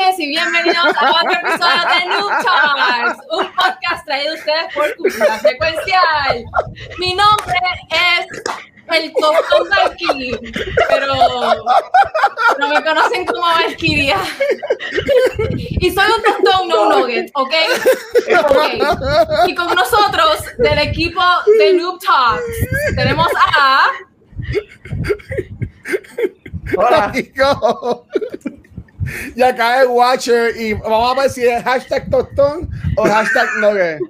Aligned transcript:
Noches 0.00 0.18
y 0.18 0.28
bienvenidos 0.28 0.94
a 0.98 1.10
otro 1.10 1.32
episodio 1.32 1.82
de 1.88 2.06
Noob 2.06 2.30
Talks, 2.44 3.18
un 3.30 3.46
podcast 3.54 4.04
traído 4.06 4.32
a 4.32 4.34
ustedes 4.34 4.74
por 4.74 4.96
Cultura 4.96 5.38
Secuencial. 5.38 6.44
Mi 6.98 7.14
nombre 7.14 7.58
es 7.90 8.26
el 8.96 9.12
Tostón 9.12 9.68
Valkyrie, 9.68 10.38
pero 10.88 11.14
no 12.58 12.68
me 12.68 12.82
conocen 12.82 13.26
como 13.26 13.42
Valkyria. 13.42 14.18
Y 15.58 15.90
soy 15.90 16.06
un 16.16 16.22
tostón, 16.22 16.68
no 16.68 16.82
un 16.82 17.00
nugget, 17.00 17.30
¿ok? 17.34 17.54
Ok. 18.38 19.48
Y 19.48 19.54
con 19.54 19.74
nosotros, 19.74 20.44
del 20.58 20.78
equipo 20.78 21.22
de 21.58 21.74
Noob 21.74 22.00
Talks, 22.00 22.96
tenemos 22.96 23.28
a... 23.36 23.86
Hola. 26.76 27.12
Y 29.34 29.42
acá 29.42 29.82
es 29.82 29.88
Watcher 29.88 30.56
y 30.56 30.74
vamos 30.74 31.16
a 31.16 31.20
ver 31.20 31.30
si 31.30 31.46
es 31.46 31.62
hashtag 31.62 32.10
tostón 32.10 32.68
o 32.96 33.04
hashtag 33.04 33.48
nugget. 33.60 34.00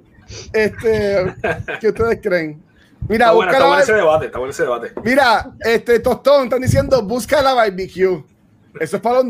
Este, 0.53 1.33
¿qué 1.79 1.89
ustedes 1.89 2.19
creen? 2.21 2.61
Mira, 3.07 3.25
Está 3.25 3.31
bueno, 3.33 3.51
está 3.51 3.67
bueno 3.67 3.83
ese 3.83 3.93
debate, 3.93 4.25
está 4.25 4.37
bueno 4.37 4.51
ese 4.51 4.63
debate. 4.63 4.91
Mira, 5.03 5.51
este 5.59 5.99
tostón, 5.99 6.45
están 6.45 6.61
diciendo 6.61 7.01
busca 7.03 7.41
la 7.41 7.53
barbecue. 7.53 8.23
Eso 8.79 8.95
es 8.95 9.01
para 9.01 9.17
los 9.17 9.25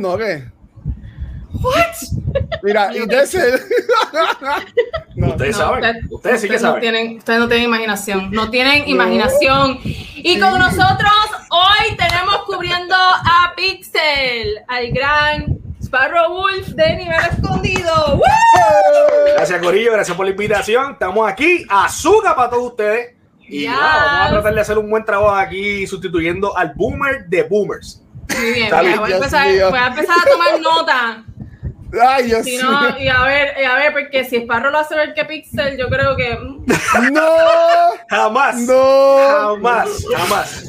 nuggets. 1.53 2.16
Mira, 2.63 2.95
y 2.95 3.05
de 3.05 3.21
ese. 3.23 3.39
No. 5.16 5.27
Ustedes 5.30 5.57
No, 5.57 5.63
saben, 5.66 5.83
usted- 5.83 6.11
ustedes 6.11 6.41
sí 6.41 6.47
que 6.47 6.53
no 6.53 6.59
saben. 6.59 6.81
tienen, 6.81 7.17
ustedes 7.17 7.39
no 7.39 7.47
tienen 7.47 7.66
imaginación, 7.67 8.31
no 8.31 8.49
tienen 8.49 8.88
imaginación. 8.88 9.79
Y 9.83 10.39
con 10.39 10.57
nosotros 10.57 11.11
hoy 11.49 11.95
tenemos 11.97 12.44
cubriendo 12.45 12.95
a 12.95 13.53
Pixel, 13.55 14.59
al 14.67 14.91
gran 14.91 15.57
Sparrow 15.83 16.31
Wolf 16.33 16.67
de 16.69 16.95
nivel 16.95 17.19
escondido. 17.31 18.16
¡Woo! 18.16 18.22
Gracias, 19.35 19.61
Corillo, 19.61 19.91
gracias 19.91 20.16
por 20.17 20.25
la 20.25 20.31
invitación. 20.31 20.94
Estamos 20.94 21.29
aquí, 21.29 21.66
azúcar 21.69 22.35
para 22.35 22.49
todos 22.49 22.72
ustedes. 22.72 23.16
Y 23.41 23.61
Yes. 23.61 23.69
nada, 23.72 24.05
vamos 24.05 24.27
a 24.27 24.31
tratar 24.31 24.53
de 24.55 24.61
hacer 24.61 24.77
un 24.77 24.89
buen 24.89 25.03
trabajo 25.05 25.35
aquí 25.35 25.85
sustituyendo 25.85 26.57
al 26.57 26.72
boomer 26.73 27.25
de 27.27 27.44
boomers. 27.44 28.02
Muy 28.39 28.53
bien, 28.53 28.69
voy, 28.72 29.11
a 29.11 29.16
empezar, 29.17 29.45
voy 29.69 29.77
a 29.79 29.88
empezar 29.88 30.16
a 30.25 30.29
tomar 30.31 30.61
nota. 30.61 31.23
Ay, 32.02 32.23
Dios 32.25 32.45
Si 32.45 32.58
no, 32.58 32.97
y 32.97 33.08
a 33.09 33.22
ver, 33.23 33.53
y 33.59 33.64
a 33.66 33.75
ver, 33.75 33.92
porque 33.94 34.23
si 34.23 34.38
Sparrow 34.38 34.72
lo 34.72 34.80
hace 34.80 34.95
ver 34.95 35.14
que 35.14 35.25
Pixel, 35.25 35.78
yo 35.78 35.89
creo 35.89 36.16
que. 36.16 36.36
mm. 36.36 36.66
No, 37.14 37.28
Jamás, 38.09 38.56
no. 38.61 39.17
jamás, 39.30 39.89
jamás. 40.16 40.64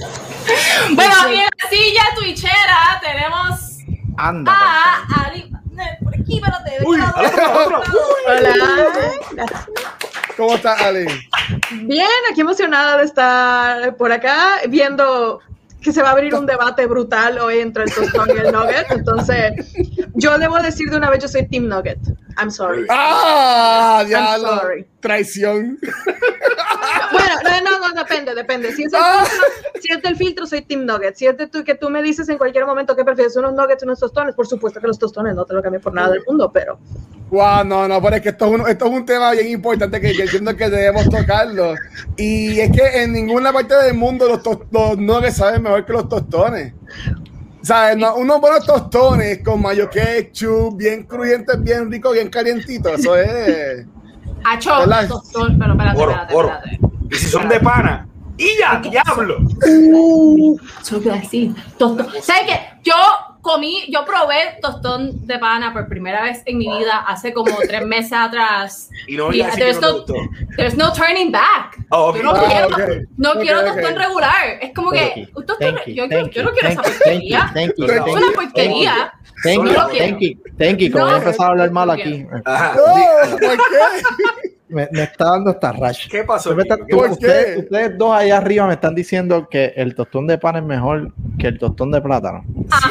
Bueno, 0.91 1.15
aquí 1.23 1.35
en 1.35 1.41
la 1.63 1.69
silla 1.71 2.03
twitchera 2.17 3.01
tenemos 3.01 3.79
Anda. 4.17 4.53
a 4.53 5.25
Ali. 5.27 5.49
Por 6.03 6.15
aquí, 6.15 6.37
espérate. 6.39 6.71
de 6.79 6.85
Uy, 6.87 7.01
otro. 7.01 7.83
Hola. 8.27 8.55
¿Cómo 10.37 10.55
estás, 10.55 10.81
Ale? 10.83 11.07
Bien, 11.71 12.09
aquí 12.31 12.41
emocionada 12.41 12.99
de 12.99 13.05
estar 13.05 13.97
por 13.97 14.13
acá 14.13 14.61
viendo 14.69 15.41
que 15.83 15.93
se 15.93 16.03
va 16.03 16.11
a 16.11 16.13
abrir 16.13 16.35
un 16.35 16.47
debate 16.47 16.87
brutal 16.87 17.39
hoy 17.39 17.59
entre 17.59 17.85
el 17.85 17.93
tostón 17.93 18.29
y 18.35 18.39
el 18.39 18.53
nugget. 18.53 18.91
Entonces, 18.91 19.75
yo 20.15 20.39
debo 20.39 20.59
decir 20.61 20.89
de 20.91 20.97
una 20.97 21.11
vez, 21.11 21.23
yo 21.23 21.29
soy 21.29 21.47
Team 21.49 21.69
Nugget. 21.69 21.99
I'm 22.39 22.51
sorry. 22.51 22.87
Ah, 22.89 24.05
diablo. 24.07 24.61
sorry. 24.61 24.87
Traición. 25.03 25.79
Bueno, 27.13 27.35
no, 27.45 27.79
no, 27.79 27.89
no, 27.89 27.95
depende, 27.95 28.35
depende. 28.35 28.73
Si 28.73 28.85
es, 28.85 28.93
el 28.93 28.99
Ah. 29.03 29.25
filtro, 29.27 29.81
si 29.83 29.93
es 29.93 30.03
del 30.03 30.17
filtro, 30.17 30.47
soy 30.47 30.63
Team 30.63 30.87
Nugget. 30.87 31.15
Si 31.17 31.27
es 31.27 31.37
de 31.37 31.47
tú, 31.47 31.63
que 31.65 31.75
tú 31.75 31.91
me 31.91 32.03
dices 32.03 32.29
en 32.29 32.39
cualquier 32.39 32.65
momento 32.65 32.97
que 32.97 33.05
prefieres 33.05 33.37
unos 33.37 33.53
nuggets 33.53 33.83
o 33.83 33.87
unos 33.87 34.01
tostones, 34.01 34.35
por 34.35 34.47
supuesto 34.47 34.81
que 34.81 34.87
los 34.87 34.99
tostones 34.99 35.35
no 35.35 35.45
te 35.45 35.53
lo 35.55 35.63
cambio 35.63 35.81
por 35.81 35.93
nada 35.93 36.11
del 36.13 36.23
mundo, 36.27 36.51
pero 36.53 36.79
Wow, 37.31 37.65
no, 37.65 37.89
no, 37.89 38.03
pero 38.03 38.17
es 38.17 38.23
que 38.23 38.29
esto 38.31 38.47
es 38.47 38.53
un, 38.61 38.69
esto 38.69 38.85
es 38.87 38.91
un 38.93 39.07
tema 39.07 39.33
bien 39.33 39.49
importante 39.49 40.01
que 40.01 40.13
yo 40.15 40.23
entiendo 40.25 40.55
que 40.55 40.69
debemos 40.69 41.09
tocarlo. 41.09 41.75
Y 42.17 42.61
es 42.61 42.71
que 42.71 43.03
en 43.03 43.13
ninguna 43.15 43.53
parte 43.53 43.75
del 43.75 43.95
mundo 43.95 44.29
los, 44.29 44.41
los 44.71 44.99
nuggets 44.99 45.37
saben 45.37 45.63
mejor 45.63 45.85
que 45.87 45.93
los 45.95 46.09
tostones. 46.09 46.75
O 47.63 47.65
sea, 47.65 47.95
no- 47.95 48.17
unos 48.17 48.41
buenos 48.41 48.67
tostones 48.67 49.39
con 49.43 49.63
mayo 49.63 49.89
ketchup, 49.89 50.77
bien 50.77 51.05
crujientes, 51.05 51.63
bien 51.63 51.91
ricos, 51.91 52.13
bien 52.13 52.29
calientitos. 52.29 53.01
Eso 53.01 53.17
es. 53.17 53.87
Acho, 54.45 54.71
tostón, 55.09 55.59
pero 55.59 55.73
espérate, 55.73 56.01
Oro, 56.01 56.11
espérate, 56.13 56.35
oro. 56.35 56.49
espérate. 56.49 56.81
Y 57.11 57.15
si 57.17 57.27
son 57.29 57.49
de 57.49 57.61
pana, 57.61 58.07
¡y 58.39 58.49
ya, 58.59 58.81
diablo! 58.81 59.37
Eso 60.81 60.97
lo 60.97 61.03
quiero 61.03 61.17
decir. 61.19 61.55
Tostón. 61.79 62.07
¿Sabes 62.23 62.43
qué? 62.47 62.61
Yo 62.85 62.95
comí, 63.43 63.85
yo 63.89 64.05
probé 64.07 64.57
tostón 64.63 65.27
de 65.27 65.39
pana 65.39 65.73
por 65.73 65.89
primera 65.89 66.23
vez 66.23 66.43
en 66.47 66.59
mi 66.59 66.69
vida 66.79 67.05
hace 67.07 67.35
como 67.35 67.55
tres 67.69 67.85
meses 67.85 68.13
atrás. 68.13 68.89
Y 69.09 69.17
no 69.17 69.33
Y 69.33 69.43
there's, 69.43 69.81
no 69.81 69.99
no, 69.99 70.05
there's 70.57 70.77
no 70.77 70.93
turning 70.93 71.31
back. 71.31 71.77
Oh, 71.91 72.11
ok. 72.11 72.17
Yo 72.17 72.23
no 72.23 72.31
Ah, 72.35 72.45
quiero, 72.49 72.67
ok. 72.69 73.03
no 73.19 73.31
Ok, 73.33 73.41
quiero 73.41 73.65
tostón 73.65 73.97
regular. 73.97 74.59
Es 74.61 74.73
como 74.73 74.91
Thank 74.93 75.15
que 75.15 75.27
tostón, 75.35 75.57
thank 75.59 75.87
you, 75.87 75.95
yo, 75.95 76.05
yo, 76.05 76.09
thank 76.09 76.31
yo 76.33 76.41
you, 76.43 76.49
no 76.49 76.53
quiero 76.53 76.69
esa 76.69 76.83
porquería. 76.83 77.53
Es 77.55 77.79
una 77.79 78.33
porquería. 78.35 79.15
thank 79.43 79.63
No 79.65 79.71
you, 79.71 79.99
thank 79.99 80.21
you, 80.21 80.39
thank 80.57 80.79
you, 80.79 80.93
que 80.93 80.99
No. 80.99 81.05
voy 81.07 81.35
a 81.39 81.47
hablar 81.47 81.71
mal 81.73 81.91
aquí. 81.91 82.25
¿por 82.25 82.43
qué? 83.41 84.52
Me, 84.73 84.89
me 84.91 85.03
está 85.03 85.27
dando 85.27 85.51
esta 85.51 85.71
rash. 85.73 86.09
¿Qué 86.09 86.25
pasó? 86.25 86.51
Usted 86.51 86.57
me 86.57 86.63
está- 86.63 86.77
Kiko? 86.77 86.87
¿Qué 86.87 86.93
tú- 86.93 86.99
¿Por 86.99 87.09
pasó? 87.09 87.21
qué? 87.21 87.27
ustedes, 87.27 87.59
ustedes 87.59 87.99
dos 87.99 88.15
ahí 88.15 88.31
arriba 88.31 88.67
me 88.67 88.75
están 88.75 88.95
diciendo 88.95 89.49
que 89.51 89.73
el 89.77 89.95
tostón 89.95 90.27
de 90.27 90.39
pan 90.39 90.57
es 90.57 90.63
mejor 90.65 91.13
que 91.39 91.49
el 91.49 91.59
tostón 91.59 91.91
de 91.91 92.01
plátano. 92.01 92.45
Ajá. 92.71 92.89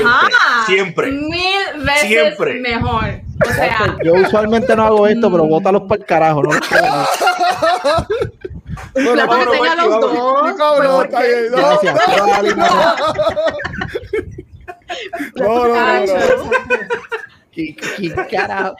Siempre, 0.67 1.09
siempre. 1.09 1.11
Mil 1.11 1.83
veces 1.85 2.07
Siempre. 2.07 2.53
mejor. 2.61 3.03
O 3.47 3.53
sea, 3.53 3.97
Yo 4.03 4.13
usualmente 4.13 4.75
no 4.75 4.83
hago 4.83 5.07
esto, 5.07 5.31
pero 5.31 5.45
bótalos 5.45 5.81
para 5.89 6.01
el 6.01 6.05
carajo. 6.07 6.43
No 6.43 6.51
los 6.51 6.59
quiero. 6.67 6.85
Bueno, 8.93 9.15
la 9.15 9.25
no. 9.25 10.99
Gracias. 11.51 11.95
No, 15.35 15.67
no, 15.67 15.67
no, 15.67 16.05
no. 16.05 16.51
¿Qué- 17.51 17.75
qué 17.75 18.09
carajo? 18.29 18.75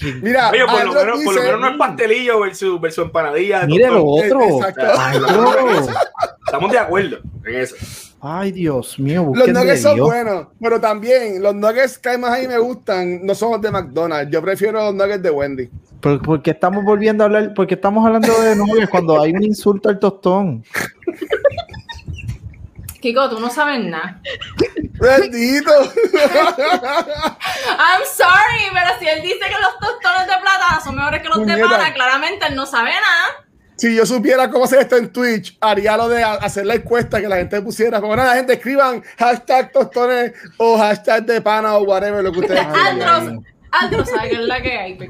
¿Qué- 0.00 0.12
Mira, 0.22 0.50
Oye, 0.50 0.64
por 0.66 0.84
lo, 0.84 0.92
menos, 0.94 0.94
por 1.24 1.34
lo 1.34 1.40
dice- 1.40 1.40
menos 1.46 1.60
no 1.60 1.68
es 1.68 1.76
pastelillo 1.76 2.40
versus, 2.40 2.80
versus 2.80 3.04
empanadilla. 3.04 3.66
Mire 3.66 3.88
lo 3.90 4.04
otro. 4.04 4.40
Exacto. 4.42 4.82
Ay. 4.98 5.18
Estamos 6.46 6.72
de 6.72 6.78
acuerdo 6.78 7.18
en 7.44 7.54
eso. 7.60 7.76
Ay, 8.26 8.52
Dios 8.52 8.98
mío, 8.98 9.30
Los 9.34 9.48
nuggets 9.48 9.82
son 9.82 9.96
Dios. 9.96 10.06
buenos, 10.06 10.46
pero 10.58 10.80
también 10.80 11.42
los 11.42 11.54
nuggets 11.54 11.98
que 11.98 12.16
más 12.16 12.30
ahí 12.32 12.48
me 12.48 12.56
gustan 12.58 13.26
no 13.26 13.34
son 13.34 13.52
los 13.52 13.60
de 13.60 13.70
McDonald's. 13.70 14.32
Yo 14.32 14.40
prefiero 14.40 14.82
los 14.82 14.94
nuggets 14.94 15.22
de 15.22 15.30
Wendy. 15.30 15.68
¿Por, 16.00 16.22
por 16.22 16.40
qué 16.42 16.52
estamos 16.52 16.84
volviendo 16.84 17.22
a 17.22 17.26
hablar? 17.26 17.52
Porque 17.54 17.74
estamos 17.74 18.06
hablando 18.06 18.32
de 18.40 18.56
nuggets 18.56 18.88
cuando 18.88 19.20
hay 19.20 19.32
un 19.32 19.42
insulto 19.42 19.90
al 19.90 19.98
tostón. 19.98 20.64
Kiko, 23.00 23.28
tú 23.28 23.38
no 23.40 23.50
sabes 23.50 23.84
nada. 23.84 24.20
Bendito. 25.04 25.70
I'm 27.78 28.04
sorry, 28.06 28.70
pero 28.72 28.98
si 28.98 29.06
él 29.06 29.22
dice 29.22 29.38
que 29.38 29.60
los 29.60 29.78
tostones 29.78 30.26
de 30.26 30.32
plátano 30.40 30.80
son 30.82 30.96
mejores 30.96 31.22
que 31.22 31.28
los 31.28 31.46
de 31.46 31.58
pana, 31.58 31.92
claramente 31.92 32.46
él 32.46 32.56
no 32.56 32.64
sabe 32.66 32.90
nada. 32.90 33.44
si 33.76 33.94
yo 33.94 34.06
supiera 34.06 34.50
cómo 34.50 34.64
hacer 34.64 34.80
esto 34.80 34.96
en 34.96 35.12
Twitch, 35.12 35.56
haría 35.60 35.96
lo 35.96 36.08
de 36.08 36.22
hacer 36.22 36.64
la 36.64 36.74
encuesta 36.76 37.20
que 37.20 37.28
la 37.28 37.36
gente 37.36 37.60
pusiera. 37.60 38.00
Como 38.00 38.16
nada, 38.16 38.34
gente, 38.34 38.54
escriban 38.54 39.02
hashtag 39.18 39.72
tostones 39.72 40.32
o 40.56 40.78
hashtag 40.78 41.26
de 41.26 41.40
pana 41.40 41.76
o 41.76 41.82
whatever, 41.82 42.24
lo 42.24 42.32
que 42.32 42.40
ustedes 42.40 42.66
quieran. 42.66 43.02
Aldros, 43.02 43.44
Aldros 43.70 44.08
sabe 44.08 44.30
que 44.30 44.36
es 44.36 44.42
la 44.42 44.62
que 44.62 44.78
hay. 44.78 44.94
de 44.94 45.08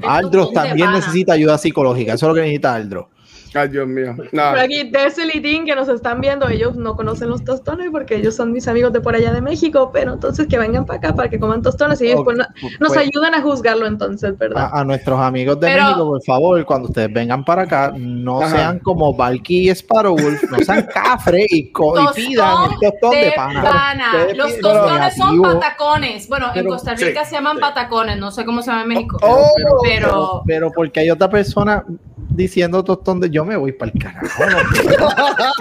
también 0.53 0.91
necesita 0.91 1.33
ayuda 1.33 1.57
psicológica. 1.57 2.13
Eso 2.13 2.25
es 2.25 2.29
lo 2.29 2.35
que 2.35 2.41
necesita 2.41 2.75
Aldros. 2.75 3.14
Ay, 3.55 3.69
Dios 3.69 3.87
mío. 3.87 4.13
Por 4.15 4.33
Nada. 4.33 4.61
aquí, 4.61 4.89
Dessel 4.89 5.31
y 5.33 5.39
Dean, 5.39 5.65
que 5.65 5.75
nos 5.75 5.87
están 5.89 6.21
viendo, 6.21 6.47
ellos 6.49 6.75
no 6.75 6.95
conocen 6.95 7.29
los 7.29 7.43
tostones 7.43 7.89
porque 7.91 8.15
ellos 8.15 8.35
son 8.35 8.51
mis 8.51 8.67
amigos 8.67 8.91
de 8.93 9.01
por 9.01 9.15
allá 9.15 9.31
de 9.33 9.41
México, 9.41 9.91
pero 9.93 10.13
entonces 10.13 10.47
que 10.47 10.57
vengan 10.57 10.85
para 10.85 10.99
acá 10.99 11.15
para 11.15 11.29
que 11.29 11.39
coman 11.39 11.61
tostones 11.61 12.01
y 12.01 12.07
ellos 12.07 12.21
pues, 12.23 12.37
no- 12.37 12.45
nos 12.79 12.89
pues- 12.93 12.99
ayudan 13.07 13.33
a 13.33 13.41
juzgarlo 13.41 13.87
entonces, 13.87 14.37
¿verdad? 14.37 14.69
A, 14.73 14.81
a 14.81 14.83
nuestros 14.83 15.19
amigos 15.19 15.59
de 15.59 15.67
Pero- 15.67 15.83
México, 15.83 16.05
por 16.09 16.23
favor, 16.23 16.65
cuando 16.65 16.87
ustedes 16.89 17.11
vengan 17.13 17.45
para 17.45 17.63
acá, 17.63 17.93
no 17.97 18.41
Ajá. 18.41 18.55
sean 18.55 18.79
como 18.79 19.13
Valky 19.15 19.69
y 19.69 19.75
Sparrowwolf, 19.75 20.43
no 20.51 20.57
sean 20.59 20.85
cafre 20.93 21.45
y, 21.49 21.71
co- 21.71 21.99
y 21.99 22.05
pidan 22.15 22.71
el 22.71 22.79
tostón 22.91 23.11
de, 23.11 23.33
pana. 23.35 24.11
Los 24.35 24.47
piden 24.47 24.61
tostones 24.61 25.15
son 25.15 25.41
patacones. 25.41 26.27
Bueno, 26.27 26.47
en 26.53 26.65
Costa 26.67 26.93
Rica 26.95 27.23
Sí, 27.23 27.29
se 27.29 27.35
llaman 27.35 27.55
sí. 27.55 27.61
patacones. 27.61 28.17
No 28.17 28.31
sé 28.31 28.43
cómo 28.45 28.61
se 28.61 28.71
llama 28.71 28.83
en 28.83 28.87
México. 28.89 29.17
Oh, 29.21 29.47
pero 29.83 30.41
Pero 30.45 30.71
porque 30.71 30.99
hay 31.01 31.09
otra 31.09 31.29
persona, 31.29 31.83
diciendo 32.29 32.83
tostón 32.83 33.19
de 33.19 33.29
yo 33.29 33.45
me 33.45 33.55
voy 33.55 33.71
para 33.71 33.91
el 33.93 33.99
carajo. 34.01 34.45
no, 34.45 34.57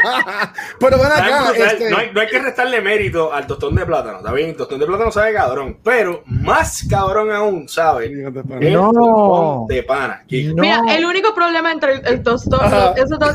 Pero 0.81 0.97
Está 0.97 1.19
acá, 1.19 1.53
este, 1.57 1.91
no, 1.91 1.97
hay, 1.99 2.11
no 2.13 2.21
hay 2.21 2.27
que 2.29 2.39
restarle 2.39 2.81
mérito 2.81 3.33
al 3.33 3.47
tostón 3.47 3.75
de 3.75 3.87
plátano. 3.87 4.19
Está 4.19 4.33
bien, 4.33 4.51
el 4.51 4.57
tostón 4.57 4.79
de 4.81 4.87
plátano 4.87 5.11
sabe 5.13 5.33
cabrón. 5.35 5.79
Pero 5.83 6.23
más 6.27 6.87
cabrón 6.89 7.31
aún, 7.31 7.69
¿sabe? 7.69 8.11
No. 8.11 8.93
tostón 8.93 9.67
de 9.69 9.83
pana. 9.83 10.25
No. 10.55 10.63
Mira, 10.63 10.83
el 10.91 11.05
único 11.05 11.35
problema 11.35 11.73
entre 11.73 11.95
el, 11.95 12.07
el 12.07 12.23
tostón 12.23 12.61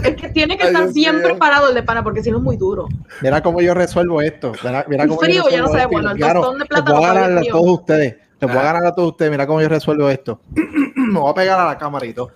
es 0.04 0.16
que 0.16 0.30
tiene 0.30 0.58
que 0.58 0.64
Ay, 0.64 0.70
estar 0.74 0.90
Dios 0.92 1.14
mío. 1.14 1.24
preparado 1.24 1.70
el 1.70 1.76
de 1.76 1.84
pana, 1.84 2.04
porque 2.04 2.24
si 2.24 2.32
no 2.32 2.38
es 2.38 2.44
muy 2.44 2.58
duro. 2.58 2.88
Mira 3.22 3.42
cómo 3.42 3.62
yo 3.62 3.74
resuelvo 3.74 4.22
esto. 4.22 4.52
Mira, 4.64 4.86
mira 4.88 5.08
cómo 5.08 5.20
frío, 5.20 5.44
yo 5.46 5.50
ya 5.50 5.58
no 5.62 5.68
resuelvo 5.68 5.72
sabe, 5.72 5.82
esto 5.84 5.92
y 5.92 5.94
bueno, 5.94 6.12
el 6.12 6.18
claro, 6.18 6.42
tostón 6.42 6.60
de 6.60 6.66
plátano 6.66 6.98
voy 6.98 7.06
a 7.06 7.26
a 7.26 7.42
todos 7.52 7.80
ustedes. 7.80 8.16
Les 8.42 8.50
voy 8.50 8.58
a 8.58 8.62
Ah. 8.62 8.74
ganar 8.74 8.86
a 8.86 8.96
todos 8.96 9.12
ustedes. 9.12 9.32
Mira 9.32 9.46
cómo 9.48 9.62
yo 9.62 9.70
resuelvo 9.70 10.10
esto. 10.10 10.42
Me 10.96 11.20
voy 11.20 11.30
a 11.32 11.34
pegar 11.34 11.60
a 11.60 11.66
la 11.66 11.78
cámara 11.78 12.06
y 12.06 12.14
todo. 12.14 12.32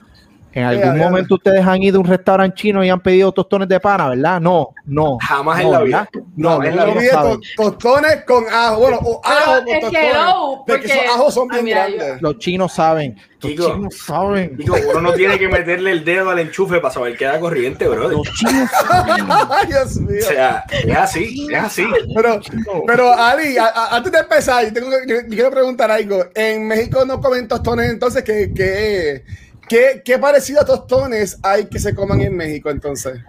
En 0.56 0.64
algún 0.66 0.98
momento 1.00 1.36
ustedes 1.36 1.66
han 1.66 1.82
ido 1.82 1.98
a 1.98 2.02
un 2.02 2.08
restaurante 2.08 2.56
chino 2.62 2.84
y 2.84 2.90
han 2.90 3.00
pedido 3.02 3.32
tostones 3.32 3.68
de 3.68 3.80
pana, 3.80 4.10
¿verdad? 4.10 4.40
No, 4.40 4.70
no. 4.86 5.18
Jamás 5.20 5.58
no, 5.60 5.64
en 5.66 5.72
la 5.72 5.80
vida. 5.82 6.10
No, 6.36 6.58
No, 6.60 6.64
en 6.64 6.76
la 6.76 6.86
vida. 6.86 7.24
tostones 7.58 8.24
con 8.26 8.44
ajo. 8.52 8.80
Bueno, 8.80 9.00
o 9.04 9.20
ajo 9.24 9.52
con 9.60 9.68
es 9.68 9.74
que 9.76 9.82
tostones. 9.82 10.14
no, 10.14 10.64
Porque 10.68 10.82
porque- 10.88 10.88
esos 11.04 11.16
ajos 11.16 11.34
son 11.34 11.48
Ah, 11.50 11.54
bien 11.56 11.66
mira, 11.66 11.90
yo- 11.90 11.96
grandes. 11.98 12.22
Los 12.22 12.38
chinos 12.38 12.74
saben. 12.74 13.16
Los 13.42 13.52
Chico. 13.52 13.74
chinos 13.74 13.98
saben. 13.98 14.56
Digo, 14.58 14.76
uno 14.92 15.02
no 15.02 15.14
tiene 15.14 15.38
que 15.40 15.50
meterle 15.50 15.92
el 15.92 16.06
dedo 16.06 16.30
al 16.30 16.40
enchufe 16.40 16.80
para 16.80 16.94
saber 16.94 17.18
que 17.18 17.26
da 17.26 17.40
corriente, 17.40 17.88
brother. 17.88 18.16
Los 18.18 18.32
chinos 18.34 18.70
saben. 18.70 19.26
Ay, 19.50 19.68
Dios 19.68 19.96
mío. 19.98 20.20
O 20.22 20.26
sea, 20.30 20.64
es 20.72 20.96
así, 20.96 21.48
es 21.52 21.60
así. 21.60 21.86
Pero, 22.16 22.40
pero 22.88 23.12
Ali, 23.14 23.58
a- 23.58 23.66
a- 23.66 23.96
antes 23.98 24.12
de 24.12 24.20
empezar, 24.20 24.64
yo, 24.66 24.72
tengo, 24.74 24.90
que- 24.92 25.08
yo- 25.14 25.22
yo 25.24 25.28
quiero 25.30 25.52
preguntar 25.52 25.90
algo. 25.92 26.26
En 26.36 26.68
México 26.68 27.04
no 27.06 27.20
comen 27.20 27.48
tostones, 27.48 27.90
entonces, 27.90 28.24
¿qué, 28.24 28.52
qué, 28.56 29.24
qué, 29.68 30.02
qué 30.04 30.18
parecido 30.20 30.62
a 30.62 30.66
tostones 30.66 31.40
hay 31.44 31.66
que 31.66 31.80
se 31.80 31.94
coman 31.96 32.22
en 32.22 32.36
México 32.36 32.70
entonces? 32.70 33.20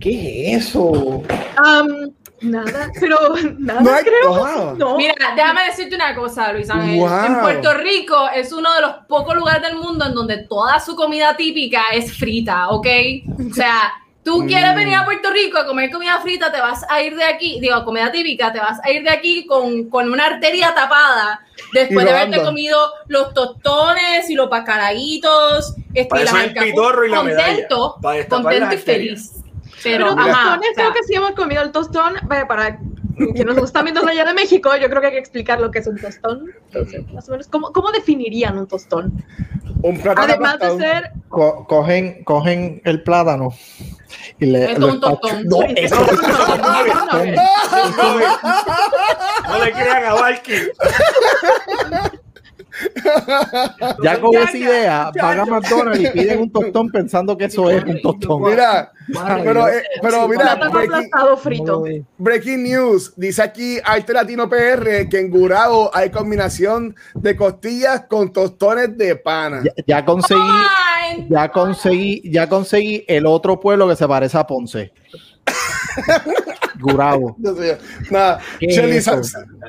¿Qué 0.00 0.52
es 0.54 0.66
eso? 0.68 1.22
Am, 1.56 2.12
nada, 2.40 2.90
pero 3.00 3.18
nada 3.58 3.80
No 3.80 3.90
hay- 3.92 4.04
creo. 4.04 4.28
wow. 4.28 4.76
No. 4.76 4.96
Mira, 4.96 5.14
déjame 5.34 5.64
decirte 5.66 5.96
una 5.96 6.14
cosa, 6.14 6.52
Luis 6.52 6.70
Ángel. 6.70 7.00
Wow. 7.00 7.24
En 7.26 7.40
Puerto 7.40 7.74
Rico 7.74 8.28
es 8.34 8.52
uno 8.52 8.72
de 8.74 8.80
los 8.82 8.92
pocos 9.08 9.34
lugares 9.34 9.62
del 9.62 9.76
mundo 9.76 10.06
en 10.06 10.14
donde 10.14 10.38
toda 10.44 10.78
su 10.78 10.94
comida 10.94 11.36
típica 11.36 11.82
es 11.92 12.16
frita, 12.16 12.68
¿ok? 12.68 12.86
O 13.50 13.54
sea, 13.54 13.92
tú 14.28 14.46
quieres 14.46 14.74
venir 14.74 14.94
a 14.94 15.06
Puerto 15.06 15.30
Rico 15.30 15.56
a 15.58 15.64
comer 15.64 15.90
comida 15.90 16.20
frita, 16.20 16.52
te 16.52 16.60
vas 16.60 16.84
a 16.90 17.00
ir 17.00 17.16
de 17.16 17.24
aquí, 17.24 17.58
digo, 17.60 17.82
comida 17.84 18.12
típica, 18.12 18.52
te 18.52 18.58
vas 18.58 18.78
a 18.84 18.90
ir 18.90 19.02
de 19.02 19.08
aquí 19.08 19.46
con, 19.46 19.88
con 19.88 20.12
una 20.12 20.26
arteria 20.26 20.74
tapada 20.74 21.40
después 21.72 22.04
de 22.04 22.12
haberte 22.12 22.42
comido 22.42 22.78
los 23.06 23.32
tostones 23.32 24.28
y 24.28 24.34
los 24.34 24.48
pacaraditos. 24.48 25.74
Este, 25.94 26.14
la 26.14 26.22
es 26.22 26.34
el 26.34 26.52
pitorro 26.52 27.06
y 27.06 27.10
la 27.10 27.22
medalla, 27.22 27.46
contento, 27.68 27.96
destapar 28.12 28.42
contento 28.42 28.74
y 28.74 28.78
feliz. 28.78 29.32
Pero, 29.82 30.08
Pero 30.08 30.20
ajá, 30.20 30.32
tostones, 30.42 30.70
o 30.70 30.74
sea, 30.74 30.84
creo 30.84 30.92
que 30.92 31.02
sí 31.04 31.14
hemos 31.14 31.30
comido 31.32 31.62
el 31.62 31.72
tostón. 31.72 32.14
Vaya, 32.24 32.46
para 32.46 32.78
quienes 33.16 33.54
nos 33.56 33.64
están 33.64 33.84
viendo 33.84 34.06
allá 34.06 34.24
de 34.26 34.34
México, 34.34 34.70
yo 34.76 34.90
creo 34.90 35.00
que 35.00 35.06
hay 35.06 35.12
que 35.14 35.18
explicar 35.20 35.58
lo 35.60 35.70
que 35.70 35.78
es 35.78 35.86
un 35.86 35.98
tostón. 35.98 36.52
Entonces, 36.66 37.10
más 37.12 37.28
o 37.28 37.32
menos, 37.32 37.48
¿cómo, 37.48 37.72
cómo 37.72 37.90
definirían 37.92 38.58
un 38.58 38.66
tostón? 38.66 39.24
Un 39.82 39.98
plátano 40.00 40.26
Además 40.28 40.58
de 40.58 40.76
ser 40.76 41.12
Co- 41.28 41.64
cogen, 41.66 42.24
cogen 42.24 42.82
el 42.84 43.02
plátano 43.02 43.54
y 44.40 44.46
le. 44.46 44.72
Es 44.72 44.78
un 44.78 45.00
espach- 45.00 45.44
No, 45.44 45.62
eso 45.62 45.94
es 45.94 46.10
un 46.12 46.20
tostón. 46.20 46.62
No 49.48 49.64
le 49.64 49.72
crean 49.72 50.04
a 50.04 50.14
Valky. 50.14 50.54
Ya 54.02 54.20
con 54.20 54.32
Ya, 54.32 54.42
esa 54.42 54.52
ya, 54.52 54.58
idea, 54.58 55.10
van 55.20 55.40
a. 55.40 55.44
McDonald's 55.46 56.00
y 56.00 56.06
piden 56.08 56.40
un 56.40 56.52
tostón 56.52 56.88
pensando 56.92 57.36
que 57.36 57.46
eso 57.46 57.70
es 57.70 57.82
un 57.84 58.00
tostón. 58.02 58.42
Mira, 58.42 58.92
Madre 59.08 59.42
pero, 59.44 59.66
Dios. 59.66 59.76
eh, 59.76 59.82
pero 60.02 60.28
mira, 60.28 60.54
breaking, 60.70 61.10
frito. 61.42 61.84
breaking 62.18 62.62
news, 62.62 63.12
dice 63.16 63.42
aquí 63.42 63.78
Arte 63.84 64.12
Latino 64.12 64.48
PR 64.48 65.08
que 65.08 65.18
en 65.18 65.30
Gurabo 65.30 65.90
hay 65.94 66.10
combinación 66.10 66.94
de 67.14 67.34
costillas 67.36 68.02
con 68.08 68.32
tostones 68.32 68.96
de 68.96 69.16
pana. 69.16 69.62
Ya, 69.64 69.72
ya 69.86 70.04
conseguí, 70.04 70.40
ya 71.30 71.50
conseguí, 71.50 72.22
ya 72.30 72.48
conseguí 72.48 73.04
el 73.08 73.26
otro 73.26 73.58
pueblo 73.58 73.88
que 73.88 73.96
se 73.96 74.06
parece 74.06 74.36
a 74.38 74.46
Ponce. 74.46 74.92
Gurabo. 76.78 77.36
Nada, 78.10 78.40
sa- 79.00 79.20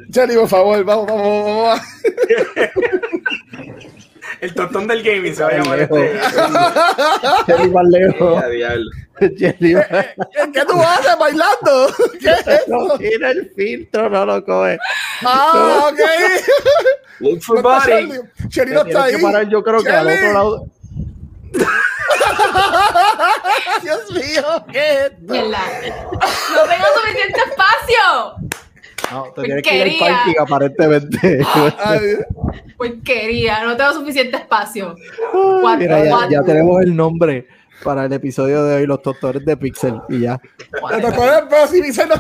Shelly, 0.10 0.36
por 0.36 0.48
favor, 0.48 0.84
vamos, 0.84 1.08
vamos, 1.08 1.46
vamos. 1.46 1.80
El 4.42 4.54
tostón 4.54 4.88
del 4.88 5.04
gaming 5.04 5.36
se 5.36 5.44
va 5.44 5.50
a 5.50 5.58
llamar 5.58 5.80
este. 5.82 6.20
Jelly 7.48 7.70
más 7.72 7.86
lejos. 7.90 8.44
¿Qué 9.20 10.64
tú 10.66 10.82
haces 10.82 11.18
bailando? 11.20 11.94
¿Qué 12.22 12.30
es 12.30 12.48
eso? 12.48 12.66
No 12.70 12.98
tiene 12.98 13.32
el 13.32 13.52
filtro, 13.54 14.10
no 14.10 14.26
lo 14.26 14.46
coge. 14.46 14.78
Ah, 15.26 15.90
ok. 15.92 16.00
Look 17.20 17.42
for 17.44 17.62
No 17.62 17.78
está 17.80 17.96
body. 17.96 18.08
No 18.72 18.82
está 18.84 19.04
ahí. 19.04 19.16
que 19.16 19.22
parar, 19.22 19.50
yo 19.50 19.62
creo 19.62 19.84
que 19.84 19.90
al 19.92 20.08
otro 20.08 20.34
lado. 20.34 20.66
Dios 23.84 24.12
mío, 24.12 24.66
¿qué 24.72 25.06
es. 25.06 25.12
No 25.22 25.34
tengo 25.34 26.86
suficiente 26.96 27.40
espacio. 27.48 28.36
No, 29.12 29.24
te 29.36 29.42
tienes 29.44 29.64
que 29.64 29.76
ir 29.76 30.04
al 30.04 30.14
parking 30.14 30.40
aparentemente. 30.40 31.46
Ay, 31.80 32.18
Porquería, 32.78 33.64
no 33.64 33.76
tengo 33.76 33.94
suficiente 33.94 34.38
espacio. 34.38 34.96
Mira, 35.78 36.06
ya, 36.06 36.30
ya 36.30 36.44
tenemos 36.44 36.82
el 36.82 36.96
nombre 36.96 37.48
para 37.84 38.06
el 38.06 38.14
episodio 38.14 38.64
de 38.64 38.76
hoy, 38.76 38.86
los 38.86 39.02
doctores 39.02 39.44
de 39.46 39.58
Pixel. 39.58 40.00
Y 40.10 40.22
ya. 40.22 40.40
si 41.70 41.82
dice 41.82 42.06
no. 42.06 42.16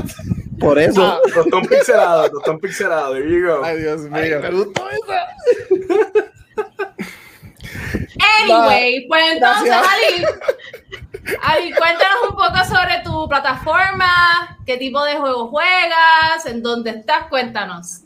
Por 0.59 0.77
eso. 0.77 1.05
Ah. 1.05 1.19
Tostón 1.33 1.65
pixelado, 1.65 2.29
tostón 2.29 2.59
pixelado. 2.59 3.13
There 3.13 3.29
you 3.29 3.47
go. 3.47 3.63
Ay, 3.63 3.77
Dios 3.79 4.01
mío. 4.01 4.39
Me 4.41 4.51
gustó 4.51 4.83
esa. 4.89 6.28
Anyway, 8.41 9.07
pues 9.07 9.23
entonces. 9.33 9.71
Ali, 9.71 10.25
Ali, 11.43 11.71
cuéntanos 11.71 12.29
un 12.29 12.35
poco 12.35 12.65
sobre 12.65 12.99
tu 13.03 13.27
plataforma, 13.27 14.57
qué 14.65 14.77
tipo 14.77 15.03
de 15.03 15.15
juego 15.15 15.49
juegas, 15.49 16.45
en 16.45 16.61
dónde 16.61 16.91
estás, 16.91 17.27
cuéntanos. 17.29 18.01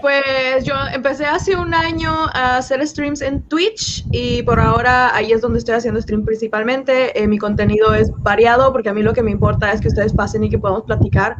Pues 0.00 0.64
yo 0.64 0.74
empecé 0.92 1.26
hace 1.26 1.54
un 1.54 1.74
año 1.74 2.10
a 2.32 2.56
hacer 2.56 2.86
streams 2.86 3.20
en 3.20 3.42
Twitch 3.42 4.04
y 4.10 4.42
por 4.42 4.58
ahora 4.58 5.14
ahí 5.14 5.32
es 5.32 5.40
donde 5.40 5.58
estoy 5.58 5.74
haciendo 5.74 6.00
stream 6.00 6.24
principalmente. 6.24 7.20
Eh, 7.20 7.28
mi 7.28 7.38
contenido 7.38 7.94
es 7.94 8.10
variado 8.18 8.72
porque 8.72 8.88
a 8.88 8.94
mí 8.94 9.02
lo 9.02 9.12
que 9.12 9.22
me 9.22 9.30
importa 9.30 9.70
es 9.70 9.80
que 9.80 9.88
ustedes 9.88 10.12
pasen 10.12 10.44
y 10.44 10.50
que 10.50 10.58
podamos 10.58 10.84
platicar 10.84 11.36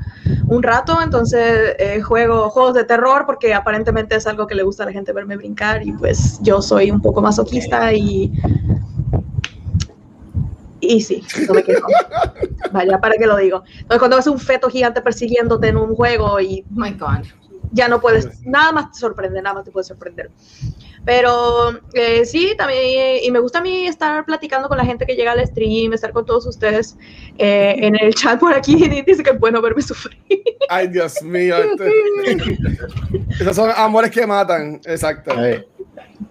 un 0.46 0.62
rato. 0.62 1.00
Entonces 1.02 1.74
eh, 1.78 2.00
juego 2.02 2.50
juegos 2.50 2.74
de 2.74 2.84
terror 2.84 3.24
porque 3.26 3.54
aparentemente 3.54 4.16
es 4.16 4.26
algo 4.26 4.46
que 4.46 4.54
le 4.54 4.62
gusta 4.62 4.82
a 4.82 4.86
la 4.86 4.92
gente 4.92 5.12
verme 5.12 5.36
brincar 5.36 5.84
y 5.86 5.92
pues 5.92 6.38
yo 6.42 6.60
soy 6.60 6.90
un 6.90 7.00
poco 7.00 7.22
masoquista 7.22 7.92
y... 7.92 8.32
Y 10.84 11.00
sí, 11.00 11.22
no 11.46 11.54
me 11.54 11.62
quejo. 11.62 11.86
Vaya, 12.72 12.98
¿para 12.98 13.14
qué 13.14 13.26
lo 13.26 13.36
digo? 13.36 13.62
Entonces 13.72 13.98
cuando 13.98 14.16
ves 14.16 14.26
un 14.26 14.38
feto 14.38 14.68
gigante 14.68 15.00
persiguiéndote 15.00 15.68
en 15.68 15.76
un 15.76 15.94
juego 15.94 16.40
y 16.40 16.64
Oh 16.76 16.80
my 16.80 16.90
God. 16.90 17.41
Ya 17.72 17.88
no 17.88 18.00
puedes, 18.00 18.42
nada 18.46 18.72
más 18.72 18.92
te 18.92 18.98
sorprende, 19.00 19.42
nada 19.42 19.54
más 19.56 19.64
te 19.64 19.70
puede 19.70 19.84
sorprender. 19.84 20.30
Pero 21.04 21.80
eh, 21.94 22.24
sí, 22.24 22.54
también, 22.56 23.18
y 23.24 23.30
me 23.32 23.40
gusta 23.40 23.58
a 23.58 23.62
mí 23.62 23.86
estar 23.88 24.24
platicando 24.24 24.68
con 24.68 24.78
la 24.78 24.84
gente 24.84 25.04
que 25.04 25.16
llega 25.16 25.32
al 25.32 25.44
stream, 25.44 25.92
estar 25.92 26.12
con 26.12 26.24
todos 26.24 26.46
ustedes 26.46 26.96
eh, 27.38 27.74
en 27.78 27.96
el 28.00 28.14
chat 28.14 28.38
por 28.38 28.54
aquí, 28.54 28.76
dice 29.06 29.22
que 29.24 29.30
es 29.30 29.40
bueno 29.40 29.60
verme 29.60 29.82
sufrir. 29.82 30.16
Ay, 30.68 30.86
Dios 30.88 31.20
mío. 31.22 31.56
este- 32.26 32.46
Esos 33.40 33.56
son 33.56 33.70
amores 33.74 34.12
que 34.12 34.24
matan. 34.26 34.80
Exacto. 34.84 35.34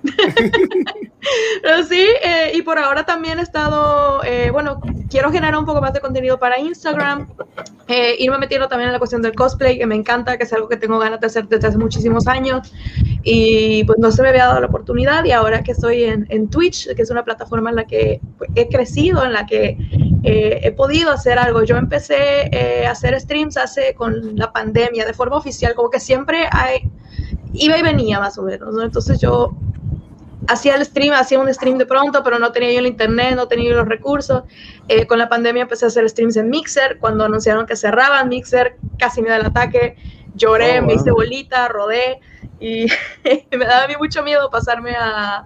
Pero 1.61 1.83
sí, 1.83 2.07
eh, 2.23 2.51
y 2.55 2.61
por 2.63 2.79
ahora 2.79 3.05
también 3.05 3.37
he 3.39 3.43
estado, 3.43 4.23
eh, 4.23 4.49
bueno, 4.51 4.81
quiero 5.09 5.31
generar 5.31 5.57
un 5.57 5.65
poco 5.65 5.81
más 5.81 5.93
de 5.93 5.99
contenido 5.99 6.39
para 6.39 6.59
Instagram, 6.59 7.27
eh, 7.87 8.15
irme 8.17 8.39
metiendo 8.39 8.67
también 8.67 8.87
en 8.89 8.93
la 8.93 8.99
cuestión 8.99 9.21
del 9.21 9.33
cosplay, 9.35 9.77
que 9.77 9.85
me 9.85 9.95
encanta, 9.95 10.37
que 10.37 10.43
es 10.43 10.53
algo 10.53 10.67
que 10.67 10.77
tengo 10.77 10.97
ganas 10.97 11.19
de 11.19 11.27
hacer 11.27 11.47
desde 11.47 11.67
hace 11.67 11.77
muchísimos 11.77 12.27
años, 12.27 12.73
y 13.23 13.83
pues 13.83 13.99
no 13.99 14.11
se 14.11 14.23
me 14.23 14.29
había 14.29 14.47
dado 14.47 14.61
la 14.61 14.67
oportunidad, 14.67 15.23
y 15.25 15.31
ahora 15.31 15.61
que 15.61 15.73
estoy 15.73 16.05
en, 16.05 16.25
en 16.29 16.49
Twitch, 16.49 16.93
que 16.95 17.01
es 17.01 17.11
una 17.11 17.23
plataforma 17.23 17.69
en 17.69 17.75
la 17.75 17.85
que 17.85 18.19
he 18.55 18.67
crecido, 18.67 19.23
en 19.23 19.33
la 19.33 19.45
que 19.45 19.77
eh, 20.23 20.59
he 20.63 20.71
podido 20.71 21.11
hacer 21.11 21.39
algo. 21.39 21.63
Yo 21.63 21.77
empecé 21.77 22.49
eh, 22.51 22.85
a 22.85 22.91
hacer 22.91 23.19
streams 23.19 23.57
hace 23.57 23.95
con 23.95 24.35
la 24.35 24.51
pandemia, 24.51 25.05
de 25.05 25.13
forma 25.13 25.37
oficial, 25.37 25.73
como 25.73 25.89
que 25.89 25.99
siempre 25.99 26.47
hay, 26.51 26.89
iba 27.53 27.77
y 27.77 27.81
venía 27.81 28.19
más 28.19 28.37
o 28.37 28.43
menos, 28.43 28.73
¿no? 28.73 28.83
Entonces 28.83 29.19
yo 29.19 29.55
hacía 30.47 30.75
el 30.75 30.85
stream, 30.85 31.13
hacía 31.13 31.39
un 31.39 31.53
stream 31.53 31.77
de 31.77 31.85
pronto, 31.85 32.23
pero 32.23 32.39
no 32.39 32.51
tenía 32.51 32.71
yo 32.73 32.79
el 32.79 32.87
internet, 32.87 33.35
no 33.35 33.47
tenía 33.47 33.69
yo 33.71 33.77
los 33.77 33.87
recursos. 33.87 34.43
Eh, 34.87 35.05
con 35.07 35.19
la 35.19 35.29
pandemia 35.29 35.63
empecé 35.63 35.85
a 35.85 35.87
hacer 35.89 36.09
streams 36.09 36.37
en 36.37 36.49
Mixer. 36.49 36.97
Cuando 36.99 37.23
anunciaron 37.25 37.65
que 37.65 37.75
cerraban 37.75 38.29
Mixer, 38.29 38.77
casi 38.97 39.21
me 39.21 39.29
da 39.29 39.37
el 39.37 39.45
ataque. 39.45 39.95
Lloré, 40.35 40.79
Oh, 40.79 40.81
me 40.81 40.93
wow. 40.93 40.95
hice 40.95 41.11
bolita, 41.11 41.67
rodé 41.67 42.19
y 42.59 42.85
me 43.51 43.65
daba 43.65 43.83
a 43.85 43.87
mí 43.87 43.95
mucho 43.99 44.23
miedo 44.23 44.49
pasarme 44.49 44.95
a, 44.95 45.45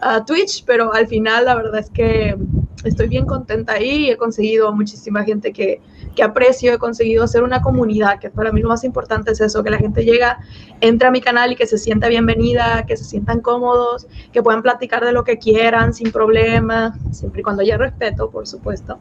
a 0.00 0.24
Twitch, 0.24 0.64
pero 0.64 0.92
al 0.92 1.06
final 1.08 1.44
la 1.46 1.54
verdad 1.54 1.80
es 1.80 1.90
que 1.90 2.36
estoy 2.84 3.08
bien 3.08 3.26
contenta 3.26 3.74
ahí 3.74 4.06
y 4.06 4.10
he 4.10 4.16
conseguido 4.16 4.72
muchísima 4.72 5.24
gente 5.24 5.52
que, 5.52 5.80
que 6.14 6.22
aprecio, 6.22 6.72
he 6.72 6.78
conseguido 6.78 7.24
hacer 7.24 7.42
una 7.42 7.60
comunidad, 7.60 8.18
que 8.18 8.30
para 8.30 8.52
mí 8.52 8.60
lo 8.60 8.68
más 8.68 8.84
importante 8.84 9.32
es 9.32 9.40
eso, 9.40 9.62
que 9.62 9.70
la 9.70 9.78
gente 9.78 10.04
llega, 10.04 10.38
entra 10.80 11.08
a 11.08 11.10
mi 11.10 11.20
canal 11.20 11.52
y 11.52 11.56
que 11.56 11.66
se 11.66 11.78
sienta 11.78 12.08
bienvenida, 12.08 12.86
que 12.86 12.96
se 12.96 13.04
sientan 13.04 13.40
cómodos, 13.40 14.06
que 14.32 14.42
puedan 14.42 14.62
platicar 14.62 15.04
de 15.04 15.12
lo 15.12 15.24
que 15.24 15.38
quieran 15.38 15.92
sin 15.92 16.10
problema, 16.10 16.98
siempre 17.10 17.40
y 17.40 17.44
cuando 17.44 17.62
haya 17.62 17.76
respeto, 17.76 18.30
por 18.30 18.46
supuesto. 18.46 18.98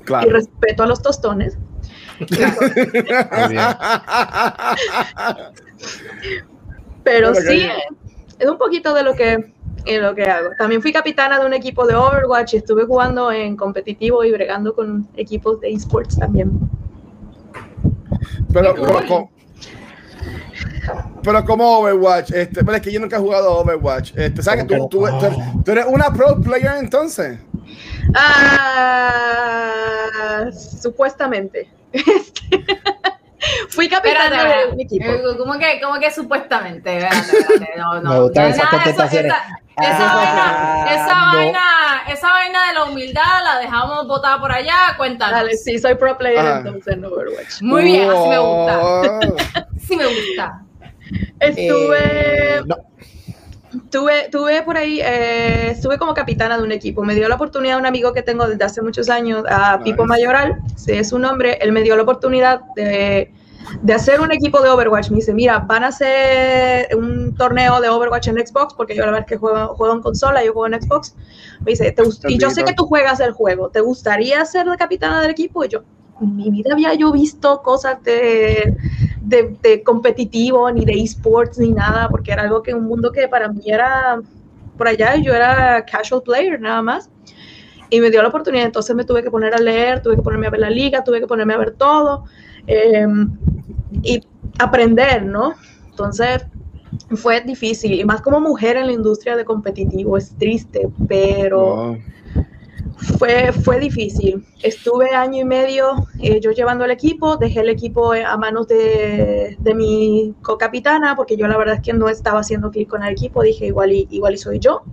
Y 0.00 0.04
Claro. 0.04 0.30
respeto 0.30 0.82
a 0.82 0.86
los 0.86 1.00
tostones. 1.00 1.56
Pero 7.02 7.34
sí, 7.34 7.66
es 8.38 8.48
un 8.48 8.58
poquito 8.58 8.92
de 8.94 9.02
lo 9.02 9.14
que, 9.14 9.54
en 9.86 10.02
lo 10.02 10.14
que 10.14 10.24
hago. 10.24 10.50
También 10.58 10.80
fui 10.82 10.92
capitana 10.92 11.38
de 11.38 11.46
un 11.46 11.52
equipo 11.54 11.86
de 11.86 11.94
Overwatch 11.94 12.54
y 12.54 12.56
estuve 12.58 12.84
jugando 12.86 13.30
en 13.32 13.56
competitivo 13.56 14.24
y 14.24 14.32
bregando 14.32 14.74
con 14.74 15.06
equipos 15.16 15.60
de 15.60 15.72
esports 15.72 16.18
también. 16.18 16.50
Pero, 18.52 18.74
pero, 18.74 19.28
pero 21.22 21.44
como 21.44 21.78
Overwatch, 21.78 22.30
este, 22.32 22.62
pero 22.64 22.76
es 22.76 22.82
que 22.82 22.92
yo 22.92 23.00
nunca 23.00 23.16
he 23.16 23.20
jugado 23.20 23.52
Overwatch. 23.58 24.12
Este, 24.16 24.42
¿Sabes 24.42 24.64
que 24.64 24.76
tú, 24.76 24.88
tú, 24.88 25.04
tú- 25.18 25.62
tú 25.64 25.70
eres 25.72 25.86
una 25.88 26.12
pro 26.12 26.40
player 26.40 26.76
entonces? 26.78 27.38
Ah, 29.54 30.50
supuestamente. 30.52 31.68
Fui 33.68 33.88
capitana 33.90 34.24
Espérate, 34.36 34.66
de 34.68 34.72
un 34.72 34.80
equipo. 34.80 35.04
eh, 35.04 35.20
¿cómo 35.36 35.52
que, 35.58 35.78
cómo 35.82 36.00
que 36.00 36.10
supuestamente? 36.10 36.96
Espérate, 36.96 37.36
espérate, 37.38 37.68
no, 37.76 38.00
no. 38.00 38.10
Me 38.14 38.20
gustan 38.20 38.46
esas 38.46 38.56
Nada, 38.64 38.68
eso- 38.68 38.70
contestaciones. 38.84 39.32
Esa, 39.76 39.90
esa 39.92 40.06
Ah, 40.10 40.84
vaina, 40.84 40.94
esa 40.94 41.14
no. 41.14 41.36
vaina, 41.36 41.60
esa 42.08 42.30
vaina 42.30 42.68
de 42.68 42.74
la 42.74 42.84
humildad 42.84 43.42
la 43.44 43.58
dejamos 43.58 44.06
botada 44.06 44.38
por 44.40 44.52
allá, 44.52 44.94
cuéntanos. 44.96 45.34
Dale, 45.34 45.56
sí, 45.56 45.78
soy 45.78 45.94
pro 45.96 46.16
player 46.16 46.38
Ah. 46.46 46.56
entonces 46.64 46.94
en 46.94 47.04
Overwatch. 47.04 47.60
Muy 47.62 47.84
bien, 47.84 48.10
así 48.10 48.28
me 48.28 48.38
gusta. 48.38 48.78
Wow. 48.78 49.36
Sí 49.86 49.96
me 49.96 50.06
gusta. 50.06 50.60
Estuve, 51.40 51.98
Eh, 52.58 52.62
no. 52.64 52.76
tuve, 53.90 54.28
tuve 54.30 54.62
por 54.62 54.78
ahí, 54.78 55.00
eh, 55.02 55.70
estuve 55.72 55.98
como 55.98 56.14
capitana 56.14 56.56
de 56.56 56.62
un 56.62 56.72
equipo. 56.72 57.02
Me 57.04 57.14
dio 57.14 57.28
la 57.28 57.34
oportunidad 57.34 57.76
un 57.78 57.84
amigo 57.84 58.14
que 58.14 58.22
tengo 58.22 58.46
desde 58.46 58.64
hace 58.64 58.80
muchos 58.80 59.10
años, 59.10 59.44
a 59.48 59.80
Pipo. 59.82 60.06
Mayoral, 60.06 60.56
sí, 60.76 60.92
es 60.92 61.10
su 61.10 61.18
nombre. 61.18 61.58
Él 61.60 61.72
me 61.72 61.82
dio 61.82 61.96
la 61.96 62.02
oportunidad 62.04 62.60
de, 62.76 63.33
de 63.82 63.92
hacer 63.92 64.20
un 64.20 64.32
equipo 64.32 64.60
de 64.60 64.68
Overwatch. 64.68 65.10
Me 65.10 65.16
dice, 65.16 65.34
mira, 65.34 65.58
van 65.60 65.84
a 65.84 65.88
hacer 65.88 66.88
un 66.96 67.34
torneo 67.34 67.80
de 67.80 67.88
Overwatch 67.88 68.28
en 68.28 68.46
Xbox, 68.46 68.74
porque 68.74 68.94
yo 68.94 69.00
la 69.00 69.06
verdad 69.06 69.20
es 69.22 69.26
que 69.26 69.36
juego, 69.36 69.74
juego 69.74 69.94
en 69.94 70.02
consola, 70.02 70.44
yo 70.44 70.52
juego 70.52 70.74
en 70.74 70.82
Xbox. 70.82 71.14
Me 71.60 71.72
dice, 71.72 71.92
"¿Te 71.92 72.02
y 72.28 72.38
yo 72.38 72.50
sé 72.50 72.64
que 72.64 72.72
tú 72.72 72.86
juegas 72.86 73.20
el 73.20 73.32
juego, 73.32 73.68
¿te 73.70 73.80
gustaría 73.80 74.44
ser 74.44 74.66
la 74.66 74.76
capitana 74.76 75.20
del 75.22 75.30
equipo? 75.30 75.64
Y 75.64 75.68
yo, 75.68 75.80
en 76.20 76.36
mi 76.36 76.50
vida 76.50 76.70
había 76.72 76.94
yo 76.94 77.12
visto 77.12 77.62
cosas 77.62 78.02
de, 78.02 78.76
de, 79.20 79.56
de 79.62 79.82
competitivo, 79.82 80.70
ni 80.70 80.84
de 80.84 80.92
esports, 81.02 81.58
ni 81.58 81.70
nada, 81.72 82.08
porque 82.08 82.32
era 82.32 82.42
algo 82.42 82.62
que 82.62 82.74
un 82.74 82.84
mundo 82.84 83.12
que 83.12 83.28
para 83.28 83.48
mí 83.48 83.62
era 83.66 84.20
por 84.76 84.88
allá, 84.88 85.16
yo 85.16 85.32
era 85.32 85.84
casual 85.84 86.22
player 86.22 86.60
nada 86.60 86.82
más. 86.82 87.10
Y 87.90 88.00
me 88.00 88.10
dio 88.10 88.22
la 88.22 88.28
oportunidad, 88.28 88.64
entonces 88.64 88.96
me 88.96 89.04
tuve 89.04 89.22
que 89.22 89.30
poner 89.30 89.54
a 89.54 89.58
leer, 89.58 90.02
tuve 90.02 90.16
que 90.16 90.22
ponerme 90.22 90.46
a 90.48 90.50
ver 90.50 90.60
la 90.60 90.70
liga, 90.70 91.04
tuve 91.04 91.20
que 91.20 91.26
ponerme 91.26 91.54
a 91.54 91.58
ver 91.58 91.72
todo 91.72 92.24
eh, 92.66 93.06
y 94.04 94.22
aprender, 94.58 95.24
¿no? 95.24 95.54
Entonces 95.90 96.46
fue 97.16 97.40
difícil, 97.42 97.92
y 98.00 98.04
más 98.04 98.20
como 98.22 98.40
mujer 98.40 98.76
en 98.76 98.86
la 98.86 98.92
industria 98.92 99.36
de 99.36 99.44
competitivo, 99.44 100.16
es 100.16 100.34
triste, 100.36 100.88
pero 101.08 101.76
Wow. 101.76 102.02
fue, 102.96 103.52
fue 103.52 103.78
difícil. 103.80 104.44
Estuve 104.62 105.10
año 105.14 105.40
y 105.40 105.44
medio 105.44 106.06
eh, 106.20 106.40
yo 106.40 106.52
llevando 106.52 106.84
el 106.84 106.90
equipo, 106.90 107.36
dejé 107.36 107.60
el 107.60 107.68
equipo 107.68 108.14
eh, 108.14 108.24
a 108.24 108.36
manos 108.36 108.66
de, 108.68 109.56
de 109.60 109.74
mi 109.74 110.34
co-capitana, 110.42 111.14
porque 111.16 111.36
yo 111.36 111.46
la 111.46 111.56
verdad 111.56 111.76
es 111.76 111.80
que 111.82 111.92
no 111.92 112.08
estaba 112.08 112.40
haciendo 112.40 112.70
clic 112.70 112.88
con 112.88 113.02
el 113.02 113.12
equipo, 113.12 113.42
dije 113.42 113.66
igual 113.66 113.92
y, 113.92 114.06
igual 114.10 114.34
y 114.34 114.38
soy 114.38 114.58
yo, 114.58 114.84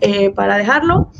eh, 0.00 0.30
para 0.30 0.56
dejarlo. 0.56 1.10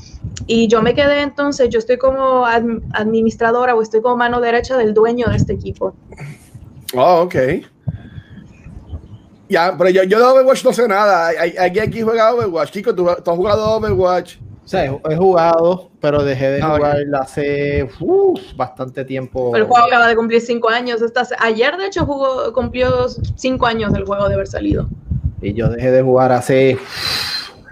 Y 0.46 0.68
yo 0.68 0.82
me 0.82 0.94
quedé 0.94 1.22
entonces, 1.22 1.68
yo 1.68 1.78
estoy 1.78 1.98
como 1.98 2.46
adm- 2.46 2.82
administradora 2.92 3.74
o 3.74 3.82
estoy 3.82 4.00
como 4.00 4.16
mano 4.16 4.40
derecha 4.40 4.76
del 4.76 4.94
dueño 4.94 5.28
de 5.28 5.36
este 5.36 5.52
equipo. 5.52 5.94
Oh, 6.94 7.22
ok. 7.22 7.34
Ya, 9.48 9.74
pero 9.78 9.88
yo, 9.90 10.02
yo 10.02 10.18
de 10.18 10.24
Overwatch 10.24 10.64
no 10.64 10.72
sé 10.72 10.86
nada. 10.86 11.30
Aquí, 11.60 11.78
aquí 11.78 12.02
juega 12.02 12.34
Overwatch. 12.34 12.70
Chico, 12.70 12.94
¿tú, 12.94 13.04
tú 13.24 13.30
has 13.30 13.36
jugado 13.36 13.70
Overwatch. 13.76 14.36
O 14.64 14.68
sea, 14.70 14.84
he 14.84 15.00
he 15.10 15.16
jugado, 15.16 15.88
pero 15.98 16.22
dejé 16.22 16.50
de 16.50 16.60
Ah, 16.62 16.74
jugar 16.76 16.98
hace 17.18 17.88
uf, 18.00 18.38
bastante 18.54 19.02
tiempo. 19.06 19.56
El 19.56 19.64
juego 19.64 19.86
acaba 19.86 20.06
de 20.06 20.14
cumplir 20.14 20.42
cinco 20.42 20.68
años. 20.68 21.00
esta 21.00 21.24
se- 21.24 21.36
ayer, 21.38 21.78
de 21.78 21.86
hecho, 21.86 22.04
jugó, 22.04 22.52
cumplió 22.52 23.08
cinco 23.36 23.64
años 23.66 23.94
el 23.94 24.04
juego 24.04 24.28
de 24.28 24.34
haber 24.34 24.46
salido. 24.46 24.86
Y 25.40 25.54
yo 25.54 25.70
dejé 25.70 25.90
de 25.90 26.02
jugar 26.02 26.32
hace 26.32 26.76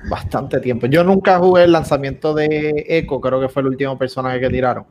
bastante 0.09 0.59
tiempo. 0.61 0.87
Yo 0.87 1.05
nunca 1.05 1.39
jugué 1.39 1.65
el 1.65 1.73
lanzamiento 1.73 2.33
de 2.33 2.87
Echo, 2.89 3.21
creo 3.21 3.41
que 3.43 3.51
fue 3.51 3.61
el 3.61 3.69
último 3.69 3.99
personaje 3.99 4.41
que 4.41 4.49
tiraron. 4.49 4.87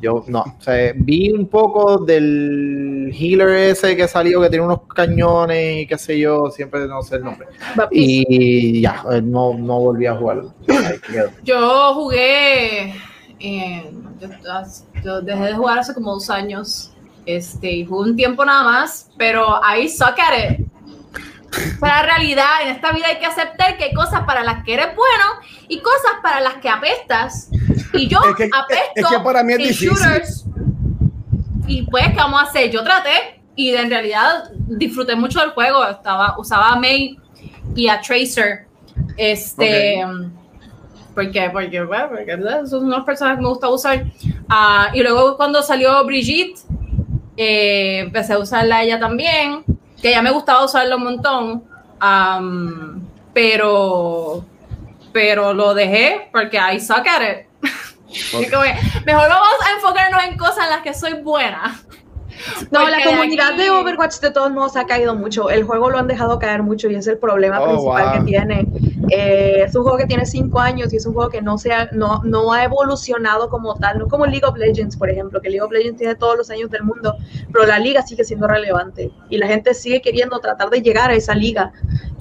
Yo 0.00 0.24
no, 0.28 0.40
o 0.40 0.62
sea, 0.62 0.92
vi 0.94 1.30
un 1.30 1.46
poco 1.48 1.98
del 1.98 3.12
healer 3.12 3.48
ese 3.70 3.96
que 3.96 4.08
salió, 4.08 4.40
que 4.40 4.48
tiene 4.48 4.64
unos 4.64 4.82
cañones 4.94 5.82
y 5.82 5.86
qué 5.86 5.98
sé 5.98 6.18
yo, 6.18 6.50
siempre 6.50 6.86
no 6.86 7.02
sé 7.02 7.16
el 7.16 7.24
nombre. 7.24 7.48
Baptiste. 7.74 8.34
Y 8.34 8.80
ya, 8.80 9.04
eh, 9.10 9.22
no, 9.22 9.54
no 9.54 9.80
volví 9.80 10.06
a 10.06 10.16
jugar. 10.16 10.42
Yo 11.44 11.94
jugué, 11.94 12.94
eh, 13.38 13.90
yo, 14.20 14.28
yo 15.02 15.20
dejé 15.20 15.44
de 15.44 15.54
jugar 15.54 15.78
hace 15.78 15.94
como 15.94 16.12
dos 16.14 16.30
años, 16.30 16.92
este, 17.26 17.70
y 17.70 17.84
jugué 17.84 18.10
un 18.10 18.16
tiempo 18.16 18.44
nada 18.44 18.64
más, 18.64 19.10
pero 19.16 19.60
I 19.62 19.88
suck 19.88 20.18
at 20.18 20.58
it. 20.58 20.71
Para 21.80 21.96
la 21.96 22.02
realidad, 22.02 22.62
en 22.62 22.68
esta 22.68 22.92
vida 22.92 23.06
hay 23.08 23.18
que 23.18 23.26
aceptar 23.26 23.76
que 23.76 23.84
hay 23.84 23.92
cosas 23.94 24.20
para 24.24 24.42
las 24.42 24.64
que 24.64 24.74
eres 24.74 24.94
bueno 24.96 25.24
y 25.68 25.80
cosas 25.80 26.12
para 26.22 26.40
las 26.40 26.54
que 26.54 26.68
apestas. 26.68 27.50
Y 27.92 28.08
yo 28.08 28.20
Es 28.30 28.36
que- 28.36 28.50
apesto 28.52 28.92
es 28.94 29.06
que 29.06 29.18
para 29.22 29.42
mí 29.42 29.52
es 29.52 29.58
difícil. 29.58 29.90
shooters. 29.90 30.44
Y 31.66 31.82
pues, 31.82 32.08
¿qué 32.08 32.16
vamos 32.16 32.40
a 32.40 32.44
hacer? 32.44 32.70
Yo 32.70 32.82
traté 32.82 33.40
y 33.54 33.74
en 33.74 33.90
realidad 33.90 34.50
disfruté 34.54 35.14
mucho 35.14 35.40
del 35.40 35.50
juego. 35.50 35.84
Estaba, 35.86 36.38
usaba 36.38 36.70
a 36.72 36.76
May 36.76 37.18
y 37.74 37.88
a 37.88 38.00
Tracer. 38.00 38.66
Este. 39.16 40.02
Porque, 41.14 41.50
porque, 41.52 41.82
bueno, 41.82 42.08
porque 42.08 42.66
son 42.66 42.86
unas 42.86 43.04
personas 43.04 43.36
que 43.36 43.42
me 43.42 43.48
gusta 43.48 43.68
usar. 43.68 44.04
Ah, 44.48 44.88
y 44.94 45.02
luego 45.02 45.36
cuando 45.36 45.62
salió 45.62 46.02
Brigitte, 46.06 46.60
eh, 47.36 47.98
empecé 48.00 48.32
a 48.32 48.38
usarla 48.38 48.82
ella 48.82 48.98
también, 48.98 49.62
que 50.02 50.10
ya 50.10 50.20
me 50.20 50.30
gustaba 50.30 50.64
usarla 50.64 50.96
un 50.96 51.04
montón, 51.04 51.64
am, 52.00 53.00
pero, 53.32 54.44
pero 55.12 55.52
lo 55.54 55.72
dejé 55.74 56.28
porque 56.32 56.58
I 56.58 56.80
suck 56.80 57.06
at 57.06 57.22
it. 57.22 57.46
Y 58.38 58.50
como 58.50 58.62
que, 58.64 58.74
mejor 59.06 59.26
vamos 59.30 59.54
a 59.66 59.72
enfocarnos 59.74 60.22
en 60.24 60.36
cosas 60.36 60.64
en 60.64 60.70
las 60.70 60.82
que 60.82 60.92
soy 60.92 61.14
buena. 61.22 61.80
No, 62.70 62.80
Porque 62.80 62.90
la 62.90 62.96
de 62.98 63.04
comunidad 63.04 63.52
aquí- 63.52 63.62
de 63.62 63.70
Overwatch 63.70 64.16
de 64.20 64.30
todos 64.30 64.50
modos 64.50 64.76
ha 64.76 64.84
caído 64.84 65.14
mucho. 65.14 65.48
El 65.48 65.64
juego 65.64 65.88
lo 65.88 65.98
han 65.98 66.08
dejado 66.08 66.38
caer 66.38 66.62
mucho 66.62 66.90
y 66.90 66.94
es 66.96 67.06
el 67.06 67.16
problema 67.18 67.60
Oh, 67.60 67.68
principal 67.68 68.04
wow. 68.04 68.12
que 68.12 68.20
tiene. 68.30 68.66
Eh, 69.14 69.64
es 69.64 69.74
un 69.74 69.82
juego 69.82 69.98
que 69.98 70.06
tiene 70.06 70.24
cinco 70.24 70.58
años 70.58 70.90
y 70.90 70.96
es 70.96 71.04
un 71.04 71.12
juego 71.12 71.28
que 71.28 71.42
no, 71.42 71.58
se 71.58 71.70
ha, 71.70 71.90
no, 71.92 72.22
no 72.24 72.50
ha 72.50 72.64
evolucionado 72.64 73.50
como 73.50 73.74
tal, 73.74 73.98
no 73.98 74.08
como 74.08 74.24
League 74.24 74.46
of 74.46 74.56
Legends, 74.56 74.96
por 74.96 75.10
ejemplo, 75.10 75.38
que 75.42 75.50
League 75.50 75.60
of 75.60 75.70
Legends 75.70 75.98
tiene 75.98 76.14
todos 76.14 76.34
los 76.38 76.48
años 76.48 76.70
del 76.70 76.82
mundo, 76.82 77.18
pero 77.52 77.66
la 77.66 77.78
liga 77.78 78.00
sigue 78.00 78.24
siendo 78.24 78.48
relevante 78.48 79.10
y 79.28 79.36
la 79.36 79.48
gente 79.48 79.74
sigue 79.74 80.00
queriendo 80.00 80.40
tratar 80.40 80.70
de 80.70 80.80
llegar 80.80 81.10
a 81.10 81.14
esa 81.14 81.34
liga. 81.34 81.74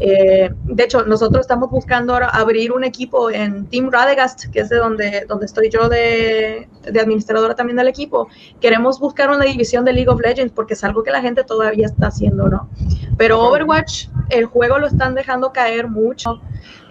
Eh, 0.03 0.49
de 0.63 0.83
hecho, 0.83 1.05
nosotros 1.05 1.41
estamos 1.41 1.69
buscando 1.69 2.13
ahora 2.13 2.29
abrir 2.29 2.71
un 2.71 2.83
equipo 2.83 3.29
en 3.29 3.67
Team 3.67 3.91
Radegast, 3.91 4.45
que 4.51 4.61
es 4.61 4.69
de 4.69 4.77
donde, 4.77 5.25
donde 5.27 5.45
estoy 5.45 5.69
yo 5.69 5.89
de, 5.89 6.67
de 6.81 6.99
administradora 6.99 7.53
también 7.53 7.77
del 7.77 7.87
equipo. 7.87 8.27
Queremos 8.59 8.99
buscar 8.99 9.29
una 9.29 9.45
división 9.45 9.85
de 9.85 9.93
League 9.93 10.09
of 10.09 10.19
Legends 10.19 10.53
porque 10.53 10.73
es 10.73 10.83
algo 10.83 11.03
que 11.03 11.11
la 11.11 11.21
gente 11.21 11.43
todavía 11.43 11.85
está 11.85 12.07
haciendo, 12.07 12.49
¿no? 12.49 12.67
Pero 13.15 13.39
Overwatch, 13.41 14.07
el 14.29 14.45
juego 14.45 14.79
lo 14.79 14.87
están 14.87 15.13
dejando 15.13 15.53
caer 15.53 15.87
mucho. 15.87 16.41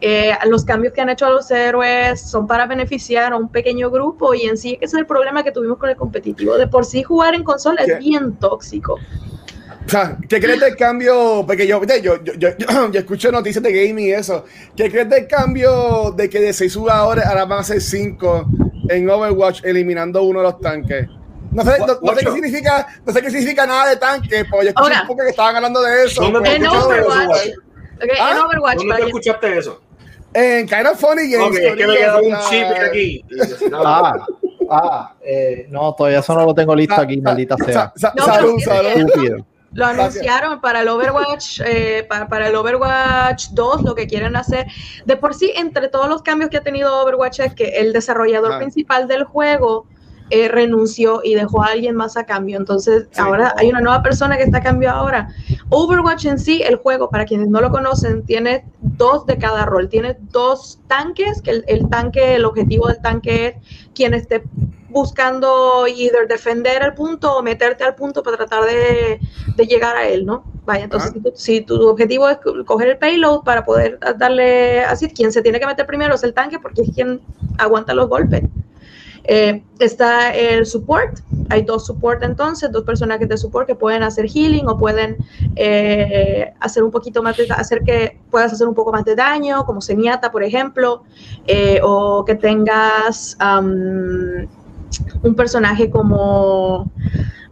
Eh, 0.00 0.32
los 0.48 0.64
cambios 0.64 0.94
que 0.94 1.00
han 1.00 1.08
hecho 1.08 1.26
a 1.26 1.30
los 1.30 1.50
héroes 1.50 2.20
son 2.20 2.46
para 2.46 2.66
beneficiar 2.66 3.32
a 3.32 3.36
un 3.36 3.48
pequeño 3.48 3.90
grupo 3.90 4.34
y 4.34 4.42
en 4.42 4.56
sí 4.56 4.78
ese 4.80 4.96
es 4.96 5.00
el 5.00 5.06
problema 5.06 5.42
que 5.42 5.50
tuvimos 5.50 5.78
con 5.78 5.90
el 5.90 5.96
competitivo. 5.96 6.56
De 6.56 6.68
por 6.68 6.84
sí 6.84 7.02
jugar 7.02 7.34
en 7.34 7.42
consola 7.42 7.82
¿Qué? 7.84 7.94
es 7.94 7.98
bien 7.98 8.36
tóxico. 8.36 8.98
O 9.90 9.92
sea, 9.92 10.16
¿qué 10.28 10.38
crees 10.40 10.60
del 10.60 10.76
cambio? 10.76 11.42
Porque 11.44 11.66
yo, 11.66 11.82
yo, 11.84 12.14
yo, 12.22 12.34
yo, 12.38 12.48
yo 12.92 13.00
escucho 13.00 13.32
noticias 13.32 13.60
de 13.60 13.72
gaming 13.72 14.06
y 14.06 14.12
eso. 14.12 14.44
¿Qué 14.76 14.88
crees 14.88 15.10
del 15.10 15.26
cambio 15.26 16.12
de 16.16 16.30
que 16.30 16.38
de 16.38 16.52
6 16.52 16.76
jugadores 16.76 17.26
ahora 17.26 17.44
van 17.44 17.58
a 17.58 17.64
ser 17.64 17.80
5 17.80 18.46
en 18.88 19.10
Overwatch 19.10 19.64
eliminando 19.64 20.22
uno 20.22 20.38
de 20.38 20.44
los 20.44 20.60
tanques? 20.60 21.08
No 21.50 21.64
sé, 21.64 21.76
no, 21.80 21.86
no 22.00 22.14
sé 22.14 22.24
qué 22.24 22.30
significa, 22.30 22.86
no 23.04 23.12
sé 23.12 23.20
qué 23.20 23.30
significa 23.30 23.66
nada 23.66 23.88
de 23.90 23.96
tanques, 23.96 24.44
porque 24.48 24.66
yo 24.66 24.68
escuché 24.70 24.84
Ahora. 24.94 25.00
un 25.02 25.06
poco 25.08 25.24
que 25.24 25.30
estaban 25.30 25.56
hablando 25.56 25.82
de 25.82 26.04
eso. 26.04 26.22
¿Dónde 26.22 26.40
te 26.40 26.54
En 26.54 26.62
eso, 26.66 26.86
Overwatch, 26.86 27.48
¿Ah? 28.20 28.30
en 28.32 28.38
Overwatch, 28.38 28.76
¿Dónde 28.76 28.88
para 28.92 28.98
tú 29.00 29.04
que- 29.06 29.08
escuchaste 29.08 29.58
eso? 29.58 29.80
En 30.32 30.68
Kind 30.68 30.86
of 30.86 31.00
Funny 31.00 31.28
Games. 31.28 31.48
Ok, 31.48 31.54
es 31.56 31.74
que 31.76 31.86
me 31.88 31.96
quedó 31.96 32.18
un 32.22 32.36
chip 32.48 32.66
aquí. 32.88 33.24
Ah, 33.74 34.26
ah, 34.70 35.14
eh, 35.20 35.66
no, 35.68 35.92
todavía 35.96 36.20
eso 36.20 36.32
no 36.36 36.46
lo 36.46 36.54
tengo 36.54 36.76
listo 36.76 36.94
aquí, 36.94 37.20
maldita 37.20 37.56
sea. 37.56 37.72
Sa- 37.72 37.92
sa- 37.96 38.12
No, 38.16 38.24
salud, 38.26 38.60
salud. 38.60 38.90
Estúpido. 38.94 39.46
Lo 39.72 39.86
anunciaron 39.86 40.60
para 40.60 40.80
el 40.80 40.88
Overwatch, 40.88 41.60
eh, 41.64 42.04
para, 42.08 42.28
para 42.28 42.48
el 42.48 42.56
Overwatch 42.56 43.48
2, 43.52 43.82
lo 43.82 43.94
que 43.94 44.06
quieren 44.06 44.34
hacer. 44.36 44.66
De 45.04 45.16
por 45.16 45.34
sí, 45.34 45.52
entre 45.54 45.88
todos 45.88 46.08
los 46.08 46.22
cambios 46.22 46.50
que 46.50 46.56
ha 46.56 46.62
tenido 46.62 47.02
Overwatch 47.02 47.40
es 47.40 47.54
que 47.54 47.80
el 47.80 47.92
desarrollador 47.92 48.54
Ah. 48.54 48.58
principal 48.58 49.06
del 49.06 49.24
juego 49.24 49.86
eh, 50.30 50.48
renunció 50.48 51.20
y 51.24 51.34
dejó 51.34 51.62
a 51.62 51.66
alguien 51.68 51.94
más 51.96 52.16
a 52.16 52.24
cambio. 52.24 52.56
Entonces, 52.56 53.08
Sí. 53.10 53.20
ahora 53.20 53.54
hay 53.56 53.68
una 53.68 53.80
nueva 53.80 54.02
persona 54.02 54.36
que 54.36 54.44
está 54.44 54.58
a 54.58 54.62
cambio 54.62 54.90
ahora. 54.90 55.28
Overwatch 55.68 56.24
en 56.26 56.38
sí, 56.38 56.62
el 56.62 56.76
juego, 56.76 57.10
para 57.10 57.24
quienes 57.24 57.48
no 57.48 57.60
lo 57.60 57.70
conocen, 57.70 58.24
tiene 58.24 58.64
dos 58.80 59.26
de 59.26 59.36
cada 59.38 59.66
rol. 59.66 59.88
Tiene 59.88 60.16
dos 60.32 60.80
tanques, 60.86 61.42
que 61.42 61.50
el, 61.50 61.64
el 61.68 61.88
tanque, 61.88 62.34
el 62.36 62.44
objetivo 62.44 62.88
del 62.88 63.00
tanque 63.00 63.46
es 63.46 63.54
quien 63.94 64.14
esté 64.14 64.42
buscando 64.88 65.86
either 65.86 66.26
defender 66.26 66.82
el 66.82 66.94
punto 66.94 67.36
o 67.36 67.42
meterte 67.42 67.84
al 67.84 67.94
punto 67.94 68.22
para 68.22 68.36
tratar 68.36 68.64
de, 68.64 69.20
de 69.56 69.66
llegar 69.66 69.96
a 69.96 70.08
él, 70.08 70.26
¿no? 70.26 70.44
Vaya, 70.66 70.84
entonces 70.84 71.10
Ajá. 71.10 71.18
si 71.20 71.30
tu, 71.30 71.32
si 71.36 71.60
tu 71.62 71.88
objetivo 71.88 72.28
es 72.28 72.38
co- 72.38 72.64
coger 72.64 72.88
el 72.88 72.98
payload 72.98 73.42
para 73.44 73.64
poder 73.64 73.98
darle 74.18 74.82
así, 74.84 75.08
quien 75.08 75.30
se 75.32 75.42
tiene 75.42 75.60
que 75.60 75.66
meter 75.66 75.86
primero 75.86 76.14
es 76.16 76.24
el 76.24 76.34
tanque 76.34 76.58
porque 76.58 76.82
es 76.82 76.90
quien 76.94 77.20
aguanta 77.58 77.94
los 77.94 78.08
golpes. 78.08 78.42
Eh, 79.32 79.62
está 79.78 80.34
el 80.34 80.66
support, 80.66 81.20
hay 81.50 81.62
dos 81.62 81.86
support 81.86 82.20
entonces, 82.24 82.72
dos 82.72 82.82
personajes 82.82 83.28
de 83.28 83.36
support 83.38 83.64
que 83.64 83.76
pueden 83.76 84.02
hacer 84.02 84.26
healing 84.28 84.66
o 84.66 84.76
pueden 84.76 85.18
eh, 85.54 86.52
hacer 86.58 86.82
un 86.82 86.90
poquito 86.90 87.22
más 87.22 87.36
de, 87.36 87.46
hacer 87.50 87.84
que 87.84 88.18
puedas 88.28 88.52
hacer 88.52 88.66
un 88.66 88.74
poco 88.74 88.90
más 88.90 89.04
de 89.04 89.14
daño, 89.14 89.64
como 89.66 89.80
Zenyatta, 89.80 90.32
por 90.32 90.42
ejemplo, 90.42 91.04
eh, 91.46 91.78
o 91.80 92.24
que 92.24 92.34
tengas 92.34 93.38
un 93.40 94.48
personaje 95.36 95.90
como 95.90 96.90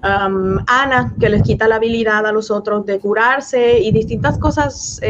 Ana, 0.02 1.14
que 1.20 1.28
les 1.28 1.44
quita 1.44 1.68
la 1.68 1.76
habilidad 1.76 2.26
a 2.26 2.32
los 2.32 2.50
otros 2.50 2.86
de 2.86 2.98
curarse 2.98 3.78
y 3.78 3.92
distintas 3.92 4.36
cosas 4.38 5.00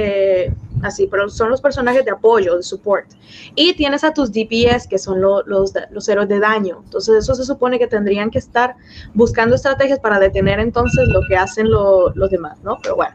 así, 0.83 1.07
pero 1.07 1.29
son 1.29 1.51
los 1.51 1.61
personajes 1.61 2.05
de 2.05 2.11
apoyo, 2.11 2.57
de 2.57 2.63
support. 2.63 3.07
Y 3.55 3.75
tienes 3.75 4.05
a 4.05 4.13
tus 4.13 4.31
DPS, 4.33 4.89
que 4.89 4.99
son 4.99 5.21
lo- 5.21 5.43
los, 5.45 5.73
los 5.91 6.09
héroes 6.09 6.29
de 6.29 6.39
daño. 6.41 6.81
Entonces, 6.85 7.17
eso 7.17 7.35
se 7.35 7.45
supone 7.45 7.79
que 7.79 7.87
tendrían 7.87 8.31
que 8.31 8.39
estar 8.39 8.77
buscando 9.15 9.55
estrategias 9.57 9.99
para 10.01 10.19
detener 10.19 10.61
entonces 10.61 11.09
lo 11.09 11.21
que 11.29 11.37
hacen 11.37 11.71
lo- 11.71 12.11
los 12.15 12.31
demás, 12.31 12.59
¿no? 12.63 12.79
Pero 12.83 12.97
bueno. 12.97 13.15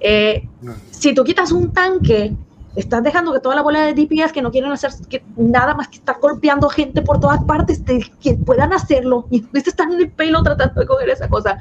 Eh, 0.00 0.46
si 0.90 1.14
tú 1.14 1.24
quitas 1.24 1.52
un 1.52 1.72
tanque, 1.72 2.32
estás 2.76 3.02
dejando 3.02 3.32
que 3.32 3.40
toda 3.40 3.56
la 3.56 3.62
bola 3.62 3.84
de 3.86 3.94
DPS 3.94 4.32
que 4.32 4.42
no 4.42 4.50
quieren 4.50 4.70
hacer 4.72 4.92
que 5.08 5.24
nada 5.36 5.74
más 5.74 5.88
que 5.88 5.96
estar 5.98 6.18
golpeando 6.20 6.68
gente 6.68 7.02
por 7.02 7.18
todas 7.20 7.42
partes, 7.44 7.84
te- 7.84 8.10
que 8.20 8.34
puedan 8.34 8.72
hacerlo. 8.72 9.26
Y 9.30 9.40
de 9.52 9.60
estar 9.60 9.90
en 9.90 10.00
el 10.00 10.10
pelo 10.10 10.42
tratando 10.42 10.80
de 10.80 10.86
coger 10.86 11.10
esa 11.10 11.28
cosa. 11.28 11.58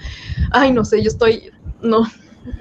Ay, 0.51 0.71
no 0.71 0.85
sé, 0.85 1.01
yo 1.01 1.09
estoy. 1.09 1.51
No, 1.81 2.01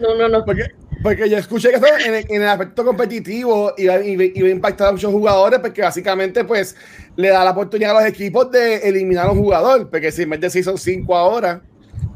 no, 0.01 0.15
no, 0.17 0.29
no. 0.29 0.45
Porque, 0.45 0.63
porque 1.03 1.29
yo 1.29 1.39
escuché 1.39 1.71
que 1.71 1.77
eso 1.77 1.87
en 2.07 2.15
el, 2.15 2.27
en 2.29 2.43
el 2.43 2.49
aspecto 2.49 2.85
competitivo 2.85 3.73
iba, 3.77 4.05
iba, 4.05 4.49
a 4.49 4.51
impactar 4.51 4.89
a 4.89 4.93
muchos 4.93 5.13
jugadores 5.13 5.61
porque 5.61 5.83
básicamente 5.83 6.45
pues 6.45 6.75
le 7.17 7.29
da 7.29 7.45
la 7.45 7.53
oportunidad 7.53 7.97
a 7.97 8.01
los 8.01 8.09
equipos 8.09 8.51
de 8.51 8.77
eliminar 8.77 9.27
a 9.27 9.33
un 9.33 9.39
jugador, 9.39 9.89
porque 9.91 10.11
si 10.11 10.23
en 10.23 10.31
vez 10.31 10.41
de 10.41 10.51
6 10.51 10.65
son 10.65 10.79
5 10.79 11.17
ahora, 11.17 11.63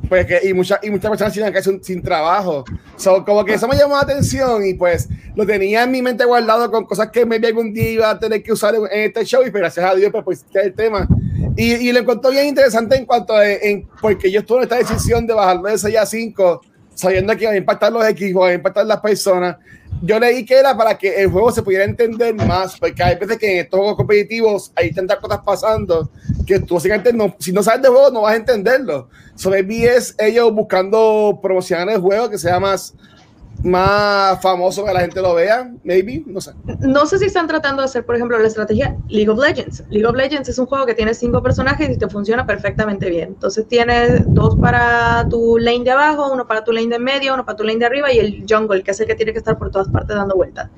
pues 0.08 0.26
que, 0.26 0.40
y, 0.42 0.52
muchas 0.52 0.80
y 0.82 0.90
muchas 0.90 1.10
personas 1.10 1.32
tienen 1.32 1.52
que 1.52 1.62
sin, 1.62 1.82
sin 1.82 2.02
trabajo. 2.02 2.64
So, 2.96 3.24
como 3.24 3.44
que 3.44 3.54
eso 3.54 3.66
me 3.68 3.76
llamó 3.76 3.94
la 3.94 4.02
atención 4.02 4.66
y 4.66 4.74
pues 4.74 5.08
lo 5.34 5.46
tenía 5.46 5.84
en 5.84 5.90
mi 5.90 6.02
mente 6.02 6.24
guardado 6.24 6.70
con 6.70 6.84
cosas 6.84 7.10
que 7.10 7.24
maybe 7.24 7.48
algún 7.48 7.72
día 7.72 7.90
iba 7.90 8.10
a 8.10 8.18
tener 8.18 8.42
que 8.42 8.52
usar 8.52 8.74
en, 8.74 8.82
en 8.90 9.06
este 9.06 9.24
show 9.24 9.42
y 9.46 9.50
pues, 9.50 9.60
gracias 9.60 9.86
a 9.86 9.94
Dios 9.94 10.10
pues, 10.12 10.24
pues 10.24 10.44
es 10.52 10.66
el 10.66 10.74
tema. 10.74 11.08
Y, 11.56 11.72
y 11.74 11.92
lo 11.92 12.00
encontré 12.00 12.30
bien 12.30 12.46
interesante 12.46 12.96
en 12.96 13.06
cuanto 13.06 13.34
a, 13.34 13.48
en, 13.48 13.88
porque 14.00 14.30
yo 14.30 14.40
estuve 14.40 14.58
en 14.58 14.62
esta 14.64 14.76
decisión 14.76 15.26
de 15.26 15.34
bajarlo 15.34 15.68
de 15.68 15.78
6 15.78 15.96
a 15.96 16.06
5 16.06 16.60
sabiendo 16.94 17.36
que 17.36 17.44
iba 17.44 17.52
a 17.52 17.56
impactar 17.56 17.92
los 17.92 18.06
equipos, 18.06 18.42
iba 18.42 18.48
a 18.48 18.54
impactar 18.54 18.86
las 18.86 19.00
personas. 19.00 19.56
Yo 20.00 20.18
leí 20.18 20.44
que 20.44 20.58
era 20.58 20.76
para 20.76 20.98
que 20.98 21.22
el 21.22 21.30
juego 21.30 21.52
se 21.52 21.62
pudiera 21.62 21.84
entender 21.84 22.34
más, 22.34 22.78
porque 22.78 23.02
hay 23.02 23.16
veces 23.16 23.38
que 23.38 23.52
en 23.52 23.58
estos 23.64 23.78
juegos 23.78 23.96
competitivos 23.96 24.72
hay 24.74 24.92
tantas 24.92 25.18
cosas 25.18 25.40
pasando 25.44 26.10
que 26.46 26.58
tú 26.58 26.74
básicamente 26.74 27.12
no, 27.12 27.36
si 27.38 27.52
no 27.52 27.62
sabes 27.62 27.82
de 27.82 27.88
juego 27.88 28.10
no 28.10 28.22
vas 28.22 28.32
a 28.32 28.36
entenderlo. 28.36 29.08
So 29.36 29.50
maybe 29.50 29.84
es 29.84 30.14
ellos 30.18 30.52
buscando 30.52 31.38
promocionar 31.40 31.88
el 31.90 32.00
juego 32.00 32.30
que 32.30 32.38
sea 32.38 32.58
más, 32.58 32.94
más 33.62 34.40
famoso 34.40 34.84
que 34.84 34.92
la 34.92 35.00
gente 35.00 35.20
lo 35.20 35.34
vea, 35.34 35.72
maybe, 35.84 36.22
no 36.26 36.40
sé. 36.40 36.52
No 36.80 37.06
sé 37.06 37.18
si 37.18 37.26
están 37.26 37.46
tratando 37.46 37.82
de 37.82 37.86
hacer, 37.86 38.04
por 38.04 38.16
ejemplo, 38.16 38.38
la 38.38 38.48
estrategia 38.48 38.96
League 39.08 39.28
of 39.28 39.38
Legends. 39.38 39.84
League 39.90 40.06
of 40.06 40.16
Legends 40.16 40.48
es 40.48 40.58
un 40.58 40.66
juego 40.66 40.86
que 40.86 40.94
tiene 40.94 41.14
cinco 41.14 41.42
personajes 41.42 41.90
y 41.90 41.96
te 41.96 42.08
funciona 42.08 42.46
perfectamente 42.46 43.08
bien. 43.08 43.28
Entonces 43.28 43.66
tienes 43.68 44.22
dos 44.26 44.56
para 44.56 45.26
tu 45.28 45.58
lane 45.58 45.84
de 45.84 45.90
abajo, 45.92 46.32
uno 46.32 46.46
para 46.46 46.64
tu 46.64 46.72
lane 46.72 46.88
de 46.88 46.98
medio, 46.98 47.34
uno 47.34 47.44
para 47.44 47.56
tu 47.56 47.64
lane 47.64 47.78
de 47.78 47.86
arriba 47.86 48.12
y 48.12 48.18
el 48.18 48.44
jungle, 48.48 48.82
que 48.82 48.90
es 48.90 49.00
el 49.00 49.06
que 49.06 49.14
tiene 49.14 49.32
que 49.32 49.38
estar 49.38 49.58
por 49.58 49.70
todas 49.70 49.88
partes 49.88 50.16
dando 50.16 50.34
vueltas. 50.34 50.68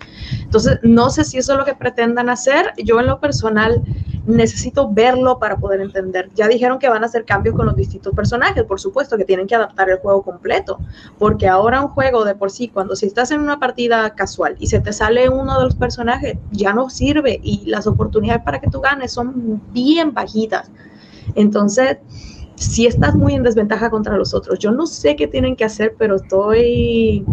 Entonces, 0.43 0.79
no 0.83 1.11
sé 1.11 1.25
si 1.25 1.39
eso 1.39 1.53
es 1.53 1.59
lo 1.59 1.65
que 1.65 1.75
pretendan 1.75 2.29
hacer. 2.29 2.73
Yo 2.77 3.01
en 3.01 3.07
lo 3.07 3.21
personal 3.21 3.83
necesito 4.27 4.91
verlo 4.91 5.39
para 5.39 5.57
poder 5.57 5.81
entender. 5.81 6.31
Ya 6.35 6.49
dijeron 6.49 6.79
que 6.79 6.89
van 6.89 7.03
a 7.03 7.07
hacer 7.07 7.25
cambios 7.25 7.55
con 7.55 7.67
los 7.67 7.77
distintos 7.77 8.15
personajes, 8.15 8.65
por 8.65 8.81
supuesto, 8.81 9.17
que 9.17 9.25
tienen 9.25 9.47
que 9.47 9.55
adaptar 9.55 9.91
el 9.91 9.99
juego 9.99 10.23
completo, 10.23 10.79
porque 11.19 11.49
ahora 11.49 11.81
un 11.81 11.89
juego 11.89 12.25
de 12.25 12.35
por 12.35 12.51
sí, 12.51 12.69
cuando 12.69 12.97
si 12.97 13.07
estás 13.07 13.31
en 13.31 13.41
una 13.41 13.59
partida 13.59 14.11
casual 14.15 14.57
y 14.59 14.67
se 14.69 14.81
te 14.81 14.93
sale 14.93 15.29
uno 15.29 15.59
de 15.59 15.65
los 15.65 15.75
personajes, 15.75 16.39
ya 16.53 16.73
no 16.73 16.91
sirve 16.91 17.41
y 17.43 17.65
las 17.67 17.87
oportunidades 17.87 18.43
para 18.45 18.61
que 18.61 18.69
tú 18.69 18.81
ganes 18.81 19.13
son 19.13 19.61
bien 19.73 20.15
bajitas. 20.15 20.71
Entonces, 21.35 21.99
si 22.57 22.87
estás 22.87 23.15
muy 23.15 23.35
en 23.35 23.43
desventaja 23.43 23.91
contra 23.91 24.17
los 24.17 24.35
otros, 24.35 24.59
yo 24.59 24.71
no 24.71 24.87
sé 24.87 25.17
qué 25.17 25.27
tienen 25.27 25.57
que 25.57 25.65
hacer, 25.65 25.95
pero 25.99 26.17
estoy 26.17 27.25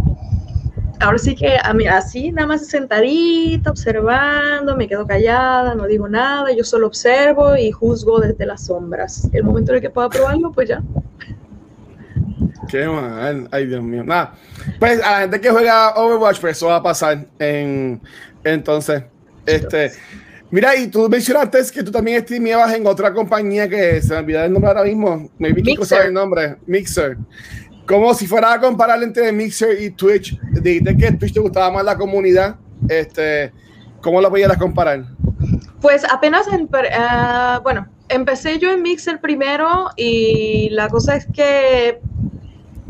ahora 1.01 1.17
sí 1.17 1.35
que 1.35 1.57
a 1.61 1.73
mí, 1.73 1.85
así 1.87 2.31
nada 2.31 2.47
más 2.47 2.67
sentadita, 2.67 3.71
observando, 3.71 4.75
me 4.75 4.87
quedo 4.87 5.05
callada, 5.05 5.75
no 5.75 5.87
digo 5.87 6.07
nada, 6.07 6.53
yo 6.53 6.63
solo 6.63 6.87
observo 6.87 7.55
y 7.57 7.71
juzgo 7.71 8.19
desde 8.19 8.45
las 8.45 8.65
sombras. 8.65 9.27
El 9.33 9.43
momento 9.43 9.71
en 9.71 9.77
el 9.77 9.81
que 9.81 9.89
pueda 9.89 10.09
probarlo, 10.09 10.51
pues 10.51 10.69
ya. 10.69 10.81
Qué 12.69 12.85
mal, 12.85 13.49
ay 13.51 13.65
Dios 13.65 13.83
mío. 13.83 14.03
Nada, 14.03 14.35
pues 14.79 15.01
a 15.03 15.11
la 15.11 15.19
gente 15.21 15.41
que 15.41 15.49
juega 15.49 15.95
Overwatch, 15.95 16.39
pues 16.39 16.57
eso 16.57 16.67
va 16.67 16.77
a 16.77 16.83
pasar. 16.83 17.25
En, 17.39 17.99
entonces, 18.43 19.03
este, 19.45 19.91
mira, 20.51 20.75
y 20.75 20.87
tú 20.87 21.09
mencionaste 21.09 21.59
que 21.73 21.83
tú 21.83 21.91
también 21.91 22.21
streameabas 22.21 22.73
en 22.73 22.85
otra 22.85 23.13
compañía 23.13 23.67
que 23.67 24.01
se 24.01 24.13
me 24.13 24.19
olvidó 24.19 24.43
el 24.43 24.53
nombre 24.53 24.69
ahora 24.69 24.83
mismo. 24.83 25.29
Kiko 25.37 25.55
Mixer. 25.63 25.85
sabe 25.85 26.05
el 26.05 26.13
nombre, 26.13 26.55
Mixer. 26.67 27.17
Como 27.91 28.13
si 28.13 28.25
fuera 28.25 28.53
a 28.53 28.59
comparar 28.61 29.03
entre 29.03 29.33
Mixer 29.33 29.81
y 29.81 29.89
Twitch, 29.89 30.39
dijiste 30.61 30.95
que 30.95 31.11
Twitch 31.11 31.33
te 31.33 31.41
gustaba 31.41 31.69
más 31.71 31.83
la 31.83 31.97
comunidad. 31.97 32.55
Este, 32.87 33.51
¿Cómo 33.99 34.21
lo 34.21 34.29
pudieras 34.29 34.57
comparar? 34.57 35.03
Pues 35.81 36.05
apenas, 36.09 36.47
en, 36.47 36.69
ah, 36.93 37.59
bueno, 37.61 37.85
empecé 38.07 38.59
yo 38.59 38.71
en 38.71 38.81
Mixer 38.81 39.19
primero 39.19 39.89
y 39.97 40.69
la 40.69 40.87
cosa 40.87 41.17
es 41.17 41.27
que 41.33 41.99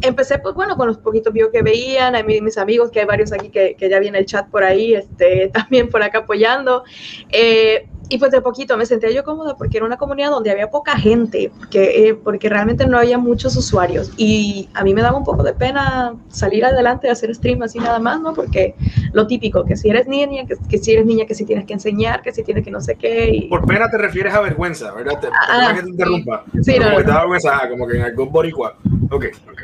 empecé, 0.03 0.37
pues 0.37 0.53
bueno, 0.53 0.77
con 0.77 0.85
los 0.87 0.99
poquitos 0.99 1.33
videos 1.33 1.49
que 1.51 1.63
veían, 1.63 2.13
mis 2.23 2.59
amigos, 2.59 2.91
que 2.91 2.99
hay 2.99 3.07
varios 3.07 3.33
aquí 3.33 3.49
que, 3.49 3.75
ya 3.79 3.97
viene 3.97 4.19
el 4.19 4.27
chat 4.27 4.47
por 4.49 4.63
ahí, 4.63 4.93
este, 4.93 5.47
también 5.53 5.89
por 5.89 6.03
acá 6.03 6.19
apoyando. 6.19 6.83
Eh, 7.31 7.87
y 8.11 8.17
pues 8.17 8.29
de 8.29 8.41
poquito 8.41 8.75
me 8.75 8.85
sentía 8.85 9.09
yo 9.09 9.23
cómoda 9.23 9.55
porque 9.55 9.77
era 9.77 9.85
una 9.85 9.95
comunidad 9.95 10.31
donde 10.31 10.51
había 10.51 10.69
poca 10.69 10.97
gente, 10.97 11.49
porque, 11.57 12.09
eh, 12.09 12.13
porque 12.13 12.49
realmente 12.49 12.85
no 12.85 12.97
había 12.97 13.17
muchos 13.17 13.55
usuarios. 13.55 14.11
Y 14.17 14.67
a 14.73 14.83
mí 14.83 14.93
me 14.93 15.01
daba 15.01 15.17
un 15.17 15.23
poco 15.23 15.43
de 15.43 15.53
pena 15.53 16.13
salir 16.27 16.65
adelante 16.65 17.07
a 17.07 17.13
hacer 17.13 17.33
stream 17.33 17.61
así 17.61 17.79
nada 17.79 17.99
más, 17.99 18.19
¿no? 18.19 18.33
Porque 18.33 18.75
lo 19.13 19.27
típico, 19.27 19.63
que 19.63 19.77
si 19.77 19.89
eres 19.89 20.07
niña, 20.07 20.45
que, 20.45 20.55
que 20.69 20.77
si 20.77 20.91
eres 20.91 21.05
niña, 21.05 21.25
que 21.25 21.35
si 21.35 21.45
tienes 21.45 21.65
que 21.65 21.71
enseñar, 21.71 22.21
que 22.21 22.33
si 22.33 22.43
tienes 22.43 22.65
que 22.65 22.71
no 22.71 22.81
sé 22.81 22.95
qué. 22.95 23.29
Y, 23.33 23.47
Por 23.47 23.65
pena 23.65 23.89
te 23.89 23.97
refieres 23.97 24.33
a 24.33 24.41
vergüenza, 24.41 24.91
¿verdad? 24.93 25.17
Te, 25.21 25.27
Ah, 25.27 25.47
perdona 25.47 25.75
que 25.75 25.81
te 25.83 25.89
interrumpa. 25.89 26.43
Sí, 26.61 26.77
no, 26.77 26.83
como 26.83 26.97
que 26.97 27.03
no. 27.03 27.05
te 27.05 27.11
da 27.11 27.19
vergüenza, 27.19 27.59
ah, 27.63 27.69
como 27.69 27.87
que 27.87 27.95
en 27.95 28.03
algún 28.03 28.29
boricua. 28.29 28.75
Ok, 29.09 29.25
ok. 29.49 29.61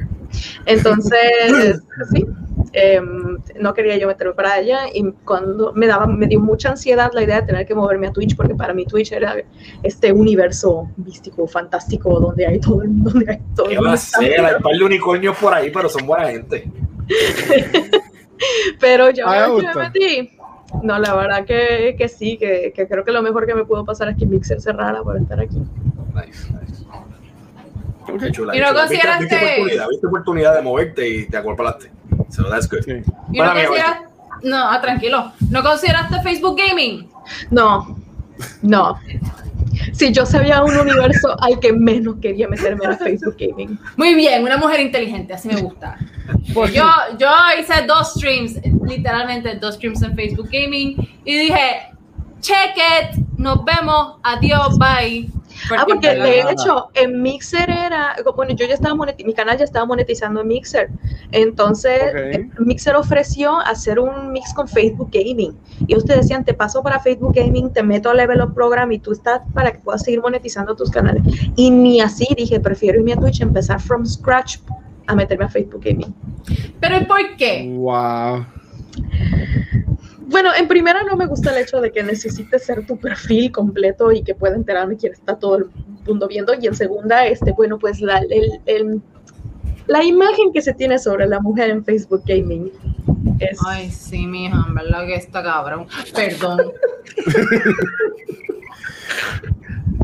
Entonces, 0.65 1.81
sí, 2.13 2.25
eh, 2.73 3.01
no 3.59 3.73
quería 3.73 3.97
yo 3.97 4.07
meterme 4.07 4.33
para 4.33 4.53
allá 4.53 4.81
y 4.93 5.11
cuando 5.25 5.73
me 5.73 5.87
daba, 5.87 6.07
me 6.07 6.27
dio 6.27 6.39
mucha 6.39 6.69
ansiedad 6.69 7.11
la 7.13 7.23
idea 7.23 7.41
de 7.41 7.47
tener 7.47 7.65
que 7.65 7.73
moverme 7.75 8.07
a 8.07 8.11
Twitch 8.11 8.35
porque 8.35 8.55
para 8.55 8.73
mí 8.73 8.85
Twitch 8.85 9.11
era 9.11 9.35
este 9.83 10.11
universo 10.11 10.89
místico, 10.97 11.47
fantástico, 11.47 12.19
donde 12.19 12.45
hay 12.45 12.59
todo, 12.59 12.81
el- 12.83 13.03
donde 13.03 13.31
hay 13.31 13.39
todo. 13.55 13.65
el 13.67 13.71
¿Qué 13.71 13.77
va 13.77 13.81
a 13.81 13.91
mundo 13.91 13.97
ser? 13.97 14.45
Hay 14.45 14.55
un 14.55 14.61
par 14.61 14.73
de 14.77 14.83
unicornios 14.83 15.37
por 15.37 15.53
ahí, 15.53 15.71
pero 15.71 15.89
son 15.89 16.05
buena 16.07 16.27
gente. 16.29 16.69
Pero 18.79 19.09
yo, 19.09 19.25
me 19.27 19.73
metí. 19.83 20.31
No, 20.83 20.99
la 20.99 21.15
verdad 21.15 21.45
que, 21.45 21.95
que 21.97 22.07
sí, 22.07 22.37
que, 22.37 22.71
que 22.75 22.87
creo 22.87 23.03
que 23.03 23.11
lo 23.11 23.21
mejor 23.23 23.45
que 23.47 23.55
me 23.55 23.63
pudo 23.65 23.85
pasar 23.85 24.09
es 24.09 24.17
que 24.17 24.25
Mixer 24.25 24.61
cerrara 24.61 25.01
por 25.01 25.17
estar 25.17 25.39
aquí. 25.39 25.57
Nice, 25.57 26.51
nice. 26.53 26.83
Ok. 28.09 28.19
Qué 28.19 28.31
chula, 28.31 28.55
¿Y 28.55 28.59
no 28.59 28.67
chula. 28.67 28.85
Viste- 28.87 28.95
consideraste- 28.97 29.19
Viste, 29.21 29.35
oportunidad, 29.55 29.87
viste 29.89 30.07
oportunidad 30.07 30.55
de 30.55 30.61
moverte 30.61 31.09
y 31.09 31.25
te 31.27 31.37
acorpalaste. 31.37 31.91
So 32.29 32.49
that's 32.49 32.67
good. 32.69 32.83
Sí. 32.83 33.01
¿Y 33.31 33.39
no 33.39 33.53
consideras, 33.53 34.01
No, 34.43 34.69
ah, 34.69 34.81
tranquilo. 34.81 35.31
¿No 35.49 35.63
consideraste 35.63 36.21
Facebook 36.21 36.57
Gaming? 36.57 37.09
No, 37.51 37.97
no. 38.61 38.99
Sí, 39.93 40.11
yo 40.11 40.25
sabía 40.25 40.63
un 40.63 40.75
universo 40.77 41.35
al 41.41 41.59
que 41.59 41.73
menos 41.73 42.15
quería 42.21 42.47
meterme 42.47 42.85
en 42.85 42.97
Facebook 42.97 43.35
Gaming. 43.39 43.79
Muy 43.95 44.15
bien, 44.15 44.43
una 44.43 44.57
mujer 44.57 44.79
inteligente, 44.79 45.33
así 45.33 45.47
me 45.47 45.61
gusta. 45.61 45.97
Pues 46.53 46.73
yo, 46.73 46.85
yo 47.17 47.29
hice 47.59 47.85
dos 47.87 48.13
streams, 48.13 48.59
literalmente 48.85 49.55
dos 49.55 49.75
streams 49.75 50.01
en 50.03 50.15
Facebook 50.15 50.49
Gaming, 50.51 50.95
y 51.23 51.37
dije, 51.37 51.93
check 52.41 52.75
it, 52.75 53.23
nos 53.37 53.63
vemos, 53.65 54.17
adiós, 54.23 54.77
bye. 54.77 55.29
Ah, 55.75 55.85
porque 55.87 56.09
de 56.09 56.41
hecho 56.41 56.89
en 56.93 57.21
Mixer 57.21 57.69
era, 57.69 58.15
bueno, 58.35 58.53
yo 58.53 58.65
ya 58.65 58.73
estaba 58.73 58.95
monetizando, 58.95 59.27
mi 59.27 59.33
canal 59.33 59.57
ya 59.57 59.63
estaba 59.63 59.85
monetizando 59.85 60.41
en 60.41 60.47
Mixer. 60.47 60.89
Entonces, 61.31 62.01
Ok. 62.17 62.59
Mixer 62.59 62.95
ofreció 62.95 63.59
hacer 63.59 63.99
un 63.99 64.31
mix 64.31 64.53
con 64.53 64.67
Facebook 64.67 65.09
Gaming. 65.11 65.57
Y 65.87 65.95
ustedes 65.95 66.21
decían, 66.21 66.43
te 66.43 66.53
paso 66.53 66.81
para 66.83 66.99
Facebook 66.99 67.33
Gaming, 67.35 67.71
te 67.71 67.83
meto 67.83 68.09
a 68.09 68.13
Level 68.13 68.41
Up 68.41 68.53
Program 68.53 68.91
y 68.91 68.99
tú 68.99 69.11
estás 69.11 69.41
para 69.53 69.71
que 69.71 69.79
puedas 69.79 70.03
seguir 70.03 70.21
monetizando 70.21 70.75
tus 70.75 70.89
canales. 70.89 71.23
Y 71.55 71.71
ni 71.71 72.01
así 72.01 72.27
dije, 72.35 72.59
prefiero 72.59 72.99
irme 72.99 73.13
a 73.13 73.17
Twitch, 73.17 73.41
empezar 73.41 73.79
from 73.79 74.05
scratch 74.05 74.57
a 75.07 75.15
meterme 75.15 75.45
a 75.45 75.49
Facebook 75.49 75.81
Gaming. 75.83 76.13
Pero 76.79 76.97
¿y 76.97 77.05
por 77.05 77.35
qué? 77.37 77.73
Wow. 77.77 78.45
Bueno, 80.27 80.51
en 80.57 80.67
primera 80.67 81.03
no 81.03 81.15
me 81.15 81.25
gusta 81.25 81.51
el 81.51 81.57
hecho 81.63 81.79
de 81.81 81.91
que 81.91 82.03
necesites 82.03 82.63
ser 82.65 82.85
tu 82.85 82.97
perfil 82.97 83.51
completo 83.51 84.11
y 84.11 84.23
que 84.23 84.35
pueda 84.35 84.55
enterarme 84.55 84.97
quién 84.97 85.13
está 85.13 85.35
todo 85.37 85.55
el 85.57 85.65
mundo 86.05 86.27
viendo. 86.27 86.53
Y 86.59 86.67
en 86.67 86.75
segunda, 86.75 87.25
este, 87.25 87.51
bueno, 87.53 87.79
pues 87.79 88.01
la, 88.01 88.19
el- 88.19 88.59
el- 88.65 89.01
la 89.87 90.03
imagen 90.03 90.51
que 90.53 90.61
se 90.61 90.73
tiene 90.73 90.99
sobre 90.99 91.27
la 91.27 91.39
mujer 91.39 91.69
en 91.69 91.83
Facebook 91.85 92.23
Gaming 92.25 92.69
es... 93.39 93.57
Ay, 93.65 93.89
sí, 93.89 94.27
mija, 94.27 94.65
en 94.67 94.75
verdad 94.75 95.05
que 95.05 95.15
está 95.15 95.41
cabrón. 95.41 95.87
Perdón. 96.13 96.73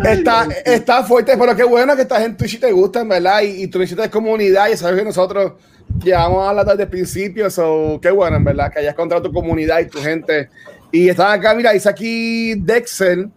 Está, 0.04 0.48
está 0.66 1.04
fuerte, 1.04 1.38
pero 1.38 1.56
qué 1.56 1.64
bueno 1.64 1.96
que 1.96 2.02
estás 2.02 2.24
en 2.24 2.36
Twitch 2.36 2.56
y 2.56 2.60
te 2.60 2.72
gustan, 2.72 3.08
¿verdad? 3.08 3.42
Y, 3.42 3.64
y 3.64 3.68
tú 3.68 3.78
necesitas 3.78 4.10
comunidad 4.10 4.68
y 4.70 4.76
sabes 4.76 4.98
que 5.00 5.06
nosotros 5.06 5.54
llevamos 6.02 6.46
a 6.46 6.50
hablar 6.50 6.66
desde 6.66 6.84
el 6.84 6.90
principio, 6.90 7.50
so, 7.50 8.00
qué 8.02 8.12
bueno, 8.12 8.38
en 8.38 8.44
verdad, 8.44 8.72
que 8.72 8.80
hayas 8.80 8.94
encontrado 8.94 9.24
tu 9.24 9.34
comunidad 9.34 9.80
y 9.80 9.88
tu 9.88 10.00
gente. 10.00 10.50
Y 10.92 11.10
están 11.10 11.40
acá, 11.40 11.54
mira, 11.54 11.72
dice 11.72 11.90
aquí 11.90 12.56
Dexel, 12.56 13.30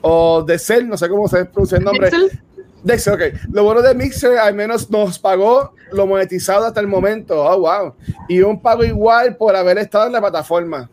o 0.00 0.42
Dexel, 0.42 0.88
no 0.88 0.96
sé 0.96 1.08
cómo 1.08 1.28
se 1.28 1.44
pronuncia 1.44 1.78
el 1.78 1.84
nombre. 1.84 2.10
Pixel. 2.10 2.42
Dexel, 2.82 3.14
ok. 3.14 3.22
Lo 3.52 3.64
bueno 3.64 3.82
de 3.82 3.94
Mixer, 3.94 4.38
al 4.38 4.54
menos 4.54 4.90
nos 4.90 5.18
pagó 5.18 5.74
lo 5.92 6.06
monetizado 6.06 6.66
hasta 6.66 6.80
el 6.80 6.86
momento. 6.86 7.42
Oh, 7.42 7.60
wow. 7.60 7.94
Y 8.28 8.40
un 8.40 8.60
pago 8.60 8.84
igual 8.84 9.36
por 9.36 9.54
haber 9.56 9.78
estado 9.78 10.06
en 10.06 10.12
la 10.12 10.20
plataforma. 10.20 10.88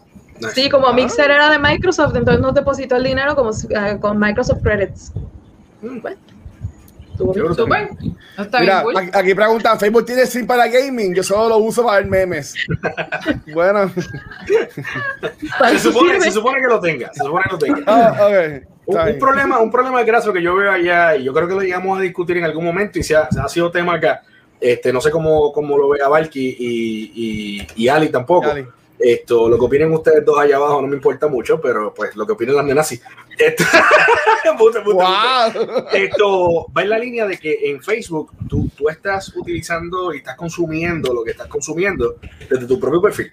Sí, 0.53 0.69
como 0.69 0.91
Mixer 0.93 1.31
era 1.31 1.49
de 1.49 1.57
Microsoft, 1.57 2.15
entonces 2.15 2.41
nos 2.41 2.53
depositó 2.53 2.95
el 2.95 3.03
dinero 3.03 3.35
como 3.35 3.51
eh, 3.51 3.97
con 3.99 4.19
Microsoft 4.19 4.61
Credits. 4.61 5.11
Mm. 5.81 6.01
Bueno, 6.01 6.17
Está 8.37 8.59
Mira, 8.59 8.83
bien, 8.83 9.11
aquí- 9.13 9.33
preguntan, 9.33 9.79
¿Facebook 9.79 10.05
tiene 10.05 10.25
stream 10.25 10.45
para 10.45 10.67
gaming? 10.67 11.13
Yo 11.15 11.23
solo 11.23 11.49
lo 11.49 11.57
uso 11.57 11.83
para 11.83 11.97
ver 11.97 12.07
memes. 12.07 12.55
bueno. 13.53 13.91
Se 15.71 15.79
supone, 15.79 16.13
sirve. 16.13 16.25
se 16.25 16.31
supone 16.31 16.61
que 16.61 16.67
lo 16.67 16.79
tenga, 16.79 17.11
se 17.13 17.23
supone 17.23 17.43
que 17.45 17.51
lo 17.51 17.57
tenga. 17.57 17.83
Ah. 17.87 18.39
Un, 18.85 19.19
problema, 19.19 19.59
un 19.59 19.71
problema 19.71 20.03
graso 20.03 20.31
que 20.31 20.41
yo 20.41 20.55
veo 20.55 20.71
allá, 20.71 21.15
y 21.15 21.23
yo 21.23 21.33
creo 21.33 21.47
que 21.47 21.55
lo 21.55 21.61
llegamos 21.61 21.97
a 21.99 22.01
discutir 22.01 22.37
en 22.37 22.45
algún 22.45 22.63
momento, 22.63 22.99
y 22.99 23.03
se 23.03 23.15
ha, 23.15 23.29
se 23.29 23.39
ha 23.39 23.47
sido 23.47 23.69
tema 23.71 23.95
acá. 23.95 24.21
Este, 24.59 24.91
no 24.93 25.01
sé 25.01 25.11
cómo, 25.11 25.51
cómo 25.51 25.77
lo 25.77 25.89
vea 25.89 26.07
Valky 26.07 26.55
y, 26.59 27.11
y, 27.13 27.67
y 27.75 27.87
Ali 27.89 28.09
tampoco. 28.09 28.49
Ali. 28.49 28.65
Esto, 28.99 29.47
lo 29.47 29.59
que 29.59 29.65
opinen 29.65 29.91
ustedes 29.93 30.25
dos 30.25 30.39
allá 30.39 30.55
abajo 30.55 30.81
no 30.81 30.87
me 30.87 30.95
importa 30.95 31.27
mucho, 31.27 31.61
pero 31.61 31.93
pues 31.93 32.15
lo 32.15 32.25
que 32.25 32.33
opinen 32.33 32.55
las 32.55 32.65
nenas 32.65 32.87
sí. 32.87 32.99
Esto, 35.93 36.65
va 36.75 36.81
en 36.81 36.89
la 36.89 36.97
línea 36.97 37.27
de 37.27 37.37
que 37.37 37.69
en 37.69 37.81
Facebook 37.81 38.31
tú, 38.47 38.69
tú 38.75 38.89
estás 38.89 39.35
utilizando 39.35 40.13
y 40.13 40.17
estás 40.17 40.35
consumiendo 40.35 41.13
lo 41.13 41.23
que 41.23 41.31
estás 41.31 41.47
consumiendo 41.47 42.15
desde 42.49 42.65
tu 42.65 42.79
propio 42.79 43.01
perfil. 43.01 43.31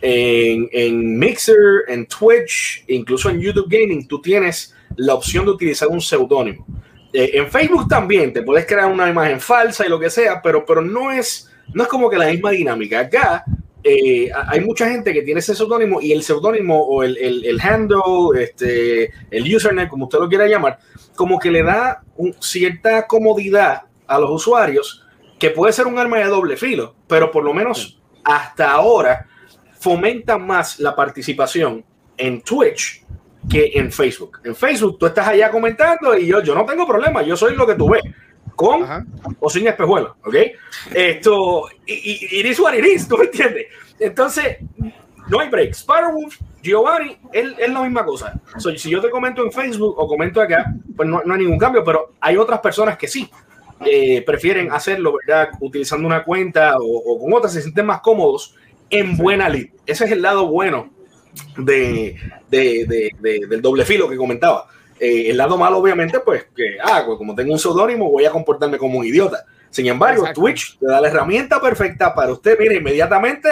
En, 0.00 0.68
en 0.72 1.18
Mixer, 1.18 1.84
en 1.88 2.06
Twitch, 2.06 2.84
incluso 2.88 3.28
en 3.28 3.40
YouTube 3.40 3.68
Gaming, 3.68 4.08
tú 4.08 4.20
tienes 4.22 4.74
la 4.96 5.14
opción 5.14 5.44
de 5.44 5.50
utilizar 5.50 5.88
un 5.88 6.00
seudónimo. 6.00 6.66
Eh, 7.12 7.32
en 7.34 7.50
Facebook 7.50 7.88
también 7.88 8.32
te 8.32 8.42
puedes 8.42 8.66
crear 8.66 8.90
una 8.90 9.08
imagen 9.08 9.40
falsa 9.40 9.86
y 9.86 9.88
lo 9.88 10.00
que 10.00 10.10
sea, 10.10 10.40
pero, 10.42 10.64
pero 10.64 10.80
no, 10.80 11.12
es, 11.12 11.50
no 11.72 11.82
es 11.82 11.88
como 11.88 12.08
que 12.08 12.16
la 12.16 12.26
misma 12.26 12.50
dinámica. 12.50 13.00
Acá 13.00 13.44
eh, 13.84 14.30
hay 14.48 14.60
mucha 14.60 14.88
gente 14.88 15.12
que 15.12 15.22
tiene 15.22 15.40
ese 15.40 15.54
seudónimo 15.54 16.00
y 16.00 16.12
el 16.12 16.22
seudónimo 16.22 16.80
o 16.82 17.02
el, 17.02 17.16
el, 17.18 17.44
el 17.44 17.60
handle, 17.60 18.42
este, 18.42 19.10
el 19.30 19.54
username, 19.54 19.88
como 19.88 20.06
usted 20.06 20.18
lo 20.18 20.28
quiera 20.28 20.46
llamar, 20.46 20.78
como 21.14 21.38
que 21.38 21.50
le 21.50 21.62
da 21.62 22.02
un- 22.16 22.34
cierta 22.40 23.06
comodidad 23.06 23.82
a 24.06 24.18
los 24.18 24.30
usuarios 24.30 25.04
que 25.38 25.50
puede 25.50 25.72
ser 25.72 25.86
un 25.86 25.98
arma 25.98 26.18
de 26.18 26.24
doble 26.24 26.56
filo, 26.56 26.94
pero 27.06 27.30
por 27.30 27.44
lo 27.44 27.52
menos 27.52 28.00
hasta 28.24 28.70
ahora 28.72 29.26
fomenta 29.78 30.38
más 30.38 30.80
la 30.80 30.96
participación 30.96 31.84
en 32.16 32.40
Twitch 32.42 33.04
que 33.50 33.72
en 33.74 33.92
Facebook. 33.92 34.40
En 34.44 34.56
Facebook 34.56 34.98
tú 34.98 35.04
estás 35.06 35.28
allá 35.28 35.50
comentando 35.50 36.16
y 36.16 36.26
yo, 36.26 36.42
yo 36.42 36.54
no 36.54 36.64
tengo 36.64 36.86
problema, 36.86 37.22
yo 37.22 37.36
soy 37.36 37.54
lo 37.54 37.66
que 37.66 37.74
tú 37.74 37.90
ves, 37.90 38.02
con 38.54 38.82
Ajá. 38.84 39.04
o 39.40 39.50
sin 39.50 39.66
espejuelos, 39.66 40.12
¿ok? 40.24 40.34
Esto, 40.94 41.64
y, 41.86 41.92
y, 41.92 42.40
it 42.40 42.46
is 42.46 42.60
what 42.60 42.74
it 42.74 42.84
is, 42.84 43.08
¿tú 43.08 43.16
me 43.18 43.24
entiendes? 43.24 43.66
Entonces, 43.98 44.58
no 45.28 45.40
hay 45.40 45.48
break. 45.48 45.72
Sparrowwolf, 45.74 46.38
Giovanni, 46.62 47.16
es, 47.32 47.46
es 47.58 47.70
la 47.72 47.82
misma 47.82 48.04
cosa. 48.04 48.40
So, 48.58 48.70
si 48.76 48.90
yo 48.90 49.00
te 49.00 49.10
comento 49.10 49.42
en 49.44 49.50
Facebook 49.52 49.94
o 49.98 50.06
comento 50.06 50.40
acá, 50.40 50.74
pues 50.96 51.08
no, 51.08 51.22
no 51.24 51.34
hay 51.34 51.40
ningún 51.40 51.58
cambio, 51.58 51.82
pero 51.84 52.12
hay 52.20 52.36
otras 52.36 52.60
personas 52.60 52.96
que 52.98 53.08
sí. 53.08 53.28
eh, 53.86 54.22
prefieren 54.22 54.70
hacerlo, 54.72 55.14
¿verdad? 55.26 55.50
Utilizando 55.60 56.06
una 56.06 56.22
cuenta 56.24 56.76
o, 56.78 56.84
o 56.84 57.18
con 57.20 57.32
otras, 57.32 57.52
se 57.52 57.62
sienten 57.62 57.86
más 57.86 58.00
cómodos 58.00 58.54
en 58.90 59.16
buena 59.16 59.48
lid. 59.48 59.70
Ese 59.86 60.04
es 60.04 60.12
el 60.12 60.22
lado 60.22 60.46
bueno 60.46 60.90
de, 61.56 62.16
de- 62.50 62.84
de- 62.86 63.10
de- 63.20 63.46
del 63.46 63.60
doble 63.62 63.84
filo 63.84 64.08
que 64.08 64.16
comentaba. 64.16 64.68
Eh, 65.00 65.30
el 65.30 65.36
lado 65.36 65.56
malo, 65.58 65.78
obviamente, 65.78 66.20
pues 66.20 66.44
que, 66.54 66.76
ah, 66.82 67.02
pues, 67.06 67.18
como 67.18 67.34
tengo 67.34 67.52
un 67.52 67.58
seudónimo, 67.58 68.10
voy 68.10 68.24
a 68.24 68.30
comportarme 68.30 68.78
como 68.78 68.98
un 68.98 69.04
idiota. 69.06 69.44
Sin 69.70 69.86
embargo, 69.86 70.20
Exacto. 70.22 70.40
Twitch 70.42 70.78
te 70.78 70.86
da 70.86 71.00
la 71.00 71.08
herramienta 71.08 71.60
perfecta 71.60 72.14
para 72.14 72.32
usted, 72.32 72.56
mire, 72.58 72.76
inmediatamente 72.76 73.48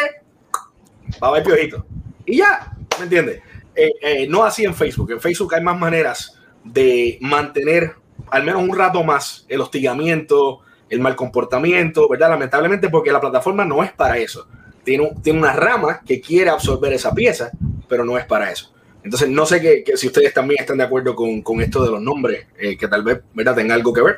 va 1.23 1.29
a 1.29 1.33
ver 1.33 1.43
piojito. 1.43 1.85
Y 2.25 2.39
ya, 2.39 2.73
¿me 2.99 3.05
entiende? 3.05 3.43
Eh, 3.75 3.91
eh, 4.01 4.27
no 4.29 4.45
así 4.45 4.65
en 4.65 4.75
Facebook. 4.75 5.11
En 5.11 5.21
Facebook 5.21 5.55
hay 5.55 5.63
más 5.63 5.79
maneras 5.79 6.39
de 6.63 7.19
mantener 7.21 7.95
al 8.31 8.45
menos 8.45 8.63
un 8.63 8.77
rato 8.77 9.03
más 9.03 9.45
el 9.49 9.61
hostigamiento, 9.61 10.61
el 10.89 11.01
mal 11.01 11.17
comportamiento, 11.17 12.09
¿verdad? 12.09 12.31
Lamentablemente, 12.31 12.89
porque 12.89 13.11
la 13.11 13.21
plataforma 13.21 13.65
no 13.65 13.83
es 13.83 13.93
para 13.93 14.17
eso. 14.19 14.47
Tiene, 14.85 15.05
un- 15.09 15.23
tiene 15.23 15.39
una 15.41 15.53
rama 15.53 16.01
que 16.07 16.21
quiere 16.21 16.51
absorber 16.51 16.93
esa 16.93 17.13
pieza, 17.15 17.51
pero 17.89 18.05
no 18.05 18.17
es 18.17 18.25
para 18.27 18.51
eso. 18.51 18.72
Entonces, 19.05 19.29
no 19.29 19.45
sé 19.47 19.61
que, 19.61 19.83
que 19.85 19.97
si 19.97 20.07
ustedes 20.07 20.33
también 20.33 20.61
están 20.61 20.79
de 20.79 20.85
acuerdo 20.85 21.15
con, 21.17 21.43
con 21.43 21.61
esto 21.61 21.83
de 21.85 21.91
los 21.91 22.01
nombres, 22.01 22.47
eh, 22.59 22.77
que 22.77 22.87
tal 22.89 23.03
vez, 23.03 23.21
¿verdad?, 23.35 23.55
tenga 23.57 23.75
algo 23.75 23.93
que 23.93 24.03
ver. 24.03 24.17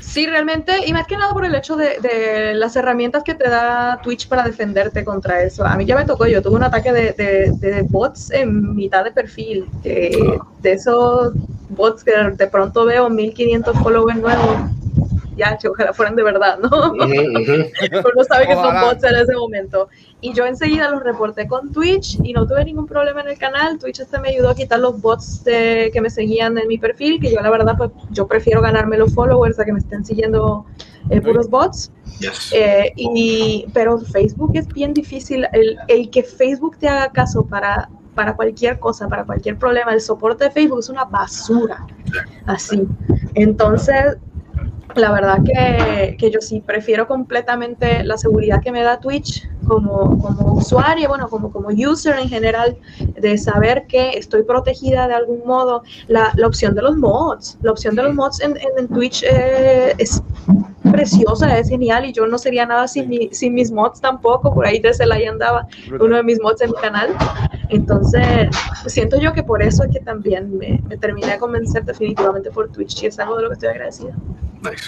Sí, 0.00 0.26
realmente, 0.26 0.72
y 0.86 0.92
más 0.92 1.06
que 1.06 1.16
nada 1.16 1.32
por 1.32 1.44
el 1.44 1.54
hecho 1.54 1.76
de, 1.76 2.00
de 2.00 2.52
las 2.54 2.74
herramientas 2.74 3.22
que 3.22 3.34
te 3.34 3.48
da 3.48 4.00
Twitch 4.02 4.26
para 4.26 4.42
defenderte 4.42 5.04
contra 5.04 5.40
eso. 5.42 5.64
A 5.64 5.76
mí 5.76 5.84
ya 5.84 5.94
me 5.94 6.04
tocó, 6.04 6.26
yo 6.26 6.42
tuve 6.42 6.56
un 6.56 6.64
ataque 6.64 6.92
de, 6.92 7.12
de- 7.12 7.82
bots 7.88 8.32
en 8.32 8.74
mitad 8.74 9.04
de 9.04 9.12
perfil, 9.12 9.66
de 9.84 10.40
esos 10.64 11.32
bots 11.68 12.02
que 12.02 12.10
de 12.36 12.46
pronto 12.48 12.84
veo 12.86 13.08
1500 13.08 13.78
followers 13.78 14.18
nuevos. 14.18 14.56
Ya, 15.36 15.56
che, 15.56 15.68
ojalá 15.68 15.92
fueran 15.92 16.16
de 16.16 16.22
verdad, 16.22 16.58
¿no? 16.58 16.68
Ujú. 16.92 16.96
Uno 18.14 18.24
sabe 18.24 18.46
que 18.46 18.54
son 18.54 18.80
bots 18.80 19.04
en 19.04 19.14
ese 19.16 19.34
momento. 19.34 19.88
Y 20.20 20.32
yo 20.34 20.44
enseguida 20.44 20.90
los 20.90 21.02
reporté 21.02 21.46
con 21.46 21.72
Twitch 21.72 22.18
y 22.22 22.32
no 22.32 22.46
tuve 22.46 22.64
ningún 22.64 22.86
problema 22.86 23.20
en 23.22 23.28
el 23.28 23.38
canal. 23.38 23.78
Twitch 23.78 24.00
hasta 24.00 24.20
me 24.20 24.30
ayudó 24.30 24.50
a 24.50 24.54
quitar 24.54 24.80
los 24.80 25.00
bots 25.00 25.44
de- 25.44 25.90
que 25.92 26.00
me 26.00 26.10
seguían 26.10 26.58
en 26.58 26.66
mi 26.68 26.78
perfil, 26.78 27.20
que 27.20 27.30
yo 27.32 27.40
la 27.40 27.50
verdad 27.50 27.74
pues 27.78 27.90
yo 28.10 28.26
prefiero 28.26 28.60
ganarme 28.60 28.98
los 28.98 29.14
followers 29.14 29.58
a 29.60 29.64
que 29.64 29.72
me 29.72 29.78
estén 29.78 30.04
siguiendo 30.04 30.66
eh, 31.10 31.20
puros 31.20 31.48
bots. 31.48 31.90
Yes. 32.18 32.52
Eh, 32.52 32.92
y, 32.96 33.66
pero 33.72 33.98
Facebook 33.98 34.50
es 34.54 34.66
bien 34.68 34.92
difícil. 34.92 35.46
El, 35.52 35.78
el 35.88 36.10
que 36.10 36.22
Facebook 36.22 36.76
te 36.76 36.88
haga 36.88 37.10
caso 37.12 37.46
para, 37.46 37.88
para 38.14 38.34
cualquier 38.36 38.78
cosa, 38.78 39.08
para 39.08 39.24
cualquier 39.24 39.56
problema, 39.56 39.94
el 39.94 40.00
soporte 40.02 40.44
de 40.44 40.50
Facebook 40.50 40.80
es 40.80 40.88
una 40.90 41.04
basura. 41.04 41.86
Así. 42.46 42.86
Entonces, 43.34 44.16
la 44.96 45.12
verdad 45.12 45.38
que, 45.44 46.16
que 46.16 46.30
yo 46.30 46.40
sí 46.40 46.60
prefiero 46.60 47.06
completamente 47.06 48.02
la 48.04 48.16
seguridad 48.16 48.60
que 48.62 48.72
me 48.72 48.82
da 48.82 48.98
Twitch 49.00 49.48
como, 49.66 50.18
como 50.18 50.54
usuaria, 50.54 51.06
bueno, 51.08 51.28
como, 51.28 51.52
como 51.52 51.68
user 51.68 52.18
en 52.18 52.28
general, 52.28 52.76
de 52.98 53.38
saber 53.38 53.86
que 53.86 54.10
estoy 54.10 54.42
protegida 54.42 55.06
de 55.08 55.14
algún 55.14 55.42
modo. 55.46 55.82
La, 56.08 56.32
la 56.36 56.46
opción 56.46 56.74
de 56.74 56.82
los 56.82 56.96
mods, 56.96 57.58
la 57.62 57.70
opción 57.72 57.94
de 57.94 58.02
los 58.02 58.14
mods 58.14 58.40
en, 58.40 58.56
en- 58.56 58.78
en 58.78 58.88
Twitch 58.88 59.22
eh, 59.22 59.94
es 59.98 60.22
preciosa, 60.90 61.56
es 61.58 61.68
genial 61.68 62.04
y 62.06 62.12
yo 62.12 62.26
no 62.26 62.38
sería 62.38 62.66
nada 62.66 62.88
sin, 62.88 63.08
mi- 63.08 63.28
sin 63.32 63.54
mis 63.54 63.70
mods 63.70 64.00
tampoco, 64.00 64.52
por 64.52 64.66
ahí 64.66 64.80
desde 64.80 65.04
ahí 65.12 65.24
andaba 65.26 65.66
uno 66.00 66.16
de 66.16 66.22
mis 66.22 66.40
mods 66.40 66.60
en 66.62 66.70
mi 66.70 66.76
canal. 66.76 67.10
Entonces, 67.68 68.48
siento 68.86 69.18
yo 69.20 69.32
que 69.32 69.42
por 69.44 69.62
eso 69.62 69.84
es 69.84 69.90
que 69.92 70.00
también 70.00 70.56
me, 70.58 70.80
me 70.88 70.96
terminé 70.96 71.28
de 71.28 71.38
convencer 71.38 71.84
definitivamente 71.84 72.50
por 72.50 72.70
Twitch 72.72 73.02
y 73.02 73.06
es 73.06 73.18
algo 73.20 73.36
de 73.36 73.42
lo 73.44 73.48
que 73.50 73.54
estoy 73.54 73.68
agradecida. 73.68 74.12
Nice. 74.62 74.79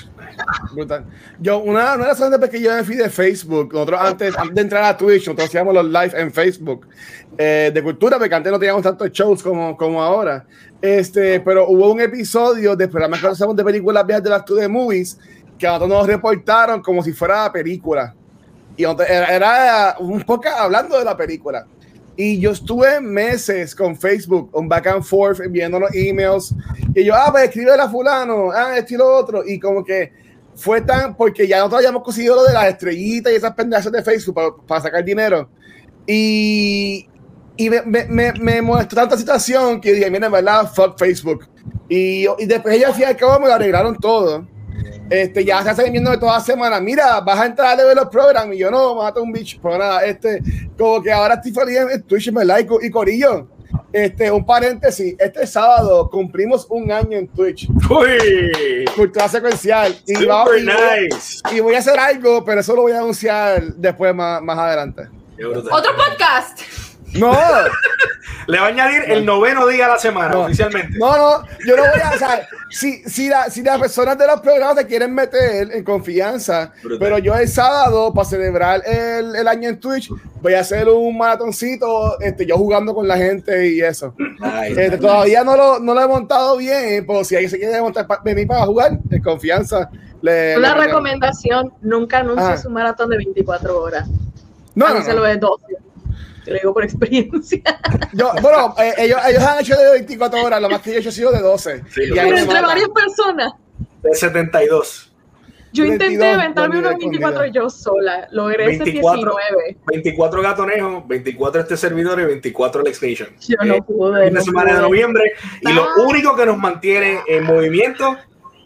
Brutal. 0.73 1.05
Yo, 1.39 1.59
una, 1.59 1.71
una 1.71 1.93
de 1.93 1.99
las 1.99 2.21
razones 2.21 2.51
que 2.51 2.61
yo 2.61 2.75
me 2.75 2.85
fui 2.85 2.97
de 2.97 3.11
Facebook, 3.11 3.73
nosotros 3.73 4.01
antes, 4.01 4.37
antes 4.37 4.55
de 4.55 4.61
entrar 4.61 4.85
a 4.85 4.97
Twitch, 4.97 5.27
nosotros 5.27 5.49
hacíamos 5.49 5.75
los 5.75 5.85
live 5.85 6.13
en 6.15 6.33
Facebook 6.33 6.87
eh, 7.37 7.71
de 7.73 7.83
cultura, 7.83 8.19
porque 8.19 8.35
antes 8.35 8.51
no 8.51 8.59
teníamos 8.59 8.83
tantos 8.83 9.11
shows 9.11 9.43
como, 9.43 9.77
como 9.77 10.03
ahora. 10.03 10.45
Este, 10.81 11.41
pero 11.41 11.69
hubo 11.69 11.93
un 11.93 12.01
episodio 12.01 12.75
de 12.75 12.89
programas 12.89 13.21
que 13.21 13.27
hacemos 13.29 13.55
de 13.55 13.65
películas 13.65 14.07
viejas 14.07 14.25
de 14.25 14.31
las 14.31 14.45
de 14.45 14.69
movies 14.69 15.19
que 15.59 15.67
a 15.67 15.73
nosotros 15.73 15.99
nos 15.99 16.07
reportaron 16.07 16.83
como 16.83 17.03
si 17.03 17.13
fuera 17.13 17.53
película. 17.53 18.15
Y 18.77 18.85
era, 18.85 19.27
era 19.35 19.97
un 19.99 20.23
poco 20.23 20.49
hablando 20.49 20.99
de 20.99 21.05
la 21.05 21.17
película. 21.17 21.67
Y 22.17 22.39
yo 22.39 22.51
estuve 22.51 23.01
meses 23.01 23.75
con 23.75 23.97
Facebook, 23.97 24.51
un 24.53 24.69
back 24.69 24.87
and 24.87 25.03
forth, 25.03 25.41
enviando 25.41 25.81
los 25.81 25.95
emails. 25.95 26.55
Y 26.95 27.05
yo, 27.05 27.15
ah, 27.15 27.29
pues 27.31 27.45
escribe 27.45 27.73
a 27.73 27.89
fulano, 27.89 28.51
ah, 28.51 28.77
esto 28.77 28.95
y 28.95 28.97
lo 28.99 29.17
otro. 29.17 29.43
Y 29.47 29.59
como 29.59 29.83
que 29.83 30.13
fue 30.55 30.83
tan, 30.83 31.17
porque 31.17 31.49
ya 31.49 31.59
nosotros 31.59 31.79
habíamos 31.79 32.03
conseguido 32.03 32.37
lo 32.37 32.45
de 32.45 32.53
las 32.53 32.67
estrellitas 32.67 33.33
y 33.33 33.37
esas 33.37 33.55
pendejas 33.55 33.91
de 33.91 34.03
Facebook 34.03 34.35
para, 34.35 34.51
para 34.67 34.81
sacar 34.83 35.05
dinero. 35.05 35.49
Y, 36.07 37.09
y 37.57 37.71
me, 37.71 37.83
me, 37.83 38.05
me, 38.07 38.33
me 38.35 38.63
molestó 38.63 38.97
tanta 38.97 39.17
situación 39.17 39.81
que 39.81 39.95
dije, 39.95 40.11
mira, 40.11 40.27
en 40.27 40.33
verdad, 40.33 40.71
fuck 40.73 40.99
Facebook. 40.99 41.49
Y, 41.89 42.27
y 42.39 42.47
después 42.47 42.75
ella 42.75 42.89
al 42.89 42.95
fin 42.95 43.03
y 43.03 43.07
al 43.07 43.17
cabo 43.17 43.41
me 43.41 43.47
lo 43.47 43.55
arreglaron 43.55 43.97
todo. 43.97 44.47
Este, 45.11 45.45
ya 45.45 45.63
se 45.63 45.71
hace 45.71 45.91
viendo 45.91 46.11
de 46.11 46.19
toda 46.19 46.41
semana, 46.41 46.81
mira, 46.81 47.21
vas 47.21 47.39
a 47.41 47.47
entrar 47.47 47.69
a 47.73 47.77
Level 47.77 47.99
Up 47.99 48.11
Program 48.11 48.53
y 48.53 48.59
yo 48.59 48.71
no, 48.71 48.95
mata 48.95 49.21
un 49.21 49.31
bicho, 49.33 49.59
pero 49.63 49.77
nada, 49.79 50.05
este, 50.05 50.41
como 50.79 51.03
que 51.03 51.13
ahora 51.13 51.35
estoy 51.35 51.53
feliz 51.53 51.79
en 51.93 52.03
Twitch, 52.03 52.33
me 52.33 52.45
like. 52.45 52.73
Y 52.83 52.91
Corillo, 52.91 53.47
este, 53.93 54.31
un 54.31 54.45
paréntesis, 54.47 55.15
este 55.19 55.47
sábado 55.47 56.09
cumplimos 56.11 56.67
un 56.71 56.91
año 56.91 57.19
en 57.19 57.29
Twitch, 57.29 57.69
Uy, 57.91 58.87
cultura 58.97 59.29
secuencial, 59.29 59.95
y, 60.07 60.15
super 60.15 60.29
vamos- 60.29 60.51
y 60.59 60.65
voy, 60.65 61.09
nice. 61.11 61.41
y 61.55 61.61
voy 61.61 61.75
a 61.75 61.79
hacer 61.79 61.99
algo, 61.99 62.43
pero 62.45 62.61
eso 62.61 62.75
lo 62.75 62.83
voy 62.83 62.93
a 62.93 62.99
anunciar 62.99 63.63
después 63.75 64.15
más, 64.15 64.41
más 64.43 64.59
adelante. 64.59 65.09
Otro 65.71 65.91
podcast. 65.97 66.61
No, 67.15 67.33
Le 68.49 68.59
va 68.59 68.67
a 68.67 68.69
añadir 68.71 69.05
el 69.07 69.25
noveno 69.25 69.67
día 69.69 69.87
a 69.87 69.91
la 69.91 69.99
semana, 69.99 70.31
No. 70.31 70.41
oficialmente. 70.43 70.99
no, 70.99 71.17
no, 71.17 71.47
yo 71.65 71.77
no 71.77 71.83
voy 71.83 72.01
a, 72.03 72.11
o 72.13 72.19
sea, 72.19 72.49
si, 72.71 73.03
si, 73.05 73.29
la- 73.29 73.49
si 73.51 73.63
las 73.63 73.79
personas 73.79 74.19
de 74.19 74.27
los 74.27 74.41
programas 74.41 74.77
te 74.77 74.87
quieren 74.87 75.15
meter 75.15 75.71
en 75.73 75.85
confianza, 75.85 76.73
Brutal. 76.83 76.99
pero 76.99 77.19
yo 77.19 77.35
el 77.37 77.47
sábado, 77.49 78.13
para 78.13 78.29
celebrar 78.29 78.83
el, 78.85 79.37
el 79.37 79.47
año 79.47 79.69
en 79.69 79.79
Twitch, 79.79 80.11
voy 80.41 80.55
a 80.55 80.61
hacer 80.61 80.89
un 80.89 81.17
maratoncito, 81.17 82.19
este, 82.21 82.45
yo 82.45 82.57
jugando 82.57 82.95
con 82.95 83.07
la 83.07 83.17
gente 83.17 83.69
y 83.69 83.81
eso. 83.81 84.13
Este, 84.67 84.99
todavía 84.99 85.45
no 85.45 85.57
lo, 85.57 85.79
no 85.79 85.95
lo 85.95 86.01
he 86.03 86.09
montado 86.09 86.57
bien, 86.57 87.07
pero 87.07 87.23
si 87.23 87.37
alguien 87.37 87.51
se 87.51 87.59
quiere 87.61 87.81
montar, 87.81 88.09
pa- 88.09 88.21
venir 88.25 88.49
para 88.49 88.65
jugar, 88.67 88.99
en 89.09 89.23
confianza. 89.23 89.89
Le, 90.21 90.57
Una 90.59 90.75
le 90.77 90.87
recomendación, 90.87 91.73
nunca 91.81 92.19
anuncies 92.19 92.65
Ah. 92.65 92.69
un 92.69 92.73
maratón 92.75 93.11
de 93.11 93.19
24 93.19 93.81
horas. 93.81 94.09
No, 94.75 94.89
no, 94.89 95.01
no. 95.01 95.23
de 95.23 95.37
12. 95.37 95.65
Te 96.45 96.51
lo 96.53 96.59
digo 96.59 96.75
por 96.75 96.85
experiencia. 96.85 97.61
Yo, 98.13 98.33
bueno, 98.43 98.75
eh, 98.79 98.93
ellos, 98.99 99.21
ellos 99.29 99.43
han 99.43 99.61
hecho 99.61 99.77
de 99.77 99.91
24 99.93 100.43
horas, 100.45 100.61
lo 100.61 100.69
más 100.71 100.81
que 100.83 100.91
yo 100.91 100.97
he 100.97 101.01
hecho 101.01 101.09
ha 101.11 101.13
sido 101.13 101.31
de 101.33 101.41
12. 101.41 101.83
Sí, 101.89 102.03
Y 102.05 102.11
Pero 102.13 102.37
entre 102.37 102.61
varias 102.61 102.89
personas. 102.89 103.53
De 104.03 104.15
72. 104.15 105.09
Yo 105.75 105.85
22 105.85 106.11
intenté 106.13 106.33
inventarme 106.33 106.79
unos 106.81 106.91
24 106.99 107.29
escondido. 107.45 107.65
yo 107.65 107.71
sola. 107.71 108.29
Logré 108.33 108.65
ese 108.75 108.85
24. 108.85 109.21
19. 109.23 109.77
24 109.87 110.43
gatonejos, 110.43 111.09
24 111.09 111.61
este 111.63 111.77
servidor 111.77 112.21
y 112.21 112.25
24 112.25 112.83
el 112.85 112.93
Nation. 112.93 113.29
Yo 113.49 113.57
no 113.65 113.75
Eh, 113.77 113.83
pude. 113.87 114.25
fin 114.25 114.35
de 114.35 114.39
no 114.41 114.45
semana 114.45 114.71
de 114.73 114.77
pude. 114.79 114.89
noviembre. 114.89 115.33
Y 115.63 115.73
lo 115.73 115.87
único 116.07 116.37
que 116.37 116.45
nos 116.45 116.59
mantiene 116.59 117.21
en 117.29 117.45
movimiento 117.45 118.17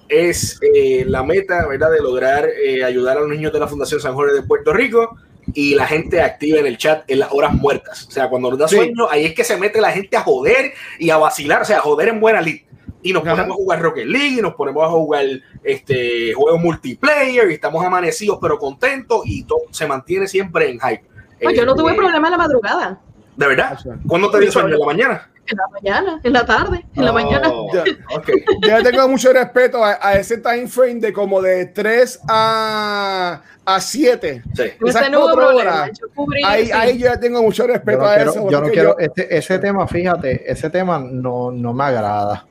es 0.08 0.58
eh, 0.74 1.04
la 1.06 1.22
meta, 1.22 1.66
¿verdad? 1.68 1.90
De 1.92 2.00
lograr 2.00 2.48
eh, 2.48 2.82
ayudar 2.82 3.18
a 3.18 3.20
los 3.20 3.28
niños 3.28 3.52
de 3.52 3.60
la 3.60 3.68
Fundación 3.68 4.00
San 4.00 4.14
Jorge 4.14 4.34
de 4.34 4.42
Puerto 4.42 4.72
Rico 4.72 5.16
y 5.54 5.74
la 5.74 5.86
gente 5.86 6.20
activa 6.20 6.58
en 6.58 6.66
el 6.66 6.76
chat 6.78 7.04
en 7.08 7.20
las 7.20 7.30
horas 7.32 7.54
muertas. 7.54 8.06
O 8.06 8.10
sea, 8.10 8.28
cuando 8.28 8.50
nos 8.50 8.58
da 8.58 8.68
Sí. 8.68 8.76
sueño, 8.76 9.08
ahí 9.10 9.24
es 9.26 9.34
que 9.34 9.44
se 9.44 9.56
mete 9.56 9.80
la 9.80 9.92
gente 9.92 10.16
a 10.16 10.22
joder 10.22 10.72
y 10.98 11.10
a 11.10 11.16
vacilar, 11.16 11.62
o 11.62 11.64
sea, 11.64 11.78
a 11.78 11.80
joder 11.80 12.08
en 12.08 12.20
buena 12.20 12.40
lid. 12.40 12.62
Y 13.02 13.12
nos 13.12 13.22
Ajá. 13.22 13.36
ponemos 13.36 13.54
a 13.54 13.56
jugar 13.58 13.80
Rocket 13.82 14.06
League, 14.06 14.36
y 14.38 14.42
nos 14.42 14.54
ponemos 14.54 14.82
a 14.84 14.88
jugar 14.88 15.24
este, 15.62 16.32
juegos 16.34 16.60
multiplayer, 16.60 17.48
y 17.50 17.54
estamos 17.54 17.84
amanecidos 17.84 18.38
pero 18.40 18.58
contentos, 18.58 19.22
y 19.24 19.44
todo 19.44 19.60
se 19.70 19.86
mantiene 19.86 20.26
siempre 20.26 20.68
en 20.70 20.80
hype. 20.80 21.04
No, 21.42 21.50
yo 21.52 21.64
no 21.64 21.74
tuve 21.76 21.92
Eh, 21.92 21.94
problema 21.96 22.26
en 22.28 22.32
la 22.32 22.38
madrugada. 22.38 23.00
¿De 23.36 23.46
verdad? 23.46 23.78
¿Cuándo 24.08 24.30
te 24.30 24.40
dio 24.40 24.50
sueño? 24.50 24.74
¿En 24.74 24.80
la 24.80 24.86
mañana? 24.86 25.30
En 25.48 25.56
la 25.56 25.68
mañana, 25.72 26.20
en 26.24 26.32
la 26.32 26.44
tarde, 26.44 26.84
en 26.94 27.04
la 27.04 27.10
Oh, 27.10 27.14
mañana. 27.14 27.52
Ya. 27.72 28.78
le 28.80 28.90
tengo 28.90 29.08
mucho 29.08 29.32
respeto 29.32 29.84
a, 29.84 29.98
a 30.00 30.14
ese 30.16 30.38
time 30.38 30.66
frame 30.66 30.96
de 30.96 31.12
como 31.12 31.40
de 31.40 31.66
3 31.66 32.20
a, 32.28 33.42
a 33.64 33.80
7. 33.80 34.42
Sí. 34.54 34.62
esas 34.86 35.10
no 35.10 35.20
cuatro 35.22 35.56
horas, 35.56 35.90
Yo 36.00 36.06
cubrí, 36.14 36.42
Ahí, 36.44 36.66
sí. 36.66 36.72
ahí 36.72 36.98
yo 36.98 37.10
le 37.10 37.18
tengo 37.18 37.42
mucho 37.42 37.64
Yo 37.66 37.72
respeto 37.74 37.98
no 37.98 38.06
a 38.06 38.14
quiero, 38.16 38.30
eso. 38.32 38.50
yo 38.50 38.60
no 38.60 38.68
quiero 38.70 38.96
yo- 38.98 39.10
ese, 39.14 39.36
ese 39.36 39.58
tema, 39.60 39.86
fíjate, 39.86 40.50
ese 40.50 40.68
tema 40.70 40.98
no, 40.98 41.50
no 41.52 41.72
me 41.72 41.84
agrada. 41.84 42.46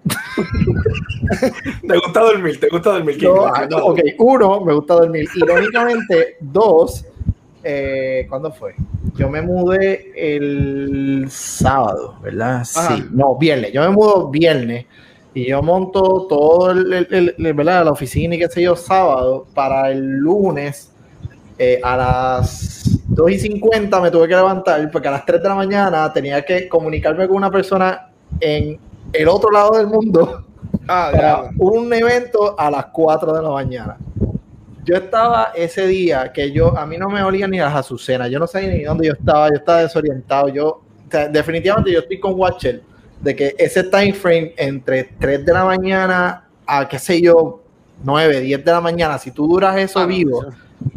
¿Te 1.88 1.97
gusta 1.97 2.19
dormir? 2.21 2.60
¿Te 2.60 2.69
gusta 2.69 2.91
dormir? 2.91 3.17
Ah, 3.53 3.67
ok, 3.84 3.99
uno, 4.19 4.62
me 4.62 4.73
gusta 4.73 4.93
dormir. 4.95 5.27
Irónicamente, 5.36 6.38
dos, 6.39 7.05
eh, 7.63 8.25
¿cuándo 8.29 8.51
fue? 8.51 8.75
Yo 9.17 9.30
me 9.30 9.41
mudé 9.41 10.12
el 10.15 11.25
sábado, 11.30 12.15
¿verdad? 12.21 12.62
Ajá. 12.75 12.97
Sí, 12.97 13.06
no, 13.12 13.36
viernes. 13.36 13.71
Yo 13.71 13.82
me 13.82 13.89
mudo 13.89 14.30
viernes 14.30 14.86
y 15.34 15.47
yo 15.47 15.62
monto 15.62 16.25
todo 16.30 16.71
el, 16.71 16.91
el- 16.93 17.08
el- 17.12 17.36
el- 17.38 17.54
¿verdad? 17.54 17.86
la 17.86 17.91
oficina 17.91 18.36
y 18.36 18.39
qué 18.39 18.47
sé 18.49 18.62
yo, 18.62 18.75
sábado 18.75 19.45
para 19.54 19.89
el 19.91 19.99
lunes 20.17 20.91
eh, 21.58 21.80
a 21.82 21.95
las 21.95 22.99
2 23.08 23.32
y 23.32 23.39
50 23.39 24.01
me 24.01 24.12
tuve 24.12 24.28
que 24.28 24.36
levantar 24.36 24.91
porque 24.91 25.08
a 25.08 25.12
las 25.12 25.25
3 25.25 25.41
de 25.41 25.47
la 25.47 25.56
mañana 25.56 26.12
tenía 26.12 26.43
que 26.43 26.67
comunicarme 26.67 27.28
con 27.28 27.38
una 27.38 27.49
persona 27.49 28.10
en 28.41 28.78
el 29.13 29.28
otro 29.30 29.49
lado 29.51 29.78
del 29.78 29.88
mundo 29.88 30.43
Ah, 30.88 31.10
para 31.15 31.49
un 31.58 31.93
evento 31.93 32.56
a 32.60 32.69
las 32.69 32.88
4 32.88 33.34
de 33.34 33.41
la 33.41 33.49
mañana. 33.49 33.97
Yo 34.86 34.95
estaba 34.95 35.52
ese 35.56 35.88
día 35.88 36.32
que 36.32 36.52
yo, 36.52 36.78
a 36.78 36.86
mí 36.86 36.98
no 36.98 37.10
me 37.10 37.21
olía 37.24 37.48
ni 37.48 37.58
las 37.58 37.74
azucenas, 37.76 38.30
yo 38.30 38.39
no 38.39 38.48
sé 38.48 38.67
ni 38.67 38.84
dónde 38.84 39.08
yo 39.08 39.13
estaba, 39.13 39.50
yo 39.50 39.56
estaba 39.56 39.82
desorientado, 39.82 40.48
yo, 40.50 40.67
o 40.67 40.82
sea, 41.12 41.28
definitivamente 41.28 41.91
yo 41.91 42.00
estoy 42.00 42.19
con 42.19 42.34
Watcher, 42.39 42.82
de 43.19 43.36
que 43.36 43.56
ese 43.58 43.84
time 43.84 44.13
frame 44.13 44.54
entre 44.58 45.06
3 45.19 45.43
de 45.45 45.54
la 45.54 45.65
mañana 45.65 46.43
a, 46.67 46.88
qué 46.88 47.00
sé 47.00 47.19
yo, 47.21 47.62
9, 48.04 48.41
10 48.41 48.63
de 48.63 48.71
la 48.71 48.82
mañana, 48.82 49.17
si 49.17 49.32
tú 49.32 49.48
duras 49.48 49.76
eso 49.78 50.00
Ah, 50.00 50.06
vivo, 50.06 50.45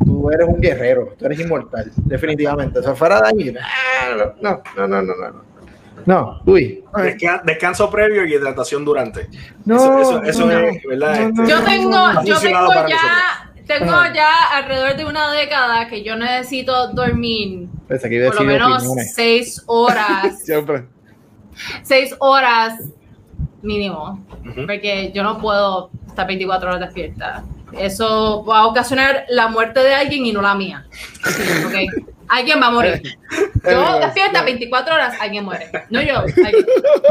tú 0.05 0.31
eres 0.31 0.47
un 0.47 0.61
guerrero, 0.61 1.15
tú 1.19 1.25
eres 1.25 1.41
inmortal, 1.41 1.91
definitivamente. 1.97 2.81
O 2.81 2.83
sea, 2.83 2.95
fuera 2.95 3.21
de 3.23 3.29
ahí, 3.29 3.55
ah, 3.59 4.33
no, 4.43 4.63
no, 4.77 4.89
no, 4.89 5.03
no, 5.03 5.15
no, 5.15 5.29
no. 5.31 5.49
No, 6.07 6.41
uy. 6.47 6.83
Desca- 6.95 7.43
descanso 7.45 7.91
previo 7.91 8.25
y 8.25 8.33
hidratación 8.35 8.85
durante. 8.85 9.29
No, 9.67 9.77
eso 9.77 10.01
eso, 10.01 10.23
eso 10.23 10.47
no, 10.47 10.53
es, 10.59 10.83
¿verdad? 10.85 11.21
no, 11.21 11.27
Este, 11.29 11.43
no, 11.43 11.49
Yo 11.49 11.65
tengo, 11.65 12.23
yo 12.25 12.39
tengo 12.39 12.89
ya, 12.89 13.48
tengo 13.69 13.93
Ajá. 13.93 14.13
ya 14.13 14.57
alrededor 14.57 14.97
de 14.97 15.05
una 15.05 15.31
década 15.31 15.87
que 15.87 16.03
yo 16.03 16.17
necesito 16.17 16.89
dormir 16.89 17.69
por 17.87 18.35
lo 18.35 18.45
menos 18.45 18.79
opiniones. 18.79 19.15
seis 19.15 19.63
horas, 19.67 20.41
Siempre. 20.45 20.87
seis 21.83 22.15
horas 22.19 22.81
mínimo, 23.63 24.25
porque 24.67 25.13
yo 25.15 25.23
no 25.23 25.39
puedo 25.39 25.91
estar 26.09 26.27
24 26.27 26.69
horas 26.69 26.81
despierta. 26.81 27.45
Eso 27.79 28.45
va 28.45 28.61
a 28.61 28.67
ocasionar 28.67 29.27
la 29.29 29.49
muerte 29.49 29.81
de 29.81 29.95
alguien 29.95 30.25
y 30.27 30.33
no 30.33 30.41
la 30.41 30.55
mía. 30.55 30.87
¿ok? 31.67 32.09
Alguien 32.29 32.61
va 32.61 32.67
a 32.67 32.71
morir. 32.71 33.03
Yo 33.65 33.99
despierta 34.01 34.43
24 34.43 34.95
horas, 34.95 35.15
alguien 35.21 35.45
muere. 35.45 35.71
No 35.91 36.01
yo. 36.03 36.19
alguien. 36.21 36.67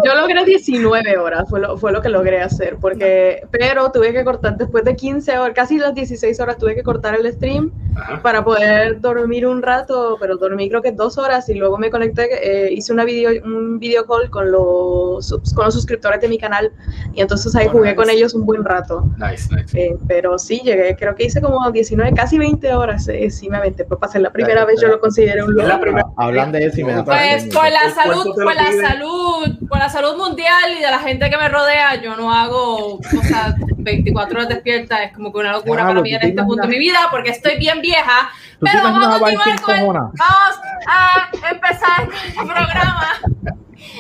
Yo 0.05 0.15
logré 0.15 0.45
19 0.45 1.17
horas, 1.17 1.45
fue 1.49 1.59
lo, 1.59 1.77
fue 1.77 1.91
lo 1.91 2.01
que 2.01 2.09
logré 2.09 2.41
hacer, 2.41 2.77
porque, 2.79 3.41
pero 3.51 3.91
tuve 3.91 4.13
que 4.13 4.23
cortar, 4.23 4.57
después 4.57 4.83
de 4.83 4.95
15 4.95 5.37
horas, 5.37 5.53
casi 5.55 5.77
las 5.77 5.93
16 5.93 6.39
horas, 6.39 6.57
tuve 6.57 6.75
que 6.75 6.83
cortar 6.83 7.15
el 7.15 7.31
stream 7.33 7.71
Ajá. 7.95 8.21
para 8.21 8.43
poder 8.43 8.99
dormir 9.01 9.45
un 9.47 9.61
rato, 9.61 10.17
pero 10.19 10.37
dormí 10.37 10.69
creo 10.69 10.81
que 10.81 10.91
dos 10.91 11.17
horas 11.17 11.49
y 11.49 11.55
luego 11.55 11.77
me 11.77 11.89
conecté, 11.89 12.29
eh, 12.67 12.71
hice 12.73 12.93
una 12.93 13.03
video, 13.03 13.31
un 13.43 13.79
video 13.79 14.05
call 14.05 14.29
con 14.29 14.51
los, 14.51 15.29
con 15.55 15.65
los 15.65 15.73
suscriptores 15.73 16.21
de 16.21 16.27
mi 16.27 16.37
canal 16.37 16.71
y 17.13 17.21
entonces 17.21 17.55
ahí 17.55 17.67
Oh, 17.67 17.71
jugué 17.71 17.89
nice. 17.89 17.95
con 17.95 18.09
ellos 18.09 18.33
un 18.33 18.45
buen 18.45 18.63
rato. 18.63 19.03
Nice, 19.17 19.53
nice. 19.53 19.77
Eh, 19.79 19.97
pero 20.07 20.37
sí, 20.39 20.61
llegué, 20.63 20.95
creo 20.95 21.15
que 21.15 21.25
hice 21.25 21.41
como 21.41 21.69
19, 21.69 22.13
casi 22.13 22.37
20 22.37 22.73
horas, 22.73 23.07
eh, 23.09 23.29
sí 23.29 23.49
me 23.49 23.57
aventé, 23.57 23.83
pues 23.83 24.11
ser 24.11 24.21
la 24.21 24.31
primera 24.31 24.63
vez 24.63 24.79
yo 24.81 24.87
lo 24.87 24.99
consideré 25.07 25.43
un 25.43 25.55
logro. 25.55 25.97
Ah, 25.97 26.25
Hablan 26.25 26.51
de 26.51 26.65
eso 26.65 26.81
y 26.81 26.83
me 26.83 26.93
da 26.93 27.03
Pues 27.03 27.45
por 27.53 27.69
la 27.69 27.81
El 27.81 27.91
salud, 27.93 28.33
por 28.35 28.55
la 28.55 28.69
pide. 28.69 28.87
salud, 28.87 29.47
por 29.69 29.79
la 29.79 29.89
salud 29.89 30.17
mundial 30.17 30.73
y 30.77 30.81
de 30.81 30.91
la 30.91 30.99
gente 30.99 31.29
que 31.29 31.37
me 31.37 31.47
rodea, 31.49 31.95
yo 32.01 32.15
no 32.15 32.33
hago 32.33 32.99
cosas 32.99 33.55
24 33.77 34.37
horas 34.39 34.49
despierta 34.49 35.03
es 35.03 35.13
como 35.13 35.31
que 35.31 35.39
una 35.39 35.51
locura 35.53 35.83
Claro, 35.83 35.89
para 35.89 36.01
mí 36.01 36.09
¿tú 36.09 36.15
en 36.15 36.21
te 36.21 36.27
este 36.29 36.43
punto 36.43 36.61
de 36.63 36.67
mi 36.67 36.79
vida 36.79 36.99
porque 37.11 37.29
estoy 37.31 37.57
bien 37.57 37.81
vieja. 37.81 38.29
¿Tú 38.59 38.65
te 38.65 38.71
Pero 38.71 38.83
vamos 38.83 39.07
a 39.07 39.17
imaginas 39.17 39.37
continuar 39.37 39.61
con 39.61 39.75
el? 39.75 40.11
Vamos 40.17 40.59
a 40.87 41.29
empezar 41.51 42.09
este 42.27 42.39
programa. 42.45 43.07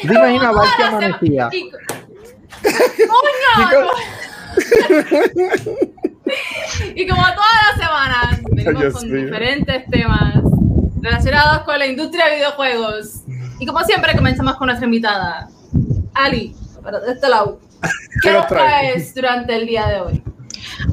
¿Tú 0.01 0.07
te 0.07 0.13
imaginas 0.13 0.47
que 0.47 0.53
todas 0.53 0.79
las 0.79 0.87
amanecía? 0.89 1.49
¡Coño! 3.07 3.87
Y 6.95 7.07
como 7.07 7.21
todas 7.21 7.57
las 7.69 7.75
semanas, 7.87 8.41
venimos 8.51 8.93
con 8.93 9.03
diferentes 9.13 9.85
temas 9.89 10.33
relacionados 11.01 11.63
con 11.63 11.77
la 11.79 11.85
industria 11.85 12.27
de 12.27 12.35
videojuegos. 12.35 13.21
Y 13.59 13.65
como 13.65 13.79
siempre, 13.81 14.15
comenzamos 14.15 14.55
con 14.55 14.67
nuestra 14.67 14.85
invitada, 14.85 15.49
Ali, 16.13 16.55
de 17.05 17.11
este 17.11 17.29
lado. 17.29 17.59
¿Qué 17.81 18.29
¿Qué 18.29 18.33
nos 18.33 18.47
traes 18.47 19.13
durante 19.13 19.55
el 19.55 19.67
día 19.67 19.87
de 19.87 20.01
hoy? 20.01 20.23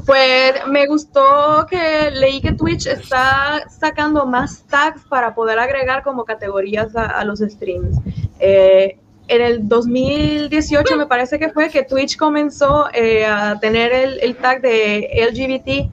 Pues 0.05 0.53
me 0.67 0.85
gustó 0.87 1.65
que 1.69 2.11
leí 2.11 2.41
que 2.41 2.53
Twitch 2.53 2.87
está 2.87 3.63
sacando 3.69 4.25
más 4.25 4.63
tags 4.67 5.01
para 5.09 5.33
poder 5.33 5.59
agregar 5.59 6.03
como 6.03 6.23
categorías 6.23 6.95
a, 6.95 7.05
a 7.05 7.25
los 7.25 7.39
streams. 7.39 7.97
Eh, 8.39 8.99
en 9.27 9.41
el 9.41 9.67
2018 9.67 10.97
me 10.97 11.07
parece 11.07 11.39
que 11.39 11.49
fue 11.49 11.69
que 11.69 11.83
Twitch 11.83 12.17
comenzó 12.17 12.87
eh, 12.93 13.25
a 13.25 13.59
tener 13.59 13.91
el, 13.91 14.19
el 14.21 14.35
tag 14.35 14.61
de 14.61 15.09
LGBT 15.31 15.91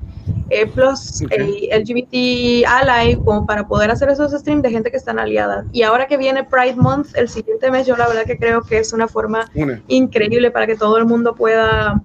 eh, 0.53 0.67
plus 0.67 1.23
Ok. 1.23 1.33
eh, 1.33 1.69
LGBT 1.81 2.67
ally 2.69 3.17
como 3.25 3.47
para 3.47 3.67
poder 3.67 3.91
hacer 3.91 4.09
esos 4.11 4.33
streams 4.33 4.63
de 4.63 4.71
gente 4.71 4.91
que 4.91 4.97
están 4.99 5.19
aliadas. 5.19 5.65
Y 5.73 5.83
ahora 5.83 6.07
que 6.07 6.17
viene 6.17 6.45
Pride 6.45 6.77
Month 6.77 7.17
el 7.17 7.29
siguiente 7.29 7.71
mes, 7.71 7.87
yo 7.87 7.97
la 7.97 8.07
verdad 8.07 8.25
que 8.25 8.37
creo 8.39 8.63
que 8.63 8.79
es 8.79 8.93
una 8.93 9.09
forma 9.09 9.51
Una. 9.55 9.83
increíble 9.89 10.51
para 10.51 10.67
que 10.67 10.77
todo 10.77 10.99
el 10.99 11.07
mundo 11.07 11.35
pueda, 11.35 12.03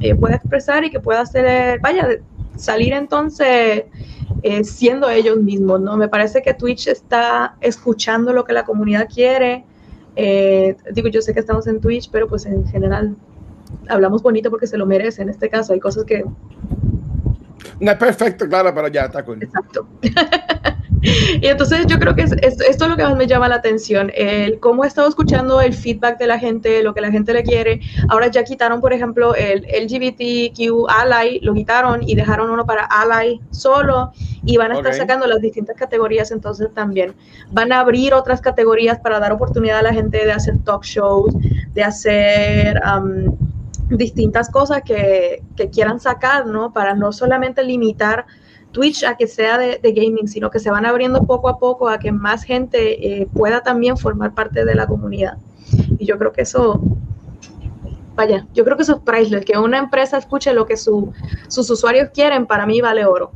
eh, 0.00 0.14
pueda 0.14 0.36
expresar 0.36 0.82
y 0.84 0.90
que 0.90 0.98
pueda 1.00 1.20
hacer, 1.20 1.78
vaya, 1.80 2.08
salir 2.56 2.92
entonces 2.94 3.84
eh, 4.42 4.64
siendo 4.64 5.10
ellos 5.10 5.36
mismos, 5.38 5.80
¿no? 5.80 5.96
Me 5.96 6.08
parece 6.08 6.40
que 6.40 6.54
Twitch 6.54 6.86
está 6.88 7.56
escuchando 7.60 8.32
lo 8.32 8.44
que 8.44 8.52
la 8.54 8.64
comunidad 8.64 9.08
quiere. 9.12 9.64
Eh, 10.16 10.76
digo, 10.92 11.08
yo 11.08 11.20
sé 11.20 11.34
que 11.34 11.40
estamos 11.40 11.66
en 11.66 11.80
Twitch, 11.80 12.10
pero 12.10 12.28
pues 12.28 12.46
en 12.46 12.66
general 12.66 13.14
hablamos 13.88 14.22
bonito 14.22 14.50
porque 14.50 14.66
se 14.66 14.78
lo 14.78 14.86
merece. 14.86 15.22
En 15.22 15.28
este 15.28 15.48
caso 15.48 15.72
hay 15.72 15.80
cosas 15.80 16.04
que 16.04 16.24
No 17.80 17.90
es 17.92 17.96
perfecto, 17.96 18.46
claro, 18.48 18.74
pero 18.74 18.88
ya 18.88 19.06
está 19.06 19.24
cool. 19.24 19.42
Exacto. 19.42 19.86
y 21.02 21.46
entonces 21.46 21.86
yo 21.86 21.98
creo 21.98 22.14
que 22.14 22.22
es, 22.22 22.32
es- 22.32 22.60
esto 22.60 22.84
es 22.84 22.90
lo 22.90 22.96
que 22.96 23.04
más 23.04 23.16
me 23.16 23.26
llama 23.26 23.48
la 23.48 23.54
atención, 23.54 24.12
el 24.14 24.60
cómo 24.60 24.84
he 24.84 24.86
estado 24.86 25.08
escuchando 25.08 25.62
el 25.62 25.72
feedback 25.72 26.18
de 26.18 26.26
la 26.26 26.38
gente, 26.38 26.82
lo 26.82 26.92
que 26.92 27.00
la 27.00 27.10
gente 27.10 27.32
le 27.32 27.42
quiere. 27.42 27.80
Ahora 28.10 28.26
ya 28.26 28.44
quitaron, 28.44 28.82
por 28.82 28.92
ejemplo, 28.92 29.34
el 29.34 29.62
LGBTQ 29.62 30.88
Ally, 30.90 31.40
lo 31.40 31.54
quitaron 31.54 32.02
y 32.06 32.14
dejaron 32.14 32.50
uno 32.50 32.66
para 32.66 32.84
Ally 32.84 33.40
solo 33.50 34.12
y 34.44 34.58
van 34.58 34.72
a 34.72 34.74
estar 34.74 34.92
sacando 34.98 35.26
las 35.26 35.40
distintas 35.40 35.76
categorías 35.76 36.30
entonces 36.32 36.68
también. 36.74 37.14
Van 37.50 37.72
a 37.72 37.80
abrir 37.80 38.12
otras 38.12 38.42
categorías 38.42 38.98
para 38.98 39.18
dar 39.20 39.32
oportunidad 39.32 39.78
a 39.78 39.82
la 39.82 39.94
gente 39.94 40.22
de 40.24 40.32
hacer 40.32 40.58
talk 40.64 40.84
shows, 40.84 41.34
de 41.72 41.82
hacer... 41.82 42.78
am, 42.84 43.36
distintas 43.90 44.48
cosas 44.48 44.82
que, 44.84 45.42
que 45.56 45.68
quieran 45.70 46.00
sacar, 46.00 46.46
¿no? 46.46 46.72
Para 46.72 46.94
no 46.94 47.12
solamente 47.12 47.62
limitar 47.64 48.26
Twitch 48.72 49.02
a 49.04 49.16
que 49.16 49.26
sea 49.26 49.58
de, 49.58 49.80
gaming, 49.82 50.28
sino 50.28 50.50
que 50.50 50.58
se 50.60 50.70
van 50.70 50.86
abriendo 50.86 51.24
poco 51.24 51.48
a 51.48 51.58
poco 51.58 51.88
a 51.88 51.98
que 51.98 52.12
más 52.12 52.44
gente 52.44 53.20
eh, 53.22 53.26
pueda 53.32 53.62
también 53.62 53.96
formar 53.96 54.32
parte 54.32 54.64
de 54.64 54.74
la 54.74 54.86
comunidad. 54.86 55.38
Y 55.98 56.06
yo 56.06 56.18
creo 56.18 56.32
que 56.32 56.42
eso, 56.42 56.80
vaya, 58.14 58.46
yo 58.54 58.64
creo 58.64 58.76
que 58.76 58.84
eso 58.84 58.94
es 58.94 59.00
priceless, 59.00 59.44
que 59.44 59.58
una 59.58 59.78
empresa 59.78 60.18
escuche 60.18 60.52
lo 60.52 60.66
que 60.66 60.76
su- 60.76 61.12
sus 61.48 61.68
usuarios 61.68 62.10
quieren, 62.14 62.46
para 62.46 62.64
mí 62.64 62.80
vale 62.80 63.04
oro. 63.04 63.32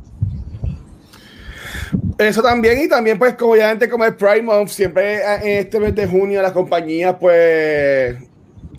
Eso 2.17 2.41
también, 2.41 2.81
y 2.81 2.87
también, 2.87 3.19
pues, 3.19 3.35
como 3.35 3.57
ya 3.57 3.69
antes, 3.69 3.89
como 3.89 4.05
el 4.05 4.15
Prime 4.15 4.43
Month, 4.43 4.69
siempre 4.69 5.17
eh, 5.17 5.59
este 5.59 5.79
mes 5.81 5.93
de 5.95 6.07
junio 6.07 6.41
las 6.41 6.53
compañías, 6.53 7.15
pues, 7.19 8.15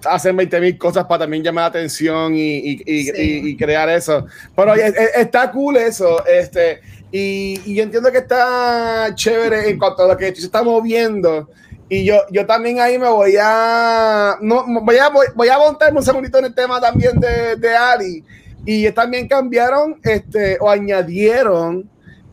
hacen 0.04 0.36
20 0.36 0.60
mil 0.60 0.78
cosas 0.78 1.04
para 1.06 1.20
también 1.20 1.42
llamar 1.42 1.62
la 1.64 1.68
atención 1.80 2.34
y, 2.34 2.56
y- 2.58 2.82
y- 2.86 3.04
Sí. 3.04 3.12
y- 3.44 3.56
crear 3.56 3.88
eso. 3.88 4.26
Pero 4.54 4.72
oye, 4.72 4.86
es- 4.86 4.94
está 5.16 5.50
cool 5.50 5.76
eso, 5.76 6.24
este, 6.26 6.80
y, 7.12 7.60
y 7.64 7.74
yo 7.74 7.82
entiendo 7.82 8.10
que 8.12 8.18
está 8.18 9.10
chévere 9.14 9.70
en 9.70 9.78
cuanto 9.78 10.04
a 10.04 10.08
lo 10.08 10.16
que 10.16 10.34
se 10.34 10.46
está 10.46 10.62
moviendo. 10.62 11.48
Y 11.88 12.04
yo, 12.04 12.16
yo 12.32 12.44
también 12.46 12.80
ahí 12.80 12.98
me 12.98 13.08
voy 13.08 13.36
a, 13.40 14.36
no, 14.40 14.64
voy 14.82 14.96
a, 14.98 15.08
voy, 15.08 15.26
voy 15.36 15.48
a 15.48 15.56
montarme 15.58 15.98
un 15.98 16.04
segundito 16.04 16.38
en 16.38 16.46
el 16.46 16.54
tema 16.54 16.80
también 16.80 17.18
de, 17.20 17.54
de 17.56 17.76
Ali. 17.76 18.24
Y 18.64 18.90
también 18.90 19.28
cambiaron, 19.28 20.00
este, 20.02 20.58
o 20.60 20.68
añadieron 20.68 21.88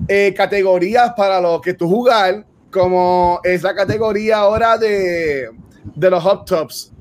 eh, 0.07 0.33
categorías 0.35 1.13
para 1.15 1.39
lo 1.39 1.61
que 1.61 1.75
tú 1.75 1.87
jugar, 1.87 2.43
como 2.71 3.39
es 3.43 3.61
la 3.61 3.75
categoría 3.75 4.37
ahora 4.37 4.75
de, 4.79 5.49
de 5.95 6.09
los 6.09 6.23
hot 6.23 6.47
tops. 6.47 6.91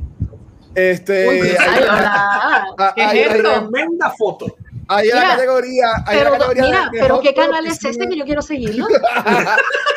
Este, 0.75 1.29
hay, 1.29 1.41
ay, 1.59 1.83
hola. 1.83 2.65
hay- 2.79 2.93
¿qué 2.95 3.03
es 3.03 3.09
hay- 3.09 3.19
esto? 3.39 3.69
Tremenda 3.71 4.11
foto. 4.17 4.47
hay 4.89 5.09
una 5.09 5.21
Mira, 5.21 5.35
categoría, 5.37 5.87
hay 6.07 6.19
Pero, 6.19 6.31
una 6.31 6.39
categoría 6.39 6.65
mira, 6.65 6.89
pero 6.93 7.21
¿qué 7.21 7.35
canal 7.35 7.67
es 7.67 7.85
este 7.85 8.09
que 8.09 8.17
yo 8.17 8.25
quiero 8.25 8.43
seguirlo? 8.43 8.87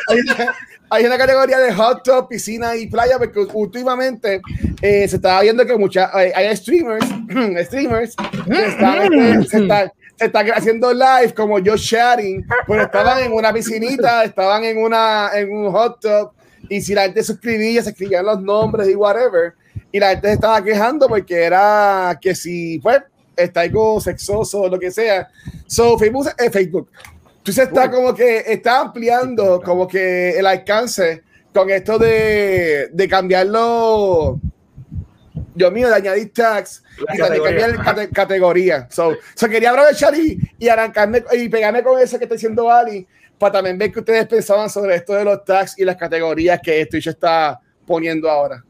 hay, 0.08 0.20
una, 0.20 0.54
hay 0.90 1.04
una 1.06 1.18
categoría 1.18 1.58
de 1.58 1.72
hot 1.72 2.02
tub, 2.04 2.28
piscina 2.28 2.76
y 2.76 2.86
playa, 2.88 3.18
porque 3.18 3.40
últimamente 3.54 4.40
eh, 4.82 5.08
se 5.08 5.16
estaba 5.16 5.40
viendo 5.42 5.64
que 5.66 5.76
muchas 5.76 6.10
hay, 6.14 6.30
hay 6.34 6.56
streamers, 6.56 7.06
streamers 7.66 8.14
que 8.16 8.66
están, 8.66 9.12
este, 9.12 9.48
se, 9.48 9.58
están, 9.62 9.92
se 10.18 10.24
están 10.26 10.46
haciendo 10.52 10.92
live 10.92 11.34
como 11.34 11.58
yo 11.58 11.74
sharing, 11.76 12.46
pero 12.66 12.82
estaban 12.82 13.22
en 13.22 13.32
una 13.32 13.52
piscinita, 13.52 14.24
estaban 14.24 14.64
en 14.64 14.78
una 14.78 15.30
en 15.34 15.52
un 15.52 15.72
hot 15.72 16.00
tub 16.00 16.30
y 16.68 16.80
si 16.80 16.94
la 16.94 17.02
gente 17.02 17.22
suscribía, 17.22 17.82
se 17.82 17.90
escribían 17.90 18.24
los 18.26 18.40
nombres 18.42 18.88
y 18.88 18.94
whatever, 18.94 19.54
y 19.92 19.98
la 20.00 20.10
gente 20.10 20.28
se 20.28 20.34
estaba 20.34 20.62
quejando 20.62 21.08
porque 21.08 21.42
era 21.44 22.18
que 22.20 22.34
si 22.34 22.78
pues 22.80 23.02
está 23.36 23.60
algo 23.60 24.00
sexoso 24.00 24.62
o 24.62 24.68
lo 24.68 24.78
que 24.78 24.90
sea. 24.90 25.28
So 25.66 25.98
Facebook, 25.98 26.28
eh, 26.38 26.50
Facebook 26.50 26.90
Entonces 27.38 27.68
está 27.68 27.90
como 27.90 28.14
que 28.14 28.38
está 28.46 28.80
ampliando 28.80 29.60
como 29.62 29.86
que 29.86 30.30
el 30.38 30.46
alcance 30.46 31.22
con 31.54 31.70
esto 31.70 31.98
de, 31.98 32.88
de 32.92 33.08
cambiarlo. 33.08 34.40
Dios 35.54 35.72
mío, 35.72 35.88
de 35.88 35.94
añadir 35.94 36.32
tags 36.34 36.82
La 36.98 37.14
y 37.14 37.18
también 37.18 37.42
categoría. 37.42 37.66
cambiar 37.76 37.84
cate- 37.96 38.12
categoría. 38.14 38.88
So, 38.90 39.14
so 39.34 39.48
quería 39.48 39.70
aprovechar 39.70 40.14
y, 40.14 40.38
y 40.58 40.68
arrancarme 40.68 41.24
y 41.32 41.48
pegarme 41.48 41.82
con 41.82 41.98
eso 42.00 42.18
que 42.18 42.24
está 42.24 42.34
diciendo 42.34 42.70
Ali 42.70 43.06
para 43.38 43.52
también 43.54 43.78
ver 43.78 43.90
que 43.92 44.00
ustedes 44.00 44.26
pensaban 44.26 44.68
sobre 44.68 44.96
esto 44.96 45.14
de 45.14 45.24
los 45.24 45.44
tags 45.44 45.78
y 45.78 45.84
las 45.84 45.96
categorías 45.96 46.60
que 46.62 46.84
Twitch 46.86 47.06
está 47.06 47.58
poniendo 47.86 48.28
ahora. 48.30 48.62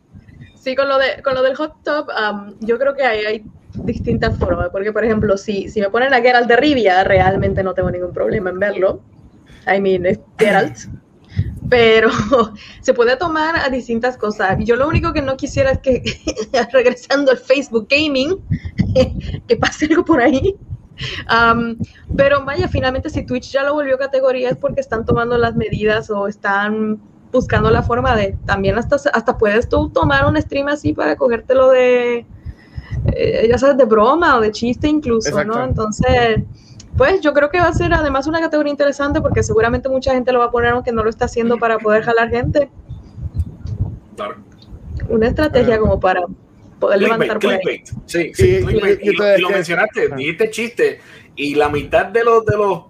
Sí, 0.66 0.74
con 0.74 0.88
lo, 0.88 0.98
de, 0.98 1.22
con 1.22 1.34
lo 1.34 1.44
del 1.44 1.54
hot 1.54 1.84
top, 1.84 2.08
um, 2.08 2.58
yo 2.58 2.76
creo 2.76 2.92
que 2.96 3.04
hay, 3.04 3.24
hay 3.24 3.44
distintas 3.84 4.36
formas, 4.36 4.70
porque 4.70 4.92
por 4.92 5.04
ejemplo, 5.04 5.36
si, 5.36 5.68
si 5.68 5.80
me 5.80 5.90
ponen 5.90 6.12
a 6.12 6.20
Geralt 6.20 6.48
de 6.48 6.56
Rivia, 6.56 7.04
realmente 7.04 7.62
no 7.62 7.72
tengo 7.72 7.88
ningún 7.88 8.12
problema 8.12 8.50
en 8.50 8.58
verlo. 8.58 9.00
I 9.72 9.80
mean, 9.80 10.04
es 10.06 10.18
Geralt. 10.36 10.76
Pero 11.70 12.10
se 12.80 12.94
puede 12.94 13.16
tomar 13.16 13.54
a 13.54 13.68
distintas 13.68 14.16
cosas. 14.16 14.56
Yo 14.58 14.74
lo 14.74 14.88
único 14.88 15.12
que 15.12 15.22
no 15.22 15.36
quisiera 15.36 15.70
es 15.70 15.78
que, 15.78 16.02
regresando 16.72 17.30
al 17.30 17.38
Facebook 17.38 17.86
Gaming, 17.88 18.36
que 19.46 19.56
pase 19.56 19.86
algo 19.86 20.04
por 20.04 20.20
ahí. 20.20 20.56
Um, 21.30 21.76
pero 22.16 22.44
vaya, 22.44 22.66
finalmente 22.66 23.08
si 23.08 23.24
Twitch 23.24 23.52
ya 23.52 23.62
lo 23.62 23.74
volvió 23.74 23.98
categoría 23.98 24.50
es 24.50 24.56
porque 24.56 24.80
están 24.80 25.04
tomando 25.04 25.38
las 25.38 25.54
medidas 25.54 26.10
o 26.10 26.26
están 26.26 27.00
buscando 27.32 27.70
la 27.70 27.82
forma 27.82 28.14
de 28.16 28.36
también 28.46 28.78
hasta 28.78 28.96
hasta 29.12 29.36
puedes 29.38 29.68
tú 29.68 29.88
tomar 29.90 30.24
un 30.26 30.40
stream 30.40 30.68
así 30.68 30.92
para 30.92 31.16
cogértelo 31.16 31.68
de 31.70 32.24
eh, 33.12 33.46
ya 33.48 33.58
sabes 33.58 33.76
de 33.76 33.84
broma 33.84 34.36
o 34.36 34.40
de 34.40 34.50
chiste 34.52 34.88
incluso 34.88 35.28
Exacto. 35.28 35.54
no 35.58 35.64
entonces 35.64 36.42
pues 36.96 37.20
yo 37.20 37.34
creo 37.34 37.50
que 37.50 37.58
va 37.60 37.68
a 37.68 37.72
ser 37.74 37.92
además 37.92 38.26
una 38.26 38.40
categoría 38.40 38.70
interesante 38.70 39.20
porque 39.20 39.42
seguramente 39.42 39.88
mucha 39.88 40.12
gente 40.14 40.32
lo 40.32 40.38
va 40.38 40.46
a 40.46 40.50
poner 40.50 40.70
aunque 40.72 40.92
no 40.92 41.02
lo 41.04 41.10
está 41.10 41.26
haciendo 41.26 41.58
para 41.58 41.78
poder 41.78 42.02
jalar 42.04 42.30
gente 42.30 42.70
Claro. 44.16 44.36
una 45.08 45.26
estrategia 45.26 45.74
Ah. 45.74 45.78
como 45.78 46.00
para 46.00 46.22
poder 46.80 47.00
levantar 47.02 47.38
por 47.38 47.50
ahí 47.52 47.58
clickbait. 47.60 47.86
Sí, 48.06 48.32
Sí, 48.34 48.58
sí, 48.60 48.64
clickbait. 48.64 49.00
y- 49.02 49.06
y 49.08 49.10
Y, 49.10 49.16
lo, 49.16 49.36
y 49.36 49.40
lo 49.40 49.50
mencionaste, 49.50 50.08
dijiste 50.16 50.50
chiste, 50.50 51.00
y 51.34 51.54
la 51.54 51.68
mitad 51.68 52.06
de 52.06 52.24
los 52.24 52.44
de 52.46 52.56
los 52.56 52.80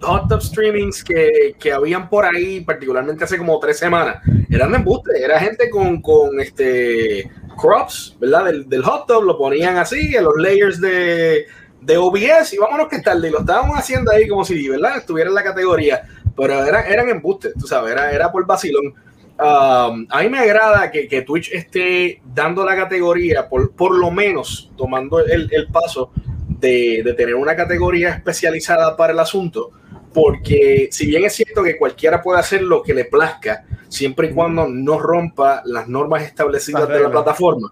hot 0.00 0.28
tub 0.28 0.42
streamings 0.42 1.02
que, 1.02 1.54
que 1.58 1.72
habían 1.72 2.08
por 2.08 2.24
ahí, 2.24 2.60
particularmente 2.60 3.24
hace 3.24 3.38
como 3.38 3.58
tres 3.58 3.78
semanas, 3.78 4.22
eran 4.50 4.70
de 4.72 4.78
embuste, 4.78 5.22
era 5.22 5.38
gente 5.40 5.70
con, 5.70 6.00
con 6.02 6.40
este 6.40 7.30
crops, 7.56 8.16
¿verdad? 8.20 8.46
Del, 8.46 8.68
del 8.68 8.82
hot 8.82 9.06
tub, 9.06 9.24
lo 9.24 9.38
ponían 9.38 9.76
así, 9.78 10.14
en 10.14 10.24
los 10.24 10.36
layers 10.36 10.80
de, 10.80 11.46
de 11.80 11.96
OBS, 11.96 12.52
y 12.52 12.58
vámonos 12.58 12.88
que 12.88 13.00
tarde, 13.00 13.28
y 13.28 13.30
lo 13.30 13.40
estábamos 13.40 13.78
haciendo 13.78 14.10
ahí 14.12 14.28
como 14.28 14.44
si, 14.44 14.68
¿verdad? 14.68 14.98
Estuviera 14.98 15.30
en 15.30 15.34
la 15.34 15.44
categoría, 15.44 16.02
pero 16.36 16.64
eran, 16.64 16.86
eran 16.86 17.08
embustes, 17.08 17.54
tú 17.58 17.66
sabes, 17.66 17.92
era, 17.92 18.12
era 18.12 18.30
por 18.30 18.46
vacilón. 18.46 18.94
Um, 19.38 20.06
a 20.08 20.22
mí 20.22 20.30
me 20.30 20.38
agrada 20.38 20.90
que, 20.90 21.06
que 21.06 21.20
Twitch 21.20 21.52
esté 21.52 22.22
dando 22.34 22.64
la 22.64 22.74
categoría, 22.74 23.48
por, 23.48 23.72
por 23.72 23.94
lo 23.94 24.10
menos 24.10 24.70
tomando 24.78 25.20
el, 25.20 25.48
el 25.52 25.66
paso 25.68 26.10
de, 26.48 27.02
de 27.04 27.12
tener 27.12 27.34
una 27.34 27.54
categoría 27.54 28.14
especializada 28.14 28.96
para 28.96 29.12
el 29.12 29.18
asunto, 29.18 29.72
porque 30.16 30.88
si 30.90 31.04
bien 31.06 31.26
es 31.26 31.34
cierto 31.34 31.62
que 31.62 31.76
cualquiera 31.76 32.22
puede 32.22 32.40
hacer 32.40 32.62
lo 32.62 32.82
que 32.82 32.94
le 32.94 33.04
plazca, 33.04 33.66
siempre 33.88 34.28
y 34.28 34.32
cuando 34.32 34.66
no 34.66 34.98
rompa 34.98 35.60
las 35.66 35.88
normas 35.88 36.22
establecidas 36.22 36.88
de 36.88 37.00
la 37.00 37.10
plataforma, 37.10 37.70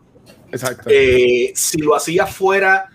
Exacto. 0.52 0.90
eh, 0.92 1.52
si 1.54 1.78
lo 1.78 1.96
hacía 1.96 2.26
fuera 2.26 2.90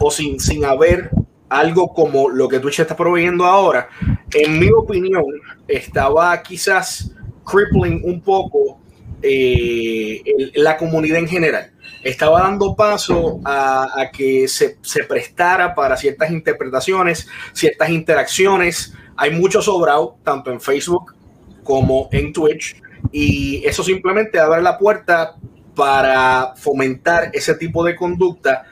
o 0.00 0.10
sin, 0.10 0.40
sin 0.40 0.64
haber 0.64 1.10
algo 1.48 1.94
como 1.94 2.28
lo 2.28 2.48
que 2.48 2.58
Twitch 2.58 2.80
está 2.80 2.96
proveyendo 2.96 3.44
ahora, 3.44 3.88
en 4.34 4.58
mi 4.58 4.68
opinión, 4.72 5.26
estaba 5.68 6.42
quizás 6.42 7.12
crippling 7.44 8.00
un 8.02 8.20
poco 8.20 8.80
eh, 9.22 10.20
el- 10.24 10.50
la 10.56 10.76
comunidad 10.76 11.18
en 11.18 11.28
general. 11.28 11.70
Estaba 12.02 12.40
dando 12.40 12.74
paso 12.74 13.40
a, 13.44 14.00
a 14.00 14.10
que 14.10 14.48
se, 14.48 14.78
se 14.82 15.04
prestara 15.04 15.74
para 15.74 15.96
ciertas 15.96 16.30
interpretaciones, 16.30 17.28
ciertas 17.52 17.90
interacciones. 17.90 18.92
Hay 19.16 19.30
mucho 19.30 19.62
sobrado, 19.62 20.16
tanto 20.24 20.50
en 20.50 20.60
Facebook 20.60 21.14
como 21.62 22.08
en 22.12 22.32
Twitch, 22.32 22.80
y 23.12 23.62
eso 23.64 23.82
simplemente 23.84 24.38
abre 24.38 24.62
la 24.62 24.78
puerta 24.78 25.36
para 25.74 26.54
fomentar 26.56 27.30
ese 27.32 27.54
tipo 27.54 27.84
de 27.84 27.96
conducta 27.96 28.64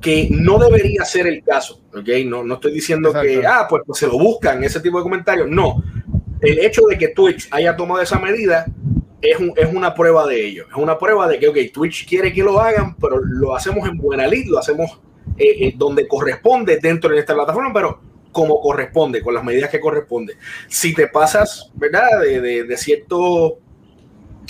que 0.00 0.28
no 0.30 0.58
debería 0.58 1.04
ser 1.04 1.28
el 1.28 1.42
caso, 1.44 1.80
¿ok? 1.94 2.08
No, 2.26 2.42
no 2.42 2.54
estoy 2.54 2.72
diciendo 2.72 3.12
que, 3.12 3.46
ah, 3.46 3.66
pues, 3.68 3.82
pues 3.86 4.00
se 4.00 4.06
lo 4.08 4.18
buscan, 4.18 4.62
ese 4.64 4.80
tipo 4.80 4.98
de 4.98 5.04
comentarios, 5.04 5.48
no. 5.48 5.82
El 6.40 6.58
hecho 6.58 6.82
de 6.86 6.98
que 6.98 7.08
Twitch 7.08 7.46
haya 7.52 7.76
tomado 7.76 8.02
esa 8.02 8.18
medida 8.18 8.66
es, 9.22 9.38
un- 9.38 9.52
es 9.56 9.72
una 9.72 9.94
prueba 9.94 10.26
de 10.26 10.44
ello, 10.46 10.66
es 10.68 10.76
una 10.76 10.98
prueba 10.98 11.28
de 11.28 11.38
que, 11.38 11.48
ok, 11.48 11.56
Twitch 11.72 12.06
quiere 12.08 12.32
que 12.32 12.42
lo 12.42 12.60
hagan, 12.60 12.96
pero 12.96 13.18
lo 13.24 13.54
hacemos 13.56 13.88
en 13.88 13.96
buena 13.96 14.26
lid, 14.26 14.46
lo 14.48 14.58
hacemos 14.58 15.00
eh, 15.38 15.68
eh, 15.68 15.74
donde 15.76 16.06
corresponde 16.08 16.78
dentro 16.82 17.10
de 17.10 17.20
esta 17.20 17.32
plataforma, 17.34 17.72
pero 17.72 18.00
como 18.32 18.60
corresponde, 18.60 19.22
con 19.22 19.34
las 19.34 19.44
medidas 19.44 19.70
que 19.70 19.78
corresponde. 19.80 20.36
Si 20.68 20.92
te 20.94 21.06
pasas, 21.06 21.70
¿verdad? 21.74 22.20
De, 22.22 22.40
de- 22.40 22.64
de 22.64 22.76
cierto 22.76 23.58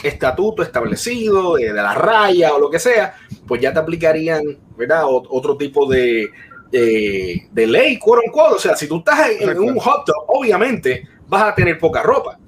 estatuto 0.02 0.62
establecido, 0.62 1.56
de, 1.56 1.72
de 1.72 1.82
la 1.82 1.94
raya 1.94 2.54
o 2.54 2.58
lo 2.58 2.70
que 2.70 2.78
sea, 2.78 3.14
pues 3.46 3.60
ya 3.60 3.72
te 3.72 3.78
aplicarían, 3.78 4.42
¿verdad? 4.76 5.04
O- 5.06 5.22
otro 5.30 5.56
tipo 5.56 5.86
de, 5.88 6.28
de, 6.70 7.66
ley, 7.66 7.98
quote 7.98 8.22
unquote. 8.26 8.54
O 8.54 8.58
sea, 8.58 8.76
si 8.76 8.88
tú 8.88 8.98
estás 8.98 9.30
en, 9.30 9.48
en 9.50 9.58
un 9.58 9.78
hot 9.78 10.04
tub, 10.06 10.14
obviamente 10.28 11.06
vas 11.28 11.42
a 11.44 11.54
tener 11.54 11.78
poca 11.78 12.02
ropa. 12.02 12.38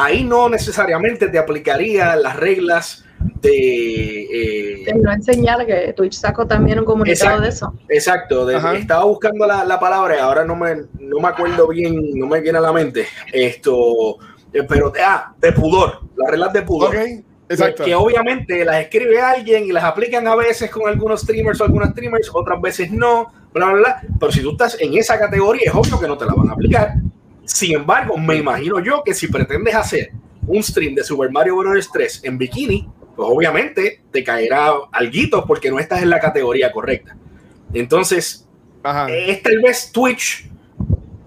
Ahí 0.00 0.22
no 0.24 0.48
necesariamente 0.48 1.28
te 1.28 1.38
aplicaría 1.38 2.14
las 2.16 2.36
reglas 2.36 3.04
de... 3.42 4.22
eh, 4.22 4.82
Te 4.84 4.96
iba 4.96 5.10
a 5.12 5.14
enseñar 5.14 5.66
que 5.66 5.92
Twitch 5.92 6.14
sacó 6.14 6.46
también 6.46 6.78
un 6.78 6.84
comunicado 6.84 7.42
Exacto. 7.42 7.42
de 7.42 7.48
eso. 7.48 7.74
Exacto, 7.88 8.46
de- 8.46 8.78
estaba 8.78 9.04
buscando 9.04 9.46
la, 9.46 9.64
la 9.64 9.80
palabra 9.80 10.16
y 10.16 10.18
ahora 10.20 10.44
no 10.44 10.54
me, 10.54 10.76
no 11.00 11.18
me 11.20 11.28
acuerdo 11.28 11.66
bien, 11.68 11.96
no 12.14 12.26
me 12.26 12.40
viene 12.40 12.58
a 12.58 12.60
la 12.60 12.72
mente 12.72 13.06
esto, 13.32 14.18
eh, 14.52 14.62
pero 14.68 14.90
de, 14.90 15.00
ah, 15.02 15.32
de 15.40 15.52
pudor, 15.52 16.00
las 16.16 16.30
reglas 16.30 16.52
de 16.52 16.62
pudor. 16.62 16.94
ok, 16.94 17.02
exacto. 17.48 17.82
Que, 17.84 17.90
que 17.90 17.94
obviamente 17.96 18.64
las 18.64 18.82
escribe 18.82 19.20
alguien 19.20 19.64
y 19.64 19.72
las 19.72 19.82
aplican 19.84 20.26
a 20.28 20.36
veces 20.36 20.70
con 20.70 20.88
algunos 20.88 21.22
streamers 21.22 21.60
o 21.60 21.64
algunas 21.64 21.90
streamers, 21.90 22.30
otras 22.32 22.60
veces 22.60 22.90
no, 22.92 23.32
bla, 23.52 23.66
bla, 23.66 23.74
bla. 23.74 24.00
Pero 24.20 24.30
si 24.32 24.42
tú 24.42 24.52
estás 24.52 24.76
en 24.80 24.94
esa 24.96 25.18
categoría, 25.18 25.70
es 25.70 25.74
obvio 25.74 25.98
que 25.98 26.06
no 26.06 26.16
te 26.16 26.24
la 26.26 26.34
van 26.34 26.50
a 26.50 26.52
aplicar. 26.52 26.92
Sin 27.48 27.74
embargo, 27.74 28.16
me 28.18 28.36
imagino 28.36 28.78
yo 28.78 29.02
que 29.02 29.14
si 29.14 29.26
pretendes 29.26 29.74
hacer 29.74 30.12
un 30.46 30.62
stream 30.62 30.94
de 30.94 31.02
Super 31.02 31.30
Mario 31.30 31.56
Bros. 31.56 31.90
3 31.90 32.24
en 32.24 32.38
bikini, 32.38 32.88
pues 33.16 33.28
obviamente 33.30 34.02
te 34.12 34.22
caerá 34.22 34.72
alguito 34.92 35.44
porque 35.46 35.70
no 35.70 35.78
estás 35.78 36.02
en 36.02 36.10
la 36.10 36.20
categoría 36.20 36.70
correcta. 36.70 37.16
Entonces, 37.72 38.46
Ajá. 38.82 39.10
es 39.10 39.42
tal 39.42 39.60
vez 39.60 39.90
Twitch 39.90 40.48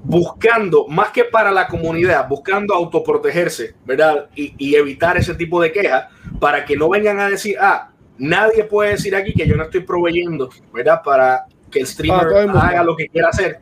buscando, 0.04 0.88
más 0.88 1.10
que 1.10 1.24
para 1.24 1.52
la 1.52 1.68
comunidad, 1.68 2.28
buscando 2.28 2.74
autoprotegerse, 2.76 3.76
¿verdad? 3.84 4.30
Y, 4.36 4.54
y 4.58 4.76
evitar 4.76 5.18
ese 5.18 5.34
tipo 5.34 5.62
de 5.62 5.72
quejas 5.72 6.06
para 6.40 6.66
que 6.66 6.78
no 6.78 6.88
vengan 6.90 7.20
a 7.20 7.30
decir, 7.30 7.58
ah, 7.60 7.92
nadie 8.18 8.64
puede 8.64 8.92
decir 8.92 9.16
aquí 9.16 9.34
que 9.34 9.48
yo 9.48 9.56
no 9.56 9.64
estoy 9.64 9.82
proveyendo, 9.82 10.50
¿verdad? 10.72 11.02
Para 11.04 11.46
que 11.72 11.80
el 11.80 11.88
streamer 11.88 12.50
haga 12.54 12.84
lo 12.84 12.96
que 12.96 13.08
quiera 13.08 13.30
hacer, 13.30 13.60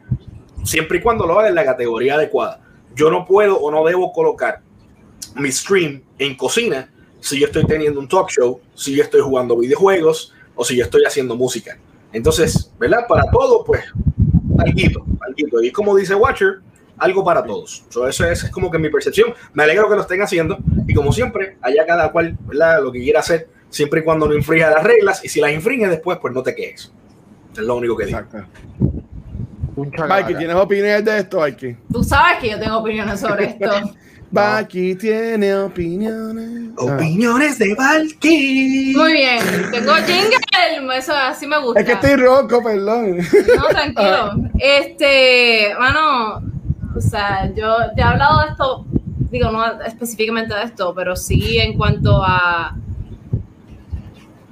siempre 0.64 1.00
y 1.00 1.02
cuando 1.02 1.26
lo 1.26 1.40
haga 1.40 1.50
en 1.50 1.56
la 1.56 1.66
categoría 1.66 2.16
adecuada. 2.16 2.62
Yo 2.96 3.10
no 3.10 3.26
puedo 3.26 3.60
o 3.60 3.72
no 3.72 3.86
debo 3.86 4.12
colocar 4.12 4.62
mi 5.36 5.52
stream 5.52 6.02
en 6.18 6.36
cocina 6.36 6.92
si 7.22 7.40
yo 7.40 7.48
estoy 7.48 7.66
teniendo 7.66 8.00
un 8.00 8.08
talk 8.08 8.30
show, 8.30 8.60
si 8.76 8.96
yo 8.96 9.04
estoy 9.04 9.22
jugando 9.22 9.58
videojuegos 9.58 10.34
o 10.56 10.64
si 10.64 10.76
yo 10.76 10.86
estoy 10.86 11.04
haciendo 11.06 11.36
música. 11.36 11.78
Entonces, 12.12 12.72
¿verdad? 12.80 13.06
Para 13.08 13.30
todo, 13.30 13.64
pues, 13.64 13.84
alguito, 14.58 15.06
alguito. 15.22 15.62
Y 15.62 15.72
como 15.72 15.96
dice 15.96 16.16
Watcher, 16.16 16.62
algo 16.98 17.24
para 17.24 17.44
todos. 17.44 17.86
So, 17.90 18.08
eso 18.08 18.26
es, 18.26 18.50
como 18.50 18.72
que 18.72 18.78
mi 18.78 18.90
percepción. 18.90 19.34
Me 19.54 19.64
alegro 19.64 19.90
que 19.90 19.96
lo 19.96 20.02
estén 20.02 20.22
haciendo. 20.22 20.58
Y 20.88 20.94
como 20.94 21.12
siempre, 21.14 21.58
allá 21.62 21.86
cada 21.86 22.12
cual, 22.12 22.38
¿verdad? 22.42 22.82
Lo 22.82 22.92
que 22.92 23.00
quiera 23.00 23.20
hacer, 23.20 23.50
siempre 23.70 24.02
y 24.02 24.04
cuando 24.04 24.28
no 24.28 24.34
infrinja 24.34 24.70
las 24.70 24.84
reglas. 24.84 25.24
Y 25.24 25.30
si 25.30 25.40
las 25.40 25.52
infringe 25.52 25.88
después, 25.88 26.18
pues 26.22 26.34
no 26.34 26.44
te 26.44 26.56
quejes. 26.56 26.92
Es 27.54 27.60
lo 27.60 27.76
único 27.76 27.96
que 27.96 28.06
digo. 28.06 28.20
Un 29.82 30.08
Mikey. 30.08 30.36
¿tienes 30.38 30.56
opiniones 30.56 31.06
de 31.06 31.20
esto, 31.20 31.40
Mikey? 31.40 31.78
Tú 31.92 32.04
sabes 32.04 32.40
que 32.40 32.50
yo 32.52 32.60
tengo 32.60 32.78
opiniones 32.78 33.20
sobre 33.20 33.46
esto. 33.46 33.70
Mikey 34.32 34.96
tiene 34.96 35.56
opiniones. 35.56 36.70
Ah. 36.78 36.84
Opiniones 36.84 37.58
de 37.58 37.74
Valky. 37.74 38.94
Muy 38.96 39.14
bien, 39.14 39.40
tengo 39.72 39.94
jingle, 39.96 40.98
eso 40.98 41.14
así 41.14 41.48
me 41.48 41.60
gusta. 41.60 41.80
Es 41.80 41.86
que 41.86 41.94
estoy 41.94 42.16
ronco, 42.16 42.62
perdón. 42.64 43.18
No, 43.18 43.68
tranquilo. 43.70 44.50
Este, 44.60 45.74
mano, 45.80 46.44
o 46.96 47.02
sea, 47.02 47.52
yo 47.56 47.78
ya 47.96 48.04
he 48.04 48.08
hablado 48.08 48.42
de 48.42 48.48
esto, 48.52 48.86
digo, 49.32 49.52
no 49.52 49.82
específicamente 49.82 50.54
de 50.54 50.64
esto, 50.64 50.94
pero 50.94 51.16
sí 51.16 51.58
en 51.58 51.78
cuanto 51.78 52.22
a 52.24 52.76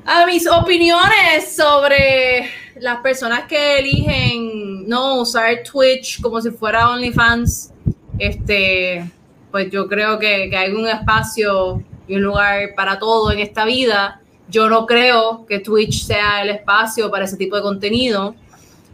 a 0.07 0.25
mis 0.25 0.47
opiniones 0.47 1.55
sobre 1.55 2.49
las 2.81 3.01
personas 3.01 3.43
que 3.47 3.79
eligen 3.79 4.87
no 4.87 5.21
usar 5.21 5.63
Twitch 5.63 6.21
como 6.21 6.41
si 6.41 6.51
fuera 6.51 6.89
OnlyFans. 6.89 7.73
Este, 8.19 9.09
pues 9.51 9.69
yo 9.71 9.87
creo 9.87 10.17
que, 10.19 10.49
que 10.49 10.57
hay 10.57 10.71
un 10.71 10.87
espacio 10.87 11.83
y 12.07 12.15
un 12.15 12.23
lugar 12.23 12.73
para 12.75 12.99
todo 12.99 13.31
en 13.31 13.39
esta 13.39 13.65
vida. 13.65 14.21
Yo 14.49 14.69
no 14.69 14.85
creo 14.85 15.45
que 15.45 15.59
Twitch 15.59 16.05
sea 16.05 16.41
el 16.41 16.49
espacio 16.49 17.11
para 17.11 17.25
ese 17.25 17.37
tipo 17.37 17.55
de 17.55 17.61
contenido. 17.61 18.35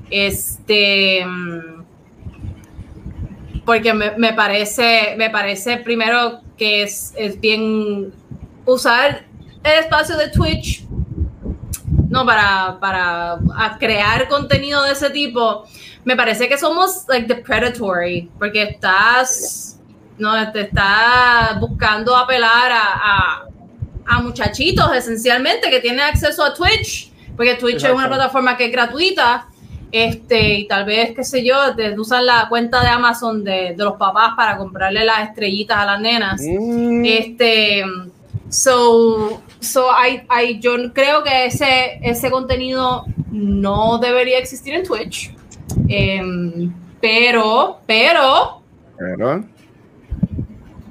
Este, 0.10 1.26
porque 3.66 3.94
me, 3.94 4.12
me 4.18 4.34
parece, 4.34 5.16
me 5.18 5.30
parece 5.30 5.78
primero 5.78 6.42
que 6.58 6.84
es, 6.84 7.14
es 7.16 7.40
bien 7.40 8.14
usar 8.66 9.26
el 9.64 9.80
espacio 9.80 10.18
de 10.18 10.30
Twitch 10.30 10.86
no 12.14 12.26
para, 12.26 12.78
para 12.80 13.40
crear 13.80 14.28
contenido 14.28 14.84
de 14.84 14.92
ese 14.92 15.10
tipo. 15.10 15.66
Me 16.06 16.16
parece 16.16 16.48
que 16.48 16.58
somos 16.58 17.06
like 17.08 17.28
the 17.28 17.42
predatory, 17.42 18.30
porque 18.38 18.64
estás 18.64 19.80
no 20.20 20.52
te 20.52 20.62
estás 20.62 21.60
buscando 21.60 22.16
apelar 22.16 22.72
a, 22.72 22.84
a, 23.04 23.46
a 24.06 24.22
muchachitos 24.22 24.96
esencialmente 24.96 25.72
que 25.72 25.80
tienen 25.80 26.02
acceso 26.02 26.44
a 26.44 26.54
Twitch, 26.54 27.12
porque 27.36 27.56
Twitch 27.56 27.84
es 27.84 27.92
una 27.92 28.08
plataforma 28.08 28.56
que 28.56 28.66
es 28.66 28.72
gratuita. 28.72 29.48
Este, 29.92 30.56
y 30.60 30.68
tal 30.68 30.86
vez, 30.86 31.14
qué 31.16 31.24
sé 31.24 31.44
yo, 31.46 31.76
te 31.76 32.00
usan 32.00 32.26
la 32.26 32.48
cuenta 32.50 32.82
de 32.82 32.88
Amazon 32.90 33.44
de, 33.44 33.76
de 33.78 33.84
los 33.84 33.94
papás 33.98 34.34
para 34.36 34.58
comprarle 34.58 35.04
las 35.06 35.30
estrellitas 35.30 35.78
a 35.78 35.86
las 35.86 36.00
nenas. 36.00 36.42
Mm, 36.42 37.06
Este, 37.06 37.84
so, 38.54 39.42
so 39.60 39.90
I, 39.90 40.26
I- 40.30 40.60
yo 40.60 40.76
creo 40.94 41.24
que 41.24 41.46
ese, 41.48 42.00
ese 42.04 42.30
contenido 42.30 43.06
no 43.32 43.98
debería 43.98 44.38
existir 44.38 44.76
en 44.76 44.84
Twitch. 44.84 45.34
Em, 45.88 46.72
pero, 47.02 47.80
pero, 47.88 48.62
pero, 48.98 49.44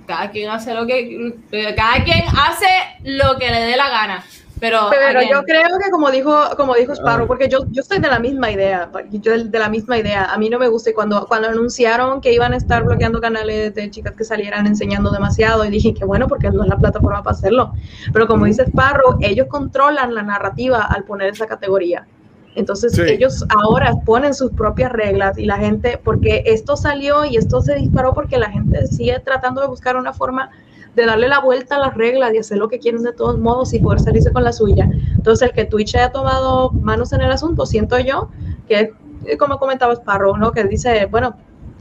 cada 0.07 0.31
quien 0.31 0.51
hace 0.51 0.75
lo 0.75 0.87
que, 0.87 1.35
cada 1.77 2.05
quien 2.05 2.25
hace 2.37 2.67
lo 3.05 3.39
que 3.39 3.49
le 3.49 3.61
dé 3.61 3.77
la 3.77 3.89
gana. 3.89 4.25
Pero, 4.63 4.79
Pero 4.91 5.19
again, 5.19 5.29
yo 5.33 5.43
creo 5.43 5.77
que 5.85 5.91
como 5.91 6.09
dijo, 6.13 6.33
como 6.57 6.77
dijo 6.77 6.93
Ah. 6.93 6.95
Sparrow, 6.95 7.27
porque 7.27 7.49
yo, 7.49 7.67
yo 7.73 7.81
estoy 7.83 7.99
de 7.99 8.07
la 8.07 8.21
misma 8.21 8.49
idea, 8.49 8.89
yo 9.11 9.33
de 9.45 9.59
la 9.59 9.69
misma 9.69 9.99
idea. 9.99 10.27
A 10.33 10.39
mí 10.39 10.49
no 10.49 10.61
me 10.61 10.69
gusta 10.69 10.91
y 10.91 10.93
cuando, 10.93 11.27
cuando 11.27 11.49
anunciaron 11.49 12.21
que 12.21 12.33
iban 12.33 12.53
a 12.53 12.59
estar 12.59 12.85
bloqueando 12.85 13.21
canales 13.21 13.75
de 13.75 13.91
chicas 13.91 14.15
que 14.15 14.23
salieran 14.23 14.69
enseñando 14.69 15.11
demasiado, 15.11 15.65
y 15.65 15.71
dije 15.71 15.93
que 15.93 16.05
bueno, 16.05 16.29
porque 16.29 16.49
no 16.53 16.63
es 16.63 16.69
la 16.69 16.77
plataforma 16.79 17.25
para 17.25 17.35
hacerlo. 17.37 17.73
Pero 18.13 18.29
como 18.29 18.45
Mm. 18.45 18.49
dice 18.49 18.63
Sparrow, 18.63 19.19
ellos 19.21 19.49
controlan 19.51 20.15
la 20.15 20.23
narrativa 20.23 20.83
al 20.85 21.03
poner 21.03 21.31
esa 21.33 21.49
categoría. 21.49 22.07
Entonces 22.55 22.93
Sí. 22.95 23.03
ellos 23.03 23.45
ahora 23.49 23.93
ponen 24.07 24.33
sus 24.33 24.53
propias 24.53 24.93
reglas 24.93 25.39
y 25.39 25.45
la 25.47 25.57
gente, 25.57 25.99
porque 26.05 26.45
esto 26.47 26.77
salió 26.77 27.25
y 27.25 27.37
esto 27.37 27.63
se 27.63 27.75
disparó 27.75 28.15
porque 28.15 28.39
la 28.39 28.49
gente 28.51 28.87
sigue 28.87 29.19
tratando 29.25 29.61
de 29.61 29.67
buscar 29.67 29.97
una 29.97 30.13
forma 30.13 30.51
de 30.95 31.07
darle 31.07 31.29
la 31.29 31.41
vuelta 31.41 31.77
a 31.77 31.79
las 31.79 31.95
reglas 31.95 32.35
y 32.35 32.39
hacer 32.39 32.59
lo 32.59 32.69
que 32.69 32.79
quieren 32.79 33.03
de 33.03 33.13
todos 33.13 33.39
modos 33.39 33.73
y 33.73 33.79
poder 33.79 34.01
salirse 34.01 34.33
con 34.33 34.45
la 34.45 34.53
suya. 34.53 34.91
Entonces, 35.17 35.49
el 35.49 35.55
que 35.55 35.65
Twitch 35.65 35.95
haya 35.95 36.13
tomado 36.13 36.71
manos 36.71 37.13
en 37.13 37.23
el 37.23 37.31
asunto, 37.31 37.65
siento 37.67 37.99
yo 37.99 38.29
que 38.69 38.93
eh, 39.25 39.37
como 39.37 39.59
comentaba 39.59 39.95
Sparrow, 39.95 40.37
¿no? 40.37 40.53
Que 40.53 40.65
dice, 40.65 41.07
bueno, 41.07 41.37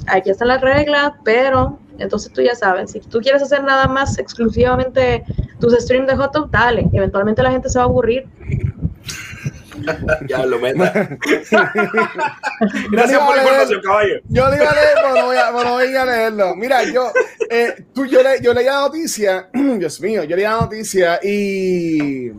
aquí 0.08 0.30
están 0.30 0.48
las 0.48 0.62
reglas, 0.62 1.14
pero 1.24 1.80
entonces 1.98 2.32
tú 2.34 2.42
ya 2.42 2.56
sabes, 2.56 2.92
si 2.92 3.00
tú 3.00 3.20
quieres 3.20 3.42
hacer 3.44 3.64
nada 3.64 3.88
más 3.88 4.18
exclusivamente 4.18 5.24
tus 5.60 5.74
streams 5.74 6.08
de 6.08 6.16
hot 6.16 6.50
dale, 6.50 6.90
eventualmente 6.94 7.44
la 7.44 7.52
gente 7.52 7.70
se 7.70 7.78
va 7.78 7.86
a 7.86 7.88
aburrir. 7.88 8.28
ya 10.28 10.46
lo 10.46 10.60
meta. 10.60 10.92
Gracias 12.92 13.20
por 13.20 13.36
la 13.36 13.42
información, 13.44 13.82
caballo. 13.82 14.16
Yo 14.28 14.50
le 14.50 14.56
iba 14.58 14.70
a 14.70 14.76
leer, 14.76 14.94
pero 14.96 15.16
no 15.16 15.26
voy 15.26 15.38
a, 15.38 15.52
pero 15.52 15.64
no 15.64 15.74
voy 15.74 15.96
a 15.96 16.06
leerlo. 16.06 16.56
Mira, 16.56 16.84
yo, 16.84 17.12
eh, 17.50 17.86
tú, 17.94 18.06
yo, 18.06 18.22
le, 18.24 18.42
yo 18.42 18.54
leí 18.54 18.66
la 18.66 18.82
noticia, 18.82 19.50
Dios 19.54 20.02
mío, 20.02 20.24
yo 20.24 20.36
leí 20.36 20.46
la 20.46 20.62
noticia 20.62 21.20
y 21.24 22.32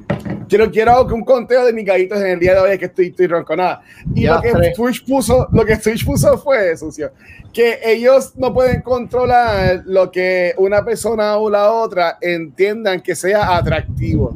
quiero, 0.49 0.71
quiero 0.71 1.05
un 1.07 1.25
conteo 1.25 1.65
de 1.65 1.73
mis 1.73 1.85
gallitos 1.85 2.19
en 2.21 2.27
el 2.27 2.39
día 2.39 2.55
de 2.55 2.61
hoy, 2.61 2.71
es 2.73 2.79
que 2.79 2.87
estoy, 2.87 3.07
estoy 3.09 3.27
ronconada. 3.27 3.83
Y 4.15 4.23
Ya 4.23 4.35
lo 4.35 4.41
que. 4.41 4.73
Twitch 4.75 5.05
puso, 5.07 5.49
lo 5.53 5.65
que 5.65 5.77
Twitch 5.77 6.05
puso 6.05 6.39
fue, 6.39 6.77
sucio, 6.77 7.13
que 7.53 7.81
ellos 7.85 8.37
no 8.37 8.53
pueden 8.53 8.83
controlar 8.83 9.83
lo 9.87 10.11
que 10.11 10.55
una 10.59 10.85
persona 10.85 11.37
o 11.37 11.51
la 11.51 11.73
otra 11.73 12.19
entiendan 12.21 13.01
que 13.01 13.15
sea 13.15 13.57
atractivo 13.57 14.35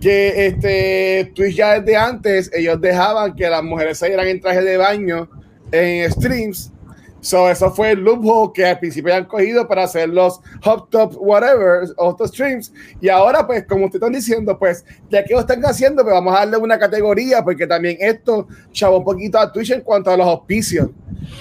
que 0.00 0.46
este 0.46 1.32
Twitch 1.34 1.56
ya 1.56 1.78
desde 1.78 1.96
antes 1.96 2.50
ellos 2.54 2.80
dejaban 2.80 3.34
que 3.34 3.48
las 3.48 3.62
mujeres 3.62 3.98
salieran 3.98 4.26
en 4.26 4.40
traje 4.40 4.62
de 4.62 4.76
baño 4.76 5.28
en 5.70 6.10
streams. 6.10 6.72
So, 7.22 7.50
eso 7.50 7.70
fue 7.70 7.90
el 7.90 8.00
loophole 8.00 8.50
que 8.54 8.64
al 8.64 8.78
principio 8.78 9.14
han 9.14 9.26
cogido 9.26 9.68
para 9.68 9.84
hacer 9.84 10.08
los 10.08 10.40
hot 10.62 10.88
top 10.88 11.14
whatever, 11.18 11.86
otros 11.98 12.30
streams. 12.30 12.72
Y 12.98 13.10
ahora, 13.10 13.46
pues, 13.46 13.66
como 13.66 13.84
ustedes 13.84 14.02
están 14.02 14.12
diciendo, 14.14 14.58
pues, 14.58 14.84
ya 15.10 15.22
que 15.22 15.34
lo 15.34 15.40
están 15.40 15.62
haciendo, 15.66 16.02
pues 16.02 16.14
vamos 16.14 16.34
a 16.34 16.40
darle 16.40 16.56
una 16.56 16.78
categoría, 16.78 17.44
porque 17.44 17.66
también 17.66 17.98
esto 18.00 18.48
chavó 18.72 18.98
un 18.98 19.04
poquito 19.04 19.38
a 19.38 19.52
Twitch 19.52 19.70
en 19.70 19.82
cuanto 19.82 20.10
a 20.10 20.16
los 20.16 20.26
auspicios. 20.26 20.88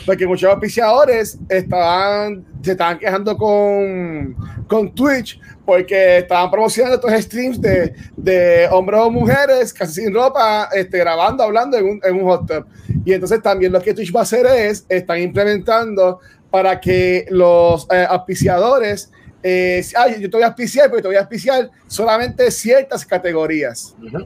Porque 0.05 0.28
muchos 0.28 0.51
auspiciadores 0.51 1.39
estaban, 1.47 2.45
se 2.62 2.72
estaban 2.72 2.99
quejando 2.99 3.38
con, 3.38 4.36
con 4.68 4.93
Twitch 4.93 5.39
porque 5.70 6.17
estaban 6.17 6.49
promocionando 6.49 6.95
estos 6.95 7.26
streams 7.26 7.61
de, 7.61 7.93
de 8.17 8.67
hombres 8.72 9.01
o 9.01 9.11
mujeres 9.11 9.72
casi 9.72 10.01
sin 10.01 10.11
ropa, 10.11 10.67
este, 10.74 10.97
grabando, 10.97 11.43
hablando 11.43 11.78
en 11.78 11.86
un, 11.86 12.01
en 12.03 12.15
un 12.15 12.24
hot 12.24 12.47
tub. 12.47 12.65
Y 13.05 13.13
entonces 13.13 13.39
también 13.43 13.72
lo 13.72 13.80
que 13.80 13.93
Twitch 13.93 14.11
va 14.11 14.22
a 14.22 14.24
hacer 14.24 14.47
es, 14.47 14.84
están 14.89 15.20
implementando 15.20 16.22
para 16.49 16.80
que 16.82 17.28
los 17.30 17.86
eh, 17.91 18.03
auspiciadores, 18.09 19.11
eh, 19.43 19.86
ay, 19.95 20.20
yo 20.20 20.28
te 20.28 20.38
voy 20.38 20.43
a 20.43 20.47
auspiciar, 20.47 20.89
pero 20.89 21.03
te 21.03 21.07
voy 21.09 21.17
a 21.17 21.20
auspiciar 21.20 21.70
solamente 21.86 22.49
ciertas 22.49 23.05
categorías. 23.05 23.95
Ujú. 24.03 24.26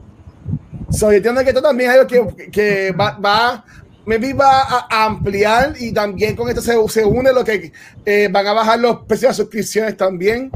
So, 0.88 1.10
yo 1.10 1.18
entiendo 1.18 1.42
que 1.42 1.50
esto 1.50 1.60
también 1.60 1.90
es 1.90 1.98
algo 1.98 2.06
que, 2.06 2.50
que 2.50 2.92
va, 2.92 3.18
va, 3.18 3.66
maybe 4.06 4.32
va 4.32 4.62
a, 4.62 4.86
a 4.90 5.04
ampliar 5.04 5.74
y 5.78 5.92
también 5.92 6.34
con 6.36 6.48
esto 6.48 6.62
se, 6.62 6.72
se 6.88 7.04
une 7.04 7.34
lo 7.34 7.44
que 7.44 7.70
eh, 8.06 8.28
van 8.32 8.46
a 8.46 8.54
bajar 8.54 8.78
los 8.78 9.02
precios 9.02 9.36
de 9.36 9.42
suscripciones 9.42 9.94
también. 9.94 10.50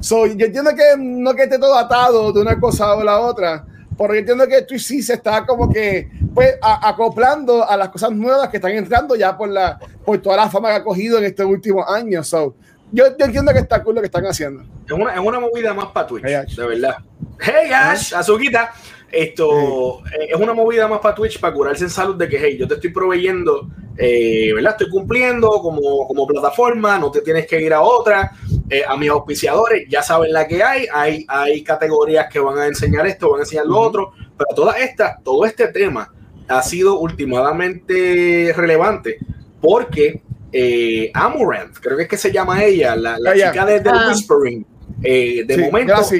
So, 0.00 0.26
yo 0.26 0.46
entiendo 0.46 0.70
que 0.74 0.94
no 0.98 1.34
que 1.34 1.42
esté 1.44 1.58
todo 1.58 1.76
atado 1.76 2.32
de 2.32 2.40
una 2.40 2.58
cosa 2.58 2.94
o 2.94 3.04
la 3.04 3.18
otra, 3.20 3.64
yo 3.98 4.14
entiendo 4.14 4.48
que 4.48 4.62
Twitch 4.62 4.82
sí 4.82 5.02
se 5.02 5.14
está 5.14 5.44
como 5.44 5.68
que 5.70 6.08
pues 6.34 6.54
a- 6.62 6.88
acoplando 6.88 7.68
a 7.68 7.76
las 7.76 7.90
cosas 7.90 8.10
nuevas 8.12 8.48
que 8.48 8.56
están 8.56 8.72
entrando 8.72 9.14
ya 9.14 9.36
por 9.36 9.48
la 9.50 9.78
por 10.04 10.16
toda 10.18 10.36
la 10.36 10.48
fama 10.48 10.70
que 10.70 10.74
ha 10.76 10.82
cogido 10.84 11.18
en 11.18 11.24
estos 11.24 11.44
últimos 11.44 11.84
años. 11.86 12.26
So, 12.26 12.54
yo, 12.90 13.04
yo 13.18 13.26
entiendo 13.26 13.52
que 13.52 13.58
está 13.58 13.82
cool 13.82 13.96
lo 13.96 14.00
que 14.00 14.06
están 14.06 14.24
haciendo. 14.24 14.62
Es 14.86 14.92
una, 14.92 15.12
es 15.14 15.20
una 15.20 15.38
movida 15.38 15.74
más 15.74 15.86
para 15.88 16.06
Twitch, 16.06 16.24
Hey, 16.26 16.54
de 16.56 16.66
verdad. 16.66 16.96
Hey 17.38 17.70
Ash, 17.72 18.14
Azuquita. 18.14 18.72
Esto 19.12 20.00
eh, 20.06 20.28
es 20.30 20.40
una 20.40 20.54
movida 20.54 20.86
más 20.86 21.00
para 21.00 21.14
Twitch 21.14 21.40
para 21.40 21.54
curarse 21.54 21.84
en 21.84 21.90
salud 21.90 22.16
de 22.16 22.28
que, 22.28 22.38
hey, 22.38 22.56
yo 22.58 22.68
te 22.68 22.74
estoy 22.74 22.90
proveyendo, 22.90 23.68
eh, 23.96 24.52
¿verdad? 24.54 24.72
Estoy 24.78 24.90
cumpliendo 24.90 25.50
como, 25.60 26.06
como 26.06 26.26
plataforma, 26.26 26.98
no 26.98 27.10
te 27.10 27.20
tienes 27.20 27.46
que 27.46 27.60
ir 27.60 27.72
a 27.72 27.80
otra. 27.80 28.32
Eh, 28.68 28.84
a 28.86 28.96
mis 28.96 29.10
auspiciadores 29.10 29.88
ya 29.88 30.00
saben 30.02 30.32
la 30.32 30.46
que 30.46 30.62
hay. 30.62 30.86
hay, 30.92 31.24
hay 31.28 31.62
categorías 31.64 32.28
que 32.32 32.38
van 32.38 32.58
a 32.58 32.66
enseñar 32.66 33.06
esto, 33.06 33.30
van 33.30 33.40
a 33.40 33.42
enseñar 33.42 33.66
lo 33.66 33.78
otro, 33.80 34.12
pero 34.38 34.54
toda 34.54 34.78
esta, 34.78 35.18
todo 35.24 35.44
este 35.44 35.68
tema 35.68 36.12
ha 36.46 36.62
sido 36.62 36.98
últimamente 36.98 38.52
relevante 38.56 39.18
porque 39.60 40.22
eh, 40.52 41.10
Amaranth, 41.14 41.78
creo 41.80 41.96
que 41.96 42.04
es 42.04 42.08
que 42.08 42.16
se 42.16 42.32
llama 42.32 42.62
ella, 42.64 42.96
la, 42.96 43.18
la 43.18 43.34
chica 43.34 43.64
de, 43.64 43.80
del 43.80 43.92
Ah. 43.94 44.08
Whispering, 44.08 44.66
eh, 45.02 45.44
de 45.46 45.54
Sí, 45.54 45.60
momento 45.62 45.94
ha, 45.94 45.98
ha 45.98 46.02
Sí. 46.04 46.18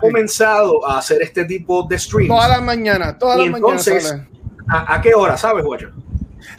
comenzado 0.00 0.86
a 0.86 0.98
hacer 0.98 1.22
este 1.22 1.44
tipo 1.44 1.82
de 1.88 1.98
streams. 1.98 2.28
Todas 2.28 2.48
las 2.50 2.62
mañanas, 2.62 3.18
todas 3.18 3.38
Y 3.38 3.42
las 3.48 3.50
mañanas. 3.60 3.86
entonces, 3.86 4.08
sale. 4.08 4.28
¿A, 4.68 4.94
a 4.96 5.00
qué 5.00 5.14
hora, 5.14 5.36
sabes, 5.36 5.64
Guacho? 5.64 5.90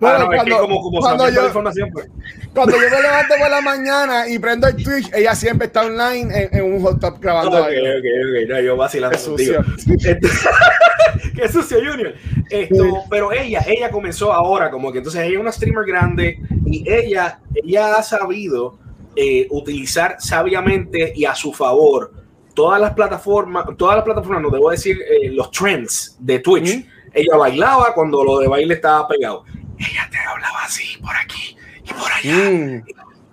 Bueno, 0.00 0.16
Ah, 0.16 0.18
no, 0.18 0.24
es 0.24 0.28
que 0.30 0.36
cuando- 0.50 0.58
como, 0.60 0.80
como 0.82 1.00
cuando 1.00 1.18
sabiendo 1.24 1.40
yo- 1.42 1.46
información, 1.48 1.90
pues. 1.92 2.06
Cuando 2.54 2.74
yo 2.74 2.90
me 2.90 3.00
levanto 3.02 3.34
por 3.38 3.50
la 3.50 3.60
mañana 3.60 4.28
y 4.28 4.38
prendo 4.40 4.66
el 4.66 4.76
Twitch, 4.82 5.08
ella 5.14 5.34
siempre 5.36 5.66
está 5.68 5.82
online 5.84 6.28
en, 6.50 6.58
en 6.58 6.72
un 6.74 6.82
hot 6.82 7.00
tub 7.00 7.20
grabando 7.20 7.50
Ok, 7.58 7.64
ok, 7.64 7.68
algo. 7.68 7.98
ok, 7.98 8.48
no, 8.48 8.60
yo 8.60 8.76
vacilando 8.76 9.16
Qué 9.16 9.22
sucio. 9.22 9.64
Este- 9.86 10.18
Qué 11.36 11.48
sucio, 11.48 11.78
Junior. 11.78 12.14
Esto, 12.50 13.04
pero 13.08 13.32
ella, 13.32 13.62
ella 13.66 13.90
comenzó 13.90 14.32
ahora, 14.32 14.70
como 14.70 14.90
que 14.90 14.98
entonces 14.98 15.22
ella 15.22 15.34
es 15.34 15.40
una 15.40 15.52
streamer 15.52 15.84
grande 15.86 16.38
y 16.66 16.84
ella, 16.90 17.38
ella 17.54 17.96
ha 17.96 18.02
sabido 18.02 18.78
eh, 19.16 19.46
utilizar 19.50 20.16
sabiamente 20.18 21.12
y 21.14 21.24
a 21.24 21.34
su 21.34 21.52
favor 21.52 22.12
todas 22.54 22.80
las 22.80 22.92
plataformas, 22.94 23.64
todas 23.76 23.96
las 23.96 24.04
plataformas, 24.04 24.42
no 24.42 24.50
debo 24.50 24.70
decir 24.70 24.98
eh, 25.02 25.30
los 25.30 25.50
trends 25.50 26.16
de 26.18 26.38
Twitch. 26.40 26.76
Ujú. 26.78 26.86
Ella 27.12 27.36
bailaba 27.36 27.94
cuando 27.94 28.22
lo 28.22 28.38
de 28.38 28.48
baile 28.48 28.74
estaba 28.74 29.06
pegado. 29.08 29.44
Ella 29.78 30.08
te 30.10 30.18
hablaba 30.18 30.64
así 30.64 30.96
por 31.00 31.14
aquí 31.16 31.56
y 31.84 31.92
por 31.92 32.12
allá 32.12 32.50
Mm. 32.50 32.82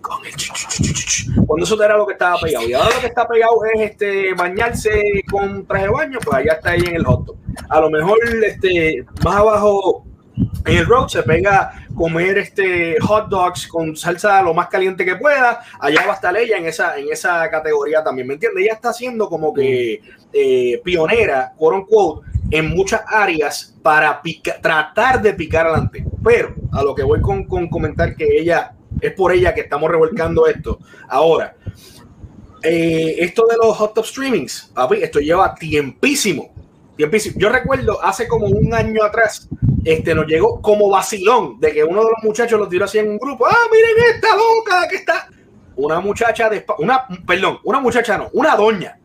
con 0.01 0.25
el 0.25 0.35
chu. 0.35 0.53
cuando 1.45 1.65
eso 1.65 1.83
era 1.83 1.97
lo 1.97 2.07
que 2.07 2.13
estaba 2.13 2.39
pegado 2.39 2.67
y 2.67 2.73
ahora 2.73 2.95
lo 2.95 3.01
que 3.01 3.07
está 3.07 3.27
pegado 3.27 3.53
es 3.73 3.91
este 3.91 4.33
bañarse 4.35 5.01
con 5.29 5.65
traje 5.67 5.83
de 5.85 5.89
baño 5.91 6.19
pues 6.23 6.37
allá 6.37 6.53
está 6.53 6.69
ahí 6.71 6.81
en 6.87 6.95
el 6.95 7.03
hot 7.05 7.35
a 7.69 7.81
lo 7.81 7.89
mejor 7.89 8.17
este 8.45 9.03
más 9.25 9.35
abajo 9.35 10.05
en 10.65 10.77
el 10.77 10.85
road 10.85 11.07
se 11.07 11.23
pega 11.23 11.87
comer 11.95 12.37
este 12.37 12.99
hot 12.99 13.27
dogs 13.29 13.67
con 13.67 13.95
salsa 13.95 14.41
lo 14.41 14.53
más 14.53 14.67
caliente 14.67 15.03
que 15.05 15.15
pueda 15.15 15.61
allá 15.79 16.05
va 16.05 16.13
a 16.13 16.15
estar 16.15 16.37
ella 16.37 16.57
en 16.57 16.65
esa 16.65 16.97
en 16.97 17.11
esa 17.11 17.49
categoría 17.49 18.03
también 18.03 18.27
me 18.27 18.35
entiendes 18.35 18.63
ella 18.63 18.73
está 18.73 18.93
siendo 18.93 19.29
como 19.29 19.53
que 19.53 20.01
eh, 20.33 20.81
pionera 20.83 21.53
quote 21.57 21.77
unquote 21.77 22.27
en 22.51 22.69
muchas 22.69 23.01
áreas 23.07 23.75
para 23.81 24.21
tratar 24.61 25.21
de 25.21 25.33
picar 25.33 25.67
adelante 25.67 26.05
pero 26.23 26.53
a 26.71 26.83
lo 26.83 26.93
que 26.93 27.03
voy 27.03 27.21
con, 27.21 27.45
con 27.45 27.67
comentar 27.69 28.15
que 28.15 28.25
ella 28.39 28.73
es 29.01 29.13
por 29.13 29.31
ella 29.31 29.53
que 29.53 29.61
estamos 29.61 29.89
revolcando 29.89 30.47
esto. 30.47 30.79
Ahora, 31.07 31.55
eh, 32.63 33.15
esto 33.19 33.45
de 33.47 33.55
los 33.57 33.75
hot 33.77 33.93
top 33.93 34.05
streamings, 34.05 34.71
papi, 34.73 34.97
esto 35.03 35.19
lleva 35.19 35.53
tiempísimo. 35.55 36.53
Yo 36.97 37.49
recuerdo 37.49 38.03
hace 38.03 38.27
como 38.27 38.47
un 38.47 38.73
año 38.73 39.03
atrás, 39.03 39.47
este 39.83 40.15
nos 40.15 40.25
llegó 40.25 40.61
como 40.61 40.89
vacilón 40.89 41.59
de 41.59 41.71
que 41.71 41.83
uno 41.83 42.03
de 42.03 42.09
los 42.09 42.23
muchachos 42.23 42.59
lo 42.59 42.67
tiró 42.67 42.85
así 42.85 42.97
en 42.97 43.09
un 43.11 43.17
grupo. 43.17 43.45
Ah, 43.45 43.67
miren 43.71 44.15
esta 44.15 44.29
loca 44.35 44.87
que 44.89 44.97
está. 44.97 45.29
Una 45.75 45.99
muchacha 45.99 46.49
de 46.49 46.65
una, 46.79 47.05
perdón, 47.25 47.59
una 47.63 47.79
muchacha 47.79 48.17
no, 48.17 48.29
una 48.33 48.55
doña 48.55 48.97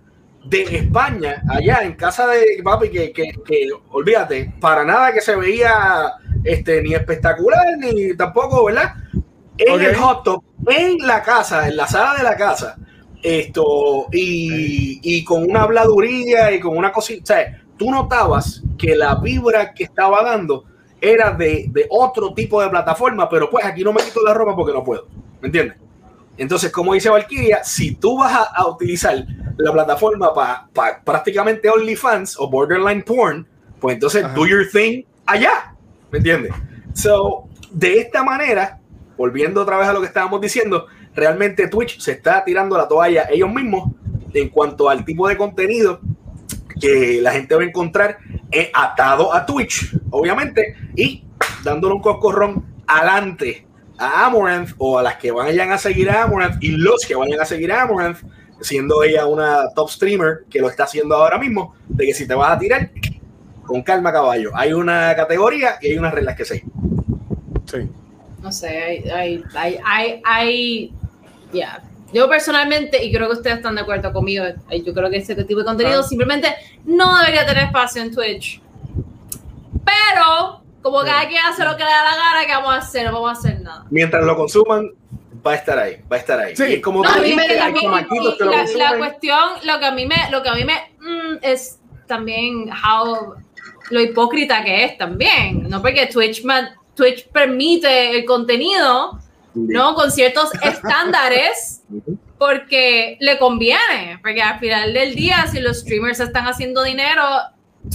de 0.45 0.63
España, 0.63 1.43
allá 1.49 1.83
en 1.83 1.95
casa 1.95 2.27
de 2.27 2.61
papi, 2.65 2.91
que, 2.91 3.13
que, 3.13 3.33
que, 3.45 3.69
olvídate, 3.91 4.53
para 4.61 4.85
nada 4.85 5.13
que 5.13 5.21
se 5.21 5.37
veía 5.37 6.15
este, 6.43 6.83
ni 6.83 6.95
espectacular, 6.95 7.77
ni 7.79 8.17
tampoco, 8.17 8.65
¿verdad? 8.65 8.95
En 9.59 9.81
el 9.81 9.95
hot 9.97 10.25
tub, 10.25 10.43
en 10.67 10.99
la 11.07 11.23
casa, 11.23 11.69
en 11.69 11.77
la 11.77 11.87
sala 11.87 12.17
de 12.19 12.25
la 12.25 12.37
casa, 12.37 12.77
esto, 13.23 14.07
y, 14.11 14.99
y 15.03 15.23
con 15.23 15.49
una 15.49 15.63
habladuría 15.63 16.51
y 16.51 16.59
con 16.59 16.77
una 16.77 16.91
cosita, 16.91 17.23
o 17.23 17.27
sea, 17.27 17.62
tú 17.77 17.91
notabas 17.91 18.63
que 18.79 18.95
la 18.95 19.15
vibra 19.17 19.73
que 19.75 19.85
estaba 19.85 20.23
dando 20.23 20.65
era 21.01 21.33
de, 21.33 21.67
de 21.69 21.87
otro 21.91 22.33
tipo 22.33 22.63
de 22.63 22.69
plataforma, 22.69 23.29
pero 23.29 23.51
pues 23.51 23.65
aquí 23.65 23.83
no 23.83 23.93
me 23.93 24.03
quito 24.03 24.21
la 24.23 24.35
ropa 24.35 24.55
porque 24.55 24.73
no 24.73 24.85
puedo, 24.85 25.07
¿me 25.41 25.49
entiendes? 25.49 25.77
Entonces, 26.37 26.71
como 26.71 26.95
dice 26.95 27.11
Valkyria, 27.11 27.63
si 27.63 27.95
tú 27.95 28.19
vas 28.19 28.33
a, 28.33 28.43
a 28.43 28.67
utilizar 28.69 29.25
la 29.57 29.73
plataforma 29.73 30.33
para 30.33 30.69
prácticamente 31.05 31.69
OnlyFans 31.69 32.37
o 32.39 32.49
Borderline 32.49 33.03
Porn, 33.03 33.47
pues 33.81 33.95
entonces 33.95 34.25
Ajá. 34.25 34.35
do 34.35 34.47
your 34.47 34.69
thing 34.71 35.03
allá, 35.27 35.75
¿me 36.11 36.19
entiendes? 36.19 36.53
So, 36.95 37.49
de 37.71 37.99
esta 37.99 38.23
manera, 38.23 38.79
volviendo 39.17 39.63
otra 39.63 39.77
vez 39.79 39.89
a 39.89 39.93
lo 39.93 40.01
que 40.01 40.07
estábamos 40.07 40.41
diciendo, 40.41 40.87
realmente 41.15 41.69
Twitch 41.69 42.01
se 42.01 42.13
está 42.13 42.45
tirando 42.45 42.77
la 42.77 42.89
toalla 42.89 43.27
ellos 43.31 43.53
mismos 43.53 43.91
en 44.33 44.49
cuanto 44.49 44.89
al 44.89 45.05
tipo 45.05 45.29
de 45.29 45.37
contenido 45.37 46.01
que 46.83 47.21
la 47.23 47.31
gente 47.31 47.55
va 47.55 47.63
a 47.63 47.65
encontrar 47.65 48.19
eh, 48.51 48.71
atado 48.75 49.33
a 49.33 49.47
Twitch, 49.47 49.97
obviamente, 50.11 50.77
y 50.97 51.25
dándole 51.63 51.95
un 51.95 52.03
coscorrón 52.03 52.65
adelante 52.89 53.67
a 53.97 54.27
Amaranth 54.27 54.73
o 54.79 54.99
a 54.99 55.03
las 55.03 55.17
que 55.17 55.31
vayan 55.31 55.71
a 55.71 55.79
seguir 55.79 56.11
a 56.11 56.25
Amaranth 56.25 56.63
y 56.63 56.73
los 56.73 57.07
que 57.07 57.15
vayan 57.15 57.41
a 57.41 57.45
seguir 57.45 57.71
a 57.73 57.83
Amaranth, 57.83 58.19
siendo 58.61 59.05
ella 59.05 59.27
una 59.27 59.71
top 59.75 59.89
streamer 59.89 60.45
que 60.51 60.61
lo 60.61 60.69
está 60.69 60.85
haciendo 60.85 61.15
ahora 61.15 61.39
mismo, 61.39 61.75
de 61.89 62.07
que 62.07 62.15
si 62.15 62.27
te 62.27 62.35
vas 62.35 62.57
a 62.57 62.59
tirar, 62.59 62.91
con 63.65 63.83
calma, 63.83 64.13
caballo. 64.13 64.51
Hay 64.55 64.73
una 64.73 65.15
categoría 65.15 65.77
y 65.81 65.93
hay 65.93 65.99
unas 65.99 66.13
reglas 66.13 66.37
que 66.37 66.45
seguir. 66.45 66.65
Sí. 67.67 67.89
No 68.43 68.51
sé, 68.51 68.69
hay, 68.69 69.45
hay, 69.55 69.79
hay, 69.85 70.21
hay, 70.25 70.93
yeah. 71.53 71.81
Yo 72.13 72.29
personalmente, 72.29 73.03
y 73.05 73.13
creo 73.13 73.29
que 73.29 73.35
ustedes 73.35 73.57
están 73.57 73.75
de 73.75 73.81
acuerdo 73.83 74.13
conmigo, 74.13 74.45
eh, 74.45 74.83
yo 74.85 74.93
creo 74.93 75.09
que 75.11 75.17
ese 75.19 75.35
tipo 75.45 75.61
de 75.61 75.67
contenido 75.67 76.01
Ah. 76.01 76.03
simplemente 76.03 76.55
no 76.85 77.19
debería 77.19 77.47
tener 77.47 77.65
espacio 77.65 78.03
en 78.03 78.15
Twitch. 78.15 78.61
Pero, 79.85 80.63
como 80.83 81.01
Sí. 81.01 81.07
cada 81.07 81.29
quien 81.29 81.45
hace 81.45 81.65
lo 81.65 81.77
que 81.77 81.85
le 81.85 81.91
da 81.91 82.05
la 82.05 82.17
gana, 82.17 82.47
¿qué 82.47 82.53
vamos 82.53 82.75
a 82.75 82.79
hacer? 82.79 83.07
No 83.07 83.13
vamos 83.13 83.31
a 83.31 83.41
hacer 83.41 83.61
nada. 83.61 83.85
Mientras 83.91 84.25
lo 84.25 84.37
consuman, 84.37 84.91
va 85.45 85.53
a 85.53 85.55
estar 85.55 85.79
ahí, 85.79 85.97
va 86.11 86.17
a 86.17 86.19
estar 86.19 86.39
ahí. 86.39 86.57
Sí. 86.57 86.65
Y 86.65 86.73
es 86.75 86.83
como 86.83 87.03
No, 87.03 87.11
me- 87.19 87.37
la, 88.77 88.97
cuestión, 88.99 89.39
lo 89.65 89.79
que 89.79 89.85
a 89.87 89.91
mí 89.93 90.07
me, 90.07 90.31
lo 90.31 90.43
que 90.43 90.49
a 90.49 90.55
mí 90.55 90.65
me 90.65 90.75
mm, 91.01 91.39
es 91.43 91.79
también 92.07 92.71
how, 92.71 93.35
lo 93.91 94.01
hipócrita 94.01 94.63
que 94.65 94.85
es 94.85 94.99
también, 94.99 95.69
no 95.69 95.81
porque 95.81 96.07
Twitch, 96.07 96.43
Twitch 96.95 97.29
permite 97.29 98.17
el 98.19 98.25
contenido, 98.25 99.19
¿no? 99.55 99.95
Con 99.95 100.11
ciertos 100.11 100.51
estándares. 100.63 101.72
Porque 102.39 103.17
le 103.21 103.39
conviene, 103.39 104.19
porque 104.23 104.43
al 104.43 104.59
final 104.59 104.93
del 104.93 105.15
día, 105.15 105.47
si 105.47 105.61
los 105.61 105.81
streamers 105.81 106.21
están 106.21 106.47
haciendo 106.47 106.83
dinero, 106.83 107.23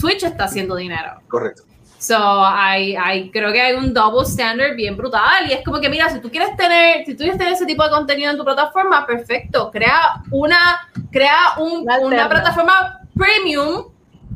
Twitch 0.00 0.22
está 0.22 0.44
haciendo 0.44 0.76
dinero. 0.76 1.20
Correcto. 1.28 1.62
So, 1.98 2.16
hay, 2.46 2.94
hay, 2.94 3.28
creo 3.30 3.52
que 3.52 3.60
hay 3.60 3.74
un 3.74 3.92
double 3.92 4.24
standard 4.24 4.76
bien 4.76 4.96
brutal 4.96 5.48
y 5.50 5.52
es 5.52 5.64
como 5.64 5.80
que, 5.80 5.88
mira, 5.88 6.08
si 6.08 6.20
tú 6.20 6.30
quieres 6.30 6.56
tener, 6.56 7.04
si 7.04 7.12
tú 7.14 7.18
quieres 7.18 7.36
tener 7.38 7.54
ese 7.54 7.66
tipo 7.66 7.82
de 7.82 7.90
contenido 7.90 8.30
en 8.30 8.36
tu 8.38 8.44
plataforma, 8.44 9.04
perfecto, 9.04 9.68
crea 9.72 10.22
una, 10.30 10.88
crea 11.10 11.54
un- 11.58 11.84
Una 12.00 12.28
plataforma 12.28 13.00
premium 13.16 13.86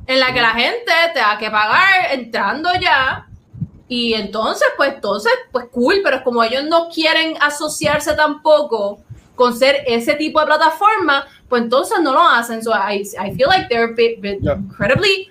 en 0.09 0.19
la 0.19 0.33
que 0.35 0.41
la 0.41 0.51
gente 0.51 0.91
tenga 1.15 1.39
que 1.39 1.51
pagar 1.51 2.11
entrando 2.11 2.69
ya 2.81 3.27
y 3.87 4.15
entonces, 4.15 4.67
pues, 4.77 4.95
entonces, 4.95 5.31
pues 5.53 5.67
cool, 5.71 6.01
pero 6.03 6.17
es 6.17 6.23
como 6.23 6.43
ellos 6.43 6.65
no 6.65 6.89
quieren 6.89 7.37
asociarse 7.41 8.15
tampoco 8.15 9.05
con 9.35 9.57
ser 9.57 9.77
ese 9.87 10.15
tipo 10.15 10.41
de 10.41 10.47
plataforma, 10.47 11.27
pues 11.49 11.63
entonces 11.63 11.99
no 12.03 12.13
lo 12.13 12.21
hacen. 12.27 12.63
So 12.63 12.73
I, 12.73 13.01
I 13.21 13.33
feel 13.35 13.49
like 13.49 13.69
they're 13.69 13.95
Yeah. 14.41 14.55
incredibly 14.57 15.29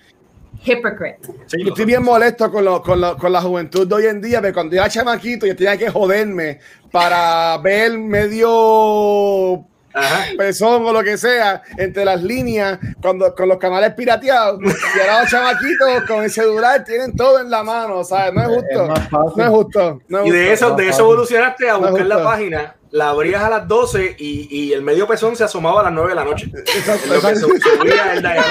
hypocrite. 0.63 1.19
Sí, 1.47 1.63
Yo 1.63 1.69
estoy 1.69 1.85
bien 1.85 2.03
molesto 2.03 2.51
con, 2.51 2.63
lo- 2.65 2.81
con, 2.83 3.01
lo- 3.01 3.17
con 3.17 3.31
la 3.31 3.41
juventud 3.41 3.87
de 3.87 3.95
hoy 3.95 4.05
en 4.05 4.21
día, 4.21 4.39
porque 4.39 4.53
cuando 4.53 4.75
yo 4.75 4.81
era 4.81 4.89
chamaquito 4.89 5.45
yo 5.47 5.55
tenía 5.55 5.77
que 5.77 5.89
joderme 5.89 6.59
para 6.91 7.57
ver 7.59 7.97
medio 7.97 9.65
Ajá. 9.93 10.25
pezón 10.37 10.85
o 10.85 10.93
lo 10.93 11.03
que 11.03 11.17
sea 11.17 11.61
entre 11.77 12.05
las 12.05 12.21
líneas 12.23 12.79
cuando, 13.01 13.33
con 13.35 13.49
los 13.49 13.57
canales 13.57 13.93
pirateados. 13.93 14.59
Y 14.61 14.99
ahora 14.99 15.21
los 15.21 15.29
chamaquitos 15.31 16.03
con 16.07 16.23
el 16.23 16.29
celular 16.31 16.83
tienen 16.83 17.15
todo 17.15 17.39
en 17.39 17.49
la 17.49 17.63
mano, 17.63 18.03
¿sabes? 18.03 18.33
No 18.33 18.41
es 18.41 18.47
justo. 18.47 18.83
Es 18.83 18.87
más 18.89 19.09
fácil. 19.09 19.33
No 19.37 19.43
es 19.43 19.49
justo. 19.49 20.01
No 20.07 20.19
es 20.19 20.27
Y 20.27 20.31
de 20.31 20.49
justo. 20.51 20.65
eso, 20.67 20.75
de 20.75 20.89
eso 20.89 21.01
evolucionaste 21.01 21.69
a 21.69 21.73
No 21.73 21.79
buscar 21.89 22.05
la 22.05 22.15
justo. 22.15 22.29
página, 22.29 22.75
la 22.91 23.09
abrías 23.09 23.41
a 23.43 23.49
las 23.49 23.67
12 23.67 24.15
y, 24.19 24.47
y 24.49 24.73
el 24.73 24.81
medio 24.81 25.07
pezón 25.07 25.35
se 25.35 25.43
asomaba 25.45 25.79
a 25.81 25.83
las 25.85 25.93
9 25.93 26.09
de 26.09 26.15
la 26.15 26.23
noche. 26.25 26.51
Exacto, 26.55 27.13
lo 27.13 27.21
que 27.21 27.35
su- 27.35 27.47
subía 27.59 28.13
el. 28.13 28.21
Pero, 28.23 28.41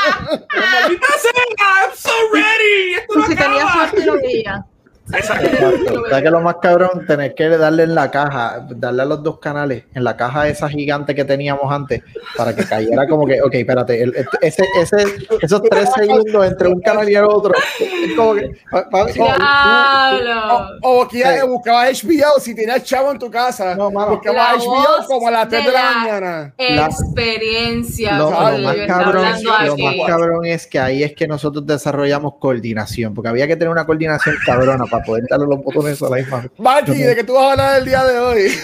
¡Maldita 0.00 1.06
sea! 1.20 1.32
¡I'm 1.58 1.90
so 1.94 2.10
ready! 2.32 2.94
¡Esto 2.94 3.14
Y 3.14 3.18
no 3.18 3.26
si 3.26 3.36
tenía 3.36 3.62
acaba! 3.62 3.88
suerte 3.90 4.06
lo 4.06 4.14
veía. 4.16 4.64
Exacto. 5.12 6.08
Sea 6.08 6.22
que 6.22 6.30
lo 6.30 6.40
más 6.40 6.56
cabrón, 6.60 7.06
tener 7.06 7.34
que 7.34 7.48
darle 7.48 7.84
en 7.84 7.94
la 7.94 8.10
caja, 8.10 8.66
darle 8.70 9.02
a 9.02 9.04
los 9.04 9.22
dos 9.22 9.38
canales, 9.38 9.84
en 9.94 10.02
la 10.04 10.16
caja 10.16 10.48
esa 10.48 10.68
gigante 10.68 11.14
que 11.14 11.24
teníamos 11.24 11.70
antes, 11.72 12.02
para 12.36 12.54
que 12.54 12.64
cayera 12.64 13.06
como 13.06 13.26
que, 13.26 13.40
ok, 13.40 13.54
espérate, 13.54 14.02
el- 14.02 14.16
el- 14.16 14.28
ese, 14.40 14.64
ese, 14.80 14.96
esos 15.40 15.62
tres 15.62 15.90
segundos 15.94 16.46
entre 16.46 16.68
un 16.68 16.80
canal 16.80 17.08
y 17.08 17.14
el 17.14 17.24
otro, 17.24 17.52
es 17.80 18.14
como 18.16 18.34
que, 18.34 18.50
pa- 18.70 18.88
pa- 18.90 19.06
Diablo. 19.06 20.78
O, 20.82 21.00
o 21.02 21.08
que 21.08 21.18
ya 21.20 21.40
Sí. 21.40 21.46
buscabas 21.46 22.02
HBO 22.02 22.40
si 22.40 22.54
tenías 22.54 22.82
chavo 22.84 23.12
en 23.12 23.18
tu 23.18 23.30
casa. 23.30 23.74
No, 23.76 23.90
mano. 23.90 24.12
buscabas 24.12 24.58
La 24.58 24.64
HBO 24.64 25.06
como 25.06 25.28
a 25.28 25.30
las 25.30 25.48
3 25.48 25.62
de, 25.64 25.68
de 25.70 25.74
la, 25.76 25.82
la- 25.82 25.96
mañana. 25.98 26.54
La- 26.58 26.86
experiencia. 26.86 28.18
Lo, 28.18 28.30
más 28.30 28.76
cabrón, 28.86 29.24
lo 29.66 29.76
más 29.76 29.94
cabrón 30.06 30.46
es 30.46 30.66
que 30.66 30.78
ahí 30.78 31.02
es 31.02 31.14
que 31.14 31.26
nosotros 31.26 31.66
desarrollamos 31.66 32.34
coordinación, 32.38 33.14
porque 33.14 33.28
había 33.28 33.46
que 33.46 33.56
tener 33.56 33.68
una 33.70 33.86
coordinación 33.86 34.34
cabrona 34.44 34.84
para 34.90 34.95
poder 35.02 35.24
darle 35.28 35.46
los 35.46 35.62
botones 35.62 36.00
a 36.02 36.08
la 36.08 36.16
misma. 36.16 36.44
Marky, 36.58 36.94
¿de 36.94 37.14
qué 37.16 37.24
tú 37.24 37.34
vas 37.34 37.44
a 37.44 37.50
hablar 37.52 37.78
el 37.78 37.84
día 37.84 38.04
de 38.04 38.18
hoy? 38.18 38.56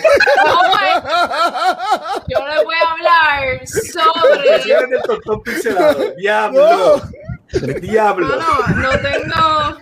No, 0.46 0.60
yo 2.28 2.46
les 2.48 2.64
voy 2.64 2.74
a 2.74 2.90
hablar 2.92 3.66
sobre. 3.66 4.86
Del 4.88 5.02
tostón 5.02 5.42
pixelado. 5.42 6.10
Diablo. 6.16 7.02
Diablo. 7.80 8.26
No, 8.28 8.36
no, 8.36 8.76
no 8.82 8.90
tengo. 8.90 9.78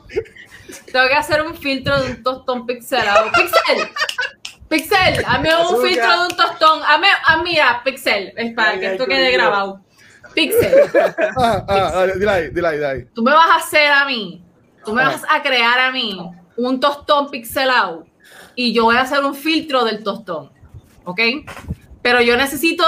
Tengo 0.92 1.08
que 1.08 1.14
hacer 1.14 1.42
un 1.42 1.54
filtro 1.56 2.00
de 2.00 2.10
un 2.10 2.22
tostón 2.22 2.66
pixelado. 2.66 3.30
Pixel. 3.32 3.88
Pixel, 4.68 5.24
hazme 5.26 5.48
un 5.54 5.62
Azúcar. 5.62 5.86
filtro 5.88 6.10
de 6.12 6.18
un 6.28 6.36
tostón. 6.36 6.82
Hazme, 6.84 7.08
ah, 7.26 7.42
mira, 7.42 7.80
Pixel, 7.84 8.32
es 8.36 8.54
para 8.54 8.70
Ay, 8.70 8.80
que 8.80 8.86
ay, 8.86 8.92
esto 8.92 9.06
quede 9.06 9.30
grabado. 9.32 9.80
Pixel, 10.34 10.72
Ah, 11.36 11.64
ah, 11.68 11.90
dale, 11.94 12.12
dile 12.14 12.30
ahí, 12.30 12.48
dile 12.50 12.68
ahí, 12.68 12.74
dile 12.76 12.86
ahí. 12.86 13.04
tú 13.12 13.22
me 13.22 13.32
vas 13.32 13.50
a 13.50 13.56
hacer 13.56 13.90
a 13.90 14.04
mí, 14.04 14.44
tú 14.84 14.92
me 14.92 15.02
vas 15.04 15.22
a 15.28 15.42
crear 15.42 15.76
a 15.80 15.90
mí 15.90 16.30
un 16.68 16.80
tostón 16.80 17.30
pixelado 17.30 18.06
y 18.54 18.72
yo 18.72 18.84
voy 18.84 18.96
a 18.96 19.02
hacer 19.02 19.24
un 19.24 19.34
filtro 19.34 19.84
del 19.84 20.02
tostón, 20.04 20.50
¿ok? 21.04 21.20
Pero 22.02 22.20
yo 22.20 22.36
necesito, 22.36 22.84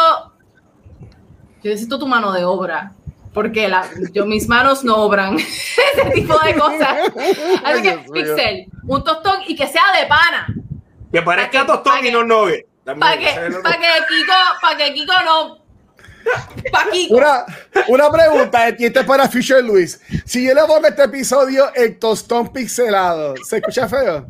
yo 1.62 1.70
necesito 1.70 1.98
tu 1.98 2.06
mano 2.06 2.32
de 2.32 2.44
obra, 2.44 2.92
porque 3.32 3.68
la, 3.68 3.88
yo, 4.12 4.26
mis 4.26 4.48
manos 4.48 4.84
no 4.84 4.96
obran 4.96 5.36
ese 5.38 6.10
tipo 6.14 6.38
de 6.40 6.54
cosas. 6.54 6.98
Así 7.64 7.82
que. 7.82 7.98
Pixel, 8.12 8.66
un 8.86 9.02
tostón 9.04 9.40
y 9.46 9.56
que 9.56 9.66
sea 9.66 9.84
de 10.00 10.06
pana, 10.06 10.46
Que 11.12 11.22
parezca 11.22 11.60
Pa' 11.60 11.66
que- 11.66 11.72
tostón 11.72 11.92
pa' 11.92 12.00
y 12.00 12.02
que- 12.02 12.12
no. 12.12 12.44
También, 12.84 12.98
para 12.98 13.16
que, 13.16 13.56
pa' 13.62 13.72
que 13.78 13.88
Kiko, 14.08 14.32
para 14.60 14.76
que 14.76 14.94
Kiko 14.94 15.12
no, 15.24 15.58
Una, 17.10 17.44
una 17.88 18.10
pregunta, 18.10 18.68
y 18.78 18.84
esto 18.86 19.00
es 19.00 19.06
para 19.06 19.28
Fisher 19.28 19.62
Luis. 19.64 20.00
Si 20.24 20.44
yo 20.46 20.54
le 20.54 20.60
pongo 20.62 20.84
a 20.86 20.88
este 20.88 21.04
episodio 21.04 21.72
el 21.74 21.98
tostón 21.98 22.48
pixelado, 22.52 23.34
¿se 23.44 23.58
escucha 23.58 23.88
feo? 23.88 24.26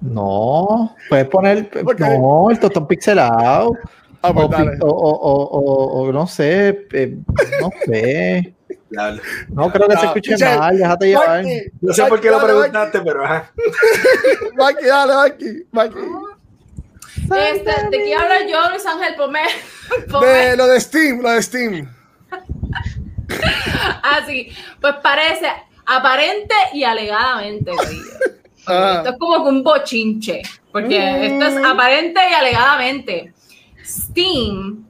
No, 0.00 0.96
puedes 1.08 1.28
poner, 1.28 1.70
no, 1.98 2.50
el 2.50 2.58
tostón 2.58 2.86
pixelado. 2.86 3.76
Ah, 4.22 4.32
pues 4.34 4.46
o, 4.46 4.48
dale. 4.48 4.78
o, 4.80 4.86
o, 4.86 5.10
o, 5.10 5.42
o- 5.44 6.02
o 6.08 6.12
no 6.12 6.26
sé, 6.26 6.86
eh, 6.92 7.16
no 7.60 7.70
sé. 7.86 8.54
Diablo. 8.90 9.22
No 9.48 9.70
creo 9.72 9.88
que 9.88 9.94
se 9.96 10.00
Ah, 10.00 10.06
escuche 10.06 10.32
Michelle, 10.32 10.58
mal, 10.58 10.76
déjate 10.78 11.06
llevar. 11.06 11.44
No 11.80 11.92
sé 11.94 12.04
por 12.06 12.20
qué 12.20 12.28
lo 12.30 12.38
dale, 12.38 12.52
preguntaste, 12.52 13.00
pero 13.02 13.24
ajá. 13.24 13.50
Dale, 14.56 15.14
Marky, 15.14 15.66
Marky. 15.70 15.94
Este, 17.24 17.88
¿De 17.90 17.98
qué 18.04 18.14
habla 18.14 18.46
yo, 18.46 18.70
Luis 18.70 18.84
Ángel? 18.86 19.14
Ponme, 19.16 19.40
De 20.26 20.56
lo 20.56 20.66
de 20.66 20.80
Steam, 20.80 21.20
lo 21.20 21.30
de 21.30 21.42
Steam. 21.42 21.88
Así, 24.02 24.52
pues 24.80 24.94
parece 25.02 25.48
aparente 25.86 26.54
y 26.72 26.84
alegadamente. 26.84 27.72
Ah. 28.66 28.96
Esto 28.98 29.10
es 29.10 29.18
como 29.18 29.44
que 29.44 29.50
un 29.50 29.62
bochinche, 29.62 30.42
porque 30.72 31.26
esto 31.26 31.46
es 31.46 31.64
aparente 31.64 32.20
y 32.30 32.34
alegadamente. 32.34 33.32
Steam 33.84 34.84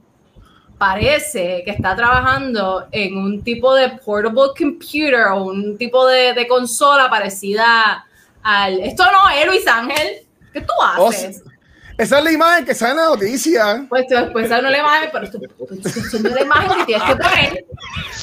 parece 0.77 1.61
que 1.63 1.71
está 1.71 1.95
trabajando 1.95 2.87
en 2.91 3.15
un 3.15 3.43
tipo 3.43 3.73
de 3.75 3.89
portable 3.89 4.51
computer 4.57 5.27
o 5.27 5.43
un 5.43 5.77
tipo 5.77 6.07
de, 6.07 6.33
de 6.33 6.47
consola 6.47 7.07
parecida 7.09 8.05
al... 8.41 8.79
Esto 8.81 9.03
no 9.05 9.29
es 9.29 9.45
Luis 9.45 9.67
Ángel. 9.67 10.07
¿Qué 10.51 10.61
tú 10.61 10.73
Oh, 10.97 11.07
haces? 11.09 11.43
Esa 12.01 12.17
es 12.17 12.23
la 12.23 12.31
imagen 12.31 12.65
que 12.65 12.73
sale 12.73 12.91
en 12.93 12.97
la 12.97 13.05
noticia. 13.05 13.85
Pues 13.87 14.07
después 14.09 14.49
no 14.49 14.61
la 14.61 14.77
imagen, 14.79 15.09
pero 15.11 15.23
esto, 15.25 15.37
es 15.85 16.13
la 16.23 16.41
imagen 16.41 16.77
que 16.79 16.85
tienes 16.85 17.03
que 17.07 17.15
poner. 17.15 17.65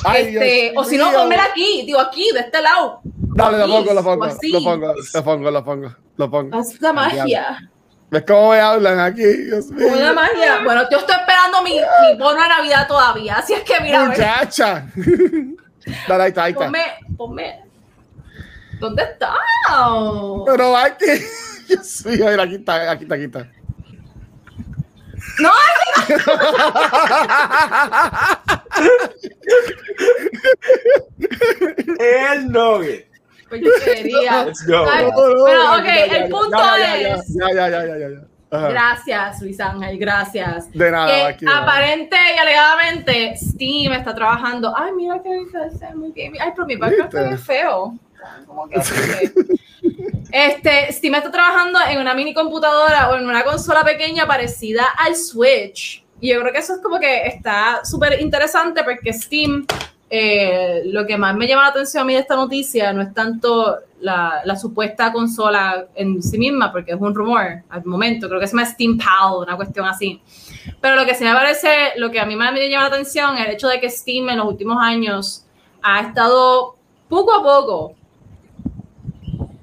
Ay, 0.04 0.26
Este, 0.36 0.72
o 0.76 0.82
si 0.82 0.96
no, 0.96 1.10
mío. 1.10 1.18
pónmela 1.20 1.44
aquí, 1.44 1.84
digo 1.86 2.00
aquí, 2.00 2.28
de 2.34 2.40
este 2.40 2.60
lado. 2.60 3.00
Dale, 3.04 3.58
lo 3.58 3.64
Aquí, 3.64 3.72
pongo, 3.72 3.94
lo 3.94 4.02
pongo, 4.02 4.26
lo 4.26 4.62
pongo, 4.64 4.94
lo 5.14 5.22
pongo, 5.24 5.50
lo 5.52 5.64
pongo, 5.64 5.96
lo 6.16 6.30
pongo. 6.30 6.58
Haz 6.58 6.80
la 6.80 6.92
magia. 6.92 7.70
¿Ves 8.10 8.24
cómo 8.26 8.50
me 8.50 8.58
hablan 8.58 8.98
aquí? 8.98 9.22
Dios 9.22 9.66
mío. 9.66 9.86
Una 9.92 10.12
magia. 10.12 10.60
Bueno, 10.64 10.82
yo 10.90 10.98
estoy 10.98 11.14
esperando 11.14 11.62
mi, 11.62 11.74
mi 11.74 12.18
bono 12.18 12.42
de 12.42 12.48
Navidad 12.48 12.88
todavía, 12.88 13.36
así 13.36 13.52
es 13.52 13.60
que 13.62 13.80
mira, 13.80 14.06
Muchacha. 14.06 14.86
Dale, 16.08 16.22
ahí 16.24 16.28
está, 16.30 16.42
ahí 16.44 16.52
está. 16.52 16.64
ponme, 16.64 16.82
ponme. 17.16 17.60
¿Dónde 18.80 19.04
está? 19.04 19.34
Pero 20.46 20.72
Marky, 20.72 21.06
Dios 21.68 22.06
mío, 22.06 22.26
mira, 22.28 22.42
aquí 22.42 22.54
está, 22.56 22.90
aquí 22.90 23.04
está, 23.04 23.14
aquí 23.14 23.24
está. 23.24 23.48
No, 25.38 25.50
El 31.98 32.50
nugget. 32.50 33.08
pues 33.48 33.62
yo 33.62 33.70
quería. 33.84 34.44
Let's 34.44 34.66
go. 34.66 34.86
Ay, 34.88 35.04
No, 35.04 35.10
no, 35.10 35.44
Pero, 35.44 35.74
ok, 35.76 36.12
el 36.12 36.28
punto 36.30 36.76
es. 36.76 37.34
Ya, 37.34 37.52
ya, 37.54 37.68
ya, 37.68 37.86
ya, 37.86 37.96
ya. 37.96 38.08
Ajá. 38.50 38.68
Gracias, 38.70 39.42
Luis 39.42 39.60
Ángel, 39.60 39.98
gracias. 39.98 40.72
De 40.72 40.90
nada, 40.90 41.06
que 41.06 41.22
aquí, 41.22 41.46
aparente 41.46 42.16
y 42.34 42.38
alegadamente 42.38 43.36
Steam 43.36 43.92
está 43.92 44.14
trabajando. 44.14 44.72
Ay, 44.74 44.92
mira 44.92 45.20
que 45.22 45.28
muy 45.94 46.12
gaming. 46.12 46.40
Ay, 46.40 46.52
pero 46.54 46.66
mi 46.66 46.76
background 46.76 47.30
ve 47.30 47.36
feo. 47.36 47.94
Como 48.46 48.66
que, 48.68 48.80
este, 50.30 50.92
Steam 50.92 51.14
está 51.14 51.30
trabajando 51.30 51.78
en 51.88 52.00
una 52.00 52.14
mini 52.14 52.34
computadora 52.34 53.10
o 53.10 53.16
en 53.16 53.26
una 53.26 53.44
consola 53.44 53.84
pequeña 53.84 54.26
parecida 54.26 54.84
al 54.98 55.16
Switch. 55.16 56.04
Y 56.20 56.30
yo 56.30 56.40
creo 56.40 56.52
que 56.52 56.58
eso 56.58 56.74
es 56.74 56.80
como 56.80 56.98
que 56.98 57.26
está 57.26 57.84
súper 57.84 58.20
interesante 58.20 58.82
porque 58.82 59.12
Steam, 59.12 59.66
eh, 60.10 60.82
lo 60.86 61.06
que 61.06 61.16
más 61.16 61.36
me 61.36 61.46
llama 61.46 61.62
la 61.62 61.68
atención 61.68 62.02
a 62.02 62.06
mí 62.06 62.14
de 62.14 62.20
esta 62.20 62.34
noticia 62.34 62.92
no 62.92 63.02
es 63.02 63.14
tanto 63.14 63.76
la, 64.00 64.56
supuesta 64.56 65.12
consola 65.12 65.86
en 65.94 66.22
sí 66.22 66.38
misma, 66.38 66.72
porque 66.72 66.92
es 66.92 67.00
un 67.00 67.14
rumor 67.14 67.62
al 67.68 67.84
momento, 67.84 68.28
creo 68.28 68.40
que 68.40 68.46
se 68.46 68.56
llama 68.56 68.68
Steam 68.68 68.98
Pal, 68.98 69.42
una 69.42 69.56
cuestión 69.56 69.86
así. 69.86 70.20
Pero 70.80 70.96
lo 70.96 71.06
que 71.06 71.14
sí 71.14 71.24
me 71.24 71.32
parece, 71.32 71.92
lo 71.96 72.10
que 72.10 72.20
a 72.20 72.26
mí 72.26 72.36
más 72.36 72.52
me 72.52 72.68
llama 72.68 72.88
la 72.88 72.94
atención 72.94 73.36
es 73.38 73.46
el 73.46 73.52
hecho 73.52 73.68
de 73.68 73.80
que 73.80 73.90
Steam 73.90 74.28
en 74.28 74.38
los 74.38 74.46
últimos 74.46 74.78
años 74.80 75.44
ha 75.82 76.00
estado 76.00 76.76
poco 77.08 77.32
a 77.32 77.42
poco 77.42 77.94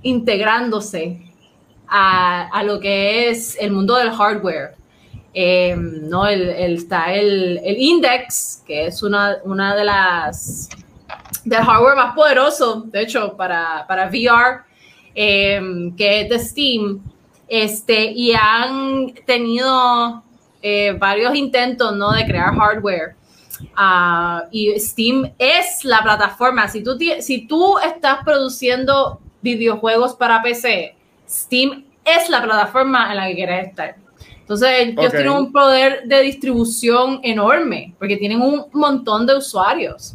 integrándose 0.06 1.20
a, 1.88 2.48
a 2.48 2.64
lo 2.64 2.80
que 2.80 3.30
es 3.30 3.58
el 3.60 3.72
mundo 3.72 3.96
del 3.96 4.12
hardware. 4.12 4.76
Eh, 5.34 5.76
¿no? 5.76 6.26
El, 6.28 6.50
está 6.50 7.14
el, 7.14 7.60
el 7.64 7.78
Index, 7.78 8.64
que 8.66 8.88
es 8.88 9.04
una, 9.04 9.38
una 9.44 9.76
de 9.76 9.84
las 9.84 10.70
del 11.44 11.62
hardware 11.62 11.96
más 11.96 12.16
poderoso, 12.16 12.86
de 12.88 13.02
hecho, 13.02 13.36
para, 13.36 13.86
para 13.88 14.08
VR, 14.08 14.62
eh, 15.14 15.62
que 15.98 16.22
es 16.22 16.30
de 16.30 16.40
Steam. 16.40 17.02
Este, 17.48 18.12
y 18.12 18.34
han 18.34 19.14
tenido 19.26 20.24
eh, 20.62 20.96
varios 20.98 21.36
intentos 21.36 21.96
¿no? 21.96 22.12
de 22.12 22.26
crear 22.26 22.56
hardware. 22.56 23.16
Ah, 23.76 24.44
y 24.52 24.80
Steam 24.80 25.32
es 25.38 25.84
la 25.84 26.02
plataforma. 26.02 26.68
Si 26.68 26.84
tú, 26.84 26.98
si 27.20 27.48
tú 27.48 27.78
estás 27.80 28.20
produciendo 28.24 29.20
videojuegos 29.54 30.16
para 30.16 30.42
PC, 30.42 30.96
Steam 31.30 31.86
es 32.04 32.30
la 32.30 32.44
plataforma 32.44 33.12
en 33.12 33.18
la 33.18 33.28
que 33.28 33.36
quieres 33.36 33.68
estar. 33.68 33.96
Entonces, 34.40 34.70
ellos 34.80 35.12
tienen 35.12 35.32
un 35.32 35.52
poder 35.52 36.04
de 36.06 36.22
distribución 36.22 37.20
enorme, 37.24 37.96
porque 37.98 38.16
tienen 38.18 38.42
un 38.42 38.66
montón 38.74 39.26
de 39.26 39.36
usuarios. 39.36 40.14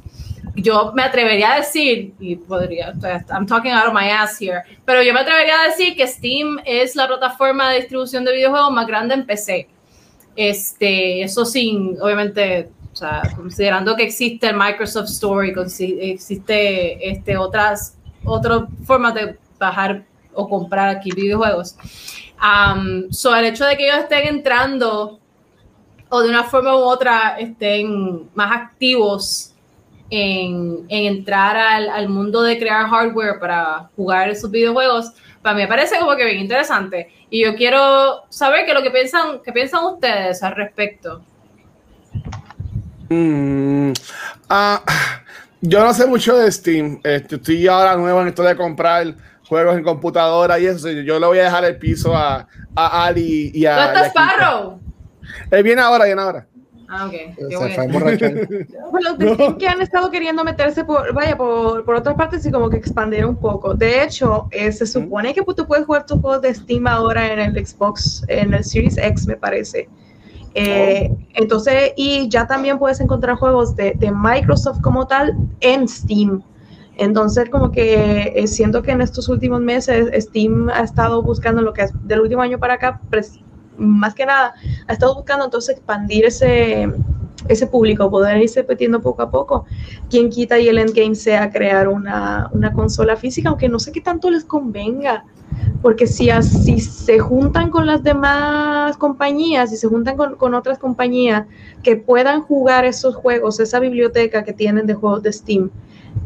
Yo 0.55 0.93
me 0.95 1.03
atrevería 1.03 1.55
a 1.55 1.57
decir, 1.57 2.13
y 2.21 2.37
podría, 2.37 2.93
I'm 3.31 3.47
talking 3.47 3.73
out 3.73 3.89
of 3.89 3.95
my 3.95 4.09
ass 4.09 4.41
here, 4.41 4.63
pero 4.85 5.03
yo 5.03 5.13
me 5.13 5.21
atrevería 5.21 5.63
a 5.63 5.67
decir 5.67 5.97
que 5.97 6.07
Steam 6.07 6.61
es 6.65 6.95
la 6.95 7.09
plataforma 7.09 7.71
de 7.71 7.81
distribución 7.81 8.25
de 8.25 8.33
videojuegos 8.35 8.71
más 8.73 8.87
grande 8.87 9.15
en 9.15 9.27
PC. 9.27 9.69
Este, 10.37 11.23
eso 11.23 11.45
sin, 11.45 12.01
obviamente, 12.01 12.71
o 12.93 12.97
sea, 12.97 13.23
considerando 13.35 13.97
que 13.97 14.05
existe 14.05 14.49
el 14.49 14.57
Microsoft 14.57 15.11
Store 15.11 15.49
y 15.49 16.11
existe 16.11 17.11
este, 17.11 17.37
otras, 17.37 17.97
otras 18.25 18.63
formas 18.85 19.15
de 19.15 19.39
bajar 19.59 20.05
o 20.33 20.49
comprar 20.49 20.89
aquí 20.89 21.11
videojuegos. 21.13 21.77
Um, 22.41 23.11
so, 23.11 23.35
el 23.35 23.47
hecho 23.47 23.65
de 23.65 23.77
que 23.77 23.87
ellos 23.87 23.99
estén 23.99 24.27
entrando 24.29 25.19
o 26.09 26.21
de 26.21 26.29
una 26.29 26.45
forma 26.45 26.75
u 26.75 26.81
otra 26.81 27.37
estén 27.39 28.29
más 28.35 28.51
activos 28.53 29.55
en, 30.09 30.87
en 30.89 31.17
entrar 31.17 31.57
al, 31.57 31.89
al 31.89 32.09
mundo 32.09 32.43
de 32.43 32.59
crear 32.59 32.89
hardware 32.89 33.39
para 33.39 33.91
jugar 33.95 34.29
esos 34.29 34.51
videojuegos, 34.51 35.13
para 35.43 35.57
mí 35.57 35.67
parece 35.67 35.99
como 35.99 36.17
que 36.17 36.25
bien 36.25 36.39
interesante. 36.39 37.13
Y 37.31 37.45
yo 37.45 37.55
quiero 37.55 38.25
saber 38.29 38.67
qué 38.67 38.75
lo 38.75 38.83
que 38.83 38.91
piensan, 38.91 39.41
qué 39.45 39.53
piensan 39.53 39.85
ustedes 39.85 40.43
al 40.43 40.57
respecto. 40.57 41.23
Mm, 43.09 43.93
ah, 44.49 44.83
yo 45.61 45.85
no 45.85 45.93
sé 45.95 46.07
mucho 46.07 46.37
de 46.37 46.51
Steam. 46.51 47.01
Este, 47.05 47.37
estoy 47.37 47.67
ahora 47.67 47.97
nuevo 47.97 48.21
en 48.23 48.29
esto 48.29 48.43
de 48.43 48.57
comprar 48.57 49.15
juegos 49.47 49.77
en 49.77 49.83
computadora 49.83 50.59
y 50.59 50.67
eso. 50.67 50.91
Yo 50.91 51.19
le 51.19 51.27
voy 51.27 51.39
a 51.39 51.45
dejar 51.45 51.65
el 51.65 51.77
piso 51.77 52.17
a, 52.17 52.47
a 52.75 53.05
Ali 53.05 53.51
y 53.55 53.67
a. 53.67 53.77
¿Dónde 53.77 54.01
y 54.01 54.03
a 54.03 54.07
está 54.07 54.23
Kiko. 54.23 54.35
Sparrow? 54.37 54.81
Él 55.51 55.63
viene 55.63 55.83
ahora, 55.83 56.05
viene 56.05 56.23
ahora. 56.23 56.47
Ah, 56.93 57.07
ok. 57.07 57.13
Se 57.49 57.75
fue 57.75 57.87
bueno. 57.87 58.07
Pues 58.91 59.05
los 59.05 59.19
de 59.19 59.35
Steam 59.35 59.59
que 59.59 59.69
han 59.69 59.81
estado 59.81 60.11
queriendo 60.11 60.43
meterse 60.43 60.85
por, 60.85 61.13
vaya, 61.15 61.37
por, 61.37 61.85
por 61.85 61.95
otras 61.95 62.17
partes 62.17 62.45
y 62.45 62.51
como 62.51 62.69
que 62.69 62.79
expandir 62.79 63.25
un 63.25 63.37
poco. 63.37 63.75
De 63.75 64.03
hecho, 64.03 64.49
eh, 64.51 64.73
se 64.73 64.87
supone 64.87 65.33
que 65.33 65.43
tú 65.55 65.67
puedes 65.67 65.87
jugar 65.87 66.05
tus 66.05 66.21
juegos 66.21 66.43
de 66.43 66.53
Steam 66.53 66.89
ahora 66.89 67.33
en 67.33 67.39
el 67.39 67.67
Xbox, 67.67 68.25
en 68.27 68.55
el 68.55 68.65
Series 68.65 68.97
X, 68.99 69.27
me 69.27 69.37
parece. 69.37 69.89
Eh, 70.55 71.11
Entonces, 71.35 71.93
y 71.97 72.29
ya 72.29 72.47
también 72.47 72.79
puedes 72.79 73.01
encontrar 73.01 73.37
juegos 73.37 73.77
de, 73.77 73.95
de 73.99 74.11
Microsoft 74.13 74.81
como 74.81 75.07
tal 75.07 75.39
en 75.61 75.89
Steam. 75.89 76.43
Entonces, 76.97 77.49
como 77.51 77.71
que 77.71 78.33
eh, 78.35 78.47
siento 78.47 78.83
que 78.83 78.91
en 78.93 79.01
estos 79.01 79.29
últimos 79.29 79.61
meses 79.61 80.11
Steam 80.25 80.69
ha 80.71 80.81
estado 80.83 81.23
buscando 81.23 81.63
lo 81.63 81.73
que 81.73 81.83
es 81.83 81.93
del 82.03 82.21
último 82.21 82.43
año 82.43 82.59
para 82.59 82.75
acá, 82.75 83.01
pres- 83.11 83.41
más 83.77 84.15
que 84.15 84.27
nada, 84.27 84.55
ha 84.87 84.93
estado 84.93 85.15
buscando 85.15 85.45
entonces 85.47 85.77
expandir 85.77 86.27
ese, 86.27 86.89
ese 87.49 87.67
público, 87.67 88.11
poder 88.11 88.43
irse 88.43 88.65
metiendo 88.69 89.01
poco 89.01 89.23
a 89.23 89.31
poco. 89.31 89.67
Quien 90.09 90.31
quita 90.31 90.59
y 90.59 90.69
el 90.69 90.79
endgame 90.79 91.15
sea 91.15 91.51
crear 91.51 91.89
una, 91.89 92.51
una 92.53 92.73
consola 92.73 93.17
física, 93.17 93.49
aunque 93.49 93.69
no 93.69 93.79
sé 93.79 93.93
qué 93.93 94.01
tanto 94.01 94.31
les 94.31 94.45
convenga. 94.45 95.25
Porque 95.83 96.07
si 96.07 96.31
así 96.31 96.79
se 96.79 97.19
juntan 97.19 97.71
con 97.71 97.87
las 97.87 98.03
demás 98.03 98.97
compañías 98.97 99.73
y 99.73 99.77
se 99.77 99.89
juntan 99.89 100.17
con, 100.17 100.37
con 100.37 100.55
otras 100.55 100.79
compañías 100.79 101.47
que 101.83 101.97
puedan 101.97 102.43
jugar 102.43 102.85
esos 102.85 103.17
juegos, 103.17 103.59
esa 103.59 103.81
biblioteca 103.81 104.45
que 104.45 104.53
tienen 104.53 104.87
de 104.87 104.95
juegos 104.95 105.23
de 105.23 105.33
Steam, 105.33 105.71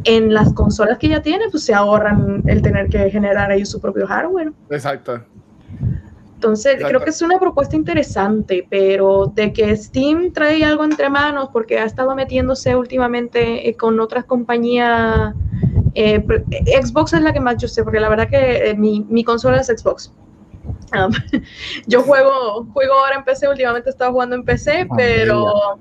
en 0.04 0.34
las 0.34 0.52
consolas 0.52 0.98
que 0.98 1.08
ya 1.08 1.22
tienen, 1.22 1.50
pues 1.50 1.64
se 1.64 1.74
ahorran 1.74 2.42
el 2.46 2.62
tener 2.62 2.88
que 2.88 3.10
generar 3.10 3.50
ellos 3.52 3.70
su 3.70 3.80
propio 3.80 4.06
hardware. 4.06 4.52
Exacto. 4.70 5.22
Entonces, 6.44 6.74
Exacto. 6.74 6.88
creo 6.88 7.04
que 7.04 7.10
es 7.10 7.22
una 7.22 7.38
propuesta 7.38 7.74
interesante, 7.74 8.66
pero 8.68 9.32
de 9.34 9.50
que 9.50 9.74
Steam 9.74 10.30
trae 10.30 10.62
algo 10.62 10.84
entre 10.84 11.08
manos 11.08 11.48
porque 11.50 11.78
ha 11.78 11.84
estado 11.84 12.14
metiéndose 12.14 12.76
últimamente 12.76 13.66
eh, 13.66 13.74
con 13.74 13.98
otras 13.98 14.26
compañías. 14.26 15.32
eh, 15.94 16.22
eh, 16.50 16.82
Xbox 16.84 17.14
es 17.14 17.22
la 17.22 17.32
que 17.32 17.40
más 17.40 17.56
yo 17.56 17.66
sé, 17.66 17.82
porque 17.82 17.98
la 17.98 18.10
verdad 18.10 18.28
que 18.28 18.68
eh, 18.68 18.74
mi, 18.76 19.06
mi 19.08 19.24
consola 19.24 19.58
es 19.58 19.68
Xbox. 19.68 20.12
Um, 20.92 21.10
yo 21.86 22.02
juego, 22.02 22.66
juego 22.74 22.92
ahora 22.92 23.16
en 23.16 23.24
PC, 23.24 23.48
últimamente 23.48 23.88
he 23.88 23.92
estado 23.92 24.12
jugando 24.12 24.36
en 24.36 24.44
PC, 24.44 24.86
pero, 24.94 25.78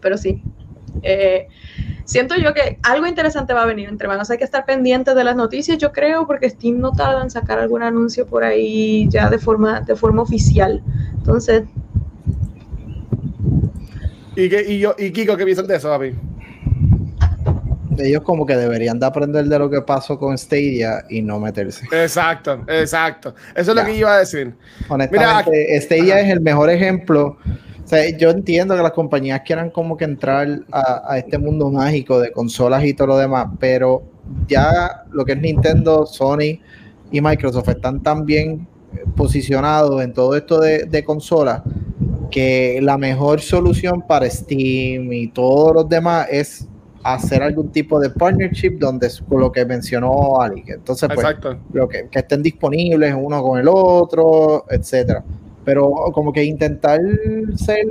pero 0.00 0.16
sí. 0.16 0.40
Eh, 1.02 1.48
siento 2.08 2.34
yo 2.36 2.54
que 2.54 2.78
algo 2.82 3.06
interesante 3.06 3.52
va 3.52 3.62
a 3.62 3.66
venir 3.66 3.86
entre 3.88 4.08
manos. 4.08 4.30
Hay 4.30 4.38
que 4.38 4.44
estar 4.44 4.64
pendientes 4.64 5.14
de 5.14 5.24
las 5.24 5.36
noticias, 5.36 5.76
yo 5.76 5.92
creo, 5.92 6.26
porque 6.26 6.48
Steam 6.48 6.80
no 6.80 6.90
tarda 6.92 7.22
en 7.22 7.30
sacar 7.30 7.58
algún 7.58 7.82
anuncio 7.82 8.26
por 8.26 8.44
ahí 8.44 9.06
ya 9.10 9.28
de 9.28 9.38
forma, 9.38 9.82
de 9.82 9.94
forma 9.94 10.22
oficial. 10.22 10.82
Entonces, 11.18 11.64
¿Y, 14.36 14.48
qué, 14.48 14.64
y, 14.68 14.78
yo, 14.78 14.94
¿Y 14.98 15.10
Kiko 15.10 15.36
qué 15.36 15.44
piensas 15.44 15.66
de 15.66 15.76
eso, 15.76 15.88
papi? 15.88 16.14
Ellos 17.98 18.22
como 18.22 18.46
que 18.46 18.56
deberían 18.56 18.98
de 19.00 19.06
aprender 19.06 19.44
de 19.46 19.58
lo 19.58 19.68
que 19.68 19.82
pasó 19.82 20.16
con 20.18 20.38
Stadia 20.38 21.04
y 21.10 21.20
no 21.20 21.40
meterse. 21.40 21.84
Exacto, 21.90 22.62
exacto. 22.68 23.34
Eso 23.56 23.72
es 23.72 23.76
lo 23.76 23.82
Ya. 23.82 23.84
que 23.86 23.96
iba 23.96 24.14
a 24.14 24.18
decir. 24.20 24.54
Honestamente, 24.88 25.80
Stadia 25.80 26.14
Ajá. 26.14 26.20
es 26.24 26.30
el 26.32 26.40
mejor 26.40 26.70
ejemplo. 26.70 27.36
O 27.88 27.90
sea, 27.90 28.14
yo 28.14 28.28
entiendo 28.28 28.76
que 28.76 28.82
las 28.82 28.92
compañías 28.92 29.40
quieran 29.46 29.70
como 29.70 29.96
que 29.96 30.04
entrar 30.04 30.60
a, 30.70 31.10
a 31.10 31.16
este 31.16 31.38
mundo 31.38 31.70
mágico 31.70 32.20
de 32.20 32.30
consolas 32.30 32.84
y 32.84 32.92
todo 32.92 33.06
lo 33.06 33.16
demás, 33.16 33.48
pero 33.58 34.02
ya 34.46 35.04
lo 35.10 35.24
que 35.24 35.32
es 35.32 35.40
Nintendo, 35.40 36.04
Sony 36.04 36.60
y 37.10 37.22
Microsoft 37.22 37.70
están 37.70 38.02
tan 38.02 38.26
bien 38.26 38.68
posicionados 39.16 40.02
en 40.02 40.12
todo 40.12 40.36
esto 40.36 40.60
de, 40.60 40.84
de 40.84 41.02
consolas 41.02 41.62
que 42.30 42.78
la 42.82 42.98
mejor 42.98 43.40
solución 43.40 44.02
para 44.06 44.28
Steam 44.28 45.10
y 45.10 45.28
todos 45.28 45.74
los 45.74 45.88
demás 45.88 46.26
es 46.30 46.68
hacer 47.02 47.42
algún 47.42 47.70
tipo 47.70 47.98
de 47.98 48.10
partnership 48.10 48.76
donde 48.78 49.08
con 49.26 49.40
lo 49.40 49.50
que 49.50 49.64
mencionó 49.64 50.42
Ali. 50.42 50.62
Entonces, 50.66 51.08
pues, 51.08 51.26
Exacto. 51.26 51.56
lo 51.72 51.88
que, 51.88 52.06
que 52.10 52.18
estén 52.18 52.42
disponibles 52.42 53.14
uno 53.16 53.42
con 53.42 53.58
el 53.58 53.66
otro, 53.66 54.66
etcétera. 54.68 55.24
Pero 55.68 55.92
como 56.14 56.32
que 56.32 56.42
intentar 56.42 56.98
ser 57.54 57.84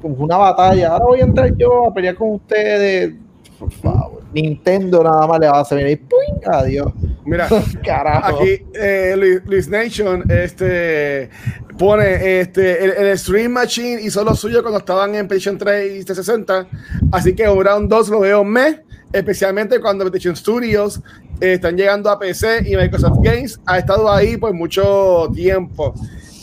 como 0.00 0.16
una 0.16 0.38
batalla, 0.38 0.88
ahora 0.88 1.04
voy 1.04 1.20
a 1.20 1.22
entrar 1.22 1.56
yo 1.56 1.86
a 1.86 1.94
pelear 1.94 2.16
con 2.16 2.32
ustedes, 2.32 3.14
por 3.60 3.70
favor. 3.70 4.22
Nintendo 4.34 5.04
nada 5.04 5.24
más 5.28 5.38
le 5.38 5.46
va 5.46 5.58
a 5.58 5.60
hacer 5.60 5.88
y 5.88 5.94
¡pum! 5.94 6.18
adiós. 6.44 6.92
Mira, 7.24 7.48
Carajo. 7.86 8.40
Aquí 8.40 8.66
eh, 8.74 9.14
Luis, 9.16 9.40
Luis 9.44 9.68
Nation 9.68 10.24
este, 10.28 11.30
pone 11.78 12.40
este, 12.40 12.84
el, 12.84 12.90
el 12.90 13.16
Stream 13.16 13.52
Machine 13.52 14.02
hizo 14.02 14.24
lo 14.24 14.34
suyo 14.34 14.62
cuando 14.62 14.80
estaban 14.80 15.14
en 15.14 15.28
PlayStation 15.28 15.56
3 15.58 16.00
y 16.00 16.04
360. 16.04 16.66
Así 17.12 17.36
que 17.36 17.46
Round 17.46 17.88
2 17.88 18.08
lo 18.08 18.18
veo 18.18 18.42
me, 18.42 18.82
especialmente 19.12 19.78
cuando 19.80 20.10
PlayStation 20.10 20.34
Studios 20.34 21.00
eh, 21.40 21.52
están 21.52 21.76
llegando 21.76 22.10
a 22.10 22.18
PC 22.18 22.64
y 22.66 22.74
Microsoft 22.74 23.18
Games 23.22 23.60
ha 23.64 23.78
estado 23.78 24.12
ahí 24.12 24.36
por 24.36 24.52
mucho 24.52 25.30
tiempo. 25.32 25.94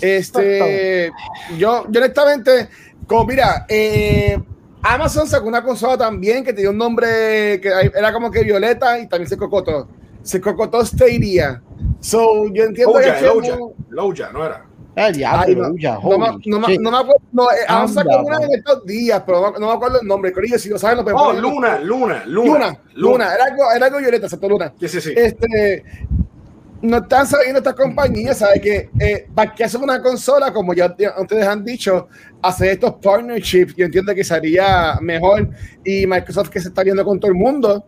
Este, 0.01 1.11
yo, 1.57 1.85
yo 1.89 1.99
honestamente, 1.99 2.69
como 3.07 3.25
mira, 3.25 3.65
eh, 3.67 4.39
Amazon 4.81 5.27
sacó 5.27 5.47
una 5.47 5.63
consola 5.63 5.97
también 5.97 6.43
que 6.43 6.53
tenía 6.53 6.69
un 6.69 6.77
nombre 6.77 7.59
que 7.61 7.69
era 7.95 8.13
como 8.13 8.31
que 8.31 8.43
Violeta 8.43 8.99
y 8.99 9.07
también 9.07 9.27
se 9.29 9.37
cocotó. 9.37 9.87
Se 10.23 10.39
cocotó 10.39 10.85
Stadia. 10.85 11.61
So, 11.99 12.47
yo 12.53 12.63
entiendo 12.65 12.93
Loja, 12.99 13.15
que 13.15 13.25
Loja, 13.25 13.57
Loja, 13.89 14.29
no 14.31 14.45
era. 14.45 14.65
El 14.95 15.15
diablo, 15.15 15.43
Ay, 15.47 15.55
no, 15.55 15.75
ya, 15.77 15.93
no, 15.95 16.09
no, 16.45 16.59
me- 16.59 16.67
shit. 16.73 16.81
no 16.81 16.91
me 16.91 16.97
acuerdo, 16.97 17.21
no, 17.31 17.43
eh, 17.51 17.55
Amazon 17.67 17.95
sacó 18.03 18.19
Anda, 18.19 18.37
una 18.37 18.45
en 18.45 18.53
estos 18.55 18.85
días, 18.85 19.23
pero 19.25 19.39
no, 19.51 19.59
no 19.59 19.67
me 19.67 19.73
acuerdo 19.73 20.01
el 20.01 20.07
nombre. 20.07 20.33
Corillo, 20.33 20.59
si 20.59 20.67
lo 20.67 20.77
saben, 20.77 20.97
lo 20.97 21.03
pueden 21.03 21.19
Oh. 21.21 21.31
Luna, 21.33 21.79
Luna, 21.79 22.23
Luna. 22.25 22.51
Luna, 22.51 22.79
Luna, 22.95 23.33
era 23.33 23.45
algo, 23.45 23.71
era 23.73 23.85
algo 23.85 23.99
Violeta, 23.99 24.25
exacto, 24.25 24.49
Luna. 24.49 24.73
Sí, 24.79 24.87
sí, 24.89 24.99
sí. 24.99 25.13
Este, 25.15 25.85
no 26.81 26.97
están 26.97 27.27
sabiendo 27.27 27.59
estas 27.59 27.73
compañías, 27.75 28.37
¿sabes? 28.37 28.61
Que 28.61 28.89
eh, 28.99 29.27
para 29.33 29.53
que 29.53 29.63
hacen 29.63 29.81
una 29.83 30.01
consola, 30.01 30.51
como 30.53 30.73
ya 30.73 30.95
ustedes 31.19 31.45
han 31.47 31.63
dicho, 31.65 32.07
hacer 32.41 32.69
estos 32.69 32.93
partnerships, 33.01 33.75
yo 33.75 33.85
entiendo 33.85 34.13
que 34.15 34.23
sería 34.23 34.97
mejor. 35.01 35.49
Y 35.83 36.07
Microsoft 36.07 36.49
que 36.49 36.59
se 36.59 36.69
está 36.69 36.83
viendo 36.83 37.03
con 37.03 37.19
todo 37.19 37.31
el 37.31 37.37
mundo, 37.37 37.85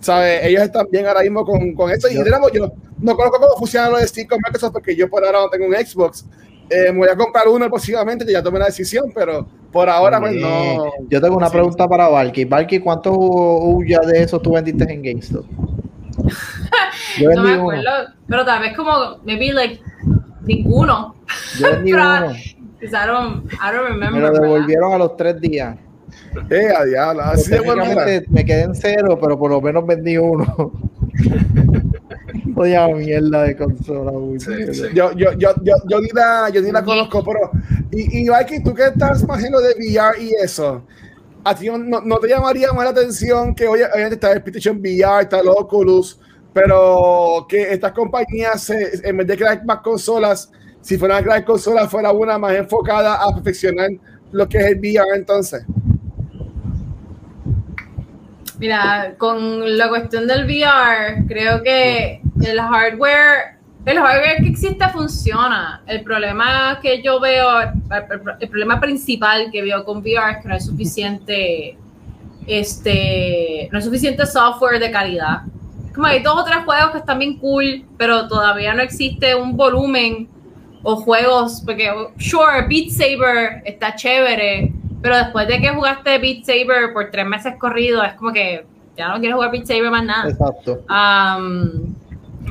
¿sabes? 0.00 0.44
Ellos 0.44 0.62
están 0.62 0.86
bien 0.90 1.06
ahora 1.06 1.22
mismo 1.22 1.44
con, 1.44 1.74
con 1.74 1.90
eso. 1.90 2.08
Y 2.08 2.16
Yo- 2.16 2.24
digamos, 2.24 2.52
yo 2.52 2.70
no 2.98 3.16
conozco 3.16 3.40
cómo 3.40 3.56
funciona 3.58 3.88
lo 3.88 3.96
de 3.98 4.06
Steam 4.06 4.26
con 4.28 4.38
Microsoft, 4.44 4.72
porque 4.72 4.94
yo 4.94 5.08
por 5.08 5.24
ahora 5.24 5.40
no 5.40 5.48
tengo 5.48 5.66
un 5.66 5.74
Xbox. 5.74 6.24
Eh, 6.70 6.92
me 6.92 6.98
voy 6.98 7.08
a 7.08 7.16
comprar 7.16 7.46
uno 7.48 7.68
posiblemente, 7.70 8.30
ya 8.30 8.42
tomé 8.42 8.58
la 8.58 8.66
decisión, 8.66 9.12
pero 9.14 9.46
por 9.70 9.88
ahora, 9.88 10.18
pues 10.20 10.34
no. 10.34 10.84
Yo 11.08 11.20
tengo 11.20 11.36
una 11.36 11.46
Sí. 11.48 11.52
pregunta 11.52 11.86
para 11.88 12.08
Valky. 12.08 12.44
Valky, 12.46 12.78
¿cuántos 12.78 13.14
Uya 13.18 14.00
de 14.00 14.22
esos 14.22 14.40
tú 14.42 14.52
vendiste 14.52 14.84
en 14.90 15.02
GameStop? 15.02 15.44
Yo 17.20 17.30
No 17.30 17.42
me 17.42 17.52
uno. 17.52 17.60
acuerdo, 17.62 17.90
pero 18.28 18.44
tal 18.44 18.60
vez 18.60 18.76
como, 18.76 19.18
maybe 19.24 19.52
like, 19.52 19.80
ninguno. 20.46 21.14
Yo 21.58 21.70
vendí 21.72 21.92
Pero- 21.92 22.26
uno. 22.26 22.34
I 22.82 23.06
don't, 23.06 23.50
I 23.54 23.72
don't 23.72 23.88
remember. 23.88 24.12
Me 24.12 24.20
lo 24.20 24.26
¿verdad? 24.32 24.42
devolvieron 24.42 24.92
a 24.92 24.98
los 24.98 25.16
tres 25.16 25.40
días. 25.40 25.76
Eh, 26.50 26.68
a 26.76 26.84
diablo, 26.84 27.22
así 27.22 27.50
de 27.50 28.24
me 28.28 28.44
quedé 28.44 28.62
en 28.62 28.74
cero, 28.74 29.18
pero 29.20 29.38
por 29.38 29.50
lo 29.50 29.60
menos 29.62 29.86
vendí 29.86 30.18
uno. 30.18 30.44
Oye, 32.56 32.94
mierda 32.94 33.42
de 33.44 33.56
consola. 33.56 34.12
Sí, 34.38 34.74
sí. 34.74 34.82
Yo, 34.94 35.12
yo, 35.12 35.32
yo, 35.32 35.54
yo, 35.62 35.74
yo 35.88 36.00
ni 36.00 36.08
la, 36.10 36.50
yo 36.52 36.60
ni 36.60 36.70
la 36.70 36.80
Sí. 36.80 36.84
conozco, 36.84 37.24
pero. 37.24 37.50
Y, 37.90 38.18
y 38.24 38.28
Viking, 38.28 38.62
tú 38.62 38.74
que 38.74 38.86
estás 38.86 39.26
más 39.26 39.38
haciendo 39.38 39.60
de 39.60 39.74
VR 39.78 40.20
y 40.22 40.32
eso, 40.34 40.84
¿a 41.42 41.54
ti 41.54 41.66
no, 41.66 41.78
no- 41.78 42.00
no 42.02 42.18
te 42.18 42.28
llamaría 42.28 42.72
más 42.72 42.84
la 42.84 42.90
atención 42.90 43.54
que, 43.54 43.66
oye, 43.66 43.84
obviamente 43.86 44.14
está 44.14 44.32
el 44.32 44.42
PlayStation 44.42 44.76
VR, 44.78 45.22
está 45.22 45.40
el 45.40 45.48
Oculus, 45.48 46.20
pero 46.54 47.44
que 47.48 47.72
estas 47.72 47.92
compañías, 47.92 48.62
se- 48.62 49.06
en 49.06 49.16
vez 49.18 49.26
de 49.26 49.36
crear 49.36 49.64
más 49.64 49.80
consolas, 49.80 50.50
si 50.80 50.96
fueran 50.96 51.18
a 51.18 51.22
crear 51.22 51.44
consolas, 51.44 51.90
fuera 51.90 52.12
una 52.12 52.38
más 52.38 52.54
enfocada 52.54 53.16
a 53.16 53.34
perfeccionar 53.34 53.90
lo 54.32 54.48
que 54.48 54.58
es 54.58 54.64
el 54.66 54.78
VR 54.78 55.16
entonces? 55.16 55.64
Mira, 58.58 59.14
con 59.18 59.76
la 59.76 59.88
cuestión 59.88 60.26
del 60.28 60.44
VR, 60.44 61.24
creo 61.26 61.62
que 61.62 62.20
el 62.44 62.60
hardware, 62.60 63.56
el 63.84 63.98
hardware 63.98 64.36
que 64.42 64.48
existe 64.48 64.88
funciona. 64.90 65.82
El 65.86 66.02
problema 66.04 66.78
que 66.80 67.02
yo 67.02 67.18
veo, 67.20 67.48
el 67.60 68.48
problema 68.48 68.80
principal 68.80 69.50
que 69.50 69.60
veo 69.62 69.84
con 69.84 69.98
VR 69.98 70.32
es 70.32 70.42
que 70.42 70.48
no 70.48 70.54
es 70.54 70.64
suficiente, 70.66 71.76
este, 72.46 73.68
no 73.72 73.78
es 73.78 73.84
suficiente 73.84 74.24
software 74.24 74.78
de 74.78 74.90
calidad. 74.90 75.42
Como 75.94 76.06
hay 76.06 76.22
dos 76.22 76.36
o 76.36 76.44
tres 76.44 76.58
juegos 76.64 76.90
que 76.90 76.98
están 76.98 77.18
bien 77.18 77.38
cool, 77.38 77.84
pero 77.96 78.26
todavía 78.26 78.74
no 78.74 78.82
existe 78.82 79.34
un 79.34 79.56
volumen 79.56 80.28
o 80.82 80.96
juegos, 80.96 81.62
porque 81.64 81.90
sure, 82.18 82.66
Beat 82.68 82.90
Saber 82.90 83.62
está 83.64 83.94
chévere, 83.94 84.72
pero 85.00 85.16
después 85.16 85.46
de 85.48 85.60
que 85.60 85.70
jugaste 85.70 86.18
Beat 86.18 86.44
Saber 86.44 86.92
por 86.92 87.10
tres 87.10 87.26
meses 87.26 87.54
corridos, 87.58 88.06
es 88.06 88.14
como 88.14 88.32
que 88.32 88.66
ya 88.96 89.08
no 89.08 89.20
quiero 89.20 89.36
jugar 89.36 89.52
Beat 89.52 89.66
Saber 89.66 89.90
más 89.90 90.04
nada. 90.04 90.30
Exacto. 90.30 90.84
Um, 90.88 91.94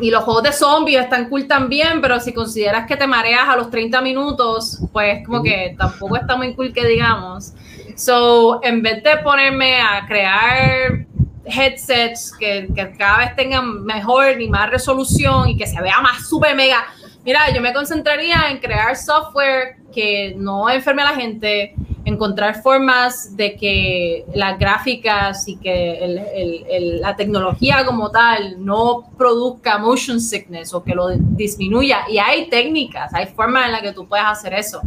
y 0.02 0.10
los 0.10 0.24
juegos 0.24 0.44
de 0.44 0.52
zombies 0.52 1.02
están 1.02 1.30
cool 1.30 1.48
también, 1.48 2.02
pero 2.02 2.20
si 2.20 2.34
consideras 2.34 2.88
que 2.88 2.96
te 2.96 3.06
mareas 3.06 3.48
a 3.48 3.56
los 3.56 3.70
30 3.70 4.02
minutos, 4.02 4.80
pues 4.92 5.26
como 5.26 5.44
que 5.44 5.76
tampoco 5.78 6.16
está 6.16 6.36
muy 6.36 6.56
cool 6.56 6.74
que 6.74 6.86
digamos. 6.86 7.54
So, 7.96 8.60
en 8.64 8.82
vez 8.82 9.04
de 9.04 9.18
ponerme 9.18 9.80
a 9.80 10.06
crear 10.08 11.06
headsets 11.46 12.32
que, 12.38 12.68
cada 12.98 13.20
vez 13.20 13.36
tengan 13.36 13.84
mejor 13.84 14.42
y 14.42 14.50
más 14.50 14.70
resolución 14.70 15.50
y 15.50 15.58
que 15.58 15.68
se 15.68 15.82
vea 15.82 16.00
más 16.02 16.28
super 16.28 16.56
mega, 16.56 16.86
mira, 17.26 17.54
yo 17.54 17.62
me 17.62 17.74
concentraría 17.74 18.50
en 18.50 18.58
crear 18.60 18.96
software 18.96 19.78
que 19.94 20.34
no 20.38 20.70
enferme 20.70 21.04
a 21.04 21.12
la 21.12 21.16
gente, 21.16 21.76
encontrar 22.06 22.62
formas 22.62 23.38
de 23.38 23.56
que 23.56 24.26
las 24.34 24.60
gráficas 24.60 25.48
y 25.48 25.58
que 25.58 27.00
la 27.02 27.16
tecnología 27.16 27.86
como 27.86 28.12
tal 28.12 28.64
no 28.64 29.10
produzca 29.18 29.78
motion 29.78 30.20
sickness 30.20 30.74
o 30.74 30.84
que 30.84 30.96
lo 30.96 31.10
disminuya. 31.10 32.02
Y 32.10 32.18
hay 32.18 32.50
técnicas, 32.50 33.14
hay 33.14 33.28
formas 33.28 33.68
en 33.68 33.72
las 33.74 33.82
que 33.82 33.94
tú 33.94 34.08
puedes 34.08 34.26
hacer 34.26 34.54
eso. 34.54 34.82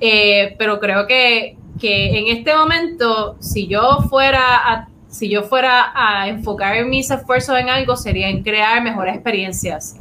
Eh, 0.00 0.54
pero 0.58 0.80
creo 0.80 1.06
que, 1.06 1.56
que 1.80 2.18
en 2.18 2.36
este 2.36 2.54
momento, 2.54 3.36
si 3.40 3.66
yo 3.66 3.98
fuera 4.10 4.56
a, 4.56 4.88
si 5.14 5.28
yo 5.28 5.44
fuera 5.44 5.92
a 5.94 6.26
enfocar 6.28 6.84
mis 6.86 7.08
esfuerzos 7.08 7.56
en 7.56 7.68
algo, 7.68 7.96
sería 7.96 8.28
en 8.28 8.42
crear 8.42 8.82
mejores 8.82 9.14
experiencias. 9.14 9.96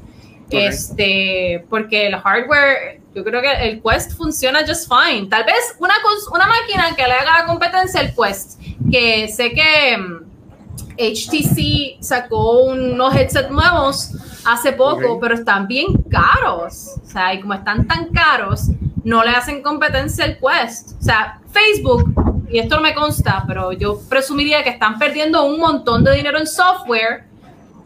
Este, 0.50 1.64
porque 1.70 2.08
el 2.08 2.16
hardware, 2.16 3.00
yo 3.14 3.24
creo 3.24 3.40
que 3.42 3.52
el 3.70 3.82
Quest 3.84 4.14
funciona 4.18 4.62
just 4.68 4.90
fine. 4.90 5.28
Tal 5.28 5.44
vez 5.44 5.76
una, 5.80 5.94
una 6.34 6.48
máquina 6.48 6.96
que 6.96 7.04
le 7.04 7.14
haga 7.14 7.42
la 7.42 7.46
competencia 7.46 8.00
al 8.00 8.14
Quest, 8.16 8.60
que 8.92 9.28
sé 9.28 9.52
que 9.52 9.98
mm, 9.98 10.24
HTC 10.98 12.04
sacó 12.04 12.64
unos 12.64 13.16
headsets 13.16 13.52
nuevos 13.52 14.12
hace 14.46 14.74
poco, 14.74 15.14
Ok. 15.14 15.22
pero 15.22 15.36
están 15.36 15.68
bien 15.68 15.94
caros. 16.10 16.90
O 17.04 17.08
sea, 17.08 17.36
y 17.36 17.40
como 17.42 17.54
están 17.54 17.86
tan 17.86 18.10
caros, 18.10 18.70
no 19.04 19.24
le 19.24 19.30
hacen 19.30 19.62
competencia 19.62 20.26
al 20.26 20.40
Quest. 20.40 20.94
O 21.00 21.04
sea, 21.04 21.40
Facebook, 21.52 22.14
y 22.54 22.60
esto 22.60 22.78
no 22.78 22.82
me 22.82 22.94
consta, 22.94 23.44
pero 23.46 23.74
yo 23.74 24.00
presumiría 24.08 24.64
que 24.64 24.70
están 24.70 24.98
perdiendo 24.98 25.44
un 25.44 25.60
montón 25.60 26.04
de 26.04 26.16
dinero 26.16 26.38
en 26.38 26.48
software 26.48 27.26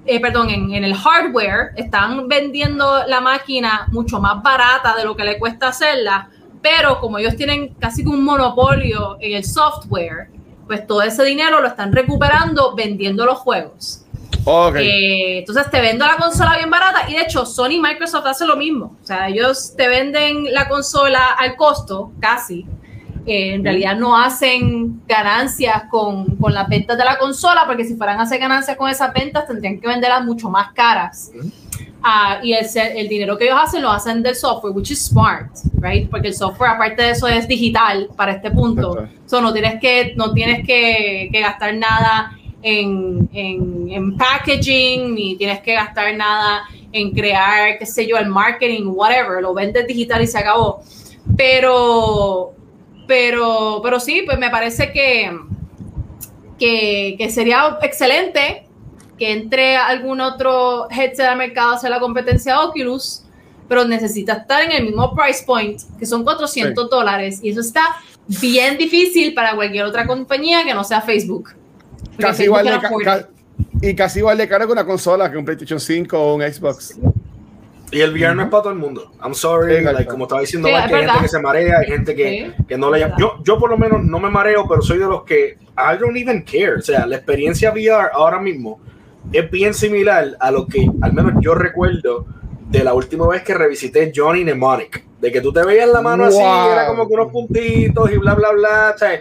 eh, 0.10 0.22
perdón, 0.22 0.50
en, 0.50 0.74
en 0.74 0.86
el 0.86 0.96
hardware, 0.96 1.72
están 1.76 2.30
vendiendo 2.30 3.06
la 3.08 3.20
máquina 3.20 3.88
mucho 3.92 4.22
más 4.22 4.42
barata 4.42 4.96
de 4.96 5.04
lo 5.04 5.18
que 5.18 5.26
le 5.26 5.38
cuesta 5.38 5.68
hacerla, 5.68 6.30
pero 6.62 7.02
como 7.02 7.18
ellos 7.18 7.36
tienen 7.36 7.74
casi 7.74 8.04
que 8.04 8.10
un 8.10 8.24
monopolio 8.24 9.18
en 9.20 9.36
el 9.36 9.44
software, 9.44 10.30
pues 10.66 10.88
todo 10.88 11.02
ese 11.02 11.26
dinero 11.26 11.60
lo 11.60 11.68
están 11.68 11.92
recuperando 11.92 12.74
vendiendo 12.74 13.26
los 13.26 13.40
juegos. 13.40 14.06
Ok. 14.46 14.78
Eh, 14.78 15.40
entonces 15.40 15.70
te 15.70 15.82
vendo 15.82 16.06
la 16.06 16.16
consola 16.16 16.56
bien 16.56 16.70
barata 16.70 17.10
y 17.10 17.14
de 17.16 17.24
hecho 17.24 17.46
Sony 17.46 17.72
y 17.72 17.80
Microsoft 17.82 18.28
hacen 18.28 18.48
lo 18.48 18.56
mismo. 18.56 18.96
O 19.04 19.06
sea, 19.06 19.28
ellos 19.28 19.74
te 19.76 19.90
venden 19.90 20.54
la 20.54 20.70
consola 20.70 21.34
al 21.38 21.58
costo, 21.58 22.14
casi. 22.22 22.66
En 23.30 23.62
realidad 23.62 23.98
no 23.98 24.18
hacen 24.18 25.02
ganancias 25.06 25.84
con, 25.90 26.38
con 26.38 26.54
las 26.54 26.70
ventas 26.70 26.98
de 26.98 27.04
la 27.04 27.18
consola, 27.18 27.64
porque 27.66 27.84
si 27.84 27.96
fueran 27.96 28.20
a 28.20 28.24
hacer 28.24 28.40
ganancias 28.40 28.78
con 28.78 28.90
esas 28.90 29.14
ventas 29.14 29.46
tendrían 29.46 29.82
que 29.82 29.88
venderlas 29.88 30.24
mucho 30.24 30.50
más 30.50 30.72
caras. 30.72 31.32
Ah, 32.02 32.40
y 32.42 32.54
el, 32.54 32.66
el 32.96 33.10
dinero 33.10 33.38
que 33.38 33.44
ellos 33.44 33.60
hacen 33.62 33.82
lo 33.82 33.92
hacen 33.92 34.24
del 34.24 34.34
software, 34.34 34.72
which 34.74 34.92
is 34.92 35.06
smart, 35.08 35.50
right? 35.82 36.10
Porque 36.10 36.30
el 36.30 36.36
software, 36.36 36.70
aparte 36.70 37.02
de 37.02 37.10
eso, 37.10 37.28
es 37.28 37.48
digital 37.50 38.08
para 38.16 38.32
este 38.32 38.50
punto. 38.50 39.10
So, 39.26 39.42
no 39.42 39.52
tienes 39.52 39.82
que, 39.82 40.14
no 40.16 40.32
tienes 40.32 40.66
que, 40.66 41.28
que 41.30 41.42
gastar 41.42 41.76
nada 41.76 42.32
en, 42.62 43.28
en, 43.34 43.90
en 43.90 44.16
packaging, 44.16 45.16
ni 45.16 45.36
tienes 45.36 45.60
que 45.60 45.74
gastar 45.74 46.16
nada 46.16 46.64
en 46.94 47.12
crear, 47.12 47.78
qué 47.78 47.86
sé 47.86 48.08
yo, 48.08 48.18
el 48.18 48.28
marketing, 48.28 48.84
whatever. 48.86 49.42
Lo 49.42 49.54
vendes 49.54 49.86
digital 49.86 50.22
y 50.22 50.28
se 50.28 50.38
acabó. 50.38 50.82
Pero, 51.36 52.54
pero, 53.08 53.80
pero 53.84 54.00
sí, 54.00 54.24
pues 54.26 54.38
me 54.38 54.50
parece 54.50 54.92
que, 54.92 55.32
que, 56.60 57.16
que 57.18 57.30
sería 57.30 57.78
excelente 57.82 58.64
que 59.18 59.32
entre 59.32 59.76
algún 59.78 60.22
otro 60.22 60.88
headset 60.92 61.26
al 61.28 61.38
mercado 61.38 61.72
a 61.72 61.76
hacer 61.76 61.90
la 61.90 62.00
competencia 62.00 62.54
de 62.54 62.60
Oculus, 62.66 63.24
pero 63.68 63.84
necesita 63.86 64.34
estar 64.34 64.62
en 64.64 64.72
el 64.72 64.84
mismo 64.86 65.14
price 65.16 65.44
point, 65.46 65.82
que 65.98 66.06
son 66.06 66.24
400 66.24 66.90
dólares, 66.90 67.40
y 67.42 67.50
eso 67.50 67.62
está 67.62 67.82
bien 68.28 68.78
difícil 68.78 69.34
para 69.34 69.56
cualquier 69.56 69.86
otra 69.86 70.06
compañía 70.06 70.64
que 70.64 70.74
no 70.74 70.84
sea 70.84 71.02
Facebook. 71.02 71.50
Casi 72.18 72.44
Facebook 72.44 72.44
igual 72.46 72.66
de 72.66 72.72
ca- 73.04 73.30
y 73.82 73.96
casi 73.96 74.20
igual 74.20 74.38
de 74.38 74.48
caro 74.48 74.66
que 74.68 74.72
una 74.72 74.86
consola, 74.86 75.32
que 75.32 75.38
un 75.38 75.46
PlayStation 75.46 75.80
5 75.80 76.18
o 76.18 76.36
un 76.36 76.42
Xbox. 76.42 76.96
Y 77.92 78.02
el 78.02 78.12
VR 78.12 78.36
no 78.36 78.44
es 78.44 78.50
para 78.50 78.64
todo 78.64 78.74
el 78.74 78.80
mundo. 78.80 79.12
I'm 79.24 79.34
sorry. 79.34 79.82
Like, 79.82 80.06
como 80.06 80.26
estaba 80.26 80.42
diciendo, 80.42 80.68
Sí, 80.68 80.74
Mike, 80.74 80.86
es 80.86 80.92
que 80.92 80.96
hay 80.98 81.06
gente 81.06 81.22
que 81.22 81.28
se 81.30 81.40
marea, 81.40 81.80
hay 81.80 81.88
gente 81.88 82.16
que, 82.16 82.54
Sí, 82.58 82.64
que 82.68 82.78
no 82.78 82.92
le 82.92 83.00
llama. 83.00 83.16
Yo, 83.18 83.36
yo 83.44 83.58
por 83.58 83.70
lo 83.70 83.78
menos 83.78 84.04
no 84.04 84.20
me 84.20 84.30
mareo, 84.30 84.68
pero 84.68 84.82
soy 84.82 84.98
de 84.98 85.06
los 85.06 85.24
que 85.24 85.58
I 85.78 85.98
don't 86.00 86.18
even 86.18 86.44
care. 86.44 86.76
O 86.76 86.82
sea, 86.82 87.06
la 87.06 87.16
experiencia 87.16 87.72
VR 87.72 88.10
ahora 88.14 88.40
mismo 88.40 88.80
es 89.32 89.50
bien 89.50 89.74
similar 89.74 90.36
a 90.40 90.52
lo 90.52 90.68
que 90.68 90.86
al 91.02 91.14
menos 91.14 91.34
yo 91.42 91.56
recuerdo 91.56 92.26
de 92.70 92.84
la 92.84 92.94
última 92.94 93.28
vez 93.28 93.44
que 93.44 93.54
revisité 93.54 94.12
Johnny 94.14 94.44
Mnemonic. 94.44 95.06
De 95.22 95.32
que 95.32 95.42
tú 95.42 95.52
te 95.52 95.64
veías 95.64 95.90
la 95.90 96.02
mano 96.02 96.26
así, 96.26 96.38
era 96.38 96.88
como 96.88 97.08
que 97.08 97.14
unos 97.14 97.32
puntitos 97.32 98.12
y 98.12 98.18
bla, 98.18 98.36
bla, 98.36 98.52
bla. 98.52 98.92
O 98.94 98.98
sea, 98.98 99.16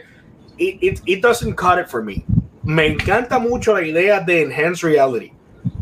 it, 0.58 0.82
it, 0.82 1.00
it 1.06 1.22
doesn't 1.22 1.54
cut 1.54 1.78
it 1.80 1.86
for 1.86 2.02
me. 2.02 2.24
Me 2.64 2.86
encanta 2.86 3.38
mucho 3.38 3.72
la 3.72 3.82
idea 3.82 4.20
de 4.20 4.42
enhanced 4.42 4.82
reality. 4.82 5.32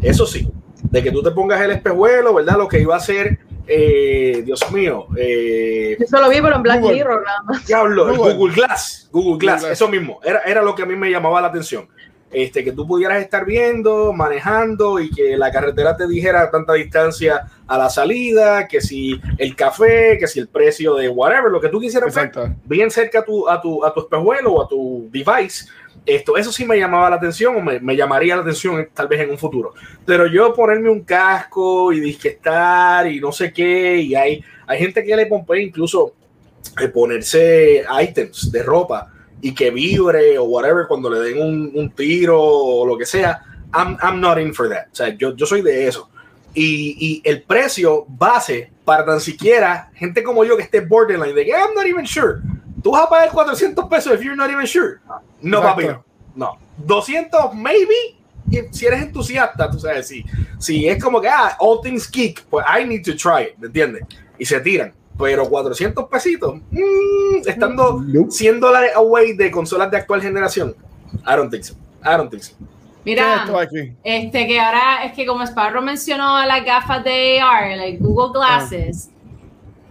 Eso 0.03 0.27
sí, 0.27 0.49
de 0.91 1.03
que 1.03 1.11
tú 1.11 1.23
te 1.23 1.31
pongas 1.31 1.61
el 1.61 1.73
espejuelo, 1.73 2.35
¿verdad? 2.35 2.57
Lo 2.57 2.69
que 2.69 2.81
iba 2.81 2.95
a 2.97 3.01
ser, 3.01 3.39
eh, 3.67 4.43
Dios 4.45 4.71
mío, 4.71 5.07
eh, 5.17 5.97
Eso 5.99 6.21
lo 6.21 6.29
vi, 6.29 6.41
pero 6.41 6.57
en 6.57 6.63
Black 6.63 6.81
Google. 6.81 6.97
Mirror 6.97 7.23
nada 7.25 7.43
más. 7.45 7.67
Diablo, 7.67 8.11
el 8.11 8.17
Google. 8.17 8.35
Google 8.35 8.55
Glass. 8.55 9.09
Google 9.11 9.39
Glass, 9.39 9.61
Google 9.61 9.69
Glass. 9.69 9.73
eso 9.73 9.89
mismo. 9.89 10.21
Era, 10.23 10.41
era 10.41 10.63
lo 10.63 10.75
que 10.75 10.83
a 10.83 10.87
mí 10.87 10.95
me 10.97 11.11
llamaba 11.11 11.41
la 11.41 11.49
atención. 11.49 11.89
Este, 12.31 12.65
que 12.65 12.73
tú 12.73 12.85
pudieras 12.85 13.23
estar 13.23 13.45
viendo, 13.45 14.13
manejando 14.13 14.99
y 14.99 15.09
que 15.09 15.37
la 15.37 15.53
carretera 15.53 15.97
te 15.97 16.09
dijera 16.09 16.51
tanta 16.51 16.73
distancia 16.73 17.47
a 17.69 17.79
la 17.79 17.89
salida, 17.89 18.67
que 18.67 18.81
si 18.81 19.21
el 19.39 19.55
café, 19.55 20.19
que 20.19 20.27
si 20.27 20.41
el 20.41 20.49
precio 20.49 20.97
de 20.97 21.09
whatever, 21.09 21.49
lo 21.53 21.61
que 21.61 21.69
tú 21.69 21.79
quisieras 21.79 22.13
ver, 22.13 22.27
Exacto. 22.27 22.53
bien 22.65 22.91
cerca 22.91 23.21
a 23.21 23.25
tu, 23.25 23.49
a 23.49 23.61
tu, 23.63 23.85
a 23.85 23.95
tu 23.95 24.01
espejuelo 24.01 24.53
o 24.55 24.65
a 24.65 24.69
tu 24.69 25.09
device. 25.13 25.67
Esto, 26.07 26.37
eso 26.37 26.53
sí 26.53 26.67
me 26.67 26.79
llamaba 26.79 27.09
la 27.09 27.17
atención 27.17 27.57
o 27.57 27.61
me, 27.61 27.81
me 27.81 27.97
llamaría 27.97 28.37
la 28.37 28.43
atención 28.43 28.79
eh, 28.79 28.91
tal 28.93 29.09
vez 29.09 29.21
en 29.21 29.31
un 29.31 29.39
futuro. 29.39 29.73
Pero 30.05 30.27
yo 30.27 30.53
ponerme 30.53 30.91
un 30.91 31.03
casco 31.03 31.93
y 31.93 32.01
disque 32.01 32.29
estar 32.29 33.07
y 33.11 33.21
no 33.21 33.33
sé 33.33 33.53
qué, 33.53 33.97
y 33.99 34.15
hay, 34.15 34.45
hay 34.67 34.79
gente 34.79 35.03
que 35.03 35.17
le 35.17 35.27
pompea 35.27 35.61
incluso 35.61 36.15
eh, 36.81 36.89
ponerse 36.89 37.85
items 38.03 38.53
de 38.53 38.63
ropa 38.63 39.11
y 39.41 39.55
que 39.55 39.71
vibre 39.71 40.39
o 40.39 40.45
whatever 40.45 40.87
cuando 40.87 41.09
le 41.09 41.21
den 41.21 41.43
un, 41.43 41.73
un 41.75 41.91
tiro 41.91 42.41
o 42.41 42.87
lo 42.87 42.99
que 42.99 43.07
sea. 43.07 43.41
I'm, 43.73 43.97
I'm 44.03 44.21
not 44.21 44.39
in 44.39 44.55
for 44.55 44.69
that. 44.69 44.87
O 44.93 44.95
sea, 44.95 45.09
yo, 45.09 45.35
yo 45.35 45.47
soy 45.47 45.63
de 45.63 45.89
eso. 45.89 46.11
Y, 46.55 46.97
y 46.99 47.29
el 47.29 47.43
precio 47.43 48.05
base 48.09 48.71
para 48.85 49.05
tan 49.05 49.21
siquiera 49.21 49.91
gente 49.95 50.23
como 50.23 50.45
yo 50.45 50.57
que 50.57 50.63
esté 50.63 50.81
borderline 50.81 51.35
de 51.35 51.45
que 51.45 51.51
I'm 51.51 51.75
not 51.75 51.87
even 51.87 52.07
sure. 52.07 52.41
Tú 52.85 52.93
vas 52.93 53.05
a 53.05 53.09
pagar 53.09 53.31
400 53.31 53.89
pesos 53.89 54.13
if 54.13 54.21
you're 54.21 54.37
not 54.37 54.51
even 54.51 54.67
sure. 54.67 55.01
No, 55.41 55.59
Exacto. 55.59 55.69
papi, 55.69 55.87
no. 55.87 56.05
No. 56.37 56.59
200 56.87 57.55
maybe 57.55 58.19
y 58.51 58.61
si 58.73 58.85
eres 58.85 59.01
entusiasta, 59.03 59.71
tú 59.71 59.81
sabes, 59.81 60.07
si, 60.07 60.23
si 60.59 60.87
es 60.87 61.03
como 61.03 61.19
que, 61.19 61.29
ah, 61.29 61.57
all 61.61 61.81
things 61.83 62.11
geek, 62.11 62.45
pues 62.51 62.65
I 62.69 62.85
need 62.85 63.03
to 63.05 63.17
try 63.17 63.45
it, 63.45 63.57
¿me 63.57 63.69
entiendes? 63.69 64.03
Y 64.39 64.45
se 64.45 64.61
tiran. 64.61 64.93
Pero 65.19 65.49
400 65.49 66.09
pesitos, 66.11 66.57
mm, 66.71 67.47
estando 67.47 68.03
Nope. 68.05 68.31
100 68.31 68.61
dólares 68.61 68.91
away 68.97 69.33
de 69.33 69.51
consolas 69.51 69.91
de 69.91 69.97
actual 69.97 70.21
generación, 70.21 70.75
I 71.27 71.37
don't 71.37 71.51
think 71.51 71.63
so. 71.65 71.75
I 72.05 72.17
don't 72.19 72.31
think 72.31 72.43
so. 72.43 72.55
¿Qué 73.05 73.13
es 73.13 73.17
Mira, 73.17 73.47
este 74.03 74.47
que 74.47 74.61
ahora 74.61 75.05
es 75.05 75.13
que 75.13 75.25
como 75.25 75.43
Sparrow 75.45 75.83
mencionó 75.83 76.45
las 76.45 76.65
gafas 76.65 77.03
de 77.05 77.41
AR, 77.41 77.77
like 77.77 77.99
Google 77.99 78.33
Glasses, 78.33 79.11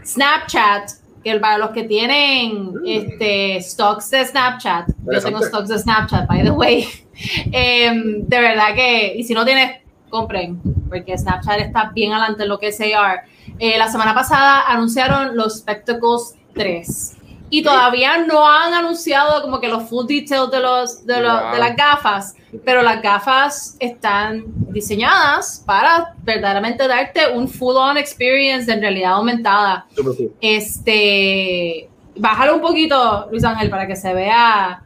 Snapchat, 0.05 1.02
que 1.23 1.39
para 1.39 1.57
los 1.57 1.69
que 1.71 1.83
tienen 1.83 2.73
este 2.85 3.61
stocks 3.61 4.09
de 4.11 4.25
Snapchat, 4.25 4.89
yo 5.11 5.21
tengo 5.21 5.41
stocks 5.41 5.69
de 5.69 5.79
Snapchat, 5.79 6.27
by 6.27 6.43
the 6.43 6.51
way. 6.51 6.87
Em, 7.51 8.27
de 8.27 8.39
verdad 8.39 8.73
que, 8.73 9.13
y 9.15 9.23
si 9.23 9.33
no 9.35 9.45
tienes, 9.45 9.81
compren, 10.09 10.59
porque 10.89 11.17
Snapchat 11.17 11.59
está 11.59 11.91
bien 11.93 12.11
adelante 12.11 12.43
en 12.43 12.49
lo 12.49 12.59
que 12.59 12.67
es 12.67 12.81
AR. 12.81 13.21
Eh, 13.59 13.77
la 13.77 13.87
semana 13.87 14.15
pasada 14.15 14.63
anunciaron 14.67 15.37
los 15.37 15.59
Spectacles 15.59 16.35
3 16.55 17.17
y 17.55 17.61
todavía 17.61 18.17
no 18.17 18.47
han 18.49 18.73
anunciado 18.73 19.41
como 19.43 19.59
que 19.59 19.67
los 19.67 19.83
full 19.83 20.07
details 20.07 20.49
de, 20.49 20.59
los, 20.59 21.05
de, 21.05 21.21
los- 21.21 21.41
Wow. 21.41 21.51
de 21.53 21.59
las 21.59 21.75
gafas, 21.75 22.35
pero 22.65 22.81
las 22.81 22.99
gafas 23.01 23.77
están 23.79 24.43
diseñadas 24.71 25.61
para 25.65 26.15
verdaderamente 26.23 26.87
darte 26.87 27.31
un 27.31 27.47
full 27.47 27.75
on 27.75 27.97
experience 27.97 28.65
de 28.65 28.79
realidad 28.79 29.13
aumentada. 29.13 29.85
Cool. 29.95 30.31
Este, 30.41 31.89
bájalo 32.15 32.55
un 32.55 32.61
poquito, 32.61 33.27
Luis 33.31 33.43
Ángel, 33.43 33.69
para 33.69 33.85
que 33.87 33.95
se 33.95 34.13
vea 34.13 34.81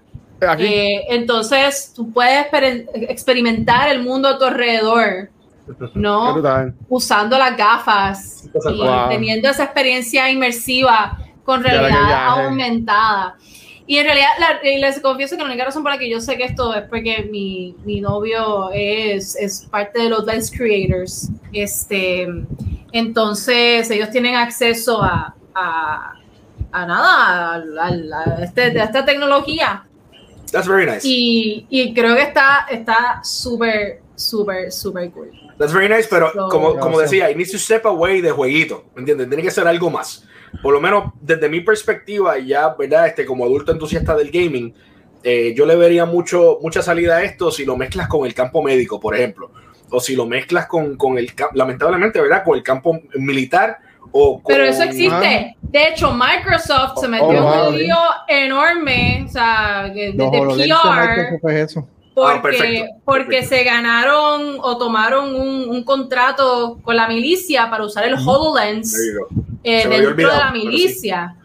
eh, 0.59 1.05
entonces, 1.09 1.93
tú 1.95 2.11
puedes 2.11 2.45
exper- 2.45 2.85
experimentar 3.09 3.89
el 3.89 4.03
mundo 4.03 4.27
a 4.27 4.37
tu 4.37 4.45
alrededor, 4.45 5.29
¿no? 5.95 6.35
Usando 6.89 7.37
las 7.39 7.57
gafas 7.57 8.47
y 8.71 8.77
Wow. 8.77 9.09
teniendo 9.09 9.49
esa 9.49 9.63
experiencia 9.63 10.29
inmersiva 10.29 11.17
con 11.47 11.63
realidad 11.63 12.27
aumentada. 12.27 13.37
Y 13.87 13.97
en 13.99 14.03
realidad, 14.05 14.27
la- 14.37 14.59
les 14.61 14.99
confieso 14.99 15.37
que 15.37 15.43
la 15.43 15.47
única 15.47 15.63
razón 15.63 15.81
por 15.81 15.93
la 15.93 15.97
que 15.97 16.09
yo 16.09 16.19
sé 16.19 16.35
que 16.35 16.43
esto 16.43 16.73
es 16.75 16.83
porque 16.89 17.27
mi, 17.31 17.73
mi 17.85 18.01
novio 18.01 18.69
es, 18.73 19.35
es 19.37 19.65
parte 19.71 20.01
de 20.01 20.09
los 20.09 20.25
Lens 20.25 20.51
Creators. 20.51 21.29
Este, 21.53 22.27
entonces, 22.91 23.89
ellos 23.89 24.09
tienen 24.09 24.35
acceso 24.35 25.01
a, 25.01 25.33
a, 25.55 26.13
a 26.71 26.85
nada, 26.85 27.53
a, 27.55 27.55
a- 27.55 28.39
a 28.39 28.43
este- 28.43 28.79
a 28.79 28.83
esta 28.83 29.05
tecnología. 29.05 29.83
That's 30.51 30.67
very 30.67 30.85
nice. 30.85 31.01
Y, 31.07 31.65
y 31.69 31.93
creo 31.93 32.15
que 32.15 32.23
está 32.23 32.67
está 32.69 33.21
súper, 33.23 34.01
súper, 34.15 34.71
súper 34.71 35.11
cool. 35.11 35.31
That's 35.57 35.73
very 35.73 35.87
nice, 35.87 36.07
pero 36.09 36.31
So- 36.33 36.49
como, 36.49 36.77
como 36.77 36.99
decía, 36.99 37.29
I 37.31 37.35
need 37.35 37.49
to 37.51 37.57
step 37.57 37.85
away 37.85 38.19
de 38.21 38.31
jueguito, 38.31 38.83
¿me 38.95 38.99
entiendes? 39.01 39.27
Tiene 39.29 39.43
que 39.43 39.51
ser 39.51 39.65
algo 39.67 39.89
más. 39.89 40.25
Por 40.61 40.73
lo 40.73 40.81
menos 40.81 41.13
desde 41.21 41.49
mi 41.49 41.61
perspectiva, 41.61 42.37
y 42.39 42.47
ya, 42.47 42.69
¿verdad? 42.77 43.07
Este, 43.07 43.25
como 43.25 43.45
adulto 43.45 43.71
entusiasta 43.71 44.15
del 44.15 44.31
gaming, 44.31 44.73
eh, 45.23 45.53
yo 45.55 45.65
le 45.65 45.75
vería 45.75 46.05
mucho, 46.05 46.57
mucha 46.61 46.81
salida 46.81 47.17
a 47.17 47.23
esto 47.23 47.51
si 47.51 47.65
lo 47.65 47.75
mezclas 47.77 48.07
con 48.07 48.25
el 48.25 48.33
campo 48.33 48.61
médico, 48.63 48.99
por 48.99 49.15
ejemplo. 49.15 49.51
O 49.89 49.99
si 49.99 50.15
lo 50.15 50.25
mezclas 50.25 50.67
con, 50.67 50.97
con 50.97 51.17
el, 51.17 51.33
cam- 51.35 51.51
lamentablemente, 51.53 52.19
¿verdad? 52.21 52.43
Con 52.43 52.57
el 52.57 52.63
campo 52.63 52.99
militar 53.15 53.77
o 54.11 54.41
con... 54.41 54.53
Pero 54.53 54.65
eso 54.65 54.83
existe. 54.83 55.55
De 55.61 55.87
hecho, 55.89 56.13
Microsoft 56.13 56.99
se 56.99 57.07
metió 57.07 57.27
Oh, 57.27 57.33
en 57.33 57.43
wow. 57.43 57.67
un 57.69 57.77
lío 57.77 57.95
enorme, 58.27 59.25
o 59.27 59.31
sea, 59.31 59.89
de, 59.93 60.13
PR, 60.13 60.55
Microsoft 60.55 61.45
es 61.49 61.71
eso. 61.71 61.87
porque, 62.13 62.37
Ah, 62.37 62.41
perfecto, 62.41 62.85
porque 63.05 63.23
perfecto. 63.25 63.55
se 63.55 63.63
ganaron 63.63 64.57
o 64.61 64.77
tomaron 64.77 65.35
un, 65.35 65.69
un 65.69 65.83
contrato 65.83 66.79
con 66.83 66.95
la 66.95 67.07
milicia 67.07 67.69
para 67.69 67.83
usar 67.85 68.05
el 68.05 68.15
HoloLens. 68.15 68.97
Eh, 69.63 69.87
dentro 69.87 69.99
de 69.99 70.07
olvidado, 70.07 70.37
la 70.39 70.51
pero 70.51 70.61
sí. 70.61 70.67
milicia. 70.67 71.35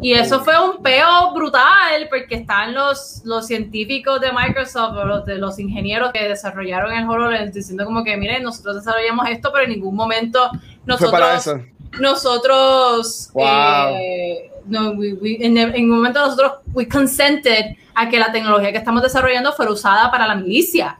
Y 0.00 0.14
eso 0.14 0.42
fue 0.42 0.54
un 0.60 0.82
peo 0.82 1.32
brutal 1.32 2.08
porque 2.10 2.34
están 2.34 2.74
los, 2.74 3.20
los 3.24 3.46
científicos 3.46 4.20
de 4.20 4.32
Microsoft 4.32 4.94
los, 5.04 5.24
de 5.26 5.36
los 5.38 5.58
ingenieros 5.60 6.10
que 6.12 6.26
desarrollaron 6.28 6.92
el 6.92 7.08
HoloLens 7.08 7.54
diciendo 7.54 7.84
como 7.84 8.02
que 8.02 8.16
miren, 8.16 8.42
nosotros 8.42 8.76
desarrollamos 8.76 9.28
esto, 9.28 9.50
pero 9.52 9.64
en 9.64 9.70
ningún 9.70 9.94
momento 9.94 10.50
nosotros 10.86 11.48
nosotros 12.00 13.30
Wow. 13.32 13.44
eh, 13.96 14.50
no, 14.66 14.90
we- 14.92 15.14
we- 15.14 15.38
en, 15.40 15.56
en 15.58 15.84
un 15.84 15.96
momento 15.96 16.20
nosotros 16.20 16.52
we 16.72 16.88
consented 16.88 17.76
a 17.94 18.08
que 18.08 18.18
la 18.18 18.32
tecnología 18.32 18.72
que 18.72 18.78
estamos 18.78 19.02
desarrollando 19.02 19.52
fuera 19.52 19.70
usada 19.72 20.10
para 20.10 20.26
la 20.26 20.34
milicia. 20.34 20.98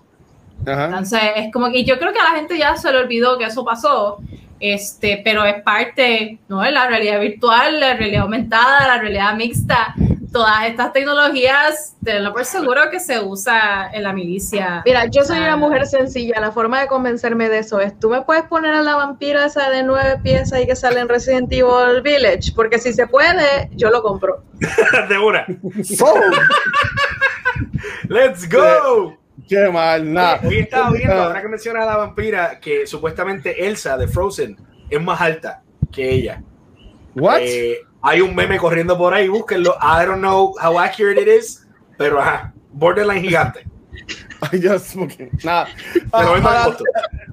Ajá. 0.66 0.84
Entonces, 0.86 1.20
es 1.36 1.52
como 1.52 1.70
que 1.72 1.82
yo 1.84 1.98
creo 1.98 2.12
que 2.12 2.20
a 2.20 2.24
la 2.24 2.36
gente 2.36 2.56
ya 2.56 2.76
se 2.76 2.92
le 2.92 2.98
olvidó 2.98 3.36
que 3.38 3.44
eso 3.46 3.64
pasó, 3.64 4.18
este, 4.62 5.20
pero 5.24 5.44
es 5.44 5.60
parte, 5.62 6.38
¿no? 6.48 6.62
De 6.62 6.70
la 6.70 6.86
realidad 6.86 7.20
virtual, 7.20 7.80
la 7.80 7.94
realidad 7.94 8.22
aumentada, 8.22 8.86
la 8.86 8.98
realidad 8.98 9.34
mixta, 9.34 9.94
todas 10.32 10.66
estas 10.66 10.92
tecnologías, 10.92 11.96
tenlo 12.02 12.32
por 12.32 12.44
seguro 12.44 12.82
que 12.90 13.00
se 13.00 13.20
usa 13.20 13.90
en 13.92 14.04
la 14.04 14.12
milicia. 14.12 14.82
Mira, 14.86 15.06
yo 15.06 15.24
soy 15.24 15.38
una 15.38 15.56
mujer 15.56 15.86
sencilla. 15.86 16.40
La 16.40 16.52
forma 16.52 16.80
de 16.80 16.86
convencerme 16.86 17.48
de 17.48 17.58
eso 17.58 17.80
es: 17.80 17.98
tú 17.98 18.08
me 18.08 18.22
puedes 18.22 18.44
poner 18.44 18.72
a 18.72 18.82
la 18.82 18.94
vampira 18.94 19.46
esa 19.46 19.68
de 19.68 19.82
nueve 19.82 20.18
piezas 20.22 20.60
y 20.60 20.66
que 20.66 20.76
sale 20.76 21.00
en 21.00 21.08
Resident 21.08 21.52
Evil 21.52 22.00
Village, 22.02 22.52
porque 22.54 22.78
si 22.78 22.92
se 22.92 23.06
puede, 23.06 23.68
yo 23.72 23.90
lo 23.90 24.02
compro. 24.02 24.44
de 25.08 25.18
una. 25.18 25.46
So, 25.82 26.14
Let's 28.08 28.48
go. 28.48 29.21
Qué 29.48 29.68
mal, 29.70 30.12
nada. 30.12 30.40
Hoy 30.44 30.58
estaba 30.60 30.90
viendo, 30.90 31.14
Ah. 31.14 31.24
ahora 31.26 31.42
que 31.42 31.48
menciona 31.48 31.82
a 31.82 31.86
la 31.86 31.96
vampira, 31.96 32.58
que 32.60 32.86
supuestamente 32.86 33.66
Elsa 33.66 33.96
de 33.96 34.08
Frozen 34.08 34.56
es 34.88 35.00
más 35.02 35.20
alta 35.20 35.62
que 35.90 36.10
ella. 36.10 36.42
What? 37.14 37.38
Eh, 37.40 37.78
hay 38.02 38.20
un 38.20 38.34
meme 38.34 38.58
corriendo 38.58 38.96
por 38.96 39.12
ahí, 39.14 39.28
búsquenlo. 39.28 39.76
I 39.80 40.04
don't 40.06 40.20
know 40.20 40.54
how 40.62 40.78
accurate 40.78 41.20
it 41.20 41.28
is, 41.28 41.66
pero 41.98 42.20
ajá, 42.20 42.52
borderline 42.72 43.20
gigante. 43.22 43.66
Ay, 44.50 44.58
Dios, 44.58 44.92
porque- 44.94 45.30
nada. 45.44 45.68
Pero 45.92 46.08
Ah, 46.12 46.34
es 46.36 46.42
más 46.42 46.56
ah, 46.56 46.64
costo. 46.64 46.84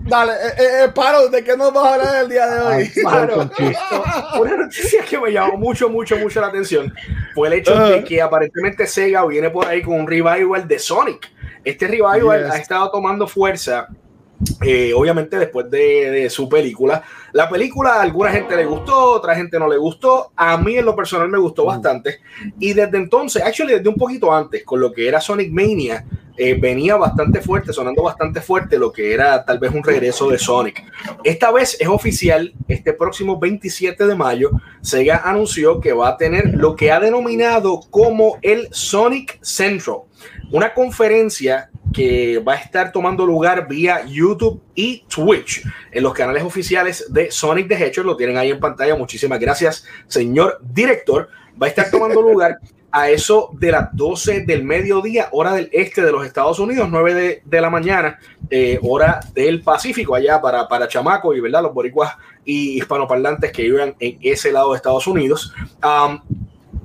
Dale, 0.02 0.32
eh, 0.34 0.36
eh, 0.58 0.84
eh, 0.86 0.90
Paro, 0.94 1.28
¿de 1.30 1.44
qué 1.44 1.56
nos 1.58 1.74
vas 1.74 1.86
a 1.86 1.96
hablar 1.96 2.24
el 2.24 2.30
día 2.30 2.46
de 2.48 2.62
hoy? 2.62 2.90
Claro. 2.90 3.50
Una 4.42 4.58
noticia 4.58 5.04
que 5.04 5.18
me 5.20 5.32
llamó 5.32 5.58
mucho, 5.58 5.90
mucho, 5.90 6.18
mucho 6.18 6.40
la 6.42 6.48
atención 6.48 6.94
fue 7.34 7.48
el 7.48 7.54
hecho 7.56 7.76
de 7.76 8.04
que 8.04 8.22
aparentemente 8.22 8.86
Sega 8.88 9.26
viene 9.26 9.50
por 9.50 9.66
ahí 9.68 9.82
con 9.82 10.00
un 10.00 10.08
revival 10.08 10.68
de 10.68 10.78
Sonic. 10.80 11.32
Este 11.64 11.88
revival 11.88 12.46
Yes. 12.46 12.52
ha 12.52 12.58
estado 12.58 12.92
tomando 12.92 13.28
fuerza 13.28 13.88
eh, 14.62 14.94
obviamente 14.96 15.38
después 15.38 15.70
de, 15.70 16.12
de, 16.12 16.30
su 16.30 16.48
película. 16.48 17.04
La 17.34 17.50
película 17.50 17.96
a 17.96 18.02
alguna 18.02 18.32
gente 18.32 18.56
le 18.56 18.66
gustó, 18.66 19.12
otra 19.12 19.36
gente 19.36 19.60
no 19.60 19.68
le 19.68 19.78
gustó. 19.78 20.32
A 20.36 20.58
mí 20.58 20.78
en 20.78 20.86
lo 20.86 20.96
personal 20.96 21.28
me 21.28 21.38
gustó 21.38 21.66
bastante. 21.66 22.20
Y 22.58 22.74
desde 22.74 22.98
entonces, 22.98 23.44
actually 23.44 23.74
desde 23.74 23.90
un 23.90 23.96
poquito 23.96 24.34
antes, 24.34 24.64
con 24.64 24.80
lo 24.80 24.94
que 24.94 25.08
era 25.08 25.20
Sonic 25.20 25.52
Mania, 25.52 26.06
eh, 26.42 26.58
venía 26.58 26.96
bastante 26.96 27.42
fuerte, 27.42 27.74
sonando 27.74 28.02
bastante 28.02 28.40
fuerte 28.40 28.80
lo 28.80 28.94
que 28.94 29.14
era 29.14 29.44
tal 29.44 29.60
vez 29.60 29.74
un 29.74 29.84
regreso 29.84 30.30
de 30.30 30.40
Sonic. 30.40 30.86
Esta 31.26 31.52
vez 31.52 31.76
es 31.78 31.90
oficial, 31.90 32.54
este 32.70 32.94
próximo 32.94 33.38
27 33.38 34.08
de 34.08 34.16
mayo, 34.16 34.52
Sega 34.80 35.18
anunció 35.26 35.82
que 35.82 35.92
va 35.92 36.08
a 36.08 36.18
tener 36.18 36.54
lo 36.56 36.78
que 36.78 36.94
ha 36.94 37.02
denominado 37.02 37.82
como 37.90 38.38
el 38.42 38.70
Sonic 38.72 39.38
Central, 39.44 40.04
una 40.52 40.74
conferencia 40.74 41.70
que 41.94 42.40
va 42.40 42.54
a 42.54 42.58
estar 42.58 42.92
tomando 42.92 43.26
lugar 43.26 43.68
vía 43.68 44.06
YouTube 44.06 44.62
y 44.76 45.04
Twitch 45.08 45.64
en 45.92 46.04
los 46.04 46.14
canales 46.14 46.44
oficiales 46.44 47.12
de 47.12 47.32
Sonic 47.32 47.68
the 47.68 47.76
Hedgehog. 47.76 48.06
Lo 48.06 48.18
tienen 48.18 48.38
ahí 48.38 48.52
en 48.52 48.60
pantalla. 48.60 48.96
Muchísimas 48.96 49.40
gracias, 49.40 49.86
señor 50.08 50.60
director. 50.62 51.30
Va 51.62 51.68
a 51.68 51.70
estar 51.70 51.90
tomando 51.90 52.22
lugar 52.22 52.60
a 52.92 53.10
eso 53.10 53.50
de 53.54 53.72
las 53.72 53.96
12 53.96 54.46
del 54.46 54.64
mediodía, 54.64 55.30
hora 55.32 55.54
del 55.54 55.70
este 55.72 56.04
de 56.04 56.12
los 56.12 56.26
Estados 56.26 56.60
Unidos, 56.60 56.88
9 56.90 57.44
de, 57.44 57.62
la 57.62 57.70
mañana, 57.70 58.20
eh, 58.50 58.80
hora 58.82 59.20
del 59.34 59.62
Pacífico, 59.62 60.16
allá 60.16 60.42
para, 60.42 60.68
para 60.68 60.88
Chamaco 60.88 61.36
y 61.36 61.40
¿verdad? 61.40 61.62
los 61.62 61.74
boricuas 61.74 62.16
y 62.46 62.78
hispanoparlantes 62.78 63.52
que 63.52 63.64
viven 63.64 63.96
en 64.00 64.18
ese 64.22 64.52
lado 64.52 64.72
de 64.72 64.78
Estados 64.78 65.06
Unidos. 65.06 65.54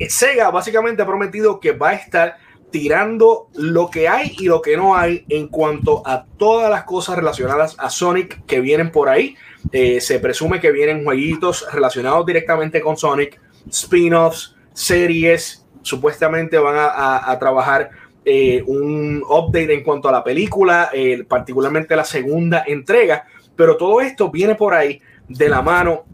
Sega 0.09 0.51
básicamente 0.51 1.03
ha 1.03 1.07
prometido 1.07 1.61
que 1.61 1.73
va 1.73 1.91
a 1.91 1.95
estar 1.95 2.37
tirando 2.75 3.47
lo 3.55 3.89
que 3.89 4.09
hay 4.09 4.35
y 4.37 4.47
lo 4.47 4.61
que 4.61 4.77
no 4.77 4.97
hay 4.97 5.25
en 5.29 5.47
cuanto 5.47 6.03
a 6.05 6.25
todas 6.25 6.69
las 6.69 6.83
cosas 6.83 7.15
relacionadas 7.15 7.77
a 7.79 7.89
Sonic 7.89 8.45
que 8.47 8.59
vienen 8.59 8.91
por 8.91 9.09
ahí. 9.09 9.37
Eh, 9.71 10.01
se 10.01 10.19
presume 10.19 10.59
que 10.59 10.73
vienen 10.73 11.05
jueguitos 11.05 11.65
relacionados 11.73 12.27
directamente 12.27 12.81
con 12.81 12.97
Sonic, 12.97 13.41
spin-offs, 13.71 14.57
series, 14.73 15.65
supuestamente 15.83 16.59
van 16.59 16.75
a, 16.77 17.39
trabajar 17.39 17.91
eh, 18.25 18.65
un 18.67 19.23
update 19.23 19.73
en 19.73 19.85
cuanto 19.85 20.09
a 20.09 20.13
la 20.13 20.25
película, 20.25 20.91
eh, 20.93 21.23
particularmente 21.29 21.95
la 21.95 22.05
segunda 22.05 22.65
entrega, 22.67 23.25
pero 23.55 23.77
todo 23.77 24.01
esto 24.01 24.33
viene 24.33 24.57
por 24.57 24.75
ahí 24.75 25.01
de 25.29 25.49
la 25.49 25.63
mano 25.63 26.07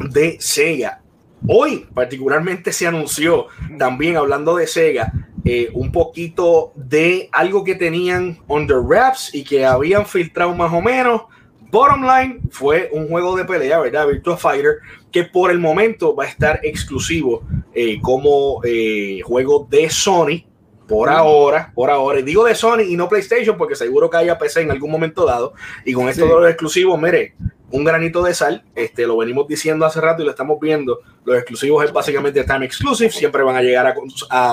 de 0.00 0.36
Sega. 0.40 1.00
Hoy 1.46 1.86
particularmente 1.94 2.72
se 2.72 2.88
anunció, 2.88 3.46
también 3.78 4.16
hablando 4.16 4.56
de 4.56 4.66
Sega, 4.66 5.12
eh, 5.44 5.70
un 5.74 5.90
poquito 5.90 6.72
de 6.76 7.28
algo 7.32 7.64
que 7.64 7.74
tenían 7.74 8.38
under 8.46 8.78
wraps 8.78 9.34
y 9.34 9.42
que 9.42 9.64
habían 9.64 10.06
filtrado 10.06 10.54
más 10.54 10.72
o 10.72 10.80
menos. 10.80 11.22
Bottom 11.70 12.02
line 12.02 12.40
fue 12.50 12.90
un 12.92 13.08
juego 13.08 13.34
de 13.34 13.44
pelea, 13.44 13.80
¿verdad? 13.80 14.06
Virtua 14.06 14.36
Fighter, 14.36 14.76
que 15.10 15.24
por 15.24 15.50
el 15.50 15.58
momento 15.58 16.14
va 16.14 16.24
a 16.24 16.28
estar 16.28 16.60
exclusivo 16.62 17.42
eh, 17.74 17.98
como 18.00 18.60
eh, 18.62 19.20
juego 19.24 19.66
de 19.70 19.88
Sony 19.88 20.44
por 20.86 21.08
ahora, 21.08 21.72
por 21.74 21.90
ahora. 21.90 22.20
Y 22.20 22.22
digo 22.22 22.44
de 22.44 22.54
Sony 22.54 22.82
y 22.88 22.96
no 22.96 23.08
PlayStation 23.08 23.56
porque 23.56 23.74
seguro 23.74 24.10
que 24.10 24.18
haya 24.18 24.38
PC 24.38 24.60
en 24.60 24.70
algún 24.70 24.90
momento 24.90 25.24
dado. 25.24 25.54
Y 25.84 25.94
con 25.94 26.08
esto 26.08 26.24
sí. 26.24 26.28
de 26.28 26.34
los 26.34 26.48
exclusivos, 26.48 27.00
mire, 27.00 27.34
un 27.72 27.84
granito 27.84 28.22
de 28.22 28.34
sal, 28.34 28.64
este, 28.74 29.06
lo 29.06 29.16
venimos 29.16 29.48
diciendo 29.48 29.84
hace 29.84 30.00
rato 30.00 30.22
y 30.22 30.24
lo 30.24 30.30
estamos 30.30 30.58
viendo. 30.60 31.00
Los 31.24 31.36
exclusivos 31.36 31.84
es 31.84 31.92
básicamente 31.92 32.44
time 32.44 32.64
exclusive, 32.64 33.10
siempre 33.10 33.42
van 33.42 33.56
a 33.56 33.62
llegar 33.62 33.86
a, 33.86 33.94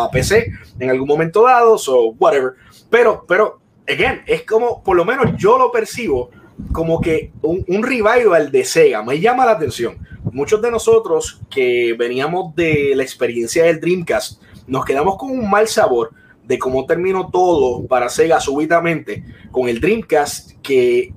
a 0.04 0.10
PC 0.10 0.52
en 0.80 0.90
algún 0.90 1.08
momento 1.08 1.44
dado, 1.44 1.78
so 1.78 2.12
whatever. 2.20 2.54
Pero, 2.90 3.26
pero, 3.28 3.60
again, 3.88 4.22
es 4.26 4.44
como, 4.44 4.84
por 4.84 4.98
lo 4.98 5.06
menos 5.06 5.36
yo 5.38 5.58
lo 5.58 5.72
percibo 5.72 6.32
como 6.72 7.00
que 7.00 7.32
un, 7.42 7.64
un 7.68 7.84
revival 7.84 8.52
de 8.52 8.66
Sega. 8.66 9.04
Me 9.04 9.20
llama 9.20 9.46
la 9.46 9.52
atención 9.52 9.98
muchos 10.32 10.62
de 10.62 10.72
nosotros 10.72 11.42
que 11.50 11.96
veníamos 11.98 12.56
de 12.56 12.94
la 12.96 13.04
experiencia 13.04 13.64
del 13.66 13.80
Dreamcast, 13.80 14.42
nos 14.68 14.86
quedamos 14.86 15.18
con 15.18 15.32
un 15.32 15.50
mal 15.50 15.68
sabor 15.68 16.12
de 16.44 16.58
cómo 16.58 16.86
terminó 16.86 17.30
todo 17.30 17.86
para 17.86 18.10
Sega 18.10 18.40
súbitamente 18.40 19.24
con 19.52 19.70
el 19.70 19.80
Dreamcast 19.80 20.54
que 20.62 21.14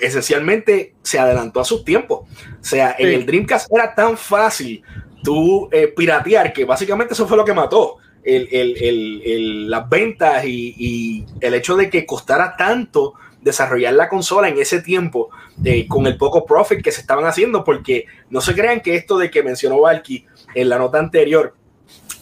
esencialmente 0.00 0.94
se 1.02 1.18
adelantó 1.18 1.60
a 1.60 1.64
sus 1.64 1.84
tiempos. 1.84 2.20
O 2.20 2.64
sea, 2.64 2.96
sí. 2.96 3.02
en 3.02 3.08
el 3.10 3.26
Dreamcast 3.26 3.72
era 3.72 3.94
tan 3.94 4.16
fácil 4.16 4.82
tú 5.22 5.68
eh, 5.72 5.88
piratear 5.88 6.52
que 6.52 6.64
básicamente 6.64 7.14
eso 7.14 7.26
fue 7.26 7.36
lo 7.36 7.44
que 7.44 7.52
mató. 7.52 7.96
El, 8.22 8.48
el, 8.50 8.76
el, 9.24 9.70
las 9.70 9.88
ventas 9.88 10.44
y, 10.44 10.74
y, 10.76 11.26
el 11.40 11.54
hecho 11.54 11.76
de 11.76 11.88
que 11.88 12.04
costara 12.04 12.56
tanto 12.56 13.14
desarrollar 13.40 13.94
la 13.94 14.08
consola 14.08 14.48
en 14.48 14.58
ese 14.58 14.82
tiempo 14.82 15.30
eh, 15.64 15.86
con 15.86 16.06
el 16.08 16.16
poco 16.16 16.44
profit 16.44 16.82
que 16.82 16.90
se 16.90 17.00
estaban 17.00 17.24
haciendo, 17.24 17.62
porque 17.62 18.06
no 18.28 18.40
se 18.40 18.54
crean 18.54 18.80
que 18.80 18.96
esto 18.96 19.16
de 19.16 19.30
que 19.30 19.44
mencionó 19.44 19.80
Valky 19.80 20.26
en 20.54 20.68
la 20.68 20.78
nota 20.78 20.98
anterior, 20.98 21.54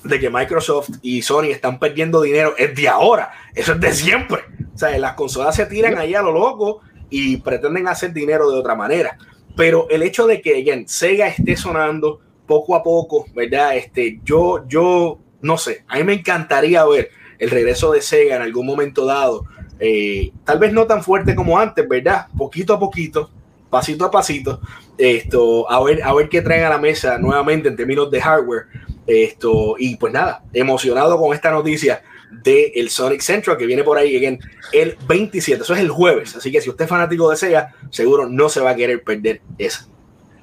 de 0.05 0.21
que 0.21 0.29
Microsoft 0.29 0.91
y 1.01 1.23
Sony 1.23 1.45
están 1.45 1.79
perdiendo 1.79 2.21
dinero, 2.21 2.55
es 2.59 2.75
de 2.75 2.89
ahora, 2.89 3.33
eso 3.55 3.73
es 3.73 3.81
de 3.81 3.93
siempre. 3.95 4.43
O 4.75 4.79
sea, 4.79 4.97
las 4.99 5.15
consolas 5.15 5.57
se 5.57 5.65
tiran 5.65 5.97
ahí 5.97 6.15
a 6.15 6.21
lo 6.21 6.33
loco 6.33 6.83
y 7.11 7.37
pretenden 7.39 7.89
hacer 7.89 8.13
dinero 8.13 8.51
de 8.51 8.59
otra 8.59 8.75
manera. 8.75 9.19
Pero 9.57 9.89
el 9.91 10.03
hecho 10.03 10.27
de 10.27 10.41
que 10.41 10.59
again, 10.59 10.89
Sega 10.89 11.29
esté 11.29 11.57
sonando 11.57 12.21
poco 12.47 12.75
a 12.75 12.83
poco, 12.83 13.27
¿verdad? 13.35 13.77
Este, 13.77 14.21
yo, 14.25 14.67
yo, 14.69 15.19
no 15.41 15.57
sé, 15.59 15.85
a 15.89 15.97
mí 15.97 16.05
me 16.05 16.15
encantaría 16.15 16.85
ver 16.85 17.11
el 17.39 17.51
regreso 17.51 17.93
de 17.93 18.03
Sega 18.03 18.37
en 18.37 18.43
algún 18.43 18.67
momento 18.67 19.07
dado 19.07 19.47
eh, 19.79 20.33
tal 20.45 20.59
vez 20.59 20.73
no 20.73 20.87
tan 20.87 21.03
fuerte 21.03 21.35
como 21.35 21.59
antes, 21.59 21.87
¿verdad? 21.89 22.29
Poquito 22.37 22.75
a 22.75 22.79
poquito, 22.79 23.31
pasito 23.71 24.05
a 24.05 24.11
pasito, 24.11 24.61
esto, 24.97 25.71
a 25.71 25.83
ver, 25.83 26.03
a 26.03 26.15
ver 26.15 26.29
qué 26.29 26.43
traen 26.43 26.65
a 26.65 26.71
la 26.71 26.79
mesa 26.79 27.19
nuevamente 27.19 27.69
en 27.69 27.77
términos 27.77 28.11
de 28.11 28.21
hardware. 28.21 28.67
Esto, 29.07 29.75
y 29.79 29.97
pues 29.97 30.13
nada, 30.13 30.43
emocionado 30.53 31.19
con 31.19 31.35
esta 31.35 31.51
noticia 31.51 32.03
del 32.43 32.73
el 32.75 32.91
Sonic 32.91 33.21
Central 33.21 33.57
que 33.57 33.67
viene 33.67 33.85
por 33.85 33.99
ahí 33.99 34.17
again, 34.17 34.39
el 34.73 34.97
27, 35.07 35.63
eso 35.63 35.75
es 35.75 35.81
el 35.81 35.91
jueves, 35.91 36.37
así 36.37 36.51
que 36.51 36.61
si 36.61 36.71
usted 36.71 36.85
es 36.85 36.89
fanático 36.89 37.31
de 37.31 37.37
Sega, 37.37 37.75
seguro 37.91 38.29
no 38.29 38.49
se 38.49 38.61
va 38.61 38.71
a 38.71 38.77
querer 38.77 39.03
perder 39.03 39.41
esa. 39.59 39.87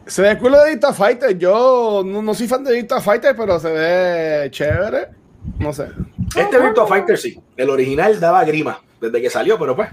Se 0.05 0.21
ve 0.21 0.37
cool 0.37 0.53
de 0.53 0.71
Dicta 0.71 0.93
Fighter, 0.93 1.37
yo 1.37 2.03
no, 2.05 2.21
no 2.21 2.33
soy 2.33 2.47
fan 2.47 2.63
de 2.63 2.73
Dicta 2.73 3.01
Fighter, 3.01 3.35
pero 3.35 3.59
se 3.59 3.71
ve 3.71 4.49
chévere, 4.51 5.07
no 5.59 5.73
sé. 5.73 5.87
Este 6.35 6.59
Virtua 6.59 6.87
Fighter 6.87 7.17
sí, 7.17 7.39
el 7.57 7.69
original 7.69 8.19
daba 8.19 8.43
grima 8.43 8.81
desde 8.99 9.21
que 9.21 9.29
salió, 9.29 9.57
pero 9.59 9.75
pues, 9.75 9.89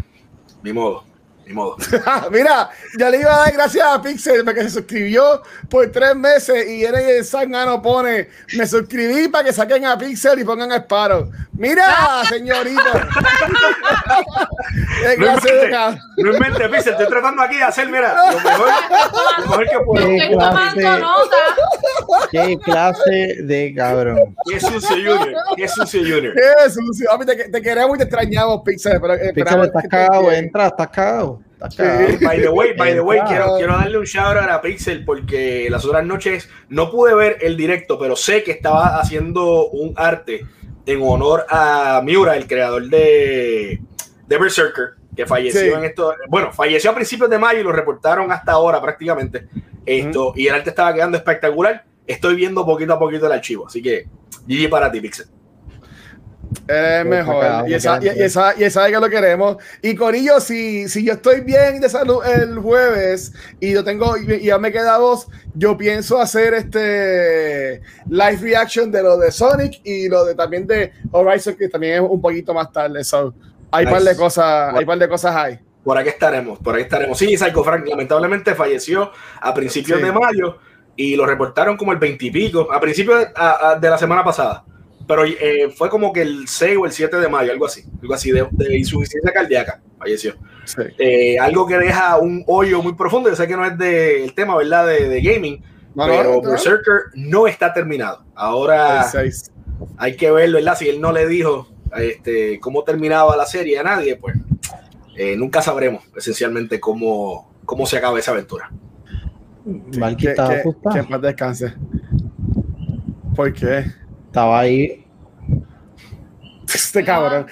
ni 0.62 0.72
modo, 0.72 1.05
ni 1.49 1.55
modo. 1.55 1.76
Mira, 2.30 2.70
ya 2.99 3.11
le 3.11 3.20
iba 3.20 3.34
a 3.34 3.38
dar 3.38 3.53
gracias 3.53 3.86
a 3.86 4.01
Pixel 4.01 4.44
porque 4.44 4.62
se 4.64 4.70
suscribió 4.70 5.42
por 5.68 5.90
tres 5.90 6.14
meses 6.14 6.68
y 6.68 6.84
el 6.84 7.24
Sangano 7.24 7.80
pone, 7.80 8.28
me 8.57 8.66
suscribí 8.66 9.28
para 9.28 9.44
que 9.44 9.53
saquen 9.53 9.86
a 9.86 9.96
Pixel 9.96 10.38
y 10.38 10.44
pongan 10.44 10.70
a 10.72 10.76
Sparrow. 10.76 11.30
Mira, 11.53 12.22
señorita. 12.28 13.09
no 15.03 15.12
invente, 15.12 15.70
no 16.18 16.32
invente, 16.32 16.68
Pixel, 16.68 16.92
estoy 16.92 17.07
tratando 17.09 17.42
aquí 17.42 17.57
de 17.57 17.62
hacer, 17.64 17.88
mira, 17.88 18.14
lo 18.32 18.40
mejor, 18.40 18.68
lo 19.38 19.46
mejor 19.46 19.68
que 19.68 19.78
puedo. 19.80 20.07
¿Qué 20.07 20.28
clase, 20.28 20.82
qué 22.30 22.59
clase 22.59 23.36
de 23.42 23.74
cabrón. 23.74 24.36
Qué 24.49 24.61
sucio 24.61 24.96
Junior, 24.96 25.34
qué 25.57 25.68
sucio 25.68 26.01
Junior. 26.01 26.34
Qué 26.34 26.70
sucio. 26.70 27.11
A 27.11 27.18
mí 27.18 27.24
te, 27.24 27.49
te 27.49 27.62
queremos 27.62 27.96
y 27.96 27.99
te 27.99 28.05
extrañamos, 28.05 28.62
Pixel. 28.64 29.01
Pero, 29.01 29.14
Pixel, 29.34 29.64
estás 29.64 29.88
cagado, 29.88 30.30
entra, 30.30 30.66
estás 30.66 30.88
cagado. 30.88 31.38
Sí. 31.70 31.82
By 32.24 32.40
the 32.40 32.48
way, 32.48 32.72
by 32.74 32.92
the 32.94 33.00
way, 33.00 33.20
quiero, 33.26 33.56
quiero 33.56 33.74
darle 33.74 33.98
un 33.98 34.04
shout 34.04 34.36
out 34.36 34.48
a 34.48 34.61
Pixel 34.61 35.04
porque 35.04 35.68
las 35.68 35.84
otras 35.84 36.04
noches 36.04 36.48
no 36.68 36.90
pude 36.90 37.14
ver 37.14 37.38
el 37.41 37.57
directo, 37.57 37.99
pero 37.99 38.14
sé 38.14 38.45
que 38.45 38.53
estaba 38.53 38.99
haciendo 39.00 39.68
un 39.68 39.92
arte 39.96 40.46
en 40.87 41.03
honor 41.03 41.46
a 41.50 42.00
Miura, 42.04 42.37
el 42.37 42.46
creador 42.46 42.88
de, 42.88 43.80
de 44.26 44.38
Berserker, 44.38 44.91
que 45.16 45.26
falleció 45.26 45.61
sí. 45.61 45.68
en 45.68 45.84
esto. 45.84 46.14
Bueno, 46.28 46.53
falleció 46.53 46.91
a 46.92 46.95
principios 46.95 47.28
de 47.28 47.38
mayo 47.38 47.61
y 47.61 47.64
lo 47.64 47.72
reportaron 47.72 48.30
hasta 48.30 48.53
ahora 48.53 48.80
prácticamente. 48.80 49.49
Esto, 49.84 50.28
uh 50.28 50.33
-huh. 50.33 50.38
y 50.38 50.46
el 50.46 50.54
arte 50.54 50.70
estaba 50.70 50.95
quedando 50.95 51.16
espectacular. 51.16 51.84
Estoy 52.07 52.37
viendo 52.37 52.64
poquito 52.64 52.95
a 52.95 52.99
poquito 52.99 53.26
el 53.26 53.33
archivo, 53.33 53.66
así 53.66 53.83
que 53.83 54.07
GG 54.46 54.70
para 54.70 54.91
ti, 54.91 55.00
Pixel. 55.00 55.26
Es 56.67 57.07
mejor. 57.07 57.45
Acá, 57.45 57.64
y, 57.68 57.75
esa, 57.75 57.99
y, 58.03 58.09
esa, 58.09 58.55
y 58.59 58.64
esa 58.64 58.87
que 58.87 58.99
lo 58.99 59.09
queremos. 59.09 59.57
Y 59.83 59.95
Corillo, 59.95 60.41
si, 60.41 60.89
si 60.89 61.05
yo 61.05 61.14
estoy 61.14 61.41
bien 61.41 61.80
de 61.80 61.89
salud 61.89 62.25
el 62.25 62.59
jueves 62.59 63.33
y 63.61 63.72
yo 63.72 63.85
tengo 63.85 64.17
y 64.17 64.45
ya 64.45 64.59
me 64.59 64.72
queda 64.72 64.99
dos, 64.99 65.29
yo 65.55 65.76
pienso 65.76 66.21
hacer 66.21 66.55
este 66.55 67.83
live 68.09 68.39
reaction 68.41 68.91
de 68.91 69.03
lo 69.03 69.17
de 69.17 69.30
Sonic 69.30 69.80
y 69.85 70.09
lo 70.09 70.25
de 70.25 70.35
también 70.35 70.67
de 70.67 70.93
Horizon, 71.11 71.57
que 71.57 71.68
también 71.68 71.95
es 71.95 72.01
un 72.01 72.21
poquito 72.21 72.53
más 72.53 72.72
tarde. 72.72 73.03
So, 73.05 73.35
hay 73.71 73.85
nice. 73.85 73.95
par 73.95 74.05
de 74.05 74.17
cosas, 74.17 74.64
bueno. 74.64 74.79
hay 74.79 74.85
par 74.85 74.99
de 74.99 75.09
cosas 75.09 75.37
ahí. 75.37 75.59
Por 75.85 75.97
aquí 75.97 76.09
estaremos, 76.11 76.59
por 76.59 76.75
ahí 76.75 76.83
estaremos. 76.83 77.17
Sí, 77.17 77.37
Psycho 77.37 77.64
Frank 77.64 77.87
lamentablemente 77.87 78.55
falleció 78.55 79.11
a 79.41 79.55
principios 79.55 80.01
sí. 80.01 80.05
de 80.05 80.13
mayo 80.13 80.59
y 80.97 81.17
lo 81.17 81.25
reportaron 81.25 81.76
como 81.76 81.93
el 81.93 81.99
20 81.99 82.26
y 82.26 82.30
pico, 82.30 82.68
a 82.71 82.80
principios 82.80 83.21
de, 83.21 83.29
a, 83.35 83.71
a, 83.71 83.75
de 83.76 83.89
la 83.89 83.97
semana 83.97 84.22
pasada 84.22 84.64
pero 85.09 85.25
eh, 85.25 85.72
fue 85.76 85.89
como 85.91 86.13
que 86.13 86.22
el 86.22 86.47
6 86.47 86.76
o 86.80 86.85
el 86.87 86.93
7 86.93 87.17
de 87.17 87.29
mayo, 87.29 87.51
algo 87.51 87.67
así, 87.67 87.83
algo 88.03 88.14
así, 88.14 88.30
de, 88.30 88.47
de 88.53 88.76
insuficiencia 88.79 89.33
cardíaca, 89.33 89.80
falleció. 89.99 90.35
Sí. 90.64 90.83
Eh, 90.99 91.39
algo 91.39 91.67
que 91.67 91.79
deja 91.79 92.18
un 92.18 92.45
hoyo 92.47 92.83
muy 92.83 92.95
profundo. 92.95 93.30
Yo 93.30 93.35
sé 93.37 93.49
que 93.49 93.57
no 93.57 93.64
es 93.64 93.76
del 93.79 94.35
tema, 94.35 94.55
¿verdad? 94.57 94.87
De, 94.87 95.09
de 95.09 95.21
gaming, 95.22 95.63
No, 95.95 96.07
pero 96.07 96.41
no. 96.43 96.51
Berserker 96.51 97.05
no 97.14 97.47
está 97.49 97.72
terminado. 97.72 98.22
Ahora 98.35 99.03
hay 99.97 100.14
que 100.17 100.30
verlo, 100.30 100.59
¿verdad? 100.59 100.76
Si 100.76 100.89
él 100.89 101.01
no 101.01 101.11
le 101.11 101.26
dijo 101.26 101.68
este, 101.97 102.61
cómo 102.61 102.85
terminaba 102.85 103.35
la 103.37 103.47
serie 103.47 103.79
a 103.79 103.83
nadie, 103.83 104.17
pues 104.17 104.37
eh, 105.17 105.35
nunca 105.37 105.63
sabremos 105.63 106.05
esencialmente 106.14 106.79
cómo, 106.79 107.51
cómo 107.64 107.87
se 107.87 107.97
acaba 107.97 108.18
esa 108.18 108.33
aventura. 108.33 108.71
Valky 109.64 110.26
Que, 110.26 110.35
que- 110.35 110.63
que 110.93 111.03
paz 111.05 111.22
descanse. 111.22 111.72
¿Por 113.35 113.53
qué? 113.53 113.85
Estaba 114.29 114.61
ahí. 114.61 115.05
Este 116.75 117.03
cabrón. 117.03 117.46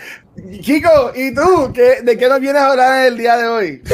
Kiko, 0.61 1.12
¿y 1.15 1.35
tú? 1.35 1.73
¿Qué, 1.73 2.03
¿De 2.03 2.19
qué 2.19 2.28
nos 2.28 2.39
vienes 2.39 2.61
a 2.61 2.70
hablar 2.70 3.07
el 3.07 3.16
día 3.16 3.36
de 3.39 3.47
hoy? 3.48 3.82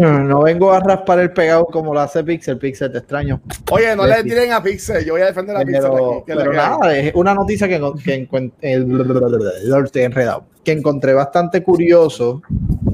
No 0.00 0.42
vengo 0.42 0.72
a 0.72 0.80
raspar 0.80 1.18
el 1.18 1.32
pegado 1.32 1.66
como 1.66 1.92
lo 1.92 2.00
hace 2.00 2.22
Pixel. 2.22 2.58
Pixel, 2.58 2.92
te 2.92 2.98
extraño. 2.98 3.40
Oye, 3.70 3.94
no 3.96 4.06
le 4.06 4.22
tiren 4.22 4.52
a 4.52 4.62
Pixel. 4.62 5.04
Yo 5.04 5.14
voy 5.14 5.22
a 5.22 5.26
defender 5.26 5.56
a 5.56 5.60
Pixel 5.60 5.82
Pero, 5.82 6.12
aquí. 6.18 6.22
pero 6.26 6.52
nada, 6.52 6.96
es 6.96 7.14
una 7.14 7.34
noticia 7.34 7.68
que, 7.68 7.80
que, 8.04 8.28
estoy 9.84 10.02
enredado, 10.02 10.46
que 10.64 10.72
encontré 10.72 11.14
bastante 11.14 11.62
curioso 11.62 12.42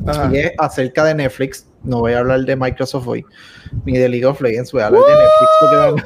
Ajá. 0.07 0.31
y 0.33 0.39
es 0.39 0.53
acerca 0.59 1.05
de 1.05 1.15
Netflix. 1.15 1.67
No 1.83 2.01
voy 2.01 2.13
a 2.13 2.21
hablar 2.21 2.41
de 2.45 2.57
Microsoft 2.57 3.07
hoy, 3.09 3.25
ni 3.85 3.99
de 3.99 4.09
League 4.09 4.27
of 4.27 4.41
Legends, 4.41 4.73
voy 4.73 4.83
a 4.83 4.87
hablar 4.87 5.03
de 5.03 5.15
Netflix 5.15 5.51
porque 5.61 6.03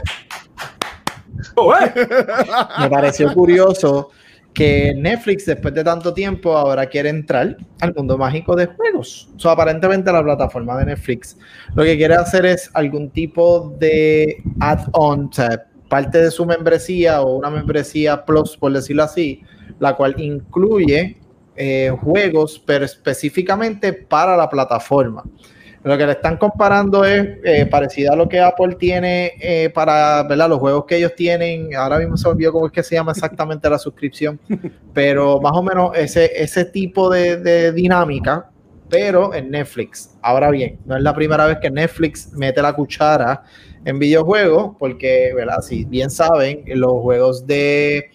me- 1.37 1.45
Oh, 1.57 1.73
me 2.81 2.91
pareció 2.91 3.33
curioso 3.35 4.11
que 4.55 4.95
Netflix 4.97 5.45
después 5.45 5.75
de 5.75 5.85
tanto 5.85 6.15
tiempo 6.15 6.57
ahora 6.57 6.87
quiere 6.87 7.11
entrar 7.11 7.57
al 7.81 7.95
mundo 7.95 8.17
mágico 8.17 8.57
de 8.57 8.67
juegos. 8.67 9.29
So, 9.37 9.51
aparentemente 9.51 10.11
la 10.11 10.23
plataforma 10.23 10.79
de 10.79 10.87
Netflix 10.87 11.37
lo 11.75 11.85
que 11.85 11.97
quiere 11.97 12.15
hacer 12.15 12.47
es 12.47 12.71
algún 12.73 13.11
tipo 13.11 13.75
de 13.79 14.43
add-on, 14.61 15.27
o 15.27 15.33
sea, 15.33 15.67
parte 15.91 16.19
de 16.23 16.31
su 16.31 16.47
membresía 16.47 17.21
o 17.21 17.37
una 17.37 17.51
membresía 17.51 18.25
plus, 18.25 18.57
por 18.57 18.73
decirlo 18.73 19.03
así, 19.05 19.43
la 19.79 19.95
cual 19.95 20.15
incluye 20.19 21.19
eh, 21.55 21.93
juegos, 22.03 22.63
pero 22.65 22.85
específicamente 22.87 23.93
para 23.93 24.37
la 24.37 24.49
plataforma. 24.49 25.23
Lo 25.87 25.97
que 25.97 26.05
le 26.05 26.13
están 26.13 26.37
comparando 26.37 27.05
es 27.05 27.39
eh, 27.45 27.65
parecido 27.65 28.13
a 28.13 28.17
lo 28.17 28.29
que 28.29 28.41
Apple 28.41 28.75
tiene 28.77 29.35
eh, 29.41 29.71
para 29.71 30.25
¿verdad? 30.25 30.49
los 30.49 30.59
juegos 30.59 30.85
que 30.85 30.97
ellos 30.97 31.15
tienen. 31.15 31.77
Ahora 31.77 32.01
mismo 32.01 32.17
se 32.17 32.27
olvidó 32.27 32.51
cómo 32.51 32.67
es 32.67 32.73
que 32.73 32.83
se 32.83 32.97
llama 32.97 33.13
exactamente 33.13 33.71
la 33.71 33.79
suscripción, 33.79 34.41
pero 34.93 35.41
más 35.41 35.53
o 35.55 35.63
menos 35.63 35.97
ese, 35.97 36.43
ese 36.43 36.65
tipo 36.65 37.09
de, 37.09 37.37
de 37.37 37.71
dinámica, 37.71 38.51
pero 38.89 39.33
en 39.33 39.49
Netflix. 39.49 40.11
Ahora 40.23 40.51
bien, 40.51 40.81
no 40.87 40.97
es 40.97 41.03
la 41.05 41.15
primera 41.15 41.47
vez 41.47 41.59
que 41.63 41.71
Netflix 41.71 42.33
mete 42.33 42.61
la 42.61 42.73
cuchara 42.73 43.45
en 43.85 44.01
videojuegos, 44.01 44.75
porque, 44.81 45.33
¿verdad? 45.37 45.61
si 45.61 45.85
bien 45.85 46.11
saben, 46.11 46.65
los 46.67 47.01
juegos 47.01 47.47
de 47.47 48.11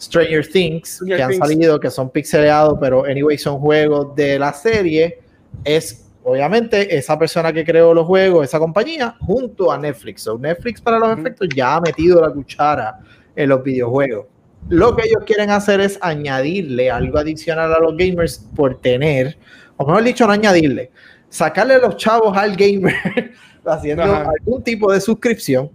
Stranger 0.00 0.46
Things 0.46 0.88
Stranger 0.90 1.16
que 1.16 1.22
han 1.24 1.30
Things. 1.30 1.48
salido, 1.48 1.80
que 1.80 1.90
son 1.90 2.10
pixeleados, 2.10 2.78
pero 2.80 3.04
anyway 3.04 3.36
son 3.36 3.58
juegos 3.58 4.14
de 4.14 4.38
la 4.38 4.52
serie, 4.52 5.18
es 5.64 6.07
obviamente 6.28 6.96
esa 6.96 7.18
persona 7.18 7.52
que 7.52 7.64
creó 7.64 7.94
los 7.94 8.06
juegos, 8.06 8.44
esa 8.44 8.58
compañía, 8.58 9.16
junto 9.20 9.72
a 9.72 9.78
Netflix. 9.78 10.22
So, 10.22 10.38
Netflix 10.38 10.80
para 10.80 10.98
los 10.98 11.18
efectos 11.18 11.48
ya 11.54 11.76
ha 11.76 11.80
metido 11.80 12.20
la 12.20 12.30
cuchara 12.30 12.98
en 13.34 13.48
los 13.48 13.62
videojuegos. 13.62 14.26
Lo 14.68 14.94
que 14.94 15.08
ellos 15.08 15.22
quieren 15.24 15.50
hacer 15.50 15.80
es 15.80 15.98
añadirle 16.02 16.90
algo 16.90 17.18
adicional 17.18 17.72
a 17.72 17.78
los 17.78 17.96
gamers 17.96 18.44
por 18.54 18.78
tener, 18.80 19.38
o 19.76 19.86
mejor 19.86 20.02
dicho, 20.02 20.26
no 20.26 20.32
añadirle, 20.32 20.90
sacarle 21.30 21.78
los 21.78 21.96
chavos 21.96 22.36
al 22.36 22.56
gamer 22.56 22.94
haciendo 23.64 24.02
Ajá. 24.02 24.30
algún 24.38 24.62
tipo 24.62 24.92
de 24.92 25.00
suscripción 25.00 25.70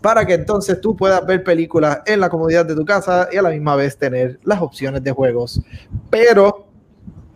para 0.00 0.26
que 0.26 0.34
entonces 0.34 0.80
tú 0.80 0.96
puedas 0.96 1.24
ver 1.24 1.44
películas 1.44 2.00
en 2.06 2.20
la 2.20 2.28
comodidad 2.28 2.66
de 2.66 2.74
tu 2.74 2.84
casa 2.84 3.28
y 3.32 3.36
a 3.36 3.42
la 3.42 3.50
misma 3.50 3.76
vez 3.76 3.96
tener 3.96 4.38
las 4.42 4.60
opciones 4.60 5.02
de 5.02 5.12
juegos. 5.12 5.62
Pero 6.10 6.63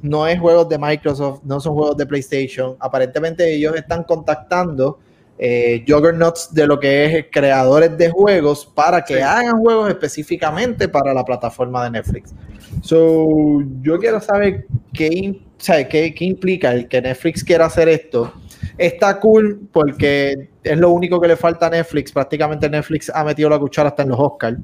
no 0.02 0.26
es 0.26 0.38
juegos 0.38 0.68
de 0.68 0.78
Microsoft, 0.78 1.40
no 1.44 1.60
son 1.60 1.74
juegos 1.74 1.96
de 1.96 2.06
PlayStation. 2.06 2.76
Aparentemente 2.80 3.54
ellos 3.54 3.74
están 3.76 4.04
contactando 4.04 4.98
eh, 5.40 5.84
juggernauts 5.86 6.52
de 6.52 6.66
lo 6.66 6.80
que 6.80 7.04
es 7.04 7.26
creadores 7.30 7.96
de 7.96 8.10
juegos 8.10 8.66
para 8.66 9.04
que 9.04 9.14
Sí. 9.14 9.20
hagan 9.20 9.60
juegos 9.60 9.88
específicamente 9.88 10.88
para 10.88 11.14
la 11.14 11.24
plataforma 11.24 11.84
de 11.84 11.90
Netflix. 11.92 12.34
So, 12.82 13.62
yo 13.82 13.98
quiero 13.98 14.20
saber 14.20 14.66
qué, 14.92 15.40
o 15.40 15.60
sea, 15.60 15.86
qué, 15.88 16.12
qué 16.14 16.24
implica 16.24 16.72
el 16.72 16.88
que 16.88 17.00
Netflix 17.00 17.44
quiera 17.44 17.66
hacer 17.66 17.88
esto. 17.88 18.32
Está 18.76 19.18
cool 19.20 19.60
porque 19.72 20.48
es 20.62 20.78
lo 20.78 20.90
único 20.90 21.20
que 21.20 21.28
le 21.28 21.36
falta 21.36 21.66
a 21.66 21.70
Netflix. 21.70 22.12
Prácticamente 22.12 22.68
Netflix 22.68 23.10
ha 23.14 23.24
metido 23.24 23.48
la 23.48 23.58
cuchara 23.58 23.90
hasta 23.90 24.02
en 24.02 24.08
los 24.10 24.18
Oscars. 24.18 24.58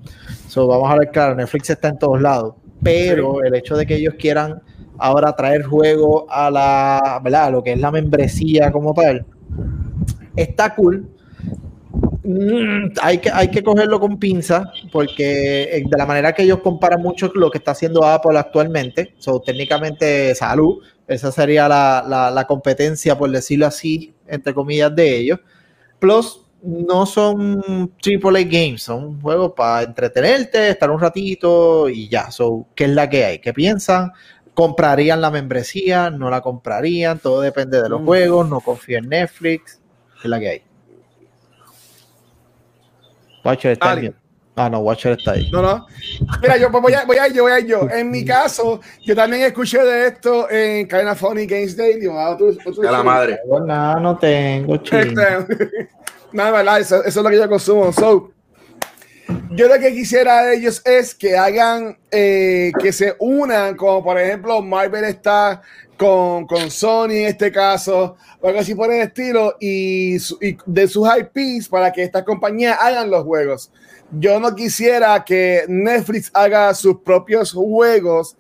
So, 0.49 0.67
vamos 0.67 0.91
a 0.91 0.97
ver, 0.99 1.11
claro, 1.11 1.35
Netflix 1.37 1.71
está 1.71 1.89
en 1.89 1.99
todos 1.99 2.21
lados. 2.21 2.55
Pero 2.83 3.43
el 3.45 3.55
hecho 3.55 3.77
de 3.77 3.87
que 3.87 3.95
ellos 3.97 4.15
quieran 4.19 4.61
ahora 4.99 5.35
traer 5.35 5.63
juego 5.65 6.27
a 6.31 6.51
la, 6.51 7.21
¿verdad? 7.23 7.53
Lo 7.53 7.63
que 7.63 7.73
es 7.73 7.81
la 7.81 7.91
membresía 7.91 8.71
como 8.73 8.95
tal, 8.95 9.27
está 10.37 10.75
cool. 10.75 11.07
Mm, 12.23 12.93
hay, 13.03 13.19
que, 13.19 13.31
hay 13.31 13.49
que 13.51 13.63
cogerlo 13.63 14.01
con 14.01 14.19
pinza 14.19 14.65
porque 14.91 15.65
eh, 15.65 15.85
de 15.87 15.99
la 15.99 16.07
manera 16.07 16.33
que 16.33 16.43
ellos 16.43 16.61
comparan 16.61 17.03
mucho 17.03 17.31
lo 17.35 17.51
que 17.51 17.59
está 17.59 17.73
haciendo 17.73 18.05
Apple 18.05 18.39
actualmente, 18.39 19.15
so, 19.19 19.41
técnicamente 19.41 20.35
salud, 20.35 20.79
esa 21.07 21.31
sería 21.31 21.69
la, 21.69 22.05
la- 22.09 22.31
la 22.31 22.47
competencia, 22.47 23.17
por 23.19 23.31
decirlo 23.31 23.67
así, 23.67 24.15
entre 24.27 24.55
comillas, 24.55 24.95
de 24.95 25.17
ellos. 25.19 25.41
Plus, 25.99 26.43
no 26.63 27.07
son 27.07 27.93
AAA 28.01 28.45
games, 28.45 28.83
son 28.85 29.21
juegos 29.21 29.53
para 29.57 29.83
entretenerte, 29.85 30.71
estar 30.71 30.91
un 30.91 31.01
ratito 31.01 31.89
y 31.91 32.09
ya. 32.09 32.31
So, 32.31 32.67
¿Qué 32.75 32.85
es 32.85 32.91
la 32.91 33.09
que 33.11 33.25
hay? 33.25 33.39
¿Qué 33.41 33.53
piensan? 33.55 34.13
¿Comprarían 34.55 35.21
la 35.21 35.31
membresía? 35.31 36.11
¿No 36.11 36.31
la 36.31 36.41
comprarían? 36.41 37.19
Todo 37.19 37.41
depende 37.41 37.83
de 37.83 37.89
los 37.89 38.01
Mm. 38.01 38.07
juegos. 38.07 38.49
No 38.49 38.61
confío 38.61 38.99
en 38.99 39.09
Netflix. 39.09 39.81
¿Qué 40.15 40.21
es 40.25 40.31
la 40.31 40.39
que 40.41 40.49
hay? 40.49 40.63
Watcher 43.45 43.73
está 43.73 43.93
ahí. 43.93 44.15
Ah, 44.57 44.71
no, 44.71 44.79
Watcher 44.79 45.19
está 45.19 45.33
ahí. 45.33 45.51
No, 45.51 45.61
no. 45.61 45.87
Mira, 46.41 46.57
yo 46.57 46.71
pues 46.71 46.83
voy 46.83 46.93
a, 46.95 47.05
voy 47.05 47.17
a 47.17 47.27
ir 47.27 47.35
yo, 47.35 47.43
voy 47.43 47.53
a 47.53 47.59
ir 47.59 47.67
yo. 47.67 47.89
En 47.91 48.11
mi 48.11 48.25
caso, 48.25 48.81
yo 49.05 49.17
también 49.17 49.43
escuché 49.43 49.83
de 49.83 50.07
esto 50.07 50.49
en 50.49 50.87
Cadena 50.87 51.15
Funny 51.17 51.45
Games 51.47 51.77
Daily. 51.77 52.07
o 52.07 52.15
otro- 52.15 52.51
otro 52.65 52.89
A 52.89 52.93
la 52.93 53.03
madre. 53.03 53.41
No, 53.49 53.61
nada, 53.61 53.99
no 54.01 54.17
tengo. 54.17 54.77
Este, 54.77 54.95
Nada, 56.33 56.51
verdad, 56.53 56.81
eso, 56.81 56.97
eso 57.05 57.21
es 57.21 57.25
lo 57.25 57.31
que 57.31 57.37
yo 57.37 57.49
consumo. 57.49 57.93
So, 57.93 58.33
yo 59.51 59.69
lo 59.69 59.79
que 59.79 59.93
quisiera 59.93 60.45
de 60.45 60.57
ellos 60.57 60.83
es 60.85 61.15
que 61.15 61.37
hagan, 61.37 61.97
eh, 62.11 62.73
que 62.81 62.93
se 62.93 63.15
unan, 63.19 63.77
como 63.77 64.03
por 64.03 64.19
ejemplo 64.19 64.61
Marvel 64.63 65.05
está 65.05 65.63
con, 65.97 66.47
con 66.47 66.71
Sony 66.71 67.11
en 67.11 67.27
este 67.27 67.53
caso, 67.53 68.17
o 68.41 68.49
algo 68.49 68.61
así 68.61 68.75
por 68.75 68.93
el 68.93 69.01
estilo, 69.03 69.57
y, 69.61 70.17
y 70.17 70.57
de 70.67 70.89
sus 70.89 71.09
IPs 71.09 71.69
para 71.69 71.93
que 71.93 72.03
estas 72.03 72.25
compañías 72.25 72.77
hagan 72.81 73.11
los 73.11 73.25
juegos. 73.25 73.71
Yo 74.11 74.39
no 74.39 74.55
quisiera 74.55 75.25
que 75.25 75.65
Netflix 75.69 76.31
haga 76.35 76.75
sus 76.75 77.01
propios 77.01 77.53
juegos, 77.53 78.37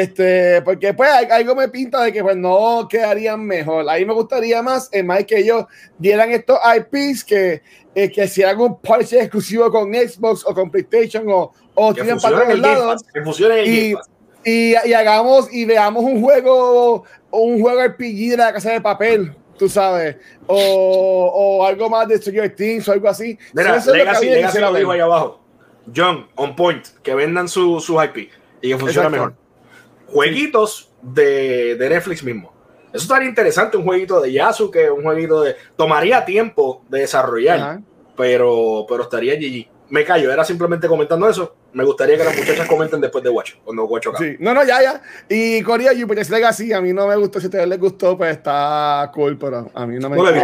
este, 0.00 0.62
porque 0.62 0.94
pues 0.94 1.10
al- 1.10 1.30
algo 1.32 1.54
me 1.54 1.68
pinta 1.68 2.02
de 2.02 2.12
que 2.12 2.22
pues 2.22 2.36
no 2.36 2.86
quedarían 2.88 3.44
mejor. 3.44 3.88
A 3.88 3.94
mí 3.96 4.04
me 4.04 4.12
gustaría 4.14 4.62
más, 4.62 4.88
es 4.92 5.04
más 5.04 5.24
que 5.24 5.38
ellos 5.38 5.64
dieran 5.98 6.30
estos 6.30 6.58
IPs 6.76 7.24
que, 7.24 7.62
eh, 7.94 8.10
que 8.10 8.26
si 8.28 8.42
hagan 8.42 8.60
un 8.60 8.80
parche 8.80 9.20
exclusivo 9.20 9.70
con 9.70 9.92
Xbox 9.92 10.44
o 10.46 10.54
con 10.54 10.70
PlayStation 10.70 11.24
o, 11.28 11.52
o 11.74 11.94
tiran 11.94 12.18
para 12.20 12.44
todos 12.44 12.58
lados 12.58 13.02
y, 13.64 13.94
y, 14.44 14.74
y 14.84 14.92
hagamos 14.94 15.52
y 15.52 15.64
veamos 15.64 16.02
un 16.04 16.20
juego 16.22 17.04
un 17.30 17.60
juego 17.60 17.82
RPG 17.82 18.30
de 18.30 18.36
la 18.36 18.52
casa 18.52 18.70
de 18.72 18.80
papel 18.80 19.34
tú 19.58 19.68
sabes 19.68 20.16
o, 20.46 21.30
o 21.34 21.66
algo 21.66 21.88
más 21.88 22.08
de 22.08 22.18
Stranger 22.18 22.54
Things 22.54 22.88
o 22.88 22.92
algo 22.92 23.08
así 23.08 23.38
Mira, 23.52 23.76
Eso 23.76 23.78
es 23.78 23.86
lo 23.86 23.92
que 23.92 23.98
Legacy, 24.00 24.26
Legacy 24.26 24.58
lo 24.58 24.72
ver. 24.72 24.86
ahí 24.90 25.00
abajo. 25.00 25.40
John, 25.94 26.28
on 26.36 26.54
point, 26.54 26.86
que 27.02 27.14
vendan 27.14 27.48
su, 27.48 27.80
su 27.80 28.00
IP 28.02 28.30
y 28.60 28.68
que 28.70 28.78
funcione 28.78 29.08
Exacto. 29.08 29.10
mejor. 29.10 29.34
Jueguitos 30.12 30.90
de, 31.02 31.76
de 31.76 31.88
Netflix 31.88 32.22
mismo. 32.22 32.52
Eso 32.92 33.04
estaría 33.04 33.28
interesante, 33.28 33.76
un 33.76 33.84
jueguito 33.84 34.20
de 34.20 34.32
Yasuke, 34.32 34.90
un 34.90 35.02
jueguito 35.02 35.42
de... 35.42 35.56
Tomaría 35.76 36.24
tiempo 36.24 36.84
de 36.90 37.00
desarrollar, 37.00 37.80
pero, 38.16 38.84
pero 38.86 39.04
estaría 39.04 39.34
GG. 39.34 39.68
Me 39.88 40.04
callo, 40.04 40.32
era 40.32 40.44
simplemente 40.44 40.86
comentando 40.88 41.28
eso. 41.28 41.54
Me 41.72 41.84
gustaría 41.84 42.16
que 42.18 42.24
las 42.24 42.36
muchachas 42.36 42.66
comenten 42.66 43.00
después 43.00 43.24
de 43.24 43.30
Watch, 43.30 43.54
cuando 43.64 43.84
Watch 43.84 44.08
acabe. 44.08 44.32
Sí. 44.32 44.36
No, 44.40 44.52
no, 44.54 44.64
ya, 44.64 44.82
ya. 44.82 45.02
Y 45.28 45.62
Corea 45.62 45.92
Jupiter 45.98 46.28
Legacy, 46.30 46.72
a 46.72 46.80
mí 46.80 46.92
no 46.92 47.06
me 47.06 47.16
gustó. 47.16 47.40
Si 47.40 47.46
a 47.46 47.48
ustedes 47.48 47.68
les 47.68 47.78
gustó, 47.78 48.16
pues 48.16 48.36
está 48.36 49.10
cool, 49.14 49.38
pero 49.38 49.70
a 49.74 49.86
mí 49.86 49.98
no 49.98 50.08
me 50.08 50.16
No 50.16 50.22
lo 50.22 50.30
he 50.30 50.40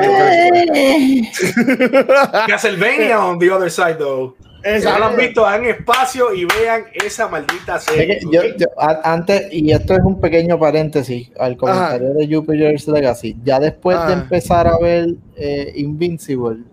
gustó. 1.26 2.12
Castlevania 2.46 3.24
on 3.24 3.38
the 3.38 3.50
other 3.50 3.70
side, 3.70 3.96
though. 3.98 4.36
Si 4.64 4.84
no 4.84 4.98
lo 4.98 5.04
han 5.06 5.16
visto, 5.16 5.46
hagan 5.46 5.66
espacio 5.66 6.34
y 6.34 6.44
vean 6.44 6.84
esa 6.92 7.28
maldita 7.28 7.76
Es 7.76 7.84
serie. 7.84 8.18
que 8.18 8.26
yo- 8.30 8.42
yo- 8.56 8.66
antes, 9.04 9.52
y 9.52 9.70
esto 9.72 9.94
es 9.94 10.00
un 10.02 10.20
pequeño 10.20 10.58
paréntesis 10.58 11.30
al 11.38 11.56
comentario 11.56 12.12
de 12.14 12.26
Jupiter's 12.34 12.88
Legacy. 12.88 13.36
Ya 13.44 13.60
después 13.60 13.96
de 13.98 14.02
Ajá. 14.04 14.12
empezar 14.14 14.66
a 14.66 14.76
ver 14.78 15.10
eh, 15.36 15.72
Invincible, 15.76 16.64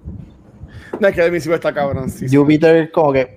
No, 1.00 1.08
es 1.08 1.14
que 1.14 1.22
el 1.22 1.28
Invincible 1.28 1.56
está 1.56 1.74
cabrón. 1.74 2.10
sí, 2.10 2.28
sí. 2.28 2.36
Jupiter 2.36 2.92
como 2.92 3.14
que 3.14 3.36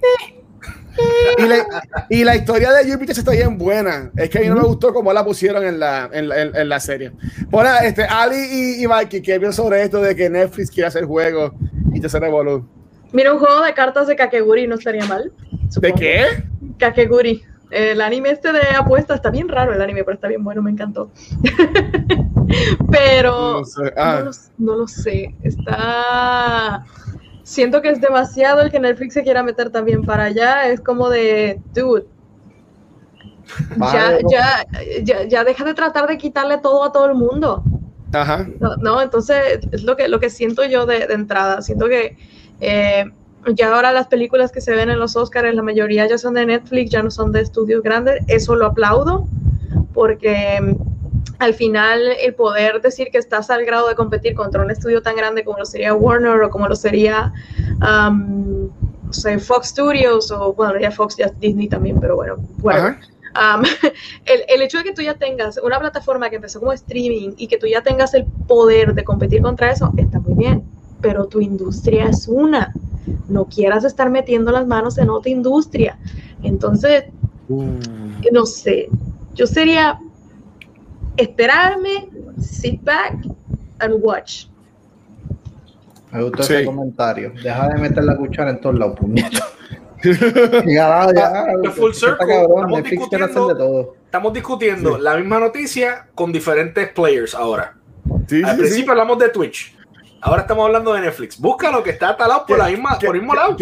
Y, 1.38 1.42
la, 1.46 1.66
y 2.08 2.24
la 2.24 2.34
historia 2.34 2.72
de 2.72 2.90
Jupiter 2.90 3.16
está 3.16 3.30
bien 3.30 3.56
buena. 3.58 4.10
Es 4.16 4.30
que 4.30 4.38
a 4.38 4.40
mí 4.40 4.48
no 4.48 4.56
me 4.56 4.62
gustó 4.62 4.92
cómo 4.92 5.12
la 5.12 5.24
pusieron 5.24 5.64
en 5.64 5.78
la, 5.78 6.08
en, 6.12 6.28
la- 6.28 6.42
en- 6.42 6.56
en 6.56 6.68
la 6.68 6.80
serie. 6.80 7.12
Bueno, 7.50 7.70
este, 7.84 8.02
Ali 8.04 8.36
y, 8.78 8.82
y 8.82 8.88
Mikey, 8.88 9.20
¿qué 9.22 9.38
piensan 9.38 9.52
sobre 9.52 9.82
esto 9.82 10.00
de 10.02 10.16
que 10.16 10.28
Netflix 10.28 10.70
quiere 10.70 10.88
hacer 10.88 11.04
juegos 11.04 11.52
y 11.94 12.00
te 12.00 12.08
se 12.08 12.18
revolú? 12.18 12.66
Mira, 13.12 13.32
un 13.32 13.38
juego 13.38 13.62
de 13.62 13.72
cartas 13.74 14.06
de 14.06 14.16
Kakeguri 14.16 14.66
no 14.66 14.74
estaría 14.74 15.04
mal. 15.06 15.32
¿De 15.80 15.92
qué? 15.92 16.26
Kakeguri. 16.78 17.42
El 17.70 18.00
anime 18.00 18.30
este 18.30 18.50
de 18.52 18.60
apuesta 18.78 19.14
está 19.14 19.30
bien 19.30 19.48
raro 19.48 19.74
el 19.74 19.82
anime, 19.82 20.02
pero 20.02 20.14
está 20.14 20.28
bien 20.28 20.42
bueno, 20.42 20.62
me 20.62 20.70
encantó. 20.70 21.10
pero 22.90 23.58
No 23.58 23.64
sé. 23.64 23.92
Ah. 23.96 24.20
no, 24.20 24.24
lo, 24.24 24.30
no 24.58 24.76
lo 24.76 24.88
sé. 24.88 25.34
Está. 25.42 26.84
Siento 27.42 27.82
que 27.82 27.90
es 27.90 28.00
demasiado 28.00 28.62
el 28.62 28.70
que 28.70 28.80
Netflix 28.80 29.14
se 29.14 29.22
quiera 29.22 29.42
meter 29.42 29.70
también 29.70 30.02
para 30.02 30.24
allá. 30.24 30.68
Es 30.68 30.80
como 30.80 31.10
de, 31.10 31.60
dude, 31.74 32.06
ya, 33.92 34.18
ya, 34.30 34.66
ya, 35.02 35.24
ya 35.24 35.44
deja 35.44 35.64
de 35.64 35.74
tratar 35.74 36.06
de 36.06 36.18
quitarle 36.18 36.58
todo 36.58 36.84
a 36.84 36.92
todo 36.92 37.06
el 37.06 37.14
mundo. 37.14 37.62
Ajá. 38.12 38.46
No, 38.60 38.76
no, 38.76 39.02
entonces 39.02 39.60
es 39.70 39.82
lo 39.82 39.96
que, 39.96 40.08
lo 40.08 40.20
que 40.20 40.30
siento 40.30 40.64
yo 40.64 40.86
de, 40.86 41.06
de 41.06 41.14
entrada. 41.14 41.62
Siento 41.62 41.88
que 41.88 42.16
eh, 42.60 43.04
ya 43.54 43.74
ahora 43.74 43.92
las 43.92 44.08
películas 44.08 44.52
que 44.52 44.60
se 44.60 44.72
ven 44.74 44.90
en 44.90 44.98
los 44.98 45.16
Oscars, 45.16 45.54
la 45.54 45.62
mayoría 45.62 46.06
ya 46.06 46.18
son 46.18 46.34
de 46.34 46.46
Netflix, 46.46 46.90
ya 46.90 47.02
no 47.02 47.10
son 47.10 47.32
de 47.32 47.40
estudios 47.40 47.82
grandes. 47.82 48.22
Eso 48.26 48.56
lo 48.56 48.66
aplaudo 48.66 49.26
porque 49.94 50.60
mm, 50.60 50.76
al 51.38 51.54
final 51.54 52.00
el 52.20 52.34
poder 52.34 52.80
decir 52.80 53.08
que 53.10 53.18
estás 53.18 53.50
al 53.50 53.64
grado 53.64 53.88
de 53.88 53.94
competir 53.94 54.34
contra 54.34 54.62
un 54.62 54.70
estudio 54.70 55.02
tan 55.02 55.16
grande 55.16 55.44
como 55.44 55.58
lo 55.58 55.64
sería 55.64 55.94
Warner 55.94 56.42
o 56.42 56.50
como 56.50 56.68
lo 56.68 56.76
sería 56.76 57.32
um, 57.80 58.68
no 59.08 59.12
sé, 59.12 59.38
Fox 59.38 59.68
Studios 59.68 60.30
o 60.30 60.52
bueno, 60.52 60.78
ya 60.78 60.90
Fox, 60.90 61.16
ya 61.16 61.30
Disney 61.40 61.68
también, 61.68 61.98
pero 62.00 62.16
bueno. 62.16 62.36
Um, 63.34 63.62
el, 64.26 64.42
el 64.48 64.62
hecho 64.62 64.78
de 64.78 64.84
que 64.84 64.92
tú 64.92 65.02
ya 65.02 65.14
tengas 65.14 65.58
una 65.62 65.78
plataforma 65.78 66.28
que 66.28 66.36
empezó 66.36 66.60
como 66.60 66.72
streaming 66.72 67.30
y 67.36 67.46
que 67.46 67.56
tú 67.56 67.66
ya 67.66 67.82
tengas 67.82 68.12
el 68.14 68.26
poder 68.46 68.94
de 68.94 69.04
competir 69.04 69.40
contra 69.40 69.70
eso, 69.70 69.92
está 69.96 70.20
muy 70.20 70.34
bien, 70.34 70.62
pero 71.00 71.26
tu 71.26 71.40
industria 71.40 72.06
es 72.08 72.28
una. 72.28 72.72
No 73.28 73.46
quieras 73.46 73.84
estar 73.84 74.10
metiendo 74.10 74.52
las 74.52 74.66
manos 74.66 74.98
en 74.98 75.08
otra 75.10 75.30
industria. 75.30 75.98
Entonces, 76.42 77.04
no 77.48 78.46
sé, 78.46 78.88
yo 79.34 79.46
sería 79.46 79.98
esperarme, 81.16 82.08
sit 82.40 82.82
back 82.84 83.16
and 83.80 83.94
watch. 84.02 84.46
me 86.12 86.22
gustó 86.22 86.42
Sí. 86.42 86.54
ese 86.54 86.64
comentario. 86.64 87.32
Deja 87.42 87.68
de 87.68 87.78
meter 87.80 88.02
la 88.04 88.16
cuchara 88.16 88.50
en 88.50 88.60
todos 88.60 88.78
lados, 88.78 88.98
puñeta. 88.98 89.40
Ya, 90.66 91.08
full 91.76 91.92
circle. 91.92 92.18
cabrón, 92.26 92.70
Estamos 92.70 92.82
de 92.84 92.90
discutiendo- 92.90 93.32
todo. 93.56 93.94
Estamos 94.04 94.32
discutiendo 94.32 94.96
la 94.98 95.16
misma 95.16 95.40
noticia 95.40 96.06
con 96.14 96.30
diferentes 96.32 96.88
players 96.92 97.34
ahora. 97.34 97.74
Sí, 98.28 98.42
Al 98.44 98.52
sí, 98.52 98.58
principio 98.60 98.84
sí. 98.84 98.90
hablamos 98.90 99.18
de 99.18 99.28
Twitch. 99.30 99.76
Ahora 100.20 100.42
estamos 100.42 100.66
hablando 100.66 100.92
de 100.94 101.00
Netflix. 101.02 101.38
Búscalo 101.38 101.82
que 101.82 101.90
está 101.90 102.16
talado 102.16 102.44
por, 102.46 102.58
la 102.58 102.66
misma, 102.66 102.98
por 102.98 103.14
el 103.14 103.22
mismo 103.22 103.34
lado. 103.34 103.56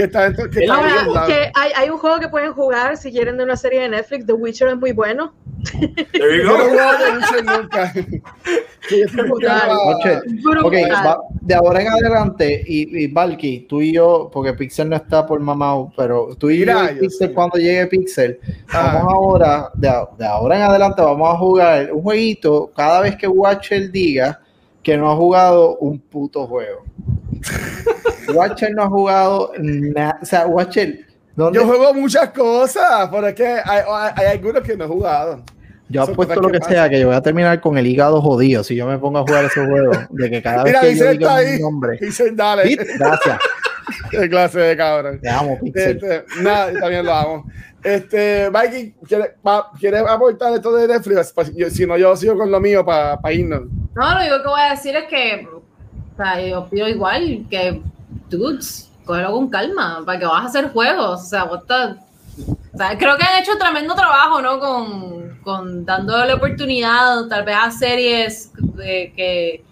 Hay, 1.55 1.73
hay 1.77 1.91
un 1.91 1.99
juego 1.99 2.19
que 2.19 2.29
pueden 2.29 2.53
jugar 2.55 2.97
si 2.97 3.13
quieren 3.13 3.37
de 3.37 3.45
una 3.45 3.57
serie 3.57 3.83
de 3.83 3.91
Netflix, 3.91 4.25
The 4.27 4.33
Witcher 4.33 4.69
es 4.69 4.77
muy 4.77 4.93
bueno. 4.93 5.35
There 6.13 6.39
you 6.39 6.45
no 6.45 6.57
de 6.65 7.17
Witcher 7.19 7.45
nunca. 7.45 7.93
Que 8.89 8.99
yo 9.01 9.05
estoy 9.05 9.29
Brutal. 9.29 9.61
jugando 9.61 9.75
a- 9.75 9.97
Oche, 9.97 10.21
Brutal. 10.43 10.65
Ok, 10.65 10.75
va- 11.05 11.19
de 11.41 11.55
ahora 11.55 11.83
en 11.83 11.89
adelante, 11.89 12.63
y, 12.67 13.05
y 13.05 13.07
Valky, 13.09 13.67
tú 13.69 13.83
y 13.83 13.93
yo, 13.93 14.31
porque 14.33 14.55
Pixel 14.55 14.89
no 14.89 14.97
está 14.97 15.27
por 15.27 15.39
mamá, 15.41 15.75
pero 15.97 16.35
tú 16.39 16.49
y 16.51 16.61
Mira, 16.61 16.89
yo, 16.91 16.95
yo 16.95 17.01
Pixel, 17.01 17.29
sí. 17.29 17.35
cuando 17.35 17.59
llegue 17.59 17.87
Pixel, 17.87 18.41
Ah. 18.73 18.93
vamos 18.95 19.13
ahora, 19.13 19.71
de, 19.75 19.93
de 20.19 20.27
ahora 20.27 20.57
en 20.57 20.63
adelante, 20.63 21.03
vamos 21.03 21.35
a 21.35 21.37
jugar 21.39 21.93
un 21.93 22.03
jueguito 22.03 22.71
cada 22.75 23.01
vez 23.01 23.17
que 23.17 23.27
Watcher 23.29 23.91
diga 23.91 24.41
que 24.87 24.97
no 24.97 25.11
ha 25.11 25.17
jugado 25.17 25.77
un 25.79 25.99
puto 25.99 26.47
juego. 26.47 26.85
Watcher 28.33 28.73
no 28.73 28.85
ha 28.85 28.89
jugado 28.89 29.51
nada, 29.59 30.17
o 30.23 30.25
sea, 30.25 30.47
Watcher, 30.47 31.01
¿dónde? 31.35 31.59
Yo 31.59 31.67
juego 31.67 31.93
muchas 31.93 32.31
cosas, 32.31 33.09
pero 33.11 33.27
es 33.27 33.35
que 33.35 33.47
hay, 33.47 33.83
hay, 33.89 34.13
hay 34.15 34.27
algunos 34.27 34.63
que 34.63 34.77
no 34.77 34.85
he 34.85 34.87
jugado. 34.87 35.43
Yo 35.89 36.03
apuesto 36.03 36.41
lo 36.41 36.51
que 36.51 36.61
sea, 36.61 36.89
que 36.89 37.01
yo 37.01 37.09
voy 37.09 37.17
a 37.17 37.21
terminar 37.21 37.61
con 37.61 37.77
el 37.79 37.87
hígado 37.89 38.23
jodido 38.23 38.63
si 38.63 38.77
yo 38.77 38.87
me 38.87 38.97
pongo 38.99 39.19
a 39.19 39.23
jugar 39.23 39.45
ese 39.47 39.67
juego, 39.67 39.91
de 40.11 40.31
que 40.31 40.41
cada 40.41 40.63
vez 40.63 40.73
Mira, 40.73 40.81
que 40.83 40.87
yo 40.87 40.93
dice 40.93 41.11
diga 41.19 41.35
ahí. 41.35 41.61
nombre. 41.61 41.99
Dice, 42.01 42.31
dale. 42.31 42.77
Gracias, 42.97 43.39
Qué 44.13 44.29
clase 44.29 44.61
de 44.61 44.77
cabrón. 44.77 45.21
te 45.21 45.29
amo, 45.29 45.59
Pixel. 45.61 45.97
Este, 45.97 46.25
nada, 46.43 46.71
yo 46.73 46.79
también 46.79 47.05
lo 47.05 47.13
amo. 47.13 47.45
Este, 47.83 48.51
Mikey, 48.53 48.95
¿quieres, 49.07 49.31
pa- 49.43 49.69
¿quieres 49.81 50.03
aportar 50.09 50.53
esto 50.55 50.73
de 50.77 50.87
Netflix? 50.87 51.33
Pues 51.33 51.53
yo- 51.57 51.71
si 51.71 51.87
no, 51.87 51.97
yo 51.99 52.17
sigo 52.17 52.37
con 52.39 52.53
lo 52.53 52.61
mío 52.61 52.85
para 52.85 53.19
irnos. 53.33 53.63
No, 53.97 54.11
lo 54.15 54.21
único 54.21 54.43
que 54.43 54.49
voy 54.49 54.61
a 54.61 54.71
decir 54.71 54.95
es 54.95 55.05
que, 55.09 55.49
o 55.51 56.17
sea, 56.17 56.41
yo 56.41 56.67
pido 56.69 56.87
igual 56.89 57.47
que, 57.51 57.83
dudes, 58.29 58.91
cógelo 59.05 59.33
con 59.33 59.49
calma, 59.49 60.03
para 60.05 60.19
que 60.19 60.27
vas 60.27 60.43
a 60.43 60.47
hacer 60.49 60.71
juegos, 60.73 61.23
o 61.23 61.25
sea, 61.25 61.45
what 61.45 61.63
the- 61.67 61.97
o 62.75 62.77
sea, 62.77 62.99
creo 62.99 63.17
que 63.17 63.25
han 63.25 63.43
hecho 63.43 63.57
tremendo 63.59 63.95
trabajo, 63.95 64.43
¿no? 64.43 64.59
Con, 64.61 65.39
con 65.43 65.85
dándole 65.87 66.35
oportunidad, 66.35 67.27
tal 67.29 67.45
vez 67.45 67.57
a 67.59 67.71
series 67.71 68.53
de 68.77 69.13
que, 69.17 69.65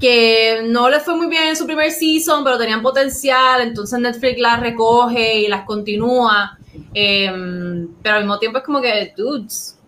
que 0.00 0.62
no 0.66 0.88
les 0.88 1.02
fue 1.02 1.14
muy 1.14 1.26
bien 1.28 1.48
en 1.48 1.56
su 1.56 1.66
primer 1.66 1.90
season, 1.90 2.42
pero 2.44 2.56
tenían 2.56 2.80
potencial, 2.80 3.60
entonces 3.60 3.98
Netflix 4.00 4.40
las 4.40 4.60
recoge 4.60 5.40
y 5.40 5.48
las 5.48 5.64
continúa. 5.66 6.58
Em, 6.94 7.88
pero 8.02 8.16
al 8.16 8.22
mismo 8.22 8.38
tiempo 8.38 8.58
es 8.58 8.64
como 8.64 8.80
que, 8.80 9.12
dudes, 9.16 9.78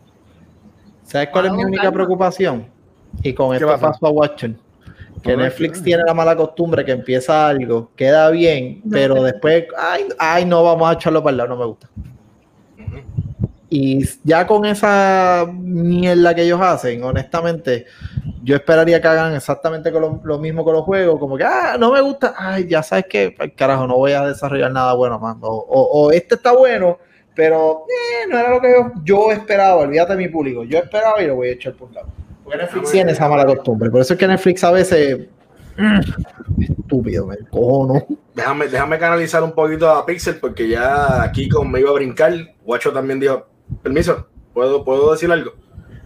¿Sabes 1.05 1.29
cuál 1.33 1.47
es 1.47 1.53
mi 1.53 1.65
única 1.65 1.91
calma. 1.91 1.93
preocupación? 1.93 2.74
Y 3.23 3.33
con 3.33 3.51
¿Qué 3.51 3.57
esto 3.57 3.69
pasa? 3.69 3.93
paso 3.93 4.07
a 4.07 4.11
Watcher. 4.11 4.55
Que. 5.23 5.37
Netflix 5.37 5.83
tiene 5.83 6.03
la 6.05 6.13
mala 6.13 6.37
costumbre 6.37 6.85
que 6.85 6.93
empieza 6.93 7.49
algo, 7.49 7.91
queda 7.97 8.29
bien, 8.31 8.83
No, 8.85 8.91
pero 8.93 9.15
pero- 9.15 9.25
después, 9.27 9.65
ay, 9.79 10.05
ay, 10.19 10.45
no, 10.45 10.63
vamos 10.63 10.87
a 10.91 10.93
echarlo 10.93 11.23
para 11.23 11.31
el 11.31 11.37
lado, 11.39 11.49
no 11.51 11.57
me 11.57 11.65
gusta. 11.65 11.89
Y 13.71 14.05
ya 14.23 14.47
con 14.47 14.65
esa 14.67 15.47
mierda 15.51 16.35
que 16.35 16.43
ellos 16.43 16.61
hacen, 16.61 17.03
honestamente, 17.03 17.87
yo 18.43 18.55
esperaría 18.55 19.01
que 19.01 19.09
hagan 19.09 19.35
exactamente 19.35 19.91
con 19.91 20.03
lo, 20.03 20.21
lo 20.23 20.39
mismo 20.39 20.63
con 20.63 20.75
los 20.75 20.85
juegos, 20.85 21.19
como 21.19 21.37
que, 21.37 21.45
ah, 21.45 21.77
no 21.79 21.91
me 21.93 22.01
gusta, 22.03 22.35
ay, 22.37 22.69
ya 22.69 22.83
sabes 22.83 23.07
que, 23.09 23.35
carajo, 23.57 23.87
no 23.87 23.97
voy 23.97 24.13
a 24.13 24.27
desarrollar 24.27 24.71
nada 24.71 24.95
bueno 24.95 25.19
más. 25.19 25.37
O, 25.41 25.49
o- 25.49 26.03
o 26.07 26.11
este 26.13 26.35
está 26.37 26.53
bueno, 26.53 26.99
pero 27.35 27.85
eh, 27.89 28.29
no 28.31 28.39
era 28.39 28.51
lo 28.51 28.61
que 28.61 28.71
yo, 28.71 28.93
yo 29.03 29.33
esperaba, 29.33 29.77
olvídate 29.77 30.13
de 30.15 30.19
mi 30.19 30.29
público, 30.29 30.63
yo 30.65 30.79
esperaba 30.79 31.21
y 31.23 31.27
lo 31.27 31.37
voy 31.37 31.49
a 31.49 31.53
echar 31.53 31.73
por 31.73 31.89
un 31.89 31.95
lado. 31.95 32.09
Porque 32.45 32.59
Netflix 32.59 32.91
tiene 32.93 33.13
esa 33.13 33.29
mala 33.29 33.47
costumbre, 33.47 33.91
por 33.91 34.03
eso 34.03 34.15
es 34.15 34.19
que 34.19 34.29
Netflix 34.29 34.63
a 34.65 34.71
veces, 34.71 35.27
mm, 35.77 36.01
estúpido, 36.61 37.27
me 37.27 37.39
cojono. 37.51 38.07
Déjame, 38.35 38.69
déjame 38.69 38.99
canalizar 38.99 39.43
un 39.43 39.53
poquito 39.53 39.91
a 39.91 40.05
Pixel 40.05 40.37
porque 40.37 40.69
ya 40.69 41.23
aquí 41.23 41.49
con 41.49 41.71
me 41.71 41.81
iba 41.81 41.91
a 41.91 41.95
brincar. 41.95 42.35
Guacho 42.65 42.93
también 42.93 43.19
dijo, 43.19 43.47
permiso, 43.83 44.29
¿puedo, 44.53 44.85
¿puedo 44.85 45.13
decir 45.13 45.31
algo? 45.33 45.53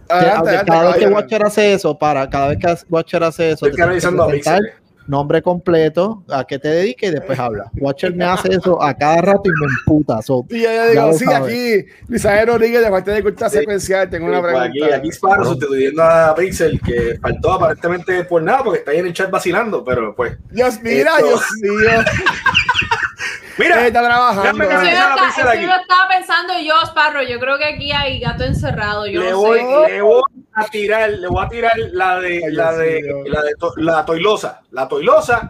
Adelante, 0.09 0.61
cada 0.65 0.87
vez 0.87 0.97
que. 0.97 1.07
Watcher 1.07 1.43
hace 1.43 1.73
eso, 1.73 1.97
para, 1.97 2.29
cada 2.29 2.49
vez 2.49 2.57
que 2.57 2.75
Watcher 2.89 3.23
hace 3.23 3.51
eso, 3.51 3.65
Estoy 3.65 3.71
te 3.71 3.77
canalizando 3.77 4.23
a 4.23 4.27
Pixel. 4.29 4.73
Nombre 5.09 5.41
completo, 5.41 6.23
a 6.29 6.45
qué 6.45 6.59
te 6.59 6.67
dediques 6.69 7.09
y 7.09 7.13
después 7.15 7.37
habla. 7.39 7.71
Watcher 7.79 8.13
me 8.15 8.25
hace 8.25 8.53
eso 8.53 8.81
a 8.81 8.93
cada 8.93 9.21
rato 9.21 9.41
y 9.45 9.49
me 9.49 9.65
emputa. 9.79 10.21
so, 10.21 10.45
Y 10.49 10.61
yo 10.61 10.69
Ya 10.71 10.85
digo, 10.87 11.13
sí, 11.13 11.25
sabes. 11.25 11.47
aquí, 11.47 11.85
Luis 12.07 12.23
Rodríguez, 12.45 12.81
de 12.83 12.89
parte 12.91 13.11
de 13.11 13.23
cultura 13.23 13.49
Sí. 13.49 13.57
secuencial, 13.57 14.09
tengo 14.09 14.27
una 14.27 14.39
Pues 14.39 14.53
pregunta. 14.53 14.85
Aquí, 14.85 14.93
aquí 14.93 15.07
Sparrow 15.11 15.45
sustituyendo 15.45 16.03
a 16.03 16.35
Pixel, 16.35 16.79
que 16.81 17.17
faltó 17.21 17.53
aparentemente 17.53 18.23
por 18.25 18.41
nada, 18.43 18.63
porque 18.63 18.79
está 18.79 18.91
ahí 18.91 18.99
en 18.99 19.07
el 19.07 19.13
chat 19.13 19.29
vacilando, 19.31 19.83
pero 19.83 20.15
pues. 20.15 20.37
Dios, 20.51 20.79
mira, 20.81 21.11
Esto- 21.17 21.25
Dios 21.27 21.41
mío. 21.61 21.89
Mira, 23.57 23.85
está 23.87 24.01
trabajando. 24.01 24.63
Eso 24.63 24.71
yo, 24.71 24.79
a 24.79 24.89
estaba- 24.89 25.15
Pixel 25.25 25.47
eso 25.47 25.61
yo 25.67 25.75
estaba 25.81 26.07
pensando 26.07 26.53
yo, 26.65 26.73
Sparrow. 26.85 27.23
Yo 27.27 27.39
creo 27.41 27.57
que 27.57 27.65
aquí 27.65 27.91
hay 27.91 28.19
gato 28.21 28.45
encerrado. 28.45 29.05
Yo 29.07 29.19
le 29.21 29.31
no 29.31 29.37
voy, 29.37 29.59
sé. 29.59 29.91
le 29.91 30.01
voy 30.01 30.21
a 30.53 30.65
tirar, 30.65 31.09
le 31.11 31.27
voy 31.27 31.45
a 31.45 31.49
tirar 31.49 31.73
la 31.91 32.19
de 32.19 32.41
Ay, 32.45 32.51
la 32.53 32.73
de 32.73 33.01
la 33.27 33.41
de 33.43 33.53
to- 33.55 33.73
la 33.77 34.05
toilosa, 34.05 34.61
la 34.71 34.87
toilosa 34.87 35.49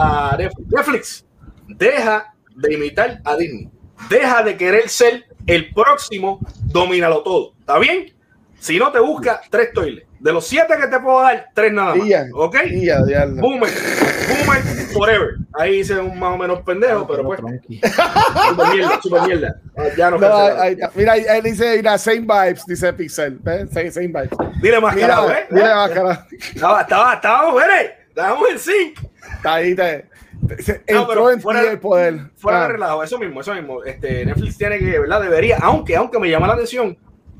a 0.00 0.36
Netflix. 0.38 0.68
Netflix, 0.70 1.26
deja 1.68 2.34
de 2.56 2.74
imitar 2.74 3.20
a 3.24 3.36
Disney. 3.36 3.68
Deja 4.08 4.42
de 4.42 4.56
querer 4.56 4.88
ser 4.88 5.26
el 5.46 5.72
próximo 5.72 6.40
domínalo 6.64 7.22
todo. 7.22 7.52
¿Está 7.58 7.78
bien? 7.78 8.12
Si 8.58 8.78
no 8.78 8.90
te 8.92 8.98
busca 9.00 9.40
tres 9.50 9.72
toiles. 9.72 10.04
De 10.20 10.32
los 10.32 10.46
siete 10.46 10.74
que 10.80 10.88
te 10.88 10.98
puedo 10.98 11.20
dar, 11.22 11.48
tres 11.54 11.72
nada 11.72 11.94
más. 11.94 12.08
¿Ok? 12.34 12.56
diablo. 12.64 13.40
Boomer, 13.40 13.70
Boomer 14.28 14.62
Forever. 14.92 15.28
Ahí 15.54 15.76
hice 15.80 15.98
un 15.98 16.18
más 16.18 16.34
o 16.34 16.38
menos 16.38 16.60
pendejo, 16.62 17.06
pero 17.06 17.22
pues. 17.24 17.40
Super 17.40 18.68
mierda, 18.74 19.00
super 19.02 19.22
mierda. 19.22 19.60
Ah, 19.76 19.82
Ya 19.96 20.10
no, 20.10 20.18
No, 20.18 20.36
ahí- 20.36 20.76
mira, 20.94 21.12
ahí 21.12 21.24
ahí 21.26 21.40
dice, 21.42 21.76
mira, 21.76 21.96
same 21.98 22.20
vibes, 22.20 22.64
dice 22.66 22.92
Pixel. 22.92 23.38
¿ves? 23.42 23.70
Same, 23.70 23.90
same 23.92 24.06
vibes. 24.08 24.30
Dile 24.60 24.80
más 24.80 24.94
Mira, 24.94 25.08
carajo, 25.08 25.30
¿eh? 25.30 25.46
mira, 25.50 25.74
máscara. 25.76 26.26
Estaba, 26.54 26.80
estaba, 26.82 27.14
estábamos, 27.14 27.62
¿eh? 27.62 27.94
Estábamos 28.08 28.48
en 28.50 28.58
sync. 28.58 28.98
Está 29.36 29.54
ahí, 29.54 29.74
te, 29.76 30.06
se- 30.58 30.82
No, 30.92 31.06
pero 31.06 31.30
en 31.30 31.40
fuera- 31.40 31.62
el 31.70 31.78
poder. 31.78 32.18
Fuera 32.36 32.58
Ah. 32.58 32.62
de 32.62 32.68
relajo, 32.72 33.04
eso 33.04 33.18
mismo, 33.18 33.40
eso 33.40 33.54
mismo. 33.54 33.84
Este, 33.84 34.24
Netflix 34.26 34.58
tiene 34.58 34.78
que, 34.78 34.98
¿verdad? 34.98 35.20
Debería, 35.22 35.58
aunque, 35.62 35.94
aunque 35.94 36.18
me 36.18 36.28
llama 36.28 36.48
la 36.48 36.54
atención, 36.54 36.98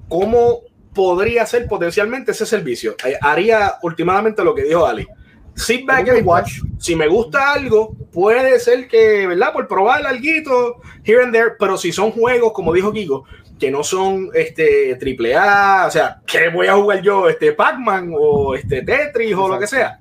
¿cómo 0.08 0.60
podría 0.98 1.46
ser 1.46 1.68
potencialmente 1.68 2.32
ese 2.32 2.44
servicio? 2.44 2.96
Eh, 3.06 3.16
haría 3.20 3.74
últimamente 3.82 4.42
lo 4.42 4.52
que 4.52 4.64
dijo 4.64 4.84
Ali. 4.84 5.06
Sit 5.54 5.86
back 5.86 5.98
¿Cómo 5.98 6.10
que 6.10 6.18
and 6.18 6.26
watch. 6.26 6.52
Si 6.80 6.96
me 6.96 7.06
gusta 7.06 7.52
algo, 7.52 7.94
puede 8.12 8.58
ser 8.58 8.88
que, 8.88 9.28
¿verdad? 9.28 9.52
Por 9.52 9.68
probar 9.68 10.04
algo, 10.04 10.82
here 11.04 11.22
and 11.22 11.32
there, 11.32 11.52
pero 11.56 11.78
si 11.78 11.92
son 11.92 12.10
juegos, 12.10 12.52
como 12.52 12.72
dijo 12.72 12.92
Kiko, 12.92 13.22
que 13.60 13.70
no 13.70 13.84
son 13.84 14.30
este 14.34 14.96
triple 14.96 15.36
A, 15.36 15.84
o 15.86 15.90
sea, 15.92 16.20
¿qué 16.26 16.48
voy 16.48 16.66
a 16.66 16.74
jugar 16.74 17.00
yo? 17.00 17.28
Este 17.28 17.52
Pac-Man 17.52 18.12
o 18.18 18.56
este 18.56 18.82
Tetris 18.82 19.36
o 19.36 19.46
lo 19.46 19.56
que 19.56 19.68
sea. 19.68 20.00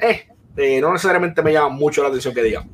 Eh, 0.00 0.28
eh, 0.56 0.80
no 0.80 0.94
necesariamente 0.94 1.42
me 1.42 1.52
llama 1.52 1.68
mucho 1.68 2.00
la 2.00 2.08
atención 2.08 2.32
que 2.32 2.42
digan. 2.42 2.70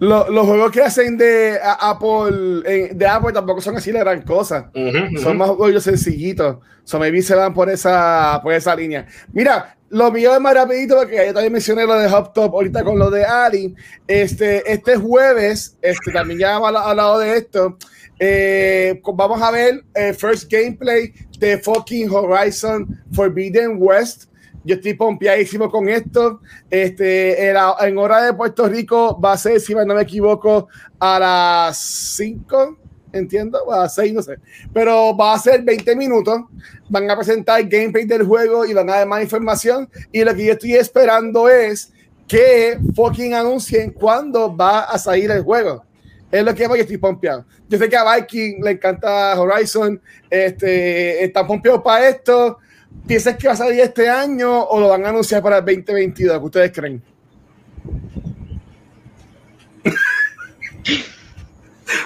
Lo- 0.00 0.30
los 0.30 0.46
juegos 0.46 0.70
que 0.70 0.82
hacen 0.82 1.16
de 1.16 1.58
Apple, 1.62 2.62
eh, 2.66 2.90
de 2.94 3.06
Apple 3.06 3.32
tampoco 3.32 3.60
son 3.60 3.76
así 3.76 3.90
la 3.92 4.00
gran 4.00 4.22
cosa. 4.22 4.70
Ujú, 4.74 5.18
Son 5.20 5.30
ujú. 5.32 5.34
más 5.34 5.50
juegos 5.50 5.82
sencillitos. 5.84 6.58
So 6.84 6.98
maybe 6.98 7.20
se 7.22 7.34
van 7.34 7.52
por 7.52 7.68
esa, 7.68 8.40
por 8.42 8.52
esa 8.52 8.74
línea. 8.76 9.06
Mira, 9.32 9.76
lo 9.90 10.10
mío 10.12 10.34
es 10.34 10.40
más 10.40 10.54
rapidito 10.54 10.96
porque 10.96 11.16
ya 11.16 11.32
también 11.34 11.52
mencioné 11.52 11.84
lo 11.86 11.98
de 11.98 12.06
Hop 12.12 12.32
Top 12.32 12.54
ahorita 12.54 12.84
con 12.84 12.98
lo 12.98 13.10
de 13.10 13.24
Ali. 13.24 13.74
Este, 14.06 14.70
este 14.70 14.96
jueves, 14.96 15.76
este, 15.82 16.12
también 16.12 16.38
ya 16.40 16.56
hemos 16.56 16.68
habla- 16.68 16.84
hablado 16.88 17.18
de 17.18 17.36
esto. 17.36 17.76
eh, 18.20 19.00
vamos 19.14 19.40
a 19.42 19.50
ver 19.52 19.84
el 19.94 20.14
first 20.14 20.50
gameplay 20.50 21.12
de 21.38 21.58
fucking 21.58 22.10
Horizon 22.10 22.86
Forbidden 23.12 23.76
West. 23.78 24.24
Yo 24.68 24.74
estoy 24.74 24.92
pompeadísimo 24.92 25.70
con 25.70 25.88
esto. 25.88 26.42
Este, 26.68 27.48
en, 27.48 27.56
en 27.80 27.96
hora 27.96 28.22
de 28.22 28.34
Puerto 28.34 28.68
Rico 28.68 29.18
va 29.18 29.32
a 29.32 29.38
ser, 29.38 29.58
si 29.60 29.74
no 29.74 29.94
me 29.94 30.02
equivoco, 30.02 30.68
a 30.98 31.18
las 31.18 31.78
5, 31.78 32.76
entiendo, 33.14 33.64
o 33.64 33.72
a 33.72 33.78
las 33.84 33.94
6, 33.94 34.12
no 34.12 34.20
sé. 34.20 34.36
Pero 34.74 35.16
va 35.16 35.32
a 35.32 35.38
ser 35.38 35.62
20 35.62 35.96
minutos. 35.96 36.42
Van 36.90 37.10
a 37.10 37.16
presentar 37.16 37.60
el 37.60 37.68
gameplay 37.70 38.04
del 38.04 38.24
juego 38.24 38.66
y 38.66 38.74
van 38.74 38.90
a 38.90 38.96
dar 38.96 39.06
más 39.06 39.22
información. 39.22 39.88
Y 40.12 40.22
lo 40.22 40.34
que 40.34 40.44
yo 40.44 40.52
estoy 40.52 40.74
esperando 40.74 41.48
es 41.48 41.90
que 42.26 42.78
fucking 42.94 43.32
anuncien 43.32 43.90
cuándo 43.90 44.54
va 44.54 44.80
a 44.80 44.98
salir 44.98 45.30
el 45.30 45.44
juego. 45.44 45.82
Es 46.30 46.44
lo 46.44 46.54
que 46.54 46.64
yo 46.64 46.74
estoy 46.74 46.98
pompeado. 46.98 47.46
Yo 47.70 47.78
sé 47.78 47.88
que 47.88 47.96
a 47.96 48.16
Viking 48.16 48.62
le 48.62 48.72
encanta 48.72 49.40
Horizon. 49.40 49.98
Este, 50.28 51.24
están 51.24 51.46
pompeados 51.46 51.80
para 51.82 52.06
esto. 52.06 52.58
¿Piensas 53.06 53.36
que 53.36 53.48
va 53.48 53.54
a 53.54 53.56
salir 53.56 53.80
este 53.80 54.08
año 54.08 54.64
o 54.64 54.80
lo 54.80 54.88
van 54.88 55.06
a 55.06 55.08
anunciar 55.08 55.42
para 55.42 55.58
el 55.58 55.64
2022? 55.64 56.38
¿Qué 56.38 56.44
ustedes 56.44 56.72
creen? 56.72 57.02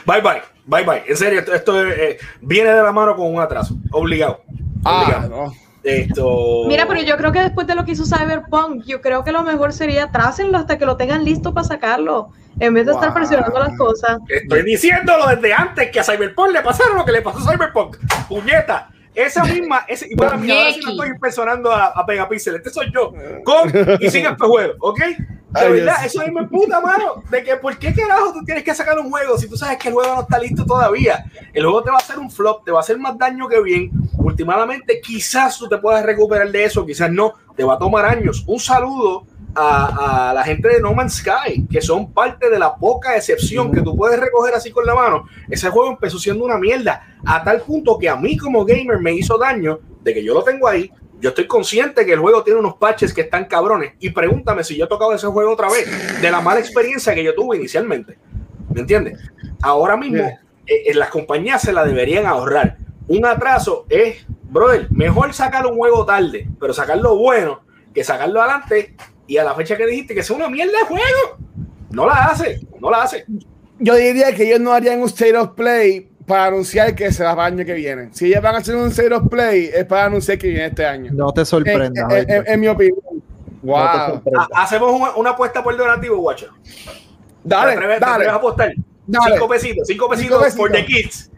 Bye 0.07 0.21
bye, 0.21 0.43
bye 0.67 0.85
bye. 0.85 1.03
En 1.07 1.17
serio, 1.17 1.41
esto, 1.41 1.55
esto, 1.55 1.89
eh, 1.89 2.19
viene 2.41 2.71
de 2.71 2.83
la 2.83 2.93
mano 2.93 3.17
con 3.17 3.33
un 3.33 3.41
atraso. 3.41 3.77
Obligado. 3.91 4.43
Ah, 4.85 5.03
Obligado. 5.03 5.29
no. 5.29 5.53
Esto. 5.83 6.65
Mira, 6.69 6.87
pero 6.87 7.03
yo 7.03 7.17
creo 7.17 7.33
que 7.33 7.41
después 7.41 7.67
de 7.67 7.75
lo 7.75 7.85
que 7.85 7.93
hizo 7.93 8.05
Cyberpunk, 8.05 8.85
yo 8.85 9.01
creo 9.01 9.25
que 9.25 9.33
lo 9.33 9.43
mejor 9.43 9.73
sería 9.73 10.13
trácenlo 10.13 10.59
hasta 10.59 10.79
que 10.79 10.87
lo 10.87 10.97
tengan 10.97 11.25
listo 11.25 11.53
para 11.53 11.67
sacarlo, 11.67 12.31
en 12.61 12.75
vez 12.75 12.87
de 12.87 12.93
estar 12.93 13.13
presionando 13.13 13.59
las 13.59 13.77
cosas. 13.77 14.19
Estoy 14.29 14.63
diciéndolo 14.63 15.27
desde 15.27 15.53
antes 15.53 15.91
que 15.91 15.99
a 15.99 16.05
Cyberpunk 16.05 16.53
le 16.53 16.63
pasaron 16.63 16.97
lo 16.97 17.05
que 17.05 17.11
le 17.11 17.23
pasó 17.23 17.39
a 17.39 17.53
Cyberpunk. 17.53 17.97
Puñeta. 18.29 18.91
Esa 19.15 19.45
misma, 19.45 19.85
ese, 19.89 20.07
y 20.11 20.15
bueno, 20.15 20.39
mira, 20.39 20.55
ahora 20.55 20.71
sí 20.71 20.77
me 20.77 20.85
Ñequi. 20.87 20.91
estoy 20.93 21.09
impersonando 21.11 21.71
a, 21.71 21.87
a 21.89 22.07
Pegapixel. 22.07 22.57
Este 22.57 22.71
soy 22.71 22.91
yo. 22.93 23.13
Con 23.45 23.71
y 24.01 24.11
sin 24.11 24.25
espejuelo, 24.27 24.75
¿ok? 24.81 25.01
De 25.01 25.61
Ay, 25.61 25.73
verdad, 25.73 25.97
Dios. 26.01 26.07
eso 26.15 26.23
a 26.23 26.25
mí 26.25 26.31
me 26.33 26.49
puta, 26.49 26.81
mano. 26.81 27.23
De 27.31 27.45
que, 27.45 27.57
¿por 27.57 27.77
qué 27.79 27.93
carajo 27.93 28.33
tú 28.33 28.43
tienes 28.43 28.65
que 28.65 28.75
sacar 28.75 28.99
un 28.99 29.11
juego 29.11 29.37
si 29.37 29.47
tú 29.51 29.57
sabes 29.59 29.77
que 29.77 29.89
el 29.89 29.95
juego 29.95 30.15
no 30.15 30.21
está 30.23 30.39
listo 30.39 30.65
todavía? 30.65 31.27
El 31.53 31.65
juego 31.65 31.83
te 31.83 31.91
va 31.91 31.97
a 31.97 32.01
hacer 32.01 32.19
un 32.19 32.31
flop, 32.31 32.65
te 32.65 32.71
va 32.71 32.79
a 32.79 32.81
hacer 32.81 32.99
más 32.99 33.19
daño 33.19 33.47
que 33.49 33.61
bien. 33.61 33.91
Últimamente, 34.17 34.99
quizás 35.03 35.59
tú 35.59 35.69
te 35.69 35.77
puedas 35.77 36.07
recuperar 36.07 36.51
de 36.51 36.65
eso, 36.65 36.87
quizás 36.87 37.11
no. 37.13 37.35
Te 37.55 37.65
va 37.65 37.75
a 37.75 37.79
tomar 37.79 38.07
años. 38.07 38.45
Un 38.47 38.59
saludo 38.59 39.27
a, 39.55 40.31
a 40.31 40.35
la 40.35 40.45
gente 40.45 40.69
de 40.69 40.81
No 40.81 40.95
Man's 40.95 41.15
Sky, 41.15 41.67
que 41.71 41.81
son 41.81 42.13
parte 42.13 42.49
de 42.49 42.59
la 42.59 42.75
poca 42.75 43.17
excepción 43.17 43.71
que 43.71 43.83
tú 43.83 43.97
puedes 43.97 44.19
recoger 44.19 44.55
así 44.55 44.71
con 44.71 44.87
la 44.87 44.95
mano. 44.95 45.27
Ese 45.49 45.69
juego 45.71 45.91
empezó 45.91 46.19
siendo 46.19 46.45
una 46.45 46.59
mierda, 46.59 47.17
a 47.25 47.43
tal 47.45 47.61
punto 47.61 47.99
que 47.99 48.09
a 48.09 48.17
mí 48.17 48.37
como 48.37 48.65
gamer 48.65 48.99
me 48.99 49.13
hizo 49.13 49.39
daño 49.39 49.81
de 50.03 50.15
que 50.15 50.25
yo 50.25 50.35
lo 50.35 50.43
tengo 50.43 50.69
ahí. 50.69 50.91
Yo 51.21 51.29
estoy 51.29 51.47
consciente 51.47 52.05
que 52.05 52.15
el 52.15 52.19
juego 52.19 52.43
tiene 52.43 52.59
unos 52.59 52.75
patches 52.75 53.15
que 53.15 53.21
están 53.21 53.45
cabrones. 53.45 53.93
Y 54.01 54.11
pregúntame 54.11 54.65
si 54.65 54.77
yo 54.77 54.87
he 54.87 54.89
tocado 54.89 55.15
ese 55.15 55.29
juego 55.29 55.53
otra 55.53 55.71
vez, 55.71 56.21
de 56.21 56.31
la 56.31 56.41
mala 56.41 56.59
experiencia 56.59 57.15
que 57.15 57.23
yo 57.23 57.35
tuve 57.35 57.57
inicialmente. 57.57 58.19
¿Me 58.75 58.81
entiendes? 58.81 59.21
Ahora 59.63 59.97
mismo, 59.97 60.25
eh, 60.67 60.83
en 60.87 60.99
las 60.99 61.11
compañías 61.11 61.63
se 61.63 61.73
la 61.73 61.85
deberían 61.85 62.27
ahorrar. 62.27 62.79
Un 63.07 63.25
atraso 63.25 63.87
es, 63.89 64.27
brother, 64.51 64.89
mejor 64.91 65.33
sacar 65.33 65.67
un 65.67 65.77
juego 65.77 66.05
tarde, 66.05 66.49
pero 66.59 66.73
sacarlo 66.73 67.17
bueno, 67.17 67.61
que 67.95 68.03
sacarlo 68.03 68.41
adelante 68.41 68.97
y 69.27 69.37
a 69.37 69.45
la 69.45 69.55
fecha 69.55 69.77
que 69.77 69.87
dijiste 69.87 70.15
que 70.15 70.23
sea 70.23 70.37
una 70.37 70.49
mierda 70.49 70.79
de 70.79 70.85
juego. 70.85 71.39
No 71.91 72.07
la 72.07 72.15
hace, 72.27 72.61
no 72.81 72.91
la 72.91 73.03
hace. 73.03 73.25
Yo 73.79 73.95
diría 73.97 74.35
que 74.35 74.45
ellos 74.49 74.61
no 74.61 74.73
harían 74.73 75.01
un 75.01 75.07
state 75.09 75.37
of 75.37 75.51
play 75.55 76.09
para 76.27 76.47
anunciar 76.47 76.95
que 76.95 77.11
se 77.13 77.25
va 77.25 77.35
para 77.35 77.49
el 77.49 77.55
año 77.55 77.65
que 77.67 77.75
viene. 77.75 78.09
Si 78.13 78.27
ellos 78.27 78.43
van 78.43 78.55
a 78.55 78.59
hacer 78.59 78.77
un 78.77 78.89
state 78.89 79.13
of 79.13 79.29
play, 79.29 79.71
es 79.75 79.85
para 79.85 80.05
anunciar 80.07 80.39
que 80.39 80.49
viene 80.49 80.67
este 80.67 80.87
año. 80.87 81.11
No 81.15 81.33
te 81.33 81.41
En, 81.41 81.47
sorprendas. 81.47 82.05
en- 82.13 82.31
en- 82.31 82.37
oíste. 82.39 82.53
en 82.53 82.61
mi 82.61 82.69
opinión. 82.69 82.97
Te 83.61 83.67
Wow. 83.69 84.23
hacemos 84.55 84.93
una, 84.93 85.15
una 85.17 85.31
apuesta 85.31 85.63
por 85.63 85.77
donativo, 85.77 86.17
guacho. 86.17 86.49
Dale, 87.45 87.73
¿Te 87.73 87.77
atreves, 87.79 87.99
te 87.99 88.01
dale. 88.05 88.15
atreves 88.15 88.33
a 88.33 88.37
apostar? 88.37 88.73
Dale. 89.07 89.33
Cinco 89.35 89.49
pesitos, 89.49 89.87
cinco 89.87 90.05
Cinco 90.17 90.41
pesitos 90.41 90.57
for 90.57 90.71
the 90.73 90.85
kids. 90.85 91.31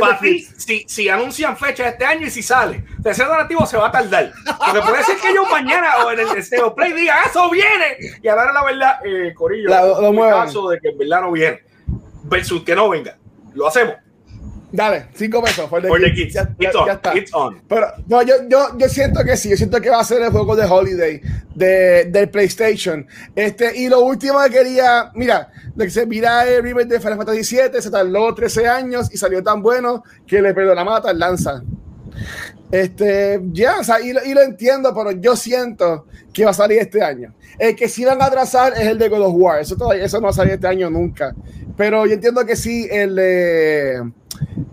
Para 0.00 0.18
ti, 0.18 0.40
si, 0.58 0.84
si 0.86 1.08
anuncian 1.08 1.56
fecha 1.56 1.88
este 1.88 2.04
año 2.04 2.26
y 2.26 2.30
si 2.30 2.42
sale, 2.42 2.84
ese 3.04 3.24
donativo 3.24 3.64
se 3.66 3.76
va 3.78 3.88
a 3.88 3.92
tardar. 3.92 4.32
Porque 4.58 4.80
puede 4.82 5.02
ser 5.04 5.16
que 5.18 5.34
yo 5.34 5.44
mañana 5.46 6.04
o 6.04 6.10
en 6.10 6.20
el 6.20 6.28
Deseo 6.34 6.74
Play 6.74 6.92
diga, 6.92 7.16
eso 7.26 7.50
viene. 7.50 7.96
Y 8.22 8.28
ahora 8.28 8.52
la 8.52 8.64
verdad, 8.64 8.98
eh, 9.04 9.32
Corillo, 9.34 9.68
La- 9.70 9.82
lo 9.86 10.08
en 10.08 10.18
el 10.18 10.30
caso 10.30 10.68
de 10.68 10.78
que 10.80 10.88
en 10.88 10.98
verdad 10.98 11.22
no 11.22 11.32
viene, 11.32 11.62
versus 12.24 12.62
que 12.64 12.74
no 12.74 12.88
venga. 12.90 13.16
Lo 13.54 13.66
hacemos. 13.68 13.94
Dale, 14.76 15.06
cinco 15.14 15.40
pesos. 15.40 15.70
For 15.70 15.80
the 15.80 15.86
For 15.86 16.00
the 16.00 16.12
kids. 16.12 16.32
kids. 16.32 16.34
Ya, 16.34 16.42
ya- 16.58 16.68
It's 16.68 16.74
on. 16.76 16.86
ya 16.86 16.92
está. 16.94 17.16
It's 17.16 17.32
on. 17.32 17.62
Pero 17.68 17.86
no, 18.08 18.22
yo, 18.22 18.34
yo, 18.48 18.76
yo 18.76 18.88
siento 18.88 19.22
que 19.22 19.36
sí, 19.36 19.50
yo 19.50 19.56
siento 19.56 19.80
que 19.80 19.88
va 19.88 20.00
a 20.00 20.04
ser 20.04 20.20
el 20.20 20.30
juego 20.32 20.56
de 20.56 20.64
Holiday 20.64 21.20
de, 21.54 22.06
del 22.06 22.28
PlayStation. 22.28 23.06
Este, 23.36 23.76
y 23.76 23.88
lo 23.88 24.00
último 24.00 24.42
que 24.42 24.50
quería, 24.50 25.12
mira, 25.14 25.48
de 25.76 25.84
que 25.84 25.90
se 25.92 26.06
mira 26.06 26.44
el 26.48 26.60
remake 26.62 26.88
de 26.88 26.98
Final 26.98 27.18
Fantasy 27.18 27.56
VII, 27.56 27.80
se 27.80 27.90
tardó 27.90 28.34
13 28.34 28.66
años 28.66 29.08
y 29.12 29.16
salió 29.16 29.42
tan 29.44 29.62
bueno 29.62 30.02
que 30.26 30.42
le 30.42 30.52
perdonamos 30.52 30.92
la 30.94 31.02
tardanza. 31.02 31.62
Este, 32.70 33.40
ya, 33.52 33.78
o 33.80 33.84
sea, 33.84 34.00
y, 34.00 34.12
lo- 34.12 34.24
y 34.24 34.34
lo 34.34 34.42
entiendo, 34.42 34.92
pero 34.94 35.12
yo 35.12 35.36
siento 35.36 36.06
que 36.32 36.44
va 36.44 36.50
a 36.50 36.54
salir 36.54 36.78
este 36.78 37.02
año. 37.02 37.32
El 37.58 37.76
que 37.76 37.88
sí 37.88 38.04
van 38.04 38.20
a 38.20 38.26
atrasar 38.26 38.72
es 38.72 38.80
el 38.86 38.98
de 38.98 39.08
God 39.08 39.22
of 39.26 39.34
War, 39.36 39.60
eso, 39.60 39.76
todavía, 39.76 40.04
eso 40.04 40.18
no 40.18 40.24
va 40.24 40.30
a 40.30 40.34
salir 40.34 40.54
este 40.54 40.66
año 40.66 40.90
nunca. 40.90 41.34
Pero 41.76 42.04
yo 42.06 42.14
entiendo 42.14 42.44
que 42.44 42.56
sí, 42.56 42.88
el 42.90 43.14
de. 43.14 44.02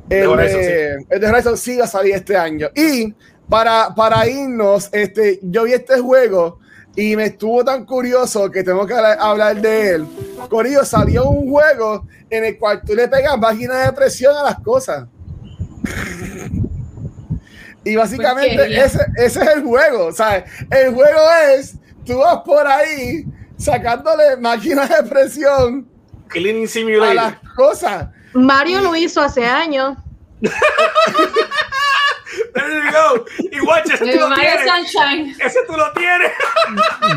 El, 0.10 0.28
Horizon, 0.28 0.60
de, 0.62 1.06
el 1.10 1.20
de 1.22 1.28
Horizon 1.28 1.58
sí 1.58 1.78
va 1.78 1.86
a 1.86 1.88
salir 1.88 2.16
este 2.16 2.36
año. 2.36 2.70
Y 2.76 3.14
para, 3.48 3.94
para 3.96 4.28
irnos, 4.28 4.90
este, 4.92 5.40
yo 5.44 5.64
vi 5.64 5.74
este 5.74 6.00
juego 6.00 6.60
y 6.96 7.16
me 7.16 7.26
estuvo 7.26 7.64
tan 7.64 7.86
curioso 7.86 8.50
que 8.50 8.64
tengo 8.64 8.86
que 8.86 8.94
hablar, 8.94 9.18
hablar 9.20 9.62
de 9.62 9.90
él. 9.92 10.06
Corillo, 10.50 10.84
salió 10.84 11.30
un 11.30 11.50
juego 11.50 12.08
en 12.30 12.46
el 12.46 12.58
cual 12.58 12.82
tú 12.86 12.94
le 12.96 13.08
pegas 13.08 13.38
máquinas 13.38 13.86
de 13.86 13.94
presión 13.94 14.36
a 14.36 14.44
las 14.44 14.60
cosas. 14.60 15.08
Y 17.84 17.96
básicamente 17.96 18.80
ese, 18.80 19.00
ese 19.18 19.42
es 19.42 19.48
el 19.48 19.64
juego. 19.64 20.12
¿sabes? 20.12 20.44
El 20.70 20.94
juego 20.94 21.20
es, 21.56 21.76
tú 22.06 22.18
vas 22.20 22.40
por 22.46 22.66
ahí 22.68 23.26
sacándole 23.58 24.38
máquinas 24.38 24.90
de 24.90 25.04
presión 25.10 25.88
Cleaning 26.28 26.66
a 26.66 26.68
Simulator. 26.68 27.16
las 27.16 27.36
cosas. 27.56 28.08
Mario 28.34 28.82
lo 28.82 28.96
hizo 28.96 29.22
hace 29.22 29.46
años. 29.46 29.98
There 32.54 32.66
you 32.66 32.92
go. 32.92 33.26
Y 33.52 33.60
watch, 33.66 33.90
ese 33.94 33.98
tú 33.98 34.20
lo 34.20 34.34
tienes. 34.36 34.62
Sunshine. 34.66 35.36
Ese 35.40 35.60
tú 35.68 35.74
lo 35.74 35.92
tienes. 35.94 36.32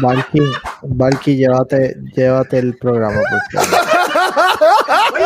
Valky, 0.00 0.40
Valky, 0.82 1.36
llévate, 1.36 1.94
llévate 2.16 2.58
el 2.58 2.76
programa. 2.78 3.20
por 3.52 3.62
favor. 3.64 3.86
Oye, 5.14 5.24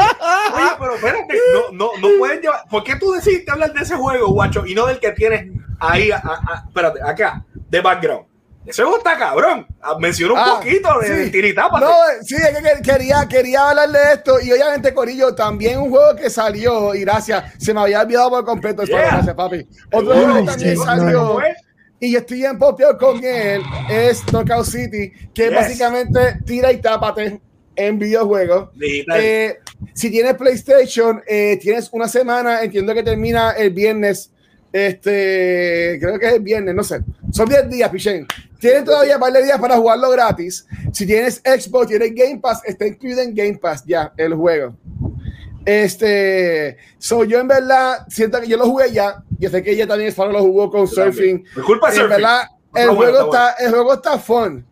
oye, 0.55 0.71
pero 0.79 0.95
espérate, 0.95 1.39
no, 1.55 1.73
no, 1.73 1.91
no 2.01 2.09
puedes 2.19 2.41
llevar. 2.41 2.61
¿Por 2.71 2.85
qué 2.85 2.97
tú 2.97 3.13
decidiste 3.13 3.51
hablar 3.51 3.73
de 3.73 3.83
ese 3.83 3.95
juego, 3.97 4.29
guacho, 4.33 4.67
y 4.67 4.75
no 4.75 4.87
del 4.87 4.99
que 5.01 5.13
tienes 5.13 5.47
ahí, 5.81 6.11
a- 6.11 6.17
a- 6.19 6.53
a- 6.55 6.65
espérate, 6.69 7.01
acá, 7.03 7.45
de 7.55 7.81
background? 7.81 8.27
Ese 8.67 8.83
juego 8.83 8.99
está 8.99 9.17
cabrón. 9.17 9.67
Ah, 9.81 9.97
Mencionó 9.99 10.35
un 10.35 10.41
Ah, 10.41 10.57
poquito 10.59 10.99
de 11.01 11.25
sí. 11.25 11.31
tiritápate. 11.31 11.87
No, 11.87 11.95
sí, 12.21 12.35
es 12.35 12.49
que 12.59 12.63
que- 12.63 12.83
quería, 12.83 13.27
quería 13.27 13.71
hablar 13.71 13.89
de 13.89 14.13
esto 14.13 14.39
y 14.43 14.53
obviamente 14.53 14.93
Corillo, 14.93 15.35
también 15.35 15.79
un 15.81 15.89
juego 15.89 16.15
que 16.15 16.29
salió 16.29 16.95
y 16.95 17.01
gracias, 17.01 17.55
se 17.59 17.73
me 17.73 17.81
había 17.81 18.03
olvidado 18.03 18.29
por 18.29 18.45
completo, 18.45 18.83
Yeah. 18.85 19.07
gracias 19.13 19.35
papi. 19.35 19.67
Otro 19.91 20.13
juego 20.13 20.35
que 20.41 20.43
también 20.43 20.77
sí, 20.77 20.85
salió 20.85 21.41
y 22.01 22.13
yo 22.13 22.19
estoy 22.19 22.45
en 22.45 22.59
popio 22.59 22.99
con 22.99 23.25
él 23.25 23.63
es 23.89 24.23
Knockout 24.31 24.67
City, 24.67 25.13
que 25.35 25.45
Yes. 25.45 25.55
básicamente 25.55 26.39
tira 26.45 26.71
y 26.71 26.77
tápate 26.83 27.41
en 27.75 27.99
videojuegos. 27.99 28.69
Eh, 28.81 29.59
si 29.95 30.11
tienes 30.11 30.35
PlayStation, 30.35 31.23
eh, 31.27 31.59
tienes 31.61 31.89
una 31.93 32.09
semana, 32.09 32.63
entiendo 32.63 32.95
que 32.95 33.03
termina 33.03 33.53
el 33.53 33.71
viernes. 33.71 34.31
Este, 34.73 35.99
creo 36.01 36.19
que 36.19 36.27
es 36.27 36.35
el 36.35 36.43
viernes, 36.43 36.75
no 36.75 36.83
sé. 36.85 37.01
Son 37.33 37.49
10 37.49 37.71
días, 37.71 37.89
Pichén. 37.91 38.27
Tienen 38.61 38.85
todavía 38.85 39.15
un 39.15 39.21
par 39.21 39.33
de 39.33 39.43
días 39.43 39.59
para 39.59 39.77
jugarlo 39.77 40.11
gratis. 40.11 40.67
Si 40.93 41.07
tienes 41.07 41.41
Xbox, 41.45 41.89
tienes 41.89 42.15
Game 42.15 42.39
Pass, 42.41 42.61
está 42.65 42.87
incluido 42.87 43.23
en 43.23 43.35
Game 43.35 43.59
Pass 43.59 43.85
ya 43.87 44.13
el 44.17 44.35
juego. 44.35 44.75
Este, 45.65 46.79
so 46.99 47.25
yo 47.25 47.41
en 47.41 47.49
verdad 47.49 48.07
siento 48.09 48.41
que 48.41 48.49
yo 48.49 48.57
lo 48.57 48.65
jugué 48.67 48.91
ya. 48.91 49.23
Yo 49.39 49.51
sé 49.51 49.63
que 49.63 49.73
ella 49.73 49.87
también 49.87 50.13
solo 50.13 50.33
lo 50.33 50.41
jugó 50.41 50.71
con. 50.71 50.89
Surfing. 50.89 51.45
Disculpa, 51.55 51.89
En 51.89 51.95
Surfing. 51.95 52.11
verdad, 52.11 52.43
Pero 52.73 52.91
el 52.91 52.97
bueno, 52.97 53.13
juego 53.13 53.25
está 53.27 53.51
está, 53.51 53.65
el 53.65 53.71
juego 53.73 53.95
está 53.95 54.19
fun. 54.19 54.67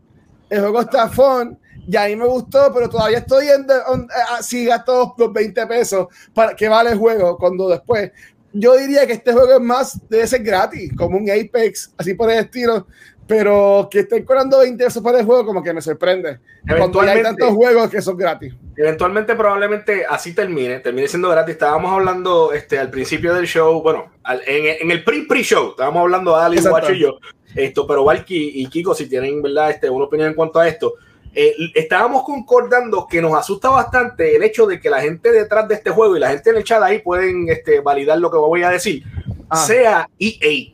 El 0.48 0.60
juego 0.60 0.80
está 0.80 1.08
fun. 1.08 1.58
Y 1.88 1.96
a 1.96 2.06
mí 2.06 2.16
me 2.16 2.26
gustó, 2.26 2.72
pero 2.74 2.88
todavía 2.88 3.18
estoy 3.18 3.48
en. 3.48 3.66
de- 3.66 3.74
on- 3.88 4.04
eh, 4.10 4.42
si 4.42 4.64
gasto 4.64 5.14
los 5.16 5.32
20 5.32 5.66
pesos 5.66 6.06
para 6.34 6.54
que 6.56 6.68
vale 6.68 6.90
el 6.90 6.98
juego. 6.98 7.36
Cuando 7.38 7.68
después. 7.68 8.10
Yo 8.52 8.74
diría 8.76 9.06
que 9.06 9.12
este 9.12 9.32
juego 9.32 9.52
es 9.54 9.60
más. 9.60 10.00
Debe 10.08 10.26
ser 10.26 10.42
gratis, 10.42 10.90
como 10.96 11.16
un 11.18 11.30
Apex, 11.30 11.92
así 11.98 12.14
por 12.14 12.30
el 12.30 12.38
estilo. 12.38 12.86
Pero 13.28 13.88
que 13.90 14.00
estén 14.00 14.24
cobrando 14.24 14.60
20 14.60 14.84
pesos 14.84 15.02
por 15.02 15.12
el 15.18 15.24
juego, 15.26 15.44
como 15.44 15.60
que 15.60 15.72
me 15.72 15.82
sorprende. 15.82 16.38
Cuando 16.78 17.00
hay 17.00 17.22
tantos 17.24 17.50
juegos 17.50 17.90
que 17.90 18.00
son 18.00 18.16
gratis. 18.16 18.54
Eventualmente, 18.76 19.34
probablemente 19.34 20.06
así 20.08 20.32
termine, 20.32 20.78
termine 20.78 21.08
siendo 21.08 21.28
gratis. 21.30 21.54
Estábamos 21.54 21.92
hablando 21.92 22.52
este, 22.52 22.78
al 22.78 22.88
principio 22.88 23.34
del 23.34 23.46
show, 23.46 23.82
bueno, 23.82 24.12
al- 24.22 24.42
en, 24.46 24.76
en 24.80 24.90
el 24.92 25.02
pre-pre-show, 25.02 25.70
estábamos 25.70 26.02
hablando 26.02 26.36
Ali, 26.36 26.58
Exacto. 26.58 26.78
Guacho 26.78 26.92
y 26.92 27.00
yo, 27.00 27.18
esto, 27.56 27.84
pero 27.84 28.04
Valky 28.04 28.52
y 28.62 28.66
Kiko, 28.68 28.94
si 28.94 29.08
tienen 29.08 29.42
verdad 29.42 29.70
este, 29.70 29.90
una 29.90 30.04
opinión 30.04 30.28
en 30.28 30.34
cuanto 30.34 30.60
a 30.60 30.68
esto, 30.68 30.94
eh, 31.36 31.54
estábamos 31.74 32.24
concordando 32.24 33.06
que 33.06 33.20
nos 33.20 33.34
asusta 33.34 33.68
bastante 33.68 34.34
el 34.34 34.42
hecho 34.42 34.66
de 34.66 34.80
que 34.80 34.88
la 34.88 35.02
gente 35.02 35.30
detrás 35.30 35.68
de 35.68 35.74
este 35.74 35.90
juego 35.90 36.16
y 36.16 36.20
la 36.20 36.30
gente 36.30 36.48
en 36.50 36.56
el 36.56 36.64
chat 36.64 36.82
ahí 36.82 37.00
pueden 37.00 37.48
este, 37.50 37.80
validar 37.80 38.18
lo 38.18 38.30
que 38.30 38.38
voy 38.38 38.62
a 38.62 38.70
decir, 38.70 39.04
Ah. 39.48 39.56
sea 39.56 40.08
EA. 40.18 40.72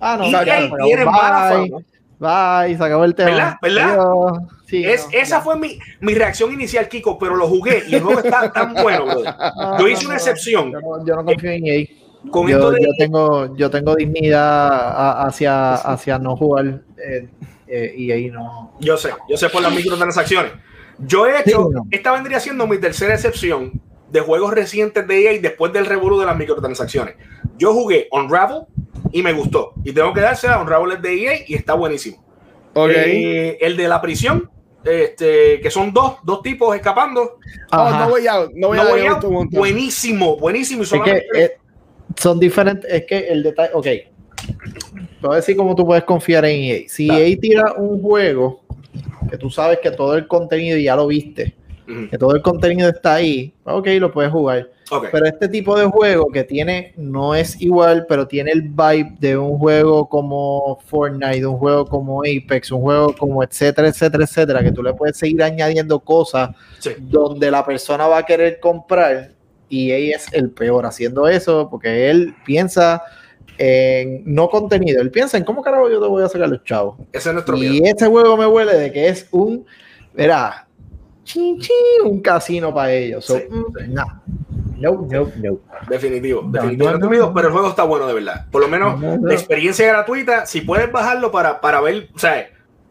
Ah, 0.00 0.16
no, 0.16 0.26
EA 0.26 1.04
mala 1.04 1.50
bye, 1.50 1.70
fama. 2.18 2.66
bye, 2.66 2.76
se 2.76 2.84
acabó 2.84 3.04
el 3.04 3.14
tema. 3.14 3.58
¿Verdad? 3.60 3.98
Sí, 4.66 4.84
Es, 4.84 5.06
no, 5.06 5.18
esa 5.18 5.40
fue 5.40 5.58
mi, 5.58 5.78
mi 6.00 6.14
reacción 6.14 6.52
inicial, 6.52 6.88
Kiko, 6.88 7.18
pero 7.18 7.34
lo 7.34 7.48
jugué 7.48 7.84
y 7.88 7.94
el 7.94 8.02
juego 8.02 8.20
está 8.20 8.52
tan 8.52 8.74
bueno, 8.74 9.06
brother. 9.06 9.34
Yo 9.80 9.88
hice 9.88 10.06
una 10.06 10.16
excepción. 10.16 10.70
Yo 10.70 10.80
no, 10.80 11.04
yo 11.04 11.16
no 11.16 11.24
confío 11.24 11.50
en 11.50 11.66
EA. 11.66 11.86
Con 12.30 12.48
Yo, 12.48 12.56
esto 12.56 12.70
de- 12.72 12.82
yo 12.82 12.88
tengo, 12.98 13.56
yo 13.56 13.70
tengo 13.70 13.94
dignidad 13.94 14.42
a- 14.68 15.26
hacia, 15.26 15.74
hacia 15.74 16.18
no 16.18 16.36
jugar 16.36 16.82
eh, 16.96 17.28
eh, 17.68 17.94
EA 17.96 18.32
no. 18.32 18.72
Yo 18.80 18.96
sé, 18.96 19.10
yo 19.28 19.36
sé 19.36 19.48
por 19.48 19.62
las 19.62 19.72
microtransacciones. 19.74 20.52
Yo 20.98 21.26
he 21.26 21.40
hecho, 21.40 21.68
Sí, 21.68 21.74
no. 21.74 21.86
esta 21.90 22.12
vendría 22.12 22.40
siendo 22.40 22.66
mi 22.66 22.78
tercera 22.78 23.14
excepción 23.14 23.80
de 24.10 24.20
juegos 24.20 24.52
recientes 24.52 25.06
de 25.06 25.30
EA 25.32 25.40
después 25.40 25.72
del 25.72 25.86
revolú 25.86 26.18
de 26.18 26.26
las 26.26 26.36
microtransacciones. 26.36 27.14
Yo 27.56 27.72
jugué 27.72 28.08
Unravel 28.10 28.62
y 29.12 29.22
me 29.22 29.32
gustó. 29.32 29.74
Y 29.84 29.92
tengo 29.92 30.12
que 30.12 30.20
darse 30.20 30.48
a 30.48 30.60
Unravel 30.60 30.92
es 30.96 31.02
de 31.02 31.14
EA 31.14 31.32
y 31.46 31.54
está 31.54 31.74
buenísimo. 31.74 32.24
Ok. 32.74 32.90
Eh, 32.94 33.58
el 33.60 33.76
de 33.76 33.86
la 33.86 34.00
prisión, 34.00 34.50
este, 34.84 35.60
que 35.60 35.70
son 35.70 35.92
dos, 35.92 36.16
dos 36.24 36.42
tipos 36.42 36.74
escapando. 36.74 37.38
Oh, 37.72 37.76
Ajá. 37.76 38.00
no 38.04 38.10
voy 38.10 38.26
out. 38.26 38.50
No 38.54 38.68
voy 38.68 38.76
No 38.78 38.88
voy 38.88 39.00
a- 39.06 39.20
buenísimo, 39.50 40.36
buenísimo. 40.38 40.80
Y 40.80 40.84
Es 40.84 40.90
que 40.90 40.96
solamente- 40.96 41.58
son 42.18 42.38
diferentes, 42.38 42.90
es 42.92 43.04
que 43.06 43.28
el 43.28 43.42
detalle, 43.42 43.70
ok. 43.74 43.84
Te 43.84 45.26
voy 45.26 45.32
a 45.32 45.36
decir 45.36 45.56
cómo 45.56 45.74
tú 45.74 45.84
puedes 45.84 46.04
confiar 46.04 46.44
en 46.44 46.60
EA. 46.60 46.80
Si. 46.88 47.08
EA 47.10 47.36
tira 47.40 47.72
un 47.76 48.00
juego 48.00 48.60
que 49.30 49.36
tú 49.36 49.50
sabes 49.50 49.78
que 49.82 49.90
todo 49.90 50.16
el 50.16 50.26
contenido 50.26 50.78
ya 50.78 50.96
lo 50.96 51.06
viste, 51.06 51.54
que 52.10 52.18
todo 52.18 52.34
el 52.34 52.42
contenido 52.42 52.88
está 52.88 53.14
ahí, 53.14 53.52
ok, 53.64 53.86
lo 53.98 54.12
puedes 54.12 54.30
jugar. 54.30 54.70
Pero 55.12 55.26
este 55.26 55.48
tipo 55.48 55.78
de 55.78 55.84
juego 55.84 56.28
que 56.32 56.44
tiene, 56.44 56.94
no 56.96 57.34
es 57.34 57.60
igual, 57.60 58.06
pero 58.08 58.26
tiene 58.26 58.52
el 58.52 58.62
vibe 58.62 59.16
de 59.18 59.36
un 59.36 59.58
juego 59.58 60.08
como 60.08 60.78
Fortnite, 60.86 61.40
de 61.40 61.46
un 61.46 61.58
juego 61.58 61.84
como 61.84 62.22
Apex, 62.22 62.70
un 62.72 62.80
juego 62.80 63.14
como 63.14 63.42
etcétera, 63.42 63.88
etcétera, 63.88 64.24
etcétera, 64.24 64.62
que 64.62 64.72
tú 64.72 64.82
le 64.82 64.94
puedes 64.94 65.18
seguir 65.18 65.42
añadiendo 65.42 66.00
cosas 66.00 66.50
Sí. 66.78 66.90
donde 66.98 67.50
la 67.50 67.66
persona 67.66 68.06
va 68.06 68.18
a 68.18 68.22
querer 68.22 68.60
comprar 68.60 69.32
y 69.68 69.92
ella 69.92 70.16
es 70.16 70.32
el 70.32 70.50
peor 70.50 70.86
haciendo 70.86 71.28
eso 71.28 71.68
porque 71.70 72.10
él 72.10 72.34
piensa 72.44 73.02
en 73.58 74.22
no 74.24 74.48
contenido, 74.48 75.00
él 75.02 75.10
piensa 75.10 75.36
en 75.36 75.44
cómo 75.44 75.62
carajo 75.62 75.90
yo 75.90 76.00
te 76.00 76.06
voy 76.08 76.22
a 76.22 76.28
sacar 76.28 76.48
los 76.48 76.62
chavos. 76.64 76.96
Ese 77.12 77.30
es 77.30 77.34
nuestro 77.34 77.56
Y 77.56 77.60
miedo. 77.68 77.84
este 77.86 78.06
juego 78.06 78.36
me 78.36 78.46
huele 78.46 78.74
de 78.76 78.92
que 78.92 79.08
es 79.08 79.26
un, 79.32 79.66
verá, 80.14 80.66
chin, 81.24 81.58
chin, 81.58 81.72
un 82.04 82.20
casino 82.20 82.72
para 82.72 82.92
ellos. 82.92 83.24
So, 83.24 83.36
Sí, 83.36 83.44
mm, 83.50 83.64
sí. 83.78 83.84
nah. 83.88 84.04
No, 84.76 84.92
no, 85.10 85.28
no. 85.42 85.58
Definitivo, 85.90 86.42
No, 86.42 86.50
definitivo. 86.52 86.84
no, 86.84 86.90
nuestro 86.92 87.06
no, 87.06 87.10
miedo, 87.10 87.26
no. 87.26 87.34
pero 87.34 87.48
el 87.48 87.52
juego 87.52 87.68
está 87.68 87.82
bueno 87.82 88.06
de 88.06 88.14
verdad. 88.14 88.46
Por 88.52 88.62
lo 88.62 88.68
menos 88.68 89.00
No, 89.00 89.16
no. 89.18 89.26
la 89.26 89.34
experiencia 89.34 89.88
gratuita, 89.88 90.46
si 90.46 90.60
puedes 90.60 90.92
bajarlo 90.92 91.32
para, 91.32 91.60
para 91.60 91.80
ver, 91.80 92.08
o 92.14 92.18
sea, 92.18 92.48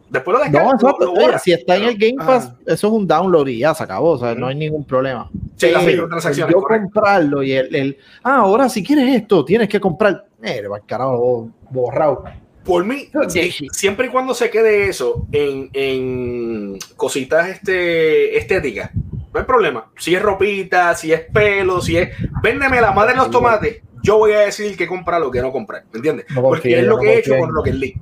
después 0.09 0.33
lo 0.37 0.39
No, 0.39 0.49
descargas. 0.51 0.73
exacto. 0.81 1.05
lo 1.05 1.11
Oye, 1.13 1.21
borras. 1.21 1.43
si 1.43 1.51
está 1.53 1.75
en 1.75 1.83
el 1.83 1.97
Game 1.97 2.15
Pass, 2.25 2.45
Ajá. 2.45 2.57
eso 2.65 2.87
es 2.87 2.93
un 2.93 3.07
download 3.07 3.47
y 3.47 3.59
ya 3.59 3.73
se 3.73 3.83
acabó, 3.83 4.11
o 4.11 4.17
sea, 4.17 4.35
no 4.35 4.47
hay 4.47 4.55
ningún 4.55 4.83
problema. 4.85 5.29
Sí, 5.55 5.69
las 5.71 5.83
microtransacciones, 5.85 6.53
Yo 6.53 6.61
correcto. 6.61 6.83
comprarlo 6.91 7.43
y 7.43 7.51
el, 7.53 7.75
el, 7.75 7.97
ah, 8.23 8.37
ahora 8.37 8.69
si 8.69 8.83
quieres 8.83 9.15
esto, 9.15 9.43
tienes 9.45 9.67
que 9.69 9.79
comprar, 9.79 10.25
eh, 10.43 10.63
carajo 10.85 11.49
borrado. 11.69 12.23
Por 12.63 12.83
mí, 12.83 13.07
Sí. 13.29 13.67
siempre 13.71 14.07
y 14.07 14.09
cuando 14.09 14.33
se 14.33 14.49
quede 14.49 14.89
eso 14.89 15.25
en, 15.31 15.69
en 15.73 16.77
cositas 16.97 17.47
este, 17.47 18.37
estéticas, 18.37 18.91
no 18.93 19.39
hay 19.39 19.45
problema. 19.45 19.89
Si 19.97 20.13
es 20.15 20.21
ropita, 20.21 20.93
si 20.95 21.13
es 21.13 21.21
pelo, 21.31 21.79
si 21.81 21.95
es. 21.97 22.09
Véndeme 22.41 22.81
la 22.81 22.91
madre 22.91 23.11
de 23.13 23.17
los 23.19 23.31
tomates. 23.31 23.81
Yo 24.03 24.17
voy 24.17 24.31
a 24.33 24.39
decir 24.39 24.75
qué 24.77 24.85
comprar 24.87 25.21
o 25.23 25.31
qué 25.31 25.41
no 25.41 25.51
comprar. 25.51 25.83
¿Me 25.91 25.97
entiendes? 25.97 26.25
No 26.33 26.41
Porque 26.41 26.61
confío, 26.61 26.77
es 26.79 26.83
lo 26.85 26.95
no 26.95 27.01
que 27.01 27.07
he 27.13 27.19
hecho 27.19 27.29
confío 27.31 27.45
con 27.45 27.55
Rocket 27.55 27.73
League. 27.75 28.01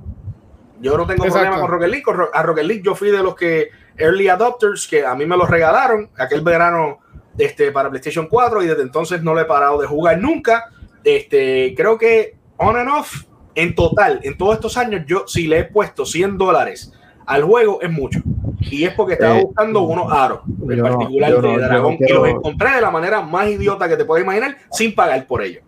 Yo 0.80 0.96
no 0.96 1.06
tengo 1.06 1.24
Exacto. 1.24 1.38
problema 1.48 1.60
con 1.60 1.70
Rocket 1.70 1.88
League. 1.88 2.02
Con 2.02 2.16
Ro- 2.16 2.30
a 2.32 2.42
Rocket 2.42 2.64
League 2.64 2.82
yo 2.84 2.94
fui 2.94 3.10
de 3.10 3.22
los 3.22 3.34
que 3.34 3.68
early 3.98 4.28
adopters 4.28 4.86
que 4.86 5.04
a 5.04 5.14
mí 5.14 5.24
me 5.26 5.36
los 5.36 5.48
regalaron 5.48 6.10
aquel 6.18 6.42
verano 6.42 6.98
este, 7.38 7.72
para 7.72 7.88
PlayStation 7.90 8.26
4 8.28 8.62
y 8.62 8.66
desde 8.66 8.82
entonces 8.82 9.22
no 9.22 9.34
le 9.34 9.42
he 9.42 9.44
parado 9.46 9.80
de 9.80 9.86
jugar 9.86 10.18
nunca. 10.18 10.66
Este, 11.04 11.74
creo 11.76 11.96
que 11.98 12.36
on 12.58 12.76
and 12.76 12.88
off, 12.90 13.24
en 13.54 13.74
total, 13.74 14.20
en 14.22 14.36
todos 14.36 14.54
estos 14.54 14.76
años, 14.76 15.02
yo 15.06 15.24
si 15.26 15.46
le 15.46 15.60
he 15.60 15.64
puesto 15.64 16.04
100 16.04 16.36
dólares 16.36 16.92
al 17.26 17.42
juego 17.42 17.80
es 17.82 17.90
mucho. 17.90 18.20
Y 18.60 18.84
es 18.84 18.94
porque 18.94 19.14
estaba 19.14 19.38
Eh, 19.38 19.44
buscando 19.44 19.80
unos 19.82 20.12
aros, 20.12 20.40
en 20.46 20.78
no- 20.78 20.82
particular 20.84 21.30
de 21.34 21.42
no- 21.42 21.58
dragón, 21.58 21.96
y 22.00 22.12
los 22.12 22.28
encontré 22.28 22.70
de 22.72 22.80
la 22.80 22.90
manera 22.90 23.20
más 23.22 23.48
idiota 23.48 23.88
que 23.88 23.96
te 23.96 24.04
puedes 24.04 24.24
imaginar, 24.24 24.56
sin 24.72 24.94
pagar 24.94 25.26
por 25.26 25.42
ello. 25.42 25.60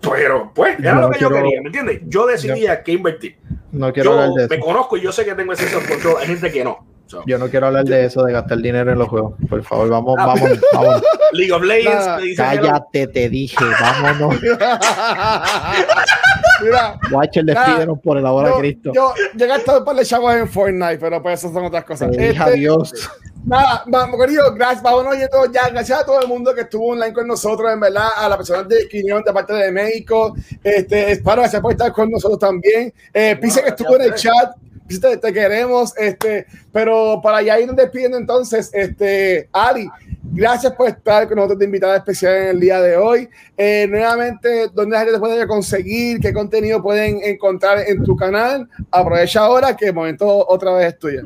Pero, 0.00 0.50
pues, 0.54 0.78
era 0.78 0.90
Yo 0.94 0.94
lo 0.96 1.00
no 1.02 1.10
que 1.10 1.18
yo 1.20 1.28
quiero- 1.28 1.44
quería, 1.44 1.60
¿me 1.60 1.66
entiendes? 1.66 2.00
Yo 2.06 2.26
decidía 2.26 2.82
qué 2.82 2.92
invertir. 2.92 3.38
No 3.72 3.92
quiero 3.92 4.10
Yo 4.12 4.18
hablar 4.20 4.34
de 4.34 4.48
me 4.48 4.56
eso. 4.56 4.64
conozco 4.64 4.96
y 4.96 5.00
yo 5.02 5.12
sé 5.12 5.24
que 5.24 5.34
tengo 5.34 5.52
ese 5.52 5.66
control. 5.86 6.16
Hay 6.20 6.26
gente 6.26 6.50
que 6.50 6.64
no. 6.64 6.86
So, 7.06 7.22
Yo 7.26 7.38
no 7.38 7.48
quiero 7.48 7.66
hablar 7.66 7.84
de 7.84 8.04
eso, 8.04 8.22
de 8.22 8.32
gastar 8.32 8.58
dinero 8.58 8.92
en 8.92 8.98
los 8.98 9.08
juegos. 9.08 9.34
Por 9.48 9.62
favor, 9.64 9.88
vamos, 9.88 10.14
Ah, 10.18 10.26
vamos, 10.26 10.50
vamos. 10.72 11.02
League 11.32 11.52
of 11.52 11.62
Legends 11.62 12.06
me 12.18 12.22
que. 12.28 12.34
Cállate, 12.36 13.06
te 13.08 13.28
dije, 13.28 13.56
vámonos. 13.80 14.40
Mira, 16.62 16.98
Watcher, 17.10 17.44
despídenos 17.44 17.98
por 18.00 18.16
el 18.18 18.26
amor 18.26 18.46
a 18.46 18.50
yo, 18.50 18.58
Cristo. 18.58 18.92
yo, 18.94 19.14
yo 19.34 19.44
he 19.44 19.48
gastado 19.48 19.84
par 19.84 19.96
de 19.96 20.04
chavos 20.04 20.34
en 20.34 20.46
Fortnite, 20.48 20.98
pero 20.98 21.22
pues 21.22 21.40
esas 21.40 21.52
son 21.52 21.64
otras 21.64 21.84
cosas. 21.84 22.10
Te 22.10 22.16
dije 22.18 22.30
Este, 22.30 22.42
adiós. 22.42 22.92
Nada, 23.44 23.84
vamos, 23.86 24.20
querido, 24.20 24.54
gracias, 24.54 24.82
vámonos 24.82 25.16
yendo 25.16 25.50
ya. 25.52 25.68
Gracias 25.70 26.00
a 26.00 26.04
todo 26.04 26.20
el 26.20 26.28
mundo 26.28 26.54
que 26.54 26.62
estuvo 26.62 26.88
online 26.88 27.12
con 27.12 27.26
nosotros, 27.26 27.72
en 27.72 27.80
verdad, 27.80 28.08
a 28.16 28.28
las 28.28 28.36
personas 28.36 28.68
de 28.68 28.86
Quinión, 28.88 29.22
de 29.24 29.32
parte 29.32 29.54
de 29.54 29.72
México. 29.72 30.34
Este, 30.62 31.12
Esparo, 31.12 31.42
gracias 31.42 31.62
por 31.62 31.72
estar 31.72 31.92
con 31.92 32.10
nosotros 32.10 32.38
también. 32.38 32.92
Eh, 33.12 33.36
Pise 33.40 33.62
que 33.62 33.70
estuvo 33.70 33.96
en 33.96 34.02
el 34.02 34.14
chat. 34.14 34.54
Te, 34.98 35.16
te 35.16 35.32
queremos. 35.32 35.96
Este, 35.96 36.46
pero 36.72 37.20
para 37.22 37.42
ya 37.42 37.60
ir 37.60 37.70
despidiendo 37.70 38.16
entonces, 38.16 38.70
este, 38.72 39.48
Ali, 39.52 39.88
gracias 40.32 40.72
por 40.72 40.88
estar 40.88 41.26
con 41.28 41.36
nosotros 41.36 41.58
de 41.58 41.64
invitada 41.66 41.96
especial 41.96 42.34
en 42.34 42.48
el 42.48 42.60
día 42.60 42.80
de 42.80 42.96
hoy. 42.96 43.28
Eh, 43.56 43.86
nuevamente, 43.88 44.68
¿dónde 44.72 44.94
la 44.94 45.00
gente 45.00 45.14
te 45.14 45.18
puede 45.18 45.46
conseguir? 45.46 46.18
¿Qué 46.20 46.32
contenido 46.32 46.82
pueden 46.82 47.20
encontrar 47.22 47.80
en 47.86 48.02
tu 48.04 48.16
canal? 48.16 48.68
Aprovecha 48.90 49.40
ahora 49.40 49.76
que 49.76 49.86
el 49.86 49.94
momento 49.94 50.46
otra 50.48 50.72
vez 50.74 50.94
es 50.94 50.98
tuyo. 50.98 51.22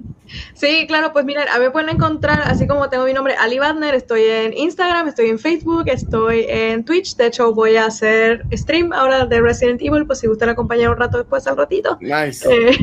Sí, 0.54 0.86
claro, 0.88 1.12
pues 1.12 1.24
miren, 1.24 1.48
a 1.48 1.58
mí 1.58 1.64
me 1.64 1.70
pueden 1.70 1.90
encontrar, 1.90 2.42
así 2.46 2.66
como 2.66 2.88
tengo 2.88 3.04
mi 3.04 3.12
nombre, 3.12 3.34
Ali 3.38 3.58
Badner, 3.58 3.94
estoy 3.94 4.22
en 4.22 4.56
Instagram, 4.56 5.08
estoy 5.08 5.28
en 5.28 5.38
Facebook, 5.38 5.84
estoy 5.86 6.46
en 6.48 6.84
Twitch, 6.84 7.16
de 7.16 7.26
hecho 7.26 7.52
voy 7.54 7.76
a 7.76 7.86
hacer 7.86 8.42
stream 8.52 8.92
ahora 8.92 9.26
de 9.26 9.40
Resident 9.40 9.82
Evil, 9.82 10.06
pues 10.06 10.20
si 10.20 10.26
gustan 10.26 10.48
acompañar 10.48 10.90
un 10.90 10.96
rato 10.96 11.18
después 11.18 11.46
al 11.46 11.56
ratito. 11.56 11.98
Nice. 12.00 12.48
Eh, 12.50 12.76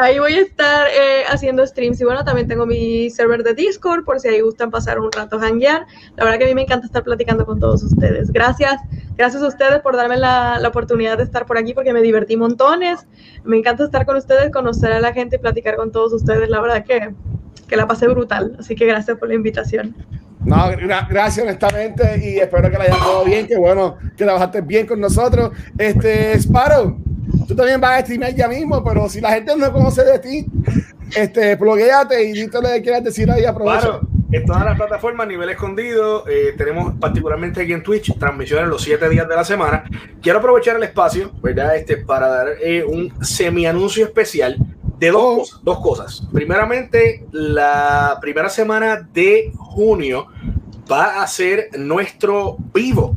Ahí 0.00 0.18
voy 0.18 0.34
a 0.34 0.40
estar 0.40 0.86
eh, 0.88 1.24
haciendo 1.28 1.66
streams 1.66 2.00
y 2.00 2.04
bueno, 2.04 2.24
también 2.24 2.48
tengo 2.48 2.64
mi 2.66 3.10
server 3.10 3.42
de 3.42 3.54
Discord 3.54 4.04
por 4.04 4.20
si 4.20 4.28
ahí 4.28 4.40
gustan 4.40 4.70
pasar 4.70 4.98
un 4.98 5.12
rato 5.12 5.38
hanguear. 5.38 5.86
La 6.16 6.24
verdad 6.24 6.38
que 6.38 6.44
a 6.44 6.48
mí 6.48 6.54
me 6.54 6.62
encanta 6.62 6.86
estar 6.86 7.02
platicando 7.04 7.44
con 7.44 7.60
todos 7.60 7.82
ustedes. 7.82 8.30
Gracias, 8.32 8.80
gracias 9.16 9.42
a 9.42 9.46
ustedes 9.48 9.80
por 9.80 9.96
darme 9.96 10.16
la, 10.16 10.58
la 10.60 10.68
oportunidad 10.68 11.18
de 11.18 11.24
estar 11.24 11.44
por 11.46 11.58
aquí 11.58 11.74
porque 11.74 11.92
me 11.92 12.00
divertí 12.02 12.36
montones. 12.36 13.06
Me 13.44 13.58
encanta 13.58 13.84
estar 13.84 14.06
con 14.06 14.16
ustedes, 14.16 14.50
conocer 14.50 14.92
a 14.92 15.00
la 15.00 15.12
gente 15.12 15.36
y 15.36 15.38
platicar 15.38 15.76
con 15.76 15.92
todos 15.92 16.12
ustedes. 16.12 16.48
La 16.48 16.60
verdad 16.60 16.84
que, 16.84 17.14
que 17.68 17.76
la 17.76 17.86
pasé 17.86 18.08
brutal. 18.08 18.56
Así 18.58 18.74
que 18.74 18.86
gracias 18.86 19.18
por 19.18 19.28
la 19.28 19.34
invitación. 19.34 19.94
No, 20.44 20.56
gra- 20.56 21.06
gracias 21.08 21.46
honestamente 21.46 22.18
y 22.20 22.38
espero 22.38 22.68
que 22.68 22.76
la 22.76 22.84
hayas 22.84 22.98
todo 22.98 23.24
bien, 23.24 23.46
que 23.46 23.56
bueno, 23.56 23.96
que 24.16 24.24
trabajaste 24.24 24.60
bien 24.62 24.86
con 24.88 25.00
nosotros. 25.00 25.52
Este, 25.78 26.32
Sparrow, 26.36 26.96
tú 27.46 27.54
también 27.54 27.80
vas 27.80 27.98
a 27.98 28.00
streamear 28.02 28.34
ya 28.34 28.48
mismo, 28.48 28.82
pero 28.84 29.08
si 29.08 29.20
la 29.20 29.32
gente 29.32 29.56
no 29.56 29.72
conoce 29.72 30.04
de 30.04 30.18
ti, 30.18 30.46
este, 31.14 31.56
pluguéate 31.56 32.22
y 32.24 32.32
dite 32.32 32.60
lo 32.60 32.68
que 32.68 32.82
quieras 32.82 33.04
decir 33.04 33.30
ahí, 33.30 33.44
aprovecha. 33.44 33.80
Claro, 33.80 34.00
en 34.30 34.46
todas 34.46 34.64
las 34.64 34.76
plataformas, 34.78 35.26
a 35.26 35.28
nivel 35.28 35.50
escondido, 35.50 36.26
eh, 36.26 36.54
tenemos 36.56 36.94
particularmente 36.98 37.60
aquí 37.62 37.72
en 37.72 37.82
Twitch 37.82 38.16
transmisiones 38.18 38.68
los 38.68 38.82
siete 38.82 39.08
días 39.08 39.28
de 39.28 39.36
la 39.36 39.44
semana. 39.44 39.84
Quiero 40.22 40.38
aprovechar 40.38 40.76
el 40.76 40.82
espacio, 40.84 41.30
¿verdad? 41.42 41.76
Este, 41.76 41.98
para 41.98 42.28
dar 42.28 42.46
eh, 42.62 42.82
un 42.84 43.12
semi-anuncio 43.22 44.04
especial 44.06 44.56
de 44.98 45.10
dos, 45.10 45.22
Oh. 45.22 45.38
cosas, 45.38 45.60
dos 45.64 45.80
cosas. 45.80 46.22
Primeramente, 46.32 47.26
la 47.32 48.16
primera 48.22 48.48
semana 48.48 49.06
de 49.12 49.52
junio 49.56 50.28
va 50.90 51.22
a 51.22 51.26
ser 51.26 51.68
nuestro 51.78 52.56
vivo. 52.72 53.14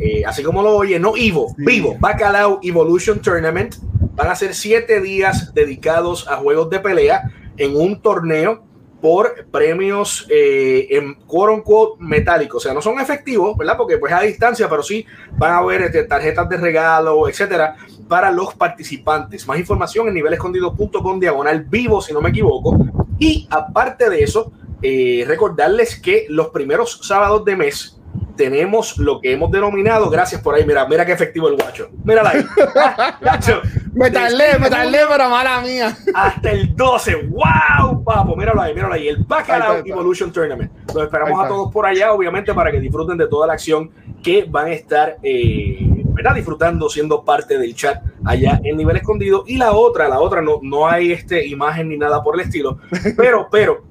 Eh, 0.00 0.22
así 0.26 0.42
como 0.42 0.62
lo 0.62 0.76
oye, 0.76 0.98
no 0.98 1.14
Sí. 1.14 1.54
vivo, 1.56 1.96
Bacalao 1.98 2.60
Evolution 2.62 3.20
Tournament. 3.20 3.76
Van 4.14 4.28
a 4.28 4.34
ser 4.36 4.54
siete 4.54 5.00
días 5.00 5.52
dedicados 5.54 6.26
a 6.28 6.36
juegos 6.36 6.70
de 6.70 6.80
pelea 6.80 7.30
en 7.56 7.76
un 7.76 8.00
torneo 8.00 8.62
por 9.00 9.46
premios 9.50 10.26
eh, 10.30 10.88
en 10.90 11.14
quote 11.26 11.52
unquote 11.52 12.02
metálicos. 12.02 12.56
O 12.56 12.60
sea, 12.60 12.74
no 12.74 12.80
son 12.80 12.98
efectivos, 12.98 13.56
¿verdad? 13.56 13.76
Porque 13.76 13.98
pues 13.98 14.12
a 14.12 14.20
distancia, 14.22 14.68
pero 14.68 14.82
sí 14.82 15.04
van 15.36 15.52
a 15.52 15.58
haber 15.58 15.82
este, 15.82 16.04
tarjetas 16.04 16.48
de 16.48 16.56
regalo, 16.56 17.28
etcétera, 17.28 17.76
para 18.08 18.30
los 18.30 18.54
participantes. 18.54 19.46
Más 19.46 19.58
información 19.58 20.08
en 20.08 20.14
nivelescondido.com 20.14 21.20
diagonal 21.20 21.64
vivo, 21.64 22.00
si 22.00 22.12
no 22.12 22.20
me 22.20 22.30
equivoco. 22.30 22.78
Y 23.18 23.46
aparte 23.50 24.08
de 24.08 24.22
eso, 24.22 24.50
eh, 24.82 25.24
recordarles 25.26 26.00
que 26.00 26.26
los 26.28 26.48
primeros 26.48 27.00
sábados 27.02 27.44
de 27.44 27.56
mes 27.56 27.95
tenemos 28.36 28.98
lo 28.98 29.20
que 29.20 29.32
hemos 29.32 29.50
denominado, 29.50 30.08
gracias 30.10 30.40
por 30.40 30.54
ahí, 30.54 30.64
mira, 30.64 30.86
mira 30.86 31.04
qué 31.04 31.12
efectivo 31.12 31.48
el 31.48 31.56
guacho. 31.56 31.88
Mírala 32.04 32.30
ahí. 32.30 32.44
Ah, 32.78 33.18
Gacho, 33.20 33.62
Me 33.94 34.10
tardé, 34.10 34.58
me 34.58 34.68
tardé, 34.68 34.98
pero 35.10 35.28
mala 35.30 35.60
mía. 35.60 35.96
hasta 36.14 36.50
el 36.50 36.76
12. 36.76 37.28
¡Wow, 37.28 38.04
papo! 38.04 38.36
Míralo 38.36 38.60
ahí, 38.60 38.74
míralo 38.74 38.94
ahí. 38.94 39.08
El 39.08 39.24
Bacalao. 39.24 39.78
Evolution 39.84 40.30
Tournament. 40.30 40.70
Los 40.94 41.04
esperamos 41.04 41.44
a 41.44 41.48
todos 41.48 41.72
por 41.72 41.86
allá, 41.86 42.12
obviamente, 42.12 42.52
para 42.54 42.70
que 42.70 42.80
disfruten 42.80 43.16
de 43.16 43.26
toda 43.28 43.46
la 43.46 43.54
acción 43.54 43.90
que 44.22 44.44
van 44.48 44.66
a 44.66 44.72
estar, 44.72 45.16
eh, 45.22 45.78
¿verdad? 46.12 46.34
Disfrutando, 46.34 46.88
siendo 46.88 47.24
parte 47.24 47.58
del 47.58 47.74
chat 47.74 48.02
allá 48.24 48.60
en 48.62 48.76
nivel 48.76 48.96
escondido. 48.96 49.44
Y 49.46 49.56
la 49.56 49.72
otra, 49.72 50.08
la 50.08 50.20
otra, 50.20 50.42
no, 50.42 50.60
no 50.62 50.86
hay 50.86 51.12
este 51.12 51.46
imagen 51.46 51.88
ni 51.88 51.96
nada 51.96 52.22
por 52.22 52.34
el 52.34 52.42
estilo, 52.42 52.78
pero, 53.16 53.48
pero, 53.50 53.82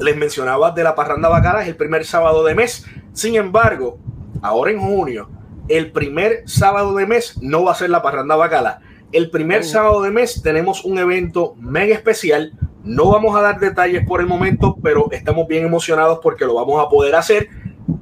les 0.00 0.16
mencionaba 0.16 0.70
de 0.72 0.84
la 0.84 0.94
parranda 0.94 1.28
bacala, 1.28 1.62
es 1.62 1.68
el 1.68 1.76
primer 1.76 2.04
sábado 2.04 2.44
de 2.44 2.54
mes. 2.54 2.84
Sin 3.12 3.34
embargo, 3.36 3.98
ahora 4.42 4.70
en 4.70 4.80
junio, 4.80 5.28
el 5.68 5.92
primer 5.92 6.42
sábado 6.46 6.94
de 6.94 7.06
mes 7.06 7.38
no 7.42 7.64
va 7.64 7.72
a 7.72 7.76
ser 7.76 7.90
la 7.90 8.02
parranda 8.02 8.36
bacala. 8.36 8.80
El 9.12 9.30
primer 9.30 9.60
Oh. 9.60 9.64
sábado 9.64 10.02
de 10.02 10.10
mes 10.10 10.42
tenemos 10.42 10.84
un 10.84 10.98
evento 10.98 11.54
mega 11.58 11.94
especial. 11.94 12.52
No 12.84 13.10
vamos 13.10 13.36
a 13.36 13.42
dar 13.42 13.58
detalles 13.60 14.06
por 14.06 14.20
el 14.20 14.26
momento, 14.26 14.76
pero 14.82 15.08
estamos 15.10 15.46
bien 15.48 15.64
emocionados 15.64 16.20
porque 16.22 16.44
lo 16.44 16.54
vamos 16.54 16.84
a 16.84 16.88
poder 16.88 17.14
hacer. 17.14 17.48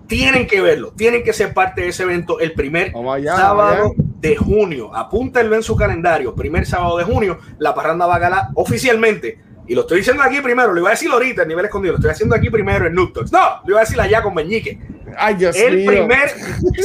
Tienen 0.07 0.47
que 0.47 0.61
verlo, 0.61 0.93
tienen 0.97 1.23
que 1.23 1.33
ser 1.33 1.53
parte 1.55 1.83
de 1.83 1.89
ese 1.89 2.03
evento 2.05 2.41
el 2.41 2.53
primer 2.53 2.93
allá, 3.11 3.37
sábado 3.37 3.95
de 4.21 4.37
junio. 4.37 4.95
Apúntenlo 4.95 5.55
en 5.57 5.63
su 5.63 5.77
calendario. 5.77 6.35
Primer 6.35 6.67
sábado 6.67 6.97
de 6.99 7.05
junio, 7.05 7.39
la 7.59 7.75
parranda 7.75 8.07
bacala 8.07 8.51
oficialmente. 8.55 9.41
Y 9.69 9.75
lo 9.75 9.83
estoy 9.83 9.99
diciendo 9.99 10.23
aquí 10.23 10.41
primero, 10.41 10.73
lo 10.73 10.81
iba 10.81 10.89
a 10.89 10.93
decir 10.93 11.11
ahorita 11.11 11.43
en 11.43 11.49
nivel 11.49 11.67
escondido, 11.67 11.93
lo 11.93 11.99
estoy 11.99 12.11
haciendo 12.11 12.35
aquí 12.35 12.49
primero 12.49 12.87
en 12.87 12.95
Noob 12.95 13.13
Talks. 13.13 13.31
No, 13.31 13.61
lo 13.65 13.71
iba 13.71 13.81
a 13.81 13.85
decir 13.85 14.01
allá 14.01 14.23
con 14.23 14.35
Meñique. 14.35 14.79
Ay, 15.17 15.35
Dios 15.35 15.55
El 15.57 15.77
mío. 15.77 15.91
primer 15.91 16.31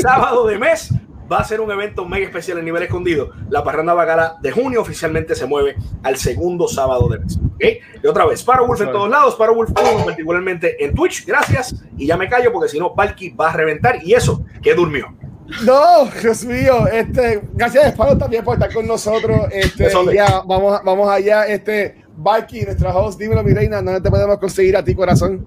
sábado 0.01 0.45
de 0.45 0.57
mes 0.59 0.93
va 1.31 1.39
a 1.39 1.43
ser 1.45 1.61
un 1.61 1.71
evento 1.71 2.05
mega 2.05 2.25
especial 2.25 2.57
en 2.57 2.65
nivel 2.65 2.83
escondido. 2.83 3.31
La 3.49 3.63
parranda 3.63 3.93
bacala 3.93 4.37
de 4.41 4.51
junio 4.51 4.81
oficialmente 4.81 5.33
se 5.33 5.45
mueve 5.45 5.75
al 6.03 6.17
segundo 6.17 6.67
sábado 6.67 7.07
de 7.07 7.19
mes. 7.19 7.37
¿ok? 7.37 7.63
Y 8.03 8.07
otra 8.07 8.25
vez, 8.25 8.45
Wolf 8.45 8.81
en 8.81 8.91
todos 8.91 9.09
lados, 9.09 9.37
Wolf 9.37 9.69
1 9.69 10.05
particularmente 10.05 10.83
en 10.83 10.93
Twitch. 10.93 11.25
Gracias. 11.25 11.75
Y 11.97 12.07
ya 12.07 12.17
me 12.17 12.27
callo 12.27 12.51
porque 12.51 12.69
si 12.69 12.79
no, 12.79 12.93
Valky 12.93 13.29
va 13.29 13.49
a 13.49 13.53
reventar. 13.53 14.03
Y 14.03 14.13
eso, 14.13 14.45
que 14.61 14.73
durmió. 14.73 15.15
No, 15.63 16.05
Dios 16.21 16.45
mío, 16.45 16.87
este, 16.87 17.41
gracias 17.53 17.87
Esparo 17.87 18.17
también 18.17 18.43
por 18.43 18.55
estar 18.55 18.73
con 18.73 18.87
nosotros. 18.87 19.41
Este, 19.51 19.89
ya, 20.13 20.41
vamos, 20.45 20.81
vamos 20.83 21.09
allá, 21.09 21.45
este, 21.47 22.02
Valky, 22.15 22.61
nuestra 22.61 22.95
host, 22.95 23.19
dímelo, 23.19 23.43
mi 23.43 23.53
reina, 23.53 23.81
¿dónde 23.81 24.01
te 24.01 24.09
podemos 24.09 24.37
conseguir 24.37 24.77
a 24.77 24.83
ti, 24.83 24.95
corazón? 24.95 25.45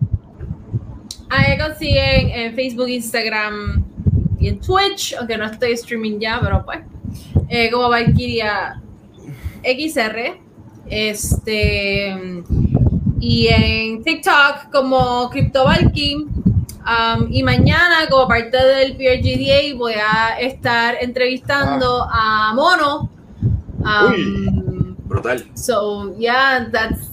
Ahí 1.29 1.59
consiguen 1.59 2.31
en 2.31 2.55
Facebook, 2.55 2.89
Instagram 2.89 3.85
y 4.39 4.49
en 4.49 4.61
Twitch, 4.61 5.15
aunque 5.19 5.37
no 5.37 5.47
estoy 5.47 5.73
streaming 5.73 6.19
ya, 6.19 6.41
pero 6.41 6.65
pues, 6.65 6.81
eh, 7.49 7.71
como 7.71 7.89
Valkyria 7.89 8.81
XR, 9.63 10.41
este, 10.89 12.43
y 13.21 13.49
en 13.49 14.03
TikTok 14.03 14.71
como 14.73 15.31
CryptoValky. 15.31 16.27
Um, 16.87 17.27
y 17.33 17.43
mañana, 17.43 18.07
como 18.09 18.29
parte 18.29 18.57
del 18.57 18.97
PRGDA, 18.97 19.77
voy 19.77 19.95
a 19.95 20.39
estar 20.39 20.97
entrevistando 21.01 22.07
a 22.09 22.53
Mono. 22.55 23.11
Um, 23.81 24.56
Brutal. 25.07 25.45
So, 25.55 26.15
yeah, 26.19 26.69
that's. 26.71 27.11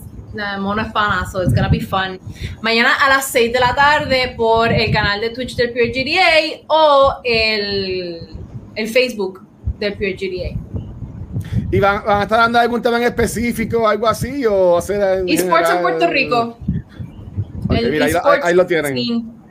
Mono 0.60 0.82
es 0.82 0.92
pana, 0.92 1.28
so 1.32 1.44
it's 1.44 1.54
gonna 1.54 1.70
be 1.70 1.80
fun. 1.80 2.20
Mañana 2.64 2.96
a 3.06 3.08
las 3.08 3.28
6 3.28 3.54
de 3.54 3.60
la 3.60 3.76
tarde 3.76 4.34
por 4.36 4.74
el 4.74 4.92
canal 4.92 5.22
de 5.22 5.30
Twitch 5.30 5.56
del 5.56 5.70
PureGDA 5.70 6.64
o 6.70 7.18
el, 7.24 8.20
el 8.74 8.88
Facebook 8.88 9.46
del 9.78 9.94
PureGDA. 9.94 10.58
¿Y 11.72 11.80
van, 11.80 12.04
van 12.04 12.22
a 12.22 12.24
estar 12.24 12.40
dando 12.40 12.58
algún 12.58 12.82
tema 12.82 12.98
en 12.98 13.04
específico, 13.04 13.88
algo 13.88 14.08
así? 14.08 14.44
O 14.48 14.76
hacer 14.76 15.20
en 15.20 15.30
Esports 15.30 15.70
en? 15.70 15.82
Puerto 15.84 16.08
Rico. 16.08 16.58
Ok, 17.68 17.78
el 17.78 17.92
mira, 17.92 18.06
ahí, 18.06 18.40
ahí 18.42 18.56
lo 18.56 18.66
tienen. 18.66 18.96
scene 18.96 19.43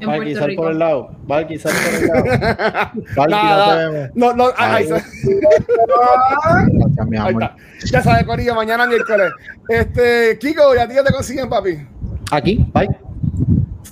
En 0.00 0.06
Valky, 0.08 0.34
sal 0.34 0.46
Rico. 0.48 0.62
por 0.62 0.72
el 0.72 0.78
lado. 0.78 1.10
Valky, 1.26 1.58
sal 1.58 1.72
por 1.72 1.94
el 1.94 2.06
lado. 2.08 2.90
Valky, 3.16 3.32
Nada, 3.32 3.66
no 3.66 3.90
te 3.90 3.96
vemos. 3.96 4.10
no, 4.14 4.32
no, 4.34 4.44
ahí, 4.56 4.86
Ay. 4.86 4.92
ahí- 4.92 5.02
Gracias, 6.72 7.06
mi 7.08 7.16
ahí 7.16 7.28
amor. 7.28 7.42
está. 7.42 7.56
Ya 7.86 8.02
sabes, 8.02 8.24
Corillo, 8.24 8.54
mañana 8.54 8.86
miércoles. 8.86 9.32
Este, 9.68 10.38
Kiko, 10.38 10.74
¿y 10.74 10.78
a 10.78 10.88
ti 10.88 10.94
ya 10.94 11.04
te 11.04 11.12
consiguen, 11.12 11.48
papi? 11.48 11.78
Aquí, 12.30 12.64
bye. 12.74 12.88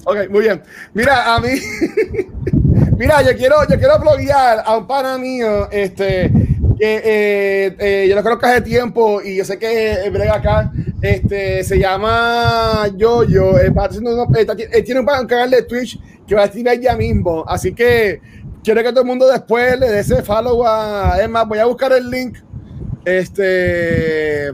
Ok, 0.04 0.30
muy 0.30 0.40
bien. 0.42 0.62
Mira, 0.94 1.34
a 1.34 1.40
mí. 1.40 1.48
Mira, 2.98 3.22
yo 3.22 3.36
quiero, 3.36 3.56
yo 3.68 3.78
quiero 3.78 3.98
bloguear 3.98 4.62
a 4.64 4.76
un 4.76 4.86
pana 4.86 5.18
mío, 5.18 5.68
este, 5.70 6.30
que 6.78 6.96
eh, 7.04 7.76
eh, 7.78 8.06
yo 8.08 8.14
lo 8.14 8.22
conozco 8.22 8.46
hace 8.46 8.60
tiempo 8.60 9.22
y 9.22 9.36
yo 9.36 9.44
sé 9.44 9.58
que 9.58 9.92
eh, 9.92 10.10
brega 10.10 10.36
acá, 10.36 10.72
este, 11.00 11.64
se 11.64 11.78
llama 11.78 12.88
Yoyo, 12.96 13.58
eh, 13.58 13.72
eh, 13.72 14.46
eh, 14.72 14.82
tiene 14.82 15.00
un, 15.00 15.06
canal 15.26 15.50
de 15.50 15.62
Twitch 15.62 15.98
que 16.26 16.34
va 16.34 16.44
a 16.44 16.46
streamar 16.48 16.78
ya 16.78 16.96
mismo, 16.96 17.44
así 17.46 17.72
que 17.72 18.20
quiero 18.62 18.82
que 18.82 18.90
todo 18.90 19.00
el 19.00 19.06
mundo 19.06 19.26
después 19.26 19.78
le 19.78 19.88
dé 19.88 20.00
ese 20.00 20.22
follow 20.22 20.66
a, 20.66 21.18
es 21.20 21.28
más, 21.28 21.48
voy 21.48 21.58
a 21.58 21.64
buscar 21.64 21.92
el 21.92 22.10
link, 22.10 22.38
este, 23.04 24.52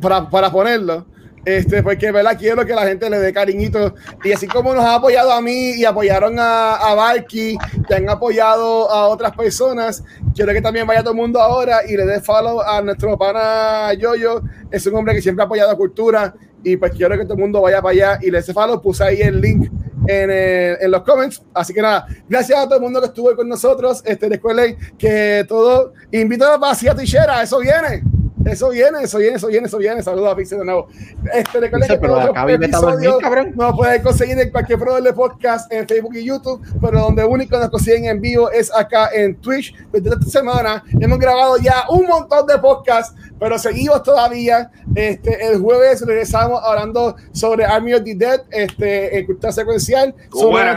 para, 0.00 0.28
para 0.28 0.50
ponerlo. 0.50 1.06
Este, 1.44 1.82
porque 1.82 2.12
¿verdad? 2.12 2.36
quiero 2.38 2.66
que 2.66 2.74
la 2.74 2.86
gente 2.86 3.08
le 3.08 3.18
dé 3.18 3.32
cariñito. 3.32 3.94
Y 4.24 4.32
así 4.32 4.46
como 4.46 4.74
nos 4.74 4.84
ha 4.84 4.96
apoyado 4.96 5.32
a 5.32 5.40
mí 5.40 5.72
y 5.72 5.84
apoyaron 5.84 6.38
a, 6.38 6.74
a 6.74 7.14
que 7.26 7.56
han 7.94 8.08
apoyado 8.08 8.90
a 8.90 9.08
otras 9.08 9.32
personas, 9.32 10.04
quiero 10.34 10.52
que 10.52 10.60
también 10.60 10.86
vaya 10.86 11.00
todo 11.00 11.12
el 11.12 11.18
mundo 11.18 11.40
ahora 11.40 11.80
y 11.88 11.96
le 11.96 12.04
dé 12.04 12.20
follow 12.20 12.60
a 12.60 12.82
nuestro 12.82 13.16
pana 13.16 13.92
Yoyo. 13.94 14.42
Es 14.70 14.86
un 14.86 14.94
hombre 14.96 15.14
que 15.14 15.22
siempre 15.22 15.42
ha 15.42 15.46
apoyado 15.46 15.70
a 15.70 15.76
cultura. 15.76 16.34
Y 16.62 16.76
pues 16.76 16.92
quiero 16.92 17.16
que 17.16 17.24
todo 17.24 17.34
el 17.34 17.40
mundo 17.40 17.62
vaya 17.62 17.80
para 17.80 17.92
allá 17.92 18.18
y 18.20 18.30
le 18.30 18.42
dé 18.42 18.52
follow. 18.52 18.80
Puse 18.82 19.02
ahí 19.02 19.22
el 19.22 19.40
link 19.40 19.70
en, 20.06 20.30
en 20.30 20.90
los 20.90 21.02
comments. 21.02 21.42
Así 21.54 21.72
que 21.72 21.80
nada, 21.80 22.06
gracias 22.28 22.58
a 22.58 22.64
todo 22.64 22.76
el 22.76 22.82
mundo 22.82 23.00
que 23.00 23.06
estuvo 23.06 23.34
con 23.34 23.48
nosotros. 23.48 24.02
Este, 24.04 24.28
recuerden 24.28 24.76
que 24.98 25.44
todo. 25.48 25.94
Invito 26.12 26.44
a 26.44 26.58
Vacía 26.58 26.94
Tichera, 26.94 27.42
eso 27.42 27.58
viene. 27.60 28.02
Eso 28.44 28.70
viene, 28.70 29.02
eso 29.02 29.18
viene, 29.18 29.36
eso 29.36 29.46
viene, 29.48 29.66
eso 29.66 29.78
viene. 29.78 30.02
Saludos 30.02 30.32
a 30.32 30.36
Pixel 30.36 30.58
de 30.58 30.64
nuevo. 30.64 30.88
Este, 31.32 31.60
recuerden 31.60 31.88
que 31.88 32.06
todos 32.06 32.24
los 32.24 32.50
episodios 32.50 33.22
nos 33.54 33.76
pueden 33.76 34.02
conseguir 34.02 34.38
en 34.38 34.50
cualquier 34.50 34.78
proveedor 34.78 35.02
de 35.02 35.12
podcast 35.12 35.72
en 35.72 35.86
Facebook 35.86 36.14
y 36.14 36.24
YouTube, 36.24 36.62
pero 36.80 37.00
donde 37.00 37.24
único 37.24 37.58
nos 37.58 37.70
consiguen 37.70 38.06
en 38.06 38.20
vivo 38.20 38.50
es 38.50 38.74
acá 38.74 39.10
en 39.12 39.36
Twitch. 39.36 39.74
Desde 39.92 40.10
esta 40.10 40.26
semana 40.26 40.82
hemos 41.00 41.18
grabado 41.18 41.58
ya 41.58 41.84
un 41.90 42.06
montón 42.06 42.46
de 42.46 42.58
podcasts, 42.58 43.14
pero 43.38 43.58
seguimos 43.58 44.02
todavía. 44.02 44.70
Este, 44.94 45.46
el 45.46 45.60
jueves 45.60 46.04
regresamos 46.06 46.60
hablando 46.62 47.16
sobre 47.32 47.64
Army 47.64 47.94
of 47.94 48.04
the 48.04 48.14
Dead, 48.14 48.40
este, 48.50 49.18
en 49.18 49.26
cultura 49.26 49.52
secuencial. 49.52 50.14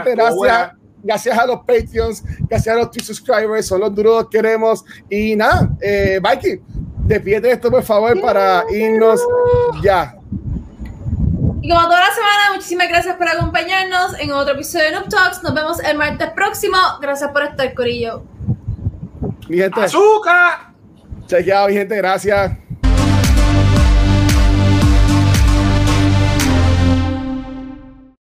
Gracias 0.04 0.74
gracias 1.04 1.38
a 1.38 1.46
los 1.46 1.58
Patreons, 1.60 2.24
gracias 2.48 2.74
a 2.74 2.78
los 2.78 2.90
Twitch 2.90 3.04
subscribers, 3.04 3.66
son 3.66 3.80
los 3.80 3.94
duros 3.94 4.24
que 4.28 4.38
queremos. 4.38 4.84
Y 5.08 5.36
nada, 5.36 5.70
eh, 5.80 6.18
Viking, 6.18 6.60
despídete 7.04 7.50
esto 7.50 7.70
por 7.70 7.82
favor 7.82 8.20
para 8.20 8.64
irnos 8.70 9.20
ya. 9.82 10.16
Y 11.62 11.68
como 11.68 11.82
toda 11.84 12.00
la 12.00 12.14
semana, 12.14 12.52
muchísimas 12.54 12.88
gracias 12.88 13.16
por 13.16 13.26
acompañarnos 13.26 14.18
en 14.20 14.32
otro 14.32 14.54
episodio 14.54 14.84
de 14.84 14.92
Noob 14.92 15.08
Talks. 15.08 15.42
Nos 15.42 15.54
vemos 15.54 15.80
el 15.80 15.96
martes 15.96 16.28
próximo. 16.30 16.76
Gracias 17.00 17.30
por 17.30 17.42
estar, 17.42 17.72
Corillo. 17.72 18.22
Mi 19.48 19.56
gente, 19.56 19.80
¡Azúcar! 19.80 20.74
chequeado, 21.26 21.68
mi 21.68 21.74
gente, 21.74 21.96
gracias. 21.96 22.52